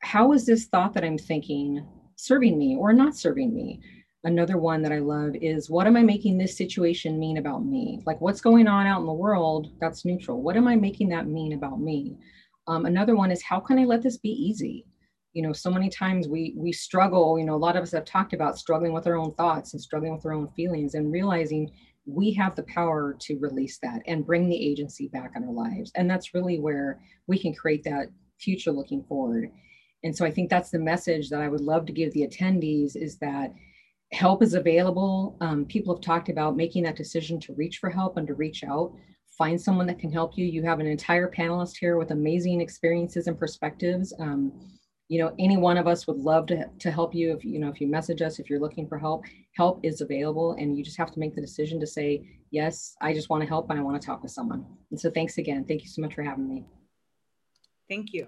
how 0.00 0.32
is 0.32 0.46
this 0.46 0.66
thought 0.66 0.94
that 0.94 1.04
I'm 1.04 1.18
thinking 1.18 1.86
serving 2.16 2.58
me 2.58 2.76
or 2.76 2.92
not 2.92 3.16
serving 3.16 3.54
me? 3.54 3.80
Another 4.24 4.58
one 4.58 4.82
that 4.82 4.92
I 4.92 4.98
love 4.98 5.36
is 5.40 5.70
what 5.70 5.86
am 5.86 5.96
I 5.96 6.02
making 6.02 6.38
this 6.38 6.56
situation 6.56 7.20
mean 7.20 7.38
about 7.38 7.64
me? 7.64 8.02
Like 8.04 8.20
what's 8.20 8.40
going 8.40 8.66
on 8.66 8.86
out 8.86 9.00
in 9.00 9.06
the 9.06 9.12
world 9.12 9.68
that's 9.80 10.04
neutral. 10.04 10.42
What 10.42 10.56
am 10.56 10.66
I 10.66 10.74
making 10.74 11.10
that 11.10 11.28
mean 11.28 11.52
about 11.52 11.80
me? 11.80 12.18
Um, 12.66 12.84
another 12.84 13.14
one 13.14 13.30
is 13.30 13.42
how 13.42 13.60
can 13.60 13.78
I 13.78 13.84
let 13.84 14.02
this 14.02 14.18
be 14.18 14.30
easy? 14.30 14.84
You 15.34 15.42
know, 15.42 15.52
so 15.52 15.70
many 15.70 15.88
times 15.88 16.26
we 16.26 16.54
we 16.56 16.72
struggle. 16.72 17.38
You 17.38 17.44
know, 17.44 17.54
a 17.54 17.56
lot 17.56 17.76
of 17.76 17.82
us 17.82 17.92
have 17.92 18.04
talked 18.04 18.32
about 18.32 18.58
struggling 18.58 18.92
with 18.92 19.06
our 19.06 19.14
own 19.14 19.34
thoughts 19.34 19.72
and 19.72 19.80
struggling 19.80 20.14
with 20.14 20.26
our 20.26 20.32
own 20.32 20.48
feelings, 20.56 20.94
and 20.94 21.12
realizing 21.12 21.70
we 22.06 22.32
have 22.32 22.56
the 22.56 22.64
power 22.64 23.14
to 23.20 23.38
release 23.38 23.78
that 23.82 24.02
and 24.06 24.26
bring 24.26 24.48
the 24.48 24.68
agency 24.70 25.08
back 25.08 25.32
in 25.36 25.44
our 25.44 25.52
lives. 25.52 25.92
And 25.94 26.10
that's 26.10 26.34
really 26.34 26.58
where 26.58 27.00
we 27.26 27.38
can 27.38 27.54
create 27.54 27.84
that 27.84 28.08
future 28.40 28.72
looking 28.72 29.04
forward. 29.04 29.50
And 30.04 30.16
so 30.16 30.24
I 30.24 30.30
think 30.30 30.48
that's 30.48 30.70
the 30.70 30.78
message 30.78 31.28
that 31.28 31.40
I 31.40 31.48
would 31.48 31.60
love 31.60 31.86
to 31.86 31.92
give 31.92 32.12
the 32.12 32.26
attendees 32.26 32.96
is 32.96 33.18
that 33.18 33.52
help 34.12 34.42
is 34.42 34.54
available. 34.54 35.36
Um, 35.40 35.64
people 35.66 35.94
have 35.94 36.02
talked 36.02 36.28
about 36.28 36.56
making 36.56 36.84
that 36.84 36.96
decision 36.96 37.40
to 37.40 37.54
reach 37.54 37.78
for 37.78 37.90
help 37.90 38.16
and 38.16 38.26
to 38.26 38.34
reach 38.34 38.64
out. 38.64 38.92
Find 39.36 39.60
someone 39.60 39.86
that 39.86 39.98
can 39.98 40.10
help 40.10 40.36
you. 40.36 40.46
You 40.46 40.62
have 40.64 40.80
an 40.80 40.86
entire 40.86 41.30
panelist 41.30 41.76
here 41.78 41.96
with 41.96 42.10
amazing 42.10 42.60
experiences 42.60 43.26
and 43.26 43.38
perspectives. 43.38 44.12
Um, 44.18 44.52
you 45.08 45.18
know, 45.18 45.34
any 45.38 45.56
one 45.56 45.78
of 45.78 45.86
us 45.86 46.06
would 46.06 46.18
love 46.18 46.46
to, 46.46 46.66
to 46.80 46.90
help 46.90 47.14
you. 47.14 47.34
If 47.34 47.44
you 47.44 47.58
know, 47.58 47.68
if 47.68 47.80
you 47.80 47.86
message 47.86 48.20
us, 48.20 48.38
if 48.38 48.50
you're 48.50 48.60
looking 48.60 48.86
for 48.86 48.98
help, 48.98 49.24
help 49.56 49.80
is 49.82 50.00
available, 50.00 50.52
and 50.58 50.76
you 50.76 50.84
just 50.84 50.98
have 50.98 51.10
to 51.12 51.20
make 51.20 51.34
the 51.34 51.40
decision 51.40 51.80
to 51.80 51.86
say, 51.86 52.28
yes, 52.50 52.94
I 53.00 53.14
just 53.14 53.30
want 53.30 53.42
to 53.42 53.48
help 53.48 53.70
and 53.70 53.78
I 53.78 53.82
want 53.82 54.00
to 54.00 54.06
talk 54.06 54.22
with 54.22 54.32
someone. 54.32 54.66
And 54.90 55.00
so, 55.00 55.10
thanks 55.10 55.38
again. 55.38 55.64
Thank 55.64 55.82
you 55.82 55.88
so 55.88 56.02
much 56.02 56.14
for 56.14 56.22
having 56.22 56.48
me. 56.48 56.66
Thank 57.88 58.12
you. 58.12 58.26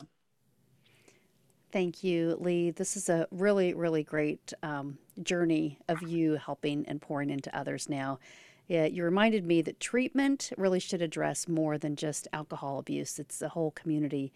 Thank 1.73 2.03
you, 2.03 2.37
Lee. 2.41 2.71
This 2.73 2.97
is 2.97 3.09
a 3.09 3.29
really, 3.31 3.75
really 3.75 4.03
great 4.03 4.53
um, 4.63 4.99
journey 5.23 5.79
of 5.89 6.03
you 6.03 6.35
helping 6.35 6.85
and 6.87 7.01
pouring 7.01 7.31
into 7.31 7.57
others 7.57 7.89
now. 7.89 8.19
Yeah, 8.67 8.87
you 8.87 9.05
reminded 9.05 9.45
me 9.45 9.63
that 9.63 9.81
treatment 9.81 10.53
really 10.57 10.81
should 10.81 11.03
address 11.03 11.49
more 11.49 11.79
than 11.79 11.97
just 11.97 12.27
alcohol 12.33 12.79
abuse. 12.79 13.19
It's 13.19 13.39
the 13.39 13.49
whole 13.49 13.71
community, 13.73 14.33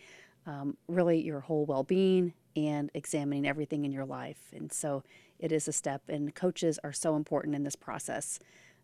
um, 0.47 0.77
really 0.86 1.20
your 1.20 1.40
whole 1.40 1.65
well 1.66 1.82
being 1.82 2.35
and 2.56 2.90
examining 2.94 3.47
everything 3.47 3.85
in 3.85 3.93
your 3.93 4.05
life. 4.05 4.52
And 4.52 4.73
so 4.73 5.02
it 5.39 5.51
is 5.51 5.66
a 5.66 5.73
step, 5.73 6.02
and 6.09 6.35
coaches 6.35 6.78
are 6.85 6.93
so 6.93 7.16
important 7.16 7.56
in 7.56 7.65
this 7.65 7.77
process 7.77 8.39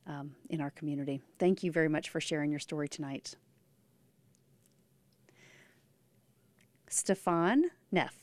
um, 0.06 0.34
in 0.48 0.60
our 0.60 0.70
community. 0.70 1.20
Thank 1.38 1.62
you 1.62 1.70
very 1.70 1.88
much 1.88 2.08
for 2.08 2.20
sharing 2.20 2.50
your 2.50 2.60
story 2.60 2.88
tonight. 2.88 3.36
Stefan 6.88 7.70
Neff. 7.92 8.19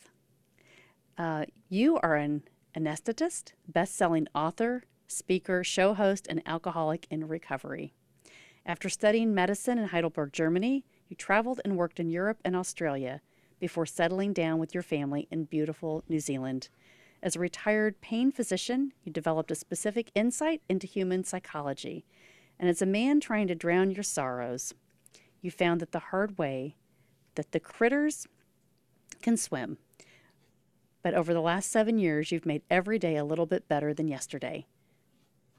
Uh, 1.18 1.46
you 1.68 1.98
are 2.04 2.16
an 2.16 2.44
anesthetist, 2.76 3.54
best 3.68 3.96
selling 3.96 4.28
author, 4.36 4.84
speaker, 5.08 5.64
show 5.64 5.96
host, 5.96 6.28
and 6.30 6.44
alcoholic 6.46 7.08
in 7.10 7.28
recovery. 7.28 7.94
After 8.66 8.88
studying 8.88 9.34
medicine 9.34 9.80
in 9.80 9.88
Heidelberg, 9.88 10.32
Germany, 10.32 10.86
you 11.08 11.16
traveled 11.16 11.60
and 11.64 11.76
worked 11.76 12.00
in 12.00 12.10
Europe 12.10 12.40
and 12.46 12.56
Australia 12.56 13.22
before 13.60 13.88
settling 13.88 14.32
down 14.32 14.60
with 14.60 14.76
your 14.76 14.84
family 14.84 15.28
in 15.32 15.46
beautiful 15.46 16.04
New 16.08 16.20
Zealand. 16.20 16.70
As 17.24 17.36
a 17.36 17.40
retired 17.40 18.00
pain 18.00 18.32
physician, 18.32 18.94
you 19.04 19.12
developed 19.12 19.50
a 19.50 19.56
specific 19.56 20.12
insight 20.14 20.62
into 20.70 20.86
human 20.86 21.24
psychology. 21.24 22.06
And 22.60 22.70
as 22.70 22.82
a 22.82 22.86
man 22.86 23.20
trying 23.20 23.48
to 23.48 23.56
drown 23.56 23.90
your 23.90 24.04
sorrows, 24.04 24.76
you 25.42 25.50
found 25.50 25.82
that 25.82 25.94
the 25.94 26.00
hard 26.00 26.38
way 26.38 26.76
that 27.34 27.54
the 27.54 27.60
critters 27.60 28.28
can 29.22 29.36
swim 29.36 29.78
but 31.02 31.14
over 31.14 31.34
the 31.34 31.42
last 31.42 31.72
seven 31.72 31.98
years, 31.98 32.32
you've 32.32 32.46
made 32.46 32.64
every 32.70 33.00
day 33.00 33.16
a 33.16 33.26
little 33.26 33.46
bit 33.46 33.68
better 33.68 33.94
than 33.94 34.08
yesterday. 34.08 34.66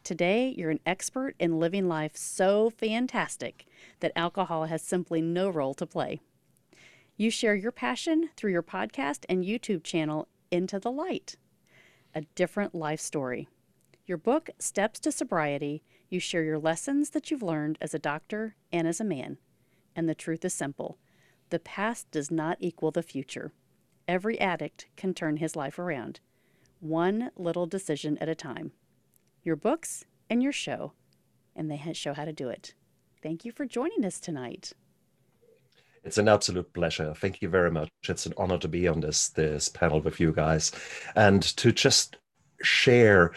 Today, 0.04 0.54
you're 0.56 0.70
an 0.70 0.80
expert 0.86 1.34
in 1.38 1.58
living 1.58 1.88
life 1.88 2.16
so 2.16 2.70
fantastic 2.70 3.66
that 4.00 4.12
alcohol 4.16 4.64
has 4.66 4.82
simply 4.82 5.20
no 5.20 5.48
role 5.50 5.74
to 5.74 5.86
play. 5.86 6.20
You 7.16 7.30
share 7.30 7.54
your 7.54 7.72
passion 7.72 8.30
through 8.36 8.52
your 8.52 8.62
podcast 8.62 9.24
and 9.28 9.44
YouTube 9.44 9.82
channel, 9.82 10.28
Into 10.50 10.78
the 10.78 10.90
Light, 10.90 11.36
a 12.14 12.22
different 12.34 12.74
life 12.74 13.00
story. 13.00 13.48
Your 14.06 14.18
book, 14.18 14.50
Steps 14.58 15.00
to 15.00 15.12
Sobriety, 15.12 15.82
you 16.08 16.20
share 16.20 16.42
your 16.42 16.58
lessons 16.58 17.10
that 17.10 17.30
you've 17.30 17.42
learned 17.42 17.76
as 17.80 17.92
a 17.92 17.98
doctor 17.98 18.54
and 18.72 18.88
as 18.88 19.00
a 19.00 19.04
man. 19.04 19.36
And 19.94 20.08
the 20.08 20.14
truth 20.14 20.44
is 20.44 20.54
simple 20.54 20.96
the 21.50 21.58
past 21.58 22.10
does 22.10 22.30
not 22.30 22.56
equal 22.60 22.90
the 22.90 23.02
future. 23.02 23.52
Every 24.08 24.40
addict 24.40 24.86
can 24.96 25.12
turn 25.12 25.36
his 25.36 25.54
life 25.54 25.78
around, 25.78 26.20
one 26.80 27.30
little 27.36 27.66
decision 27.66 28.16
at 28.22 28.28
a 28.30 28.34
time. 28.34 28.72
Your 29.44 29.54
books 29.54 30.06
and 30.30 30.42
your 30.42 30.50
show, 30.50 30.94
and 31.54 31.70
they 31.70 31.76
show 31.92 32.14
how 32.14 32.24
to 32.24 32.32
do 32.32 32.48
it. 32.48 32.72
Thank 33.22 33.44
you 33.44 33.52
for 33.52 33.66
joining 33.66 34.06
us 34.06 34.18
tonight. 34.18 34.72
It's 36.04 36.16
an 36.16 36.26
absolute 36.26 36.72
pleasure. 36.72 37.12
Thank 37.12 37.42
you 37.42 37.50
very 37.50 37.70
much. 37.70 37.90
It's 38.08 38.24
an 38.24 38.32
honor 38.38 38.56
to 38.58 38.68
be 38.68 38.88
on 38.88 39.00
this 39.00 39.28
this 39.28 39.68
panel 39.68 40.00
with 40.00 40.18
you 40.18 40.32
guys 40.32 40.72
and 41.14 41.42
to 41.58 41.70
just 41.70 42.16
share 42.62 43.32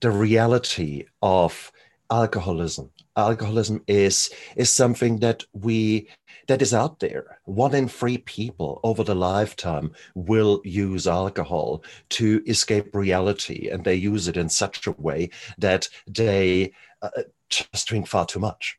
the 0.00 0.10
reality 0.10 1.04
of 1.22 1.70
alcoholism. 2.10 2.90
Alcoholism 3.16 3.82
is 3.86 4.30
is 4.56 4.70
something 4.70 5.18
that 5.20 5.44
we 5.52 6.08
that 6.48 6.62
is 6.62 6.74
out 6.74 7.00
there. 7.00 7.38
One 7.44 7.74
in 7.74 7.88
three 7.88 8.18
people 8.18 8.80
over 8.82 9.02
the 9.02 9.14
lifetime 9.14 9.92
will 10.14 10.60
use 10.64 11.06
alcohol 11.06 11.82
to 12.10 12.42
escape 12.46 12.94
reality, 12.94 13.68
and 13.70 13.84
they 13.84 13.94
use 13.94 14.28
it 14.28 14.36
in 14.36 14.48
such 14.48 14.86
a 14.86 14.92
way 14.92 15.30
that 15.58 15.88
they 16.06 16.72
uh, 17.02 17.22
just 17.48 17.86
drink 17.86 18.06
far 18.06 18.26
too 18.26 18.40
much. 18.40 18.78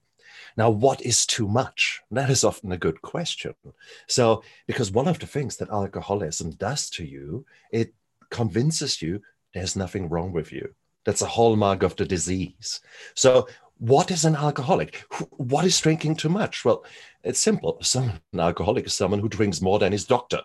Now, 0.55 0.71
what 0.71 1.01
is 1.01 1.25
too 1.25 1.47
much? 1.47 2.01
That 2.09 2.29
is 2.29 2.43
often 2.43 2.71
a 2.71 2.77
good 2.77 3.01
question. 3.01 3.53
So, 4.07 4.43
because 4.65 4.91
one 4.91 5.07
of 5.07 5.19
the 5.19 5.27
things 5.27 5.57
that 5.57 5.69
alcoholism 5.69 6.51
does 6.51 6.89
to 6.91 7.05
you, 7.05 7.45
it 7.71 7.93
convinces 8.31 9.01
you 9.01 9.21
there's 9.53 9.75
nothing 9.75 10.09
wrong 10.09 10.31
with 10.31 10.51
you. 10.51 10.73
That's 11.07 11.21
a 11.21 11.25
hallmark 11.25 11.83
of 11.83 11.95
the 11.95 12.03
disease. 12.03 12.81
So, 13.15 13.47
what 13.77 14.11
is 14.11 14.25
an 14.25 14.35
alcoholic? 14.35 15.05
What 15.37 15.63
is 15.63 15.79
drinking 15.79 16.17
too 16.17 16.27
much? 16.27 16.65
Well, 16.65 16.83
it's 17.23 17.39
simple. 17.39 17.77
Some, 17.81 18.11
an 18.33 18.41
alcoholic 18.41 18.87
is 18.87 18.93
someone 18.93 19.21
who 19.21 19.29
drinks 19.29 19.61
more 19.61 19.79
than 19.79 19.93
his 19.93 20.03
doctor. 20.03 20.41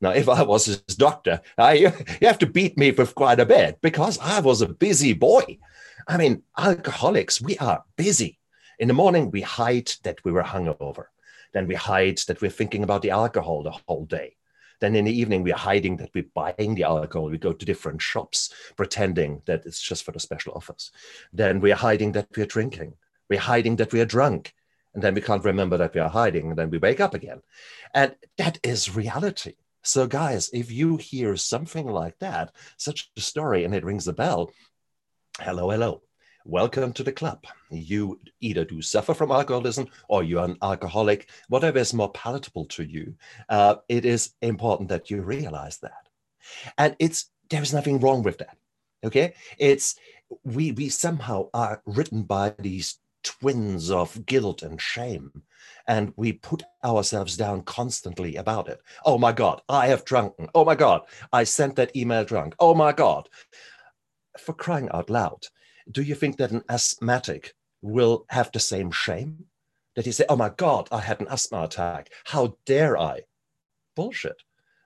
Now, 0.00 0.10
if 0.10 0.28
I 0.28 0.44
was 0.44 0.66
his 0.66 0.78
doctor, 0.94 1.40
I, 1.58 1.72
you 2.20 2.28
have 2.28 2.38
to 2.38 2.46
beat 2.46 2.78
me 2.78 2.92
with 2.92 3.16
quite 3.16 3.40
a 3.40 3.46
bit 3.46 3.80
because 3.82 4.16
I 4.20 4.38
was 4.38 4.62
a 4.62 4.68
busy 4.68 5.12
boy. 5.12 5.58
I 6.06 6.18
mean, 6.18 6.44
alcoholics, 6.56 7.42
we 7.42 7.58
are 7.58 7.82
busy. 7.96 8.38
In 8.78 8.86
the 8.86 8.94
morning, 8.94 9.32
we 9.32 9.40
hide 9.40 9.90
that 10.04 10.24
we 10.24 10.30
were 10.30 10.44
hungover. 10.44 11.06
Then 11.52 11.66
we 11.66 11.74
hide 11.74 12.18
that 12.28 12.40
we're 12.40 12.50
thinking 12.52 12.84
about 12.84 13.02
the 13.02 13.10
alcohol 13.10 13.64
the 13.64 13.76
whole 13.88 14.04
day. 14.04 14.36
Then 14.80 14.94
in 14.94 15.04
the 15.04 15.18
evening, 15.18 15.42
we're 15.42 15.54
hiding 15.54 15.96
that 15.98 16.10
we're 16.14 16.26
buying 16.34 16.74
the 16.74 16.84
alcohol. 16.84 17.30
We 17.30 17.38
go 17.38 17.52
to 17.52 17.66
different 17.66 18.02
shops, 18.02 18.52
pretending 18.76 19.42
that 19.46 19.64
it's 19.66 19.80
just 19.80 20.04
for 20.04 20.12
the 20.12 20.20
special 20.20 20.52
offers. 20.54 20.90
Then 21.32 21.60
we're 21.60 21.74
hiding 21.74 22.12
that 22.12 22.28
we're 22.36 22.46
drinking. 22.46 22.94
We're 23.28 23.40
hiding 23.40 23.76
that 23.76 23.92
we're 23.92 24.06
drunk. 24.06 24.54
And 24.94 25.02
then 25.02 25.14
we 25.14 25.20
can't 25.20 25.44
remember 25.44 25.76
that 25.76 25.94
we 25.94 26.00
are 26.00 26.08
hiding. 26.08 26.50
And 26.50 26.58
then 26.58 26.70
we 26.70 26.78
wake 26.78 27.00
up 27.00 27.14
again. 27.14 27.42
And 27.94 28.14
that 28.38 28.58
is 28.62 28.94
reality. 28.94 29.54
So, 29.82 30.06
guys, 30.06 30.50
if 30.52 30.72
you 30.72 30.96
hear 30.96 31.36
something 31.36 31.86
like 31.86 32.18
that, 32.18 32.52
such 32.76 33.10
a 33.16 33.20
story, 33.20 33.64
and 33.64 33.74
it 33.74 33.84
rings 33.84 34.08
a 34.08 34.12
bell, 34.12 34.50
hello, 35.38 35.70
hello 35.70 36.02
welcome 36.46 36.92
to 36.92 37.02
the 37.02 37.12
club. 37.12 37.44
You 37.70 38.20
either 38.40 38.64
do 38.64 38.80
suffer 38.80 39.14
from 39.14 39.32
alcoholism 39.32 39.88
or 40.08 40.22
you're 40.22 40.44
an 40.44 40.56
alcoholic, 40.62 41.28
whatever 41.48 41.78
is 41.78 41.92
more 41.92 42.12
palatable 42.12 42.66
to 42.66 42.84
you. 42.84 43.14
Uh, 43.48 43.76
it 43.88 44.04
is 44.04 44.30
important 44.42 44.88
that 44.90 45.10
you 45.10 45.22
realize 45.22 45.78
that. 45.78 46.08
And 46.78 46.94
it's 46.98 47.30
there 47.50 47.62
is 47.62 47.74
nothing 47.74 48.00
wrong 48.00 48.22
with 48.22 48.38
that. 48.38 48.56
Okay. 49.04 49.34
It's 49.58 49.96
we 50.44 50.72
we 50.72 50.88
somehow 50.88 51.48
are 51.52 51.82
written 51.84 52.22
by 52.22 52.54
these 52.58 52.98
twins 53.24 53.90
of 53.90 54.24
guilt 54.26 54.62
and 54.62 54.80
shame. 54.80 55.42
And 55.88 56.12
we 56.16 56.32
put 56.32 56.62
ourselves 56.84 57.36
down 57.36 57.62
constantly 57.62 58.36
about 58.36 58.68
it. 58.68 58.80
Oh 59.04 59.18
my 59.18 59.32
God, 59.32 59.62
I 59.68 59.88
have 59.88 60.04
drunken. 60.04 60.48
Oh 60.54 60.64
my 60.64 60.76
God, 60.76 61.02
I 61.32 61.42
sent 61.42 61.76
that 61.76 61.94
email 61.96 62.24
drunk. 62.24 62.54
Oh 62.60 62.74
my 62.74 62.92
God. 62.92 63.28
For 64.38 64.52
crying 64.52 64.88
out 64.92 65.10
loud 65.10 65.46
do 65.90 66.02
you 66.02 66.14
think 66.14 66.36
that 66.36 66.50
an 66.50 66.64
asthmatic 66.68 67.54
will 67.82 68.26
have 68.30 68.50
the 68.52 68.60
same 68.60 68.90
shame? 68.90 69.46
That 69.94 70.06
he 70.06 70.12
say, 70.12 70.24
oh 70.28 70.36
my 70.36 70.50
God, 70.50 70.88
I 70.92 71.00
had 71.00 71.20
an 71.20 71.28
asthma 71.30 71.64
attack. 71.64 72.10
How 72.24 72.56
dare 72.66 72.98
I? 72.98 73.22
Bullshit. 73.94 74.42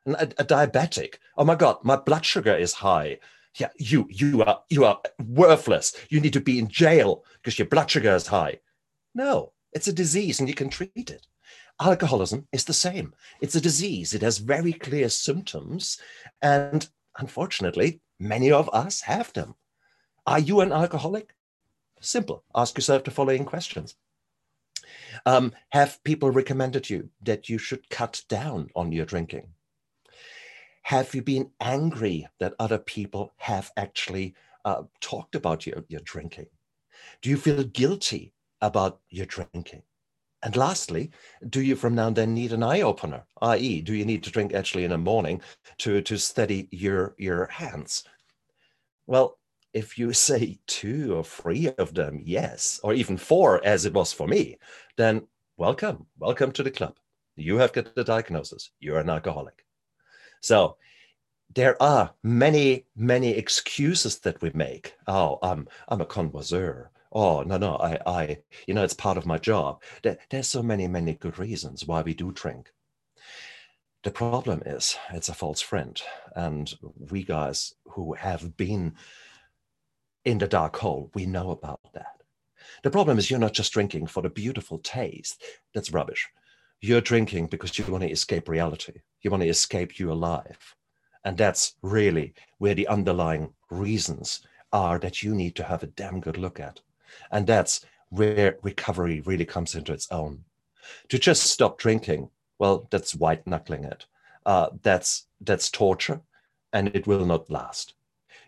And 0.07 0.15
a, 0.15 0.23
a 0.23 0.45
diabetic, 0.45 1.17
oh 1.37 1.45
my 1.45 1.57
God, 1.57 1.79
my 1.83 1.97
blood 1.97 2.25
sugar 2.25 2.55
is 2.55 2.73
high. 2.75 3.19
Yeah, 3.57 3.71
you 3.79 4.07
you 4.09 4.43
are 4.45 4.63
you 4.69 4.85
are 4.85 5.01
worthless. 5.27 5.97
You 6.09 6.21
need 6.21 6.33
to 6.35 6.41
be 6.41 6.59
in 6.61 6.69
jail 6.69 7.25
because 7.35 7.59
your 7.59 7.67
blood 7.67 7.91
sugar 7.91 8.15
is 8.15 8.29
high. 8.29 8.61
No, 9.13 9.53
it's 9.73 9.89
a 9.89 9.93
disease 9.93 10.39
and 10.39 10.49
you 10.49 10.55
can 10.55 10.71
treat 10.71 11.11
it. 11.11 11.27
alcoholism 11.81 12.47
is 12.53 12.65
the 12.65 12.73
same. 12.73 13.15
It's 13.41 13.57
a 13.57 13.61
disease. 13.61 14.15
It 14.15 14.23
has 14.23 14.39
very 14.39 14.73
clear 14.73 15.09
symptoms. 15.09 15.99
And 16.43 16.89
unfortunately, 17.19 18.01
many 18.19 18.53
of 18.53 18.69
us 18.73 19.01
have 19.03 19.33
them. 19.33 19.57
Are 20.27 20.39
you 20.39 20.61
an 20.61 20.73
alcoholic? 20.73 21.35
Simple. 22.01 22.45
Ask 22.55 22.77
yourself 22.77 23.05
the 23.05 23.11
following 23.11 23.45
questions. 23.45 23.97
Um, 25.27 25.53
have 25.71 26.03
people 26.05 26.31
recommended 26.31 26.89
you 26.89 27.11
that 27.23 27.49
you 27.49 27.59
should 27.59 27.89
cut 27.91 28.23
down 28.29 28.71
on 28.75 28.93
your 28.93 29.07
drinking? 29.07 29.49
Have 30.83 31.15
you 31.15 31.23
been 31.23 31.51
angry 31.61 32.27
that 32.39 32.55
other 32.59 32.79
people 32.79 33.33
have 33.37 33.71
actually 33.77 34.35
uh, 34.65 34.83
talked 35.01 35.35
about 35.35 35.67
your, 35.67 35.85
your 35.89 36.01
drinking? 36.01 36.47
Do 37.23 37.31
you 37.31 37.37
feel 37.37 37.63
guilty 37.65 38.33
about 38.61 39.01
your 39.11 39.27
drinking? 39.27 39.83
And 40.43 40.57
lastly, 40.57 41.11
do 41.51 41.61
you 41.61 41.77
from 41.77 41.95
now 41.95 42.07
and 42.07 42.17
then 42.17 42.33
need 42.33 42.53
an 42.53 42.63
eye 42.63 42.81
opener? 42.81 43.25
I.e., 43.43 43.83
do 43.83 43.95
you 43.95 44.07
need 44.07 44.23
to 44.25 44.31
drink 44.31 44.55
actually 44.55 44.85
in 44.85 44.91
the 44.91 44.99
morning 44.99 45.43
to, 45.79 46.01
to 46.01 46.17
steady 46.17 46.67
your, 46.71 47.15
your 47.19 47.47
hands? 47.47 48.05
Well, 49.07 49.39
if 49.73 49.99
you 49.99 50.13
say 50.13 50.59
two 50.67 51.15
or 51.17 51.25
three 51.25 51.69
of 51.79 51.95
them, 51.95 52.21
yes, 52.25 52.81
or 52.83 52.93
even 52.95 53.17
four, 53.17 53.65
as 53.65 53.85
it 53.85 53.95
was 53.95 54.13
for 54.13 54.27
me, 54.27 54.59
then 54.97 55.27
welcome, 55.57 56.07
welcome 56.19 56.53
to 56.53 56.63
the 56.63 56.71
club. 56.71 56.97
You 57.37 57.57
have 57.59 57.73
got 57.73 57.95
the 57.95 58.05
diagnosis. 58.05 58.71
You're 58.81 58.99
an 58.99 59.11
alcoholic. 59.11 59.65
So 60.41 60.77
there 61.55 61.81
are 61.83 62.13
many, 62.23 62.87
many 62.97 63.31
excuses 63.31 64.19
that 64.21 64.41
we 64.43 64.51
make. 64.55 64.95
Oh, 65.07 65.39
I'm 65.43 65.69
I'm 65.89 66.01
a 66.01 66.07
connoisseur. 66.07 66.91
Oh 67.13 67.43
no, 67.43 67.57
no, 67.57 67.77
I, 67.77 67.99
I, 68.07 68.39
you 68.67 68.75
know, 68.75 68.85
it's 68.85 68.95
part 68.95 69.17
of 69.17 69.27
my 69.27 69.39
job. 69.39 69.83
There, 70.03 70.19
there's 70.31 70.47
so 70.47 70.63
many, 70.63 70.87
many 70.87 71.15
good 71.15 71.39
reasons 71.39 71.87
why 71.87 72.03
we 72.03 72.15
do 72.15 72.31
drink. 72.33 72.73
The 74.03 74.11
problem 74.11 74.63
is 74.65 74.97
it's 75.13 75.29
a 75.29 75.35
false 75.35 75.61
friend, 75.61 76.01
and 76.35 76.73
we 77.11 77.23
guys 77.25 77.75
who 77.85 78.15
have 78.15 78.57
been 78.57 78.95
in 80.25 80.39
the 80.39 80.49
dark 80.49 80.77
hole, 80.77 81.11
we 81.15 81.27
know 81.27 81.51
about 81.51 81.81
that. 81.95 82.23
The 82.83 82.91
problem 82.91 83.19
is 83.19 83.31
you're 83.31 83.41
not 83.41 83.53
just 83.53 83.73
drinking 83.73 84.07
for 84.07 84.23
the 84.23 84.31
beautiful 84.31 84.79
taste. 84.79 85.43
That's 85.75 85.93
rubbish. 85.93 86.29
You're 86.81 87.01
drinking 87.01 87.49
because 87.49 87.79
you 87.79 87.85
want 87.87 88.05
to 88.05 88.11
escape 88.11 88.49
reality. 88.49 89.01
You 89.23 89.31
want 89.31 89.43
to 89.43 89.49
escape 89.49 89.99
your 89.99 90.15
life. 90.15 90.77
And 91.25 91.37
that's 91.37 91.75
really 91.83 92.33
where 92.59 92.75
the 92.75 92.89
underlying 92.89 93.53
reasons 93.71 94.41
are 94.73 94.99
that 94.99 95.23
you 95.23 95.35
need 95.35 95.57
to 95.57 95.65
have 95.65 95.83
a 95.83 95.89
damn 95.89 96.21
good 96.21 96.39
look 96.39 96.59
at. 96.59 96.81
And 97.31 97.47
that's 97.47 97.85
where 98.09 98.57
recovery 98.63 99.21
really 99.21 99.45
comes 99.45 99.75
into 99.75 99.93
its 99.93 100.11
own. 100.11 100.45
To 101.11 101.19
just 101.19 101.43
stop 101.45 101.79
drinking, 101.79 102.31
well, 102.59 102.89
that's 102.91 103.15
white 103.15 103.47
knuckling 103.47 103.85
it. 103.85 104.07
Uh, 104.47 104.71
that's 104.83 105.27
that's 105.43 105.71
torture, 105.71 106.21
and 106.73 106.89
it 106.95 107.07
will 107.07 107.27
not 107.27 107.51
last. 107.51 107.95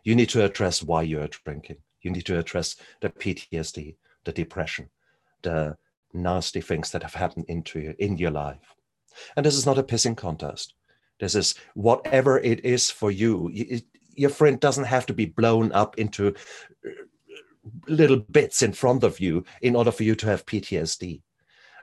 You 0.03 0.15
need 0.15 0.29
to 0.31 0.45
address 0.45 0.83
why 0.83 1.03
you 1.03 1.21
are 1.21 1.29
drinking. 1.29 1.79
You 2.03 2.11
need 2.11 2.27
to 2.27 2.39
address 2.39 2.77
the 3.01 3.11
PTSD, 3.11 3.97
the 4.25 4.33
depression, 4.33 4.91
the 5.43 5.77
nasty 6.13 6.61
things 6.61 6.91
that 6.91 7.03
have 7.03 7.15
happened 7.15 7.47
into 7.49 7.81
you 7.81 7.95
in 7.99 8.19
your 8.19 8.31
life. 8.31 8.75
And 9.37 9.47
this 9.47 9.55
is 9.55 9.67
not 9.67 9.79
a 9.79 9.83
pissing 9.83 10.17
contest. 10.17 10.75
This 11.21 11.35
is 11.35 11.55
whatever 11.75 12.39
it 12.39 12.65
is 12.65 12.91
for 12.91 13.11
you. 13.11 13.51
It, 13.55 13.85
your 14.15 14.31
friend 14.31 14.59
doesn't 14.59 14.85
have 14.85 15.07
to 15.07 15.15
be 15.15 15.27
blown 15.27 15.73
up 15.73 15.99
into 15.99 16.29
uh, 16.29 16.91
little 17.87 18.19
bits 18.19 18.63
in 18.63 18.73
front 18.73 19.05
of 19.05 19.21
you 19.21 19.45
in 19.61 19.77
order 19.77 19.93
for 19.93 20.03
you 20.03 20.15
to 20.17 20.27
have 20.27 20.47
PTSD. 20.47 21.23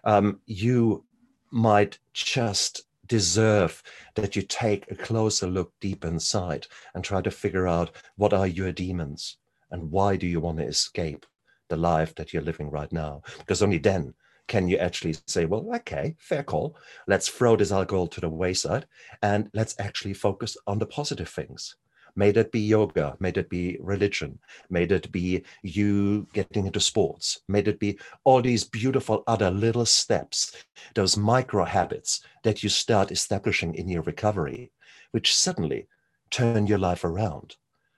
Um, 0.04 0.42
you 0.46 1.06
might 1.52 2.00
just 2.14 2.84
deserve 3.10 3.84
that 4.16 4.36
you 4.36 4.42
take 4.42 4.90
a 4.90 4.96
closer 4.96 5.48
look 5.48 5.74
deep 5.82 6.06
inside 6.06 6.68
and 6.94 7.04
try 7.04 7.22
to 7.22 7.32
figure 7.32 7.68
out 7.68 7.92
what 8.16 8.34
are 8.34 8.48
your 8.48 8.72
demons 8.72 9.38
and 9.72 9.92
why 9.92 10.16
do 10.16 10.26
you 10.26 10.40
want 10.40 10.58
to 10.60 10.64
escape 10.64 11.26
the 11.68 11.76
life 11.76 12.16
that 12.16 12.32
you're 12.32 12.42
living 12.42 12.70
right 12.70 12.92
now? 12.92 13.22
Because 13.40 13.62
only 13.62 13.78
then 13.80 14.14
can 14.48 14.68
you 14.68 14.78
actually 14.78 15.16
say 15.28 15.46
well 15.46 15.70
okay 15.76 16.16
fair 16.20 16.44
call. 16.44 16.76
Let's 17.08 17.28
throw 17.28 17.56
this 17.56 17.72
alcohol 17.72 18.08
to 18.08 18.22
the 18.22 18.30
wayside 18.30 18.88
and 19.22 19.50
let's 19.54 19.76
actually 19.80 20.14
focus 20.14 20.56
on 20.66 20.80
the 20.80 20.88
positive 20.88 21.30
things 21.30 21.76
May 22.16 22.32
that 22.32 22.52
be 22.52 22.60
yoga, 22.60 23.16
may 23.20 23.32
that 23.32 23.50
be 23.50 23.78
religion, 23.80 24.40
may 24.70 24.86
that 24.86 25.12
be 25.12 25.44
you 25.64 26.28
getting 26.34 26.66
into 26.66 26.80
sports, 26.80 27.42
may 27.48 27.62
that 27.62 27.80
be 27.80 28.00
all 28.24 28.42
these 28.42 28.64
beautiful 28.64 29.24
other 29.28 29.52
little 29.52 29.86
steps, 29.86 30.56
those 30.96 31.18
micro 31.18 31.66
habits 31.66 32.22
that 32.44 32.64
you 32.64 32.70
start 32.70 33.12
establishing 33.12 33.76
in 33.76 33.88
your 33.88 34.02
recovery, 34.04 34.72
which 35.12 35.36
suddenly 35.36 35.88
turn 36.30 36.68
your 36.68 36.80
life 36.80 37.04
around. 37.04 37.56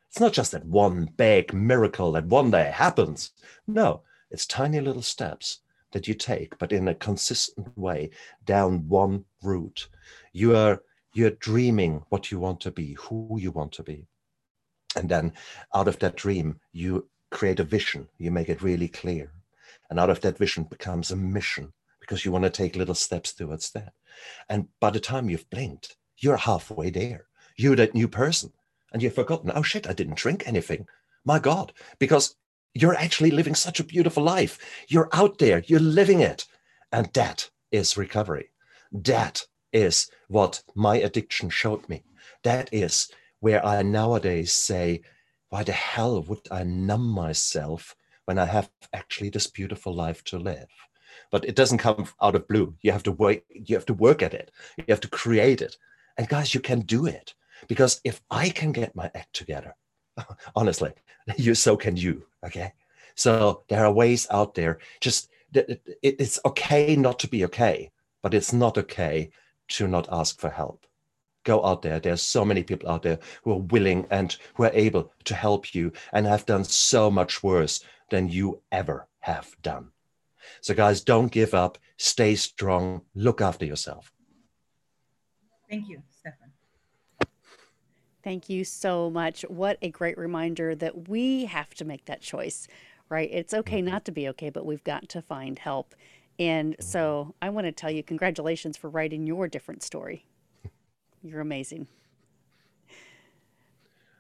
It's 0.10 0.20
not 0.20 0.34
just 0.34 0.52
that 0.52 0.66
one 0.66 1.10
big 1.16 1.54
miracle 1.54 2.12
that 2.14 2.26
one 2.26 2.52
day 2.52 2.72
happens. 2.74 3.32
No, 3.66 4.02
it's 4.30 4.46
tiny 4.46 4.82
little 4.82 5.02
steps 5.02 5.60
that 5.92 6.08
you 6.08 6.14
take, 6.14 6.58
but 6.58 6.72
in 6.72 6.88
a 6.88 6.96
consistent 6.96 7.78
way 7.78 8.10
down 8.46 8.88
one 8.88 9.26
route. 9.44 9.88
You 10.34 10.56
are 10.56 10.82
you're 11.14 11.32
dreaming 11.32 12.04
what 12.10 12.32
you 12.32 12.40
want 12.40 12.62
to 12.62 12.72
be, 12.72 12.94
who 12.94 13.38
you 13.40 13.52
want 13.52 13.72
to 13.74 13.84
be. 13.84 14.08
And 14.96 15.10
then 15.10 15.34
out 15.74 15.88
of 15.88 16.00
that 16.00 16.16
dream, 16.16 16.60
you 16.72 17.08
create 17.30 17.60
a 17.60 17.64
vision, 17.64 18.08
you 18.18 18.32
make 18.32 18.50
it 18.50 18.62
really 18.62 18.88
clear. 18.88 19.32
And 19.90 20.00
out 20.00 20.10
of 20.10 20.22
that 20.22 20.38
vision 20.38 20.64
becomes 20.64 21.12
a 21.12 21.16
mission 21.16 21.74
because 22.00 22.26
you 22.26 22.32
want 22.32 22.44
to 22.44 22.50
take 22.50 22.76
little 22.76 22.96
steps 22.96 23.34
towards 23.34 23.72
that. 23.72 23.94
And 24.50 24.68
by 24.80 24.90
the 24.90 25.00
time 25.00 25.30
you've 25.30 25.50
blinked, 25.50 25.96
you're 26.18 26.38
halfway 26.38 26.90
there. 26.90 27.26
You're 27.58 27.76
that 27.76 27.94
new 27.94 28.08
person. 28.08 28.52
And 28.94 29.02
you've 29.02 29.16
forgotten, 29.16 29.52
oh 29.54 29.64
shit, 29.64 29.88
I 29.88 29.94
didn't 29.94 30.18
drink 30.18 30.44
anything. 30.46 30.88
My 31.24 31.40
God, 31.40 31.74
because 32.00 32.36
you're 32.74 32.96
actually 32.96 33.32
living 33.32 33.56
such 33.56 33.80
a 33.80 33.86
beautiful 33.86 34.24
life. 34.24 34.60
You're 34.88 35.10
out 35.14 35.38
there, 35.38 35.64
you're 35.68 35.80
living 35.80 36.20
it. 36.20 36.46
And 36.92 37.10
that 37.14 37.50
is 37.72 37.98
recovery. 37.98 38.52
That 38.92 39.46
is 39.74 40.10
what 40.28 40.64
my 40.76 40.98
addiction 40.98 41.50
showed 41.50 41.88
me. 41.90 42.04
That 42.44 42.70
is 42.72 43.12
where 43.40 43.66
I 43.66 43.82
nowadays 43.82 44.54
say, 44.54 45.02
why 45.50 45.64
the 45.64 45.72
hell 45.72 46.22
would 46.24 46.48
I 46.50 46.64
numb 46.64 47.08
myself 47.08 47.96
when 48.26 48.40
I 48.40 48.46
have 48.46 48.70
actually 48.94 49.30
this 49.30 49.48
beautiful 49.48 49.94
life 49.94 50.24
to 50.26 50.40
live? 50.40 50.70
But 51.30 51.46
it 51.46 51.56
doesn't 51.56 51.80
come 51.80 52.08
out 52.22 52.36
of 52.36 52.48
blue. 52.48 52.76
You 52.82 52.92
have 52.92 53.04
to 53.04 53.12
work, 53.12 53.42
you 53.50 53.76
have 53.76 53.86
to 53.88 53.94
work 53.94 54.22
at 54.22 54.34
it. 54.34 54.52
You 54.78 54.86
have 54.90 55.02
to 55.02 55.10
create 55.10 55.62
it. 55.62 55.78
And 56.18 56.28
guys, 56.28 56.54
you 56.54 56.62
can 56.62 56.82
do 56.82 57.06
it. 57.06 57.34
Because 57.68 58.02
if 58.04 58.22
I 58.32 58.50
can 58.50 58.72
get 58.72 58.96
my 58.96 59.12
act 59.14 59.34
together, 59.34 59.76
honestly, 60.56 60.92
you 61.38 61.56
so 61.56 61.78
can 61.78 61.98
you. 61.98 62.24
Okay. 62.46 62.74
So 63.16 63.64
there 63.70 63.86
are 63.86 63.92
ways 63.92 64.28
out 64.32 64.56
there. 64.56 64.80
Just 65.00 65.30
it's 65.54 66.40
okay 66.46 66.96
not 66.96 67.20
to 67.20 67.28
be 67.28 67.44
okay, 67.46 67.92
but 68.22 68.34
it's 68.34 68.54
not 68.54 68.78
okay 68.78 69.32
to 69.72 69.88
not 69.88 70.08
ask 70.12 70.40
for 70.40 70.50
help 70.50 70.86
go 71.44 71.66
out 71.66 71.82
there. 71.82 72.00
There's 72.00 72.22
so 72.22 72.46
many 72.46 72.64
people 72.64 72.90
out 72.90 73.04
there 73.04 73.20
who 73.44 73.52
are 73.52 73.60
willing 73.60 74.06
and 74.12 74.36
who 74.56 74.64
are 74.64 74.72
able 74.74 75.12
to 75.26 75.36
help 75.36 75.74
you 75.74 75.92
and 76.14 76.26
have 76.26 76.46
done 76.46 76.64
so 76.64 77.10
much 77.10 77.44
worse 77.44 77.84
than 78.10 78.30
you 78.30 78.62
ever 78.72 79.08
have 79.20 79.56
done. 79.62 79.90
So, 80.62 80.74
guys, 80.74 81.02
don't 81.02 81.32
give 81.32 81.54
up. 81.54 81.78
Stay 81.98 82.36
strong. 82.36 83.02
Look 83.16 83.42
after 83.42 83.66
yourself. 83.66 84.12
Thank 85.70 85.88
you, 85.88 86.02
Stefan. 86.10 86.52
Thank 88.24 88.50
you 88.50 88.64
so 88.64 89.10
much. 89.10 89.44
What 89.48 89.78
a 89.82 89.90
great 89.90 90.18
reminder 90.18 90.76
that 90.76 91.08
we 91.08 91.46
have 91.46 91.74
to 91.76 91.86
make 91.86 92.06
that 92.06 92.22
choice, 92.22 92.68
right? 93.10 93.30
It's 93.32 93.54
okay 93.54 93.80
mm-hmm. 93.80 93.92
not 93.92 94.06
to 94.06 94.12
be 94.12 94.28
okay, 94.30 94.50
but 94.50 94.66
we've 94.66 94.84
got 94.84 95.10
to 95.10 95.22
find 95.22 95.58
help. 95.58 95.96
And 96.42 96.74
mm-hmm. 96.74 96.82
so 96.82 97.36
I 97.42 97.50
want 97.50 97.66
to 97.66 97.72
tell 97.72 97.92
you, 97.92 98.02
congratulations 98.02 98.76
for 98.76 98.90
writing 98.90 99.28
your 99.28 99.48
different 99.48 99.84
story. 99.84 100.26
You're 101.22 101.40
amazing. 101.40 101.88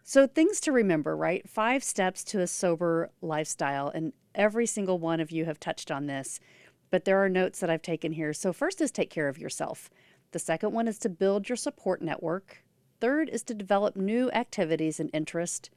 So, 0.03 0.27
things 0.27 0.59
to 0.61 0.71
remember, 0.71 1.15
right? 1.15 1.49
Five 1.49 1.83
steps 1.83 2.23
to 2.25 2.41
a 2.41 2.47
sober 2.47 3.09
lifestyle. 3.21 3.87
And 3.87 4.13
every 4.35 4.65
single 4.65 4.99
one 4.99 5.19
of 5.19 5.31
you 5.31 5.45
have 5.45 5.59
touched 5.59 5.89
on 5.89 6.05
this, 6.05 6.39
but 6.91 7.05
there 7.05 7.23
are 7.23 7.29
notes 7.29 7.59
that 7.59 7.69
I've 7.69 7.81
taken 7.81 8.11
here. 8.11 8.33
So, 8.33 8.53
first 8.53 8.81
is 8.81 8.91
take 8.91 9.09
care 9.09 9.27
of 9.27 9.39
yourself. 9.39 9.89
The 10.31 10.39
second 10.39 10.73
one 10.73 10.87
is 10.87 10.99
to 10.99 11.09
build 11.09 11.49
your 11.49 11.55
support 11.55 12.01
network. 12.01 12.63
Third 12.99 13.29
is 13.29 13.41
to 13.43 13.53
develop 13.53 13.95
new 13.95 14.29
activities 14.31 14.99
and 14.99 15.09
interest. 15.13 15.69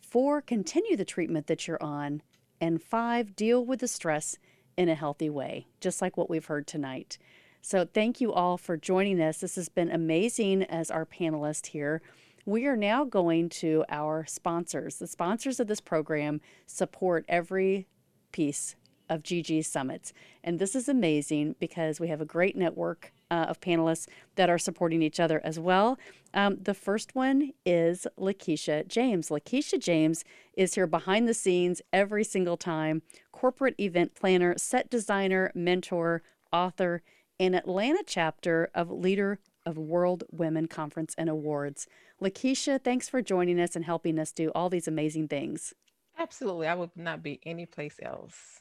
Four, 0.00 0.40
continue 0.40 0.96
the 0.96 1.04
treatment 1.04 1.46
that 1.46 1.68
you're 1.68 1.82
on. 1.82 2.22
And 2.60 2.82
five, 2.82 3.36
deal 3.36 3.64
with 3.64 3.80
the 3.80 3.88
stress 3.88 4.38
in 4.78 4.88
a 4.88 4.94
healthy 4.94 5.28
way, 5.28 5.66
just 5.80 6.00
like 6.00 6.16
what 6.16 6.30
we've 6.30 6.46
heard 6.46 6.66
tonight. 6.66 7.18
So, 7.60 7.84
thank 7.84 8.20
you 8.20 8.32
all 8.32 8.56
for 8.56 8.76
joining 8.76 9.20
us. 9.20 9.38
This 9.38 9.56
has 9.56 9.68
been 9.68 9.90
amazing 9.90 10.62
as 10.62 10.88
our 10.90 11.04
panelist 11.04 11.66
here. 11.66 12.00
We 12.46 12.64
are 12.66 12.76
now 12.76 13.04
going 13.04 13.48
to 13.50 13.84
our 13.88 14.24
sponsors. 14.24 14.96
The 14.96 15.08
sponsors 15.08 15.58
of 15.58 15.66
this 15.66 15.80
program 15.80 16.40
support 16.64 17.24
every 17.28 17.88
piece 18.30 18.76
of 19.08 19.24
GG 19.24 19.66
Summits. 19.66 20.12
And 20.44 20.60
this 20.60 20.76
is 20.76 20.88
amazing 20.88 21.56
because 21.58 21.98
we 21.98 22.08
have 22.08 22.20
a 22.20 22.24
great 22.24 22.56
network 22.56 23.12
uh, 23.30 23.46
of 23.48 23.60
panelists 23.60 24.06
that 24.36 24.50
are 24.50 24.58
supporting 24.58 25.02
each 25.02 25.20
other 25.20 25.40
as 25.44 25.58
well. 25.58 25.98
Um, 26.34 26.58
the 26.62 26.74
first 26.74 27.14
one 27.14 27.52
is 27.64 28.06
Lakeisha 28.18 28.86
James. 28.86 29.30
Lakeisha 29.30 29.78
James 29.78 30.24
is 30.54 30.74
here 30.74 30.86
behind 30.86 31.26
the 31.26 31.34
scenes 31.34 31.82
every 31.92 32.24
single 32.24 32.56
time, 32.56 33.02
corporate 33.32 33.74
event 33.78 34.14
planner, 34.14 34.54
set 34.56 34.90
designer, 34.90 35.50
mentor, 35.54 36.22
author, 36.52 37.02
and 37.40 37.54
Atlanta 37.54 38.02
chapter 38.06 38.68
of 38.74 38.90
Leader 38.90 39.38
of 39.64 39.78
World 39.78 40.24
Women 40.30 40.66
Conference 40.66 41.14
and 41.18 41.28
Awards. 41.28 41.86
Lakeisha, 42.20 42.82
thanks 42.82 43.08
for 43.08 43.22
joining 43.22 43.60
us 43.60 43.76
and 43.76 43.84
helping 43.84 44.18
us 44.18 44.32
do 44.32 44.50
all 44.54 44.68
these 44.68 44.88
amazing 44.88 45.28
things. 45.28 45.74
Absolutely. 46.18 46.66
I 46.66 46.74
would 46.74 46.90
not 46.96 47.22
be 47.22 47.40
anyplace 47.46 47.96
else. 48.02 48.60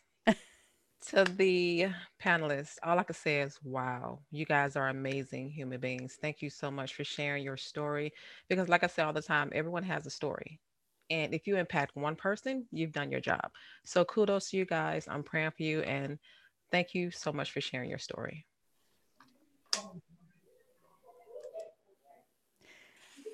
To 1.07 1.23
the 1.23 1.87
panelists, 2.21 2.77
all 2.83 2.99
I 2.99 3.03
can 3.03 3.15
say 3.15 3.41
is, 3.41 3.59
wow, 3.63 4.19
you 4.31 4.45
guys 4.45 4.75
are 4.75 4.89
amazing 4.89 5.49
human 5.51 5.79
beings. 5.79 6.17
Thank 6.21 6.41
you 6.41 6.49
so 6.49 6.69
much 6.69 6.93
for 6.95 7.03
sharing 7.03 7.43
your 7.43 7.57
story. 7.57 8.13
Because, 8.49 8.67
like 8.69 8.83
I 8.83 8.87
say 8.87 9.03
all 9.03 9.13
the 9.13 9.21
time, 9.21 9.51
everyone 9.53 9.83
has 9.83 10.05
a 10.05 10.09
story. 10.09 10.59
And 11.09 11.33
if 11.33 11.47
you 11.47 11.57
impact 11.57 11.95
one 11.95 12.15
person, 12.15 12.67
you've 12.71 12.91
done 12.91 13.11
your 13.11 13.21
job. 13.21 13.51
So, 13.85 14.03
kudos 14.03 14.49
to 14.49 14.57
you 14.57 14.65
guys. 14.65 15.07
I'm 15.09 15.23
praying 15.23 15.51
for 15.51 15.63
you. 15.63 15.81
And 15.81 16.19
thank 16.71 16.93
you 16.93 17.11
so 17.11 17.31
much 17.31 17.51
for 17.51 17.61
sharing 17.61 17.89
your 17.89 17.99
story. 17.99 18.45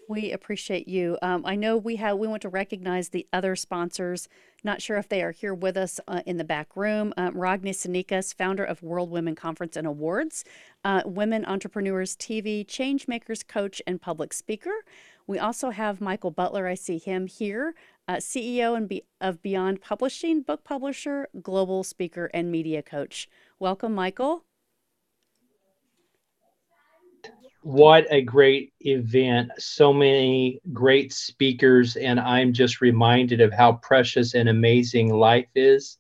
We 0.10 0.32
appreciate 0.32 0.88
you. 0.88 1.18
Um, 1.22 1.46
I 1.46 1.56
know 1.56 1.78
we 1.78 1.96
have 1.96 2.18
we 2.18 2.28
want 2.28 2.42
to 2.42 2.50
recognize 2.50 3.10
the 3.10 3.26
other 3.32 3.56
sponsors. 3.56 4.28
Not 4.64 4.82
sure 4.82 4.98
if 4.98 5.08
they 5.08 5.24
are 5.24 5.32
here 5.32 5.54
with 5.54 5.78
us 5.78 6.00
uh, 6.08 6.22
in 6.26 6.38
the 6.38 6.44
back 6.44 6.76
room. 6.76 7.14
Um, 7.16 7.34
Ragni 7.34 7.72
Sanikas, 7.72 8.36
founder 8.36 8.64
of 8.64 8.84
World 8.84 9.10
Women 9.12 9.36
Conference 9.36 9.78
and 9.78 9.88
Awards, 9.88 10.44
uh, 10.84 11.02
Women 11.06 11.46
Entrepreneurs 11.46 12.16
TV, 12.16 12.66
Changemakers 12.66 13.48
coach, 13.48 13.82
and 13.88 14.02
public 14.02 14.34
speaker. 14.34 14.84
We 15.26 15.40
also 15.40 15.70
have 15.70 16.02
Michael 16.02 16.32
Butler. 16.32 16.68
I 16.68 16.76
see 16.76 16.98
him 16.98 17.28
here, 17.28 17.74
uh, 18.08 18.16
CEO 18.16 18.76
and 18.76 18.90
Be- 18.90 19.04
of 19.22 19.42
Beyond 19.42 19.82
Publishing, 19.82 20.42
book 20.42 20.66
publisher, 20.66 21.30
global 21.42 21.84
speaker, 21.84 22.30
and 22.34 22.52
media 22.52 22.82
coach. 22.82 23.30
Welcome, 23.58 23.96
Michael. 23.96 24.44
What 27.64 28.06
a 28.10 28.22
great 28.22 28.74
event. 28.82 29.52
So 29.58 29.94
many 29.94 30.60
great 30.74 31.14
speakers, 31.14 31.96
and 31.96 32.20
I'm 32.20 32.54
just 32.54 32.82
reminded 32.82 33.40
of 33.40 33.54
how 33.54 33.74
precious 33.74 34.36
and 34.36 34.50
amazing 34.50 35.14
life 35.14 35.48
is. 35.56 35.98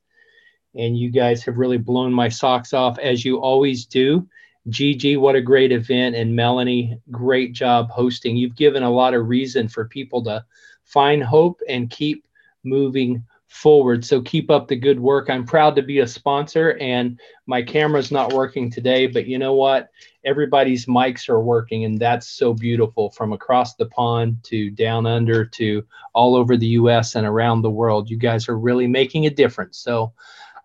And 0.76 0.98
you 0.98 1.10
guys 1.10 1.44
have 1.44 1.58
really 1.58 1.78
blown 1.78 2.12
my 2.12 2.30
socks 2.30 2.74
off 2.74 3.00
as 3.00 3.24
you 3.24 3.38
always 3.38 3.86
do. 3.86 4.28
Gigi, 4.70 5.18
what 5.18 5.36
a 5.36 5.42
great 5.42 5.72
event. 5.72 6.16
And 6.16 6.36
Melanie, 6.36 6.98
great 7.12 7.54
job 7.54 7.90
hosting. 7.90 8.36
You've 8.36 8.56
given 8.56 8.84
a 8.84 8.92
lot 8.92 9.14
of 9.14 9.28
reason 9.28 9.68
for 9.68 9.86
people 9.86 10.24
to 10.26 10.44
find 10.84 11.24
hope 11.24 11.62
and 11.70 11.90
keep 11.90 12.26
moving 12.64 13.24
forward. 13.48 14.04
So 14.04 14.22
keep 14.22 14.50
up 14.50 14.68
the 14.68 14.76
good 14.76 15.00
work. 15.00 15.30
I'm 15.30 15.46
proud 15.46 15.76
to 15.76 15.82
be 15.82 16.00
a 16.00 16.08
sponsor, 16.08 16.78
and 16.82 17.20
my 17.46 17.62
camera's 17.62 18.12
not 18.12 18.34
working 18.34 18.70
today, 18.70 19.08
but 19.08 19.28
you 19.28 19.38
know 19.38 19.54
what? 19.54 19.90
Everybody's 20.26 20.86
mics 20.86 21.28
are 21.30 21.42
working, 21.42 21.84
and 21.86 22.00
that's 22.00 22.28
so 22.28 22.54
beautiful 22.54 23.10
from 23.12 23.34
across 23.34 23.76
the 23.76 23.88
pond 23.88 24.38
to 24.44 24.70
down 24.70 25.06
under 25.06 25.46
to 25.46 25.86
all 26.14 26.36
over 26.36 26.56
the 26.58 26.68
US 26.68 27.16
and 27.16 27.28
around 27.28 27.62
the 27.62 27.70
world. 27.70 28.10
You 28.10 28.18
guys 28.18 28.48
are 28.48 28.58
really 28.58 28.88
making 28.88 29.26
a 29.26 29.30
difference. 29.30 29.78
So 29.78 30.14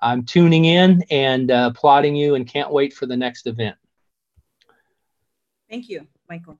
I'm 0.01 0.24
tuning 0.24 0.64
in 0.64 1.05
and 1.10 1.51
uh, 1.51 1.70
applauding 1.72 2.14
you 2.14 2.35
and 2.35 2.47
can't 2.47 2.72
wait 2.72 2.93
for 2.93 3.06
the 3.06 3.16
next 3.16 3.47
event. 3.47 3.76
Thank 5.68 5.89
you, 5.89 6.06
Michael. 6.28 6.59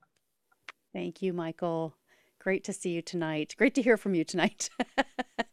Thank 0.93 1.21
you, 1.21 1.33
Michael. 1.33 1.95
Great 2.39 2.63
to 2.65 2.73
see 2.73 2.91
you 2.91 3.01
tonight. 3.01 3.55
Great 3.57 3.75
to 3.75 3.81
hear 3.81 3.97
from 3.97 4.13
you 4.13 4.23
tonight. 4.23 4.69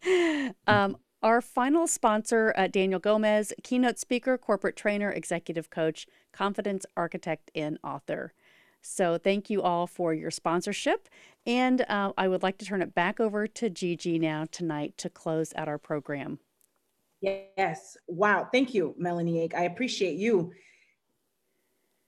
um, 0.67 0.97
our 1.27 1.41
final 1.41 1.89
sponsor, 1.89 2.55
uh, 2.57 2.69
Daniel 2.69 3.01
Gomez, 3.01 3.53
keynote 3.65 3.99
speaker, 3.99 4.39
corporate 4.39 4.77
trainer, 4.77 5.11
executive 5.11 5.71
coach, 5.71 6.07
confidence 6.33 6.87
architect, 6.97 7.51
and 7.53 7.81
author. 7.83 8.33
So, 8.81 9.19
thank 9.19 9.51
you 9.51 9.61
all 9.61 9.89
for 9.89 10.15
your 10.15 10.31
sponsorship. 10.31 11.09
And 11.45 11.81
uh, 11.89 12.13
I 12.17 12.29
would 12.29 12.45
like 12.45 12.59
to 12.59 12.65
turn 12.65 12.81
it 12.81 12.95
back 12.95 13.19
over 13.19 13.49
to 13.49 13.69
Gigi 13.69 14.21
now 14.21 14.45
tonight 14.53 14.97
to 14.99 15.11
close 15.11 15.53
out 15.57 15.67
our 15.67 15.79
program. 15.79 16.39
Yes. 17.21 17.97
Wow. 18.07 18.49
Thank 18.53 18.73
you, 18.73 18.95
Melanie 18.97 19.41
Ake. 19.41 19.55
I 19.57 19.65
appreciate 19.65 20.15
you 20.15 20.53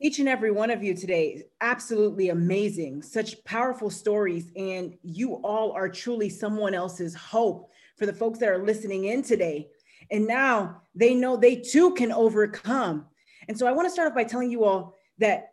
each 0.01 0.21
and 0.21 0.29
every 0.29 0.53
one 0.53 0.71
of 0.71 0.81
you 0.81 0.95
today 0.95 1.43
absolutely 1.61 2.29
amazing 2.29 3.03
such 3.03 3.43
powerful 3.43 3.91
stories 3.91 4.53
and 4.55 4.97
you 5.03 5.35
all 5.43 5.73
are 5.73 5.89
truly 5.89 6.29
someone 6.29 6.73
else's 6.73 7.17
hope 7.17 7.69
for 7.99 8.07
the 8.07 8.13
folks 8.13 8.39
that 8.39 8.49
are 8.49 8.65
listening 8.65 9.05
in 9.07 9.23
today 9.23 9.69
and 10.11 10.27
now 10.27 10.81
they 10.95 11.15
know 11.15 11.37
they 11.37 11.57
too 11.57 11.93
can 11.95 12.13
overcome 12.13 13.07
and 13.49 13.59
so 13.59 13.67
i 13.67 13.73
want 13.73 13.87
to 13.87 13.93
start 13.93 14.09
off 14.09 14.15
by 14.15 14.25
telling 14.25 14.51
you 14.51 14.65
all 14.65 14.95
that 15.19 15.51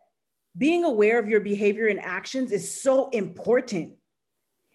being 0.58 0.84
aware 0.84 1.18
of 1.18 1.28
your 1.28 1.40
behavior 1.40 1.88
and 1.88 2.00
actions 2.00 2.52
is 2.52 2.82
so 2.82 3.08
important 3.10 3.92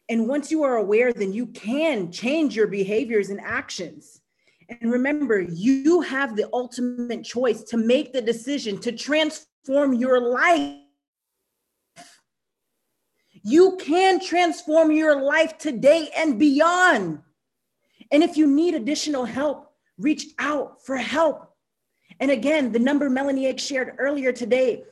and 0.09 0.27
once 0.27 0.51
you 0.51 0.63
are 0.63 0.77
aware 0.77 1.13
then 1.13 1.33
you 1.33 1.47
can 1.47 2.11
change 2.11 2.55
your 2.55 2.67
behaviors 2.67 3.29
and 3.29 3.39
actions 3.41 4.21
and 4.79 4.91
remember, 4.91 5.41
you 5.41 6.01
have 6.01 6.35
the 6.35 6.47
ultimate 6.53 7.23
choice 7.23 7.63
to 7.63 7.77
make 7.77 8.13
the 8.13 8.21
decision 8.21 8.79
to 8.81 8.91
transform 8.93 9.93
your 9.93 10.21
life. 10.21 10.77
You 13.43 13.77
can 13.81 14.19
transform 14.23 14.91
your 14.91 15.21
life 15.21 15.57
today 15.57 16.09
and 16.15 16.39
beyond. 16.39 17.19
And 18.11 18.23
if 18.23 18.37
you 18.37 18.47
need 18.47 18.73
additional 18.73 19.25
help, 19.25 19.71
reach 19.97 20.25
out 20.39 20.85
for 20.85 20.97
help. 20.97 21.53
And 22.19 22.29
again, 22.31 22.71
the 22.71 22.79
number 22.79 23.09
Melanie 23.09 23.47
Egg 23.47 23.59
shared 23.59 23.95
earlier 23.97 24.31
today 24.31 24.83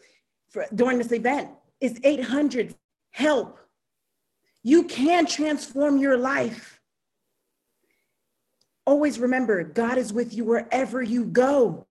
for, 0.49 0.65
during 0.73 0.97
this 0.97 1.11
event 1.11 1.49
is 1.81 1.99
800 2.03 2.75
help. 3.11 3.59
You 4.63 4.83
can 4.83 5.25
transform 5.25 5.97
your 5.97 6.17
life. 6.17 6.79
Always 8.85 9.19
remember, 9.19 9.63
God 9.63 9.97
is 9.97 10.11
with 10.11 10.33
you 10.33 10.45
wherever 10.45 11.01
you 11.01 11.25
go. 11.25 11.85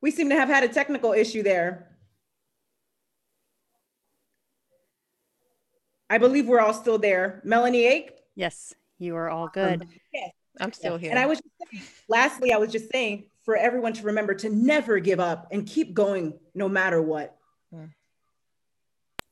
We 0.00 0.10
seem 0.10 0.28
to 0.30 0.34
have 0.36 0.48
had 0.48 0.64
a 0.64 0.68
technical 0.68 1.12
issue 1.12 1.42
there. 1.42 1.88
I 6.08 6.18
believe 6.18 6.48
we're 6.48 6.60
all 6.60 6.74
still 6.74 6.98
there. 6.98 7.40
Melanie 7.44 7.84
Ake? 7.86 8.12
Yes, 8.34 8.74
you 8.98 9.14
are 9.16 9.30
all 9.30 9.48
good. 9.48 9.86
yes. 10.12 10.32
I'm 10.58 10.72
still 10.72 10.96
here. 10.96 11.10
And 11.10 11.18
I 11.18 11.26
was 11.26 11.40
saying, 11.70 11.84
lastly, 12.08 12.52
I 12.52 12.56
was 12.56 12.72
just 12.72 12.90
saying 12.90 13.26
for 13.44 13.56
everyone 13.56 13.92
to 13.94 14.02
remember 14.04 14.34
to 14.34 14.50
never 14.50 14.98
give 14.98 15.20
up 15.20 15.48
and 15.52 15.66
keep 15.66 15.94
going 15.94 16.38
no 16.54 16.68
matter 16.68 17.00
what. 17.00 17.36
Mm. 17.72 17.90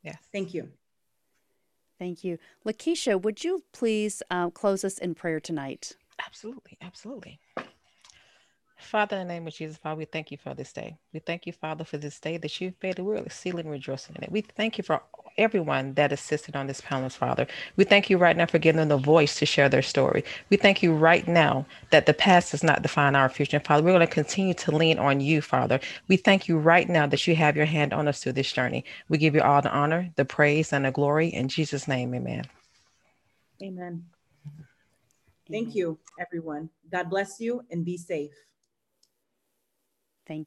Yes. 0.03 0.17
Thank 0.33 0.55
you. 0.55 0.69
Thank 1.99 2.23
you. 2.23 2.39
Lakeisha, 2.65 3.21
would 3.21 3.43
you 3.43 3.65
please 3.73 4.23
uh, 4.31 4.51
close 4.51 4.85
us 4.85 4.99
in 4.99 5.15
prayer 5.15 5.41
tonight? 5.41 5.97
Absolutely. 6.25 6.79
Absolutely. 6.81 7.41
Father, 8.79 9.17
in 9.17 9.27
the 9.27 9.35
name 9.35 9.47
of 9.47 9.55
Jesus, 9.55 9.77
Father, 9.77 9.99
we 9.99 10.05
thank 10.05 10.31
you 10.31 10.39
for 10.39 10.55
this 10.55 10.73
day. 10.73 10.97
We 11.13 11.21
thank 11.21 11.47
you, 11.47 11.53
Father, 11.53 11.85
for 11.85 11.99
this 11.99 12.19
day 12.21 12.37
that 12.39 12.61
you've 12.61 12.75
made. 12.83 12.99
We're 12.99 13.17
exceedingly 13.17 13.69
rejoicing 13.69 14.17
in 14.17 14.25
it. 14.25 14.33
We 14.33 14.41
thank 14.41 14.79
you 14.79 14.85
for 14.85 15.03
everyone 15.37 15.95
that 15.95 16.13
assisted 16.13 16.55
on 16.55 16.69
this 16.69 16.81
panel, 16.81 17.09
Father. 17.09 17.47
We 17.77 17.85
thank 17.85 18.09
you 18.09 18.19
right 18.19 18.37
now 18.37 18.47
for 18.47 18.59
giving 18.59 18.79
them 18.79 18.89
the 18.89 18.97
voice 18.97 19.39
to 19.41 19.47
share 19.47 19.69
their 19.69 19.83
story. 19.83 20.25
We 20.49 20.57
thank 20.57 20.83
you 20.83 20.95
right 20.95 21.27
now 21.27 21.67
that 21.91 22.07
the 22.07 22.15
past 22.15 22.53
does 22.53 22.63
not 22.63 22.83
define 22.83 23.17
our 23.17 23.29
future. 23.29 23.61
Father, 23.61 23.83
we're 23.83 23.93
going 23.93 24.07
to 24.07 24.13
continue 24.13 24.55
to 24.55 24.75
lean 24.75 24.99
on 24.99 25.21
you, 25.21 25.43
Father. 25.43 25.81
We 26.07 26.17
thank 26.17 26.49
you 26.49 26.59
right 26.59 26.89
now 26.89 27.07
that 27.09 27.27
you 27.27 27.35
have 27.35 27.57
your 27.57 27.67
hand 27.67 27.93
on 27.93 28.07
us 28.07 28.23
through 28.23 28.35
this 28.35 28.53
journey. 28.53 28.85
We 29.09 29.19
give 29.19 29.35
you 29.35 29.43
all 29.43 29.61
the 29.61 29.73
honor, 29.73 30.11
the 30.17 30.25
praise, 30.25 30.73
and 30.73 30.85
the 30.85 30.93
glory. 30.93 31.29
In 31.29 31.49
Jesus' 31.49 31.89
name, 31.89 32.15
amen. 32.15 32.45
Amen. 33.63 34.05
Thank 35.51 35.75
you, 35.75 35.99
everyone. 36.21 36.71
God 36.93 37.11
bless 37.11 37.41
you 37.41 37.63
and 37.71 37.85
be 37.85 37.97
safe. 37.97 38.33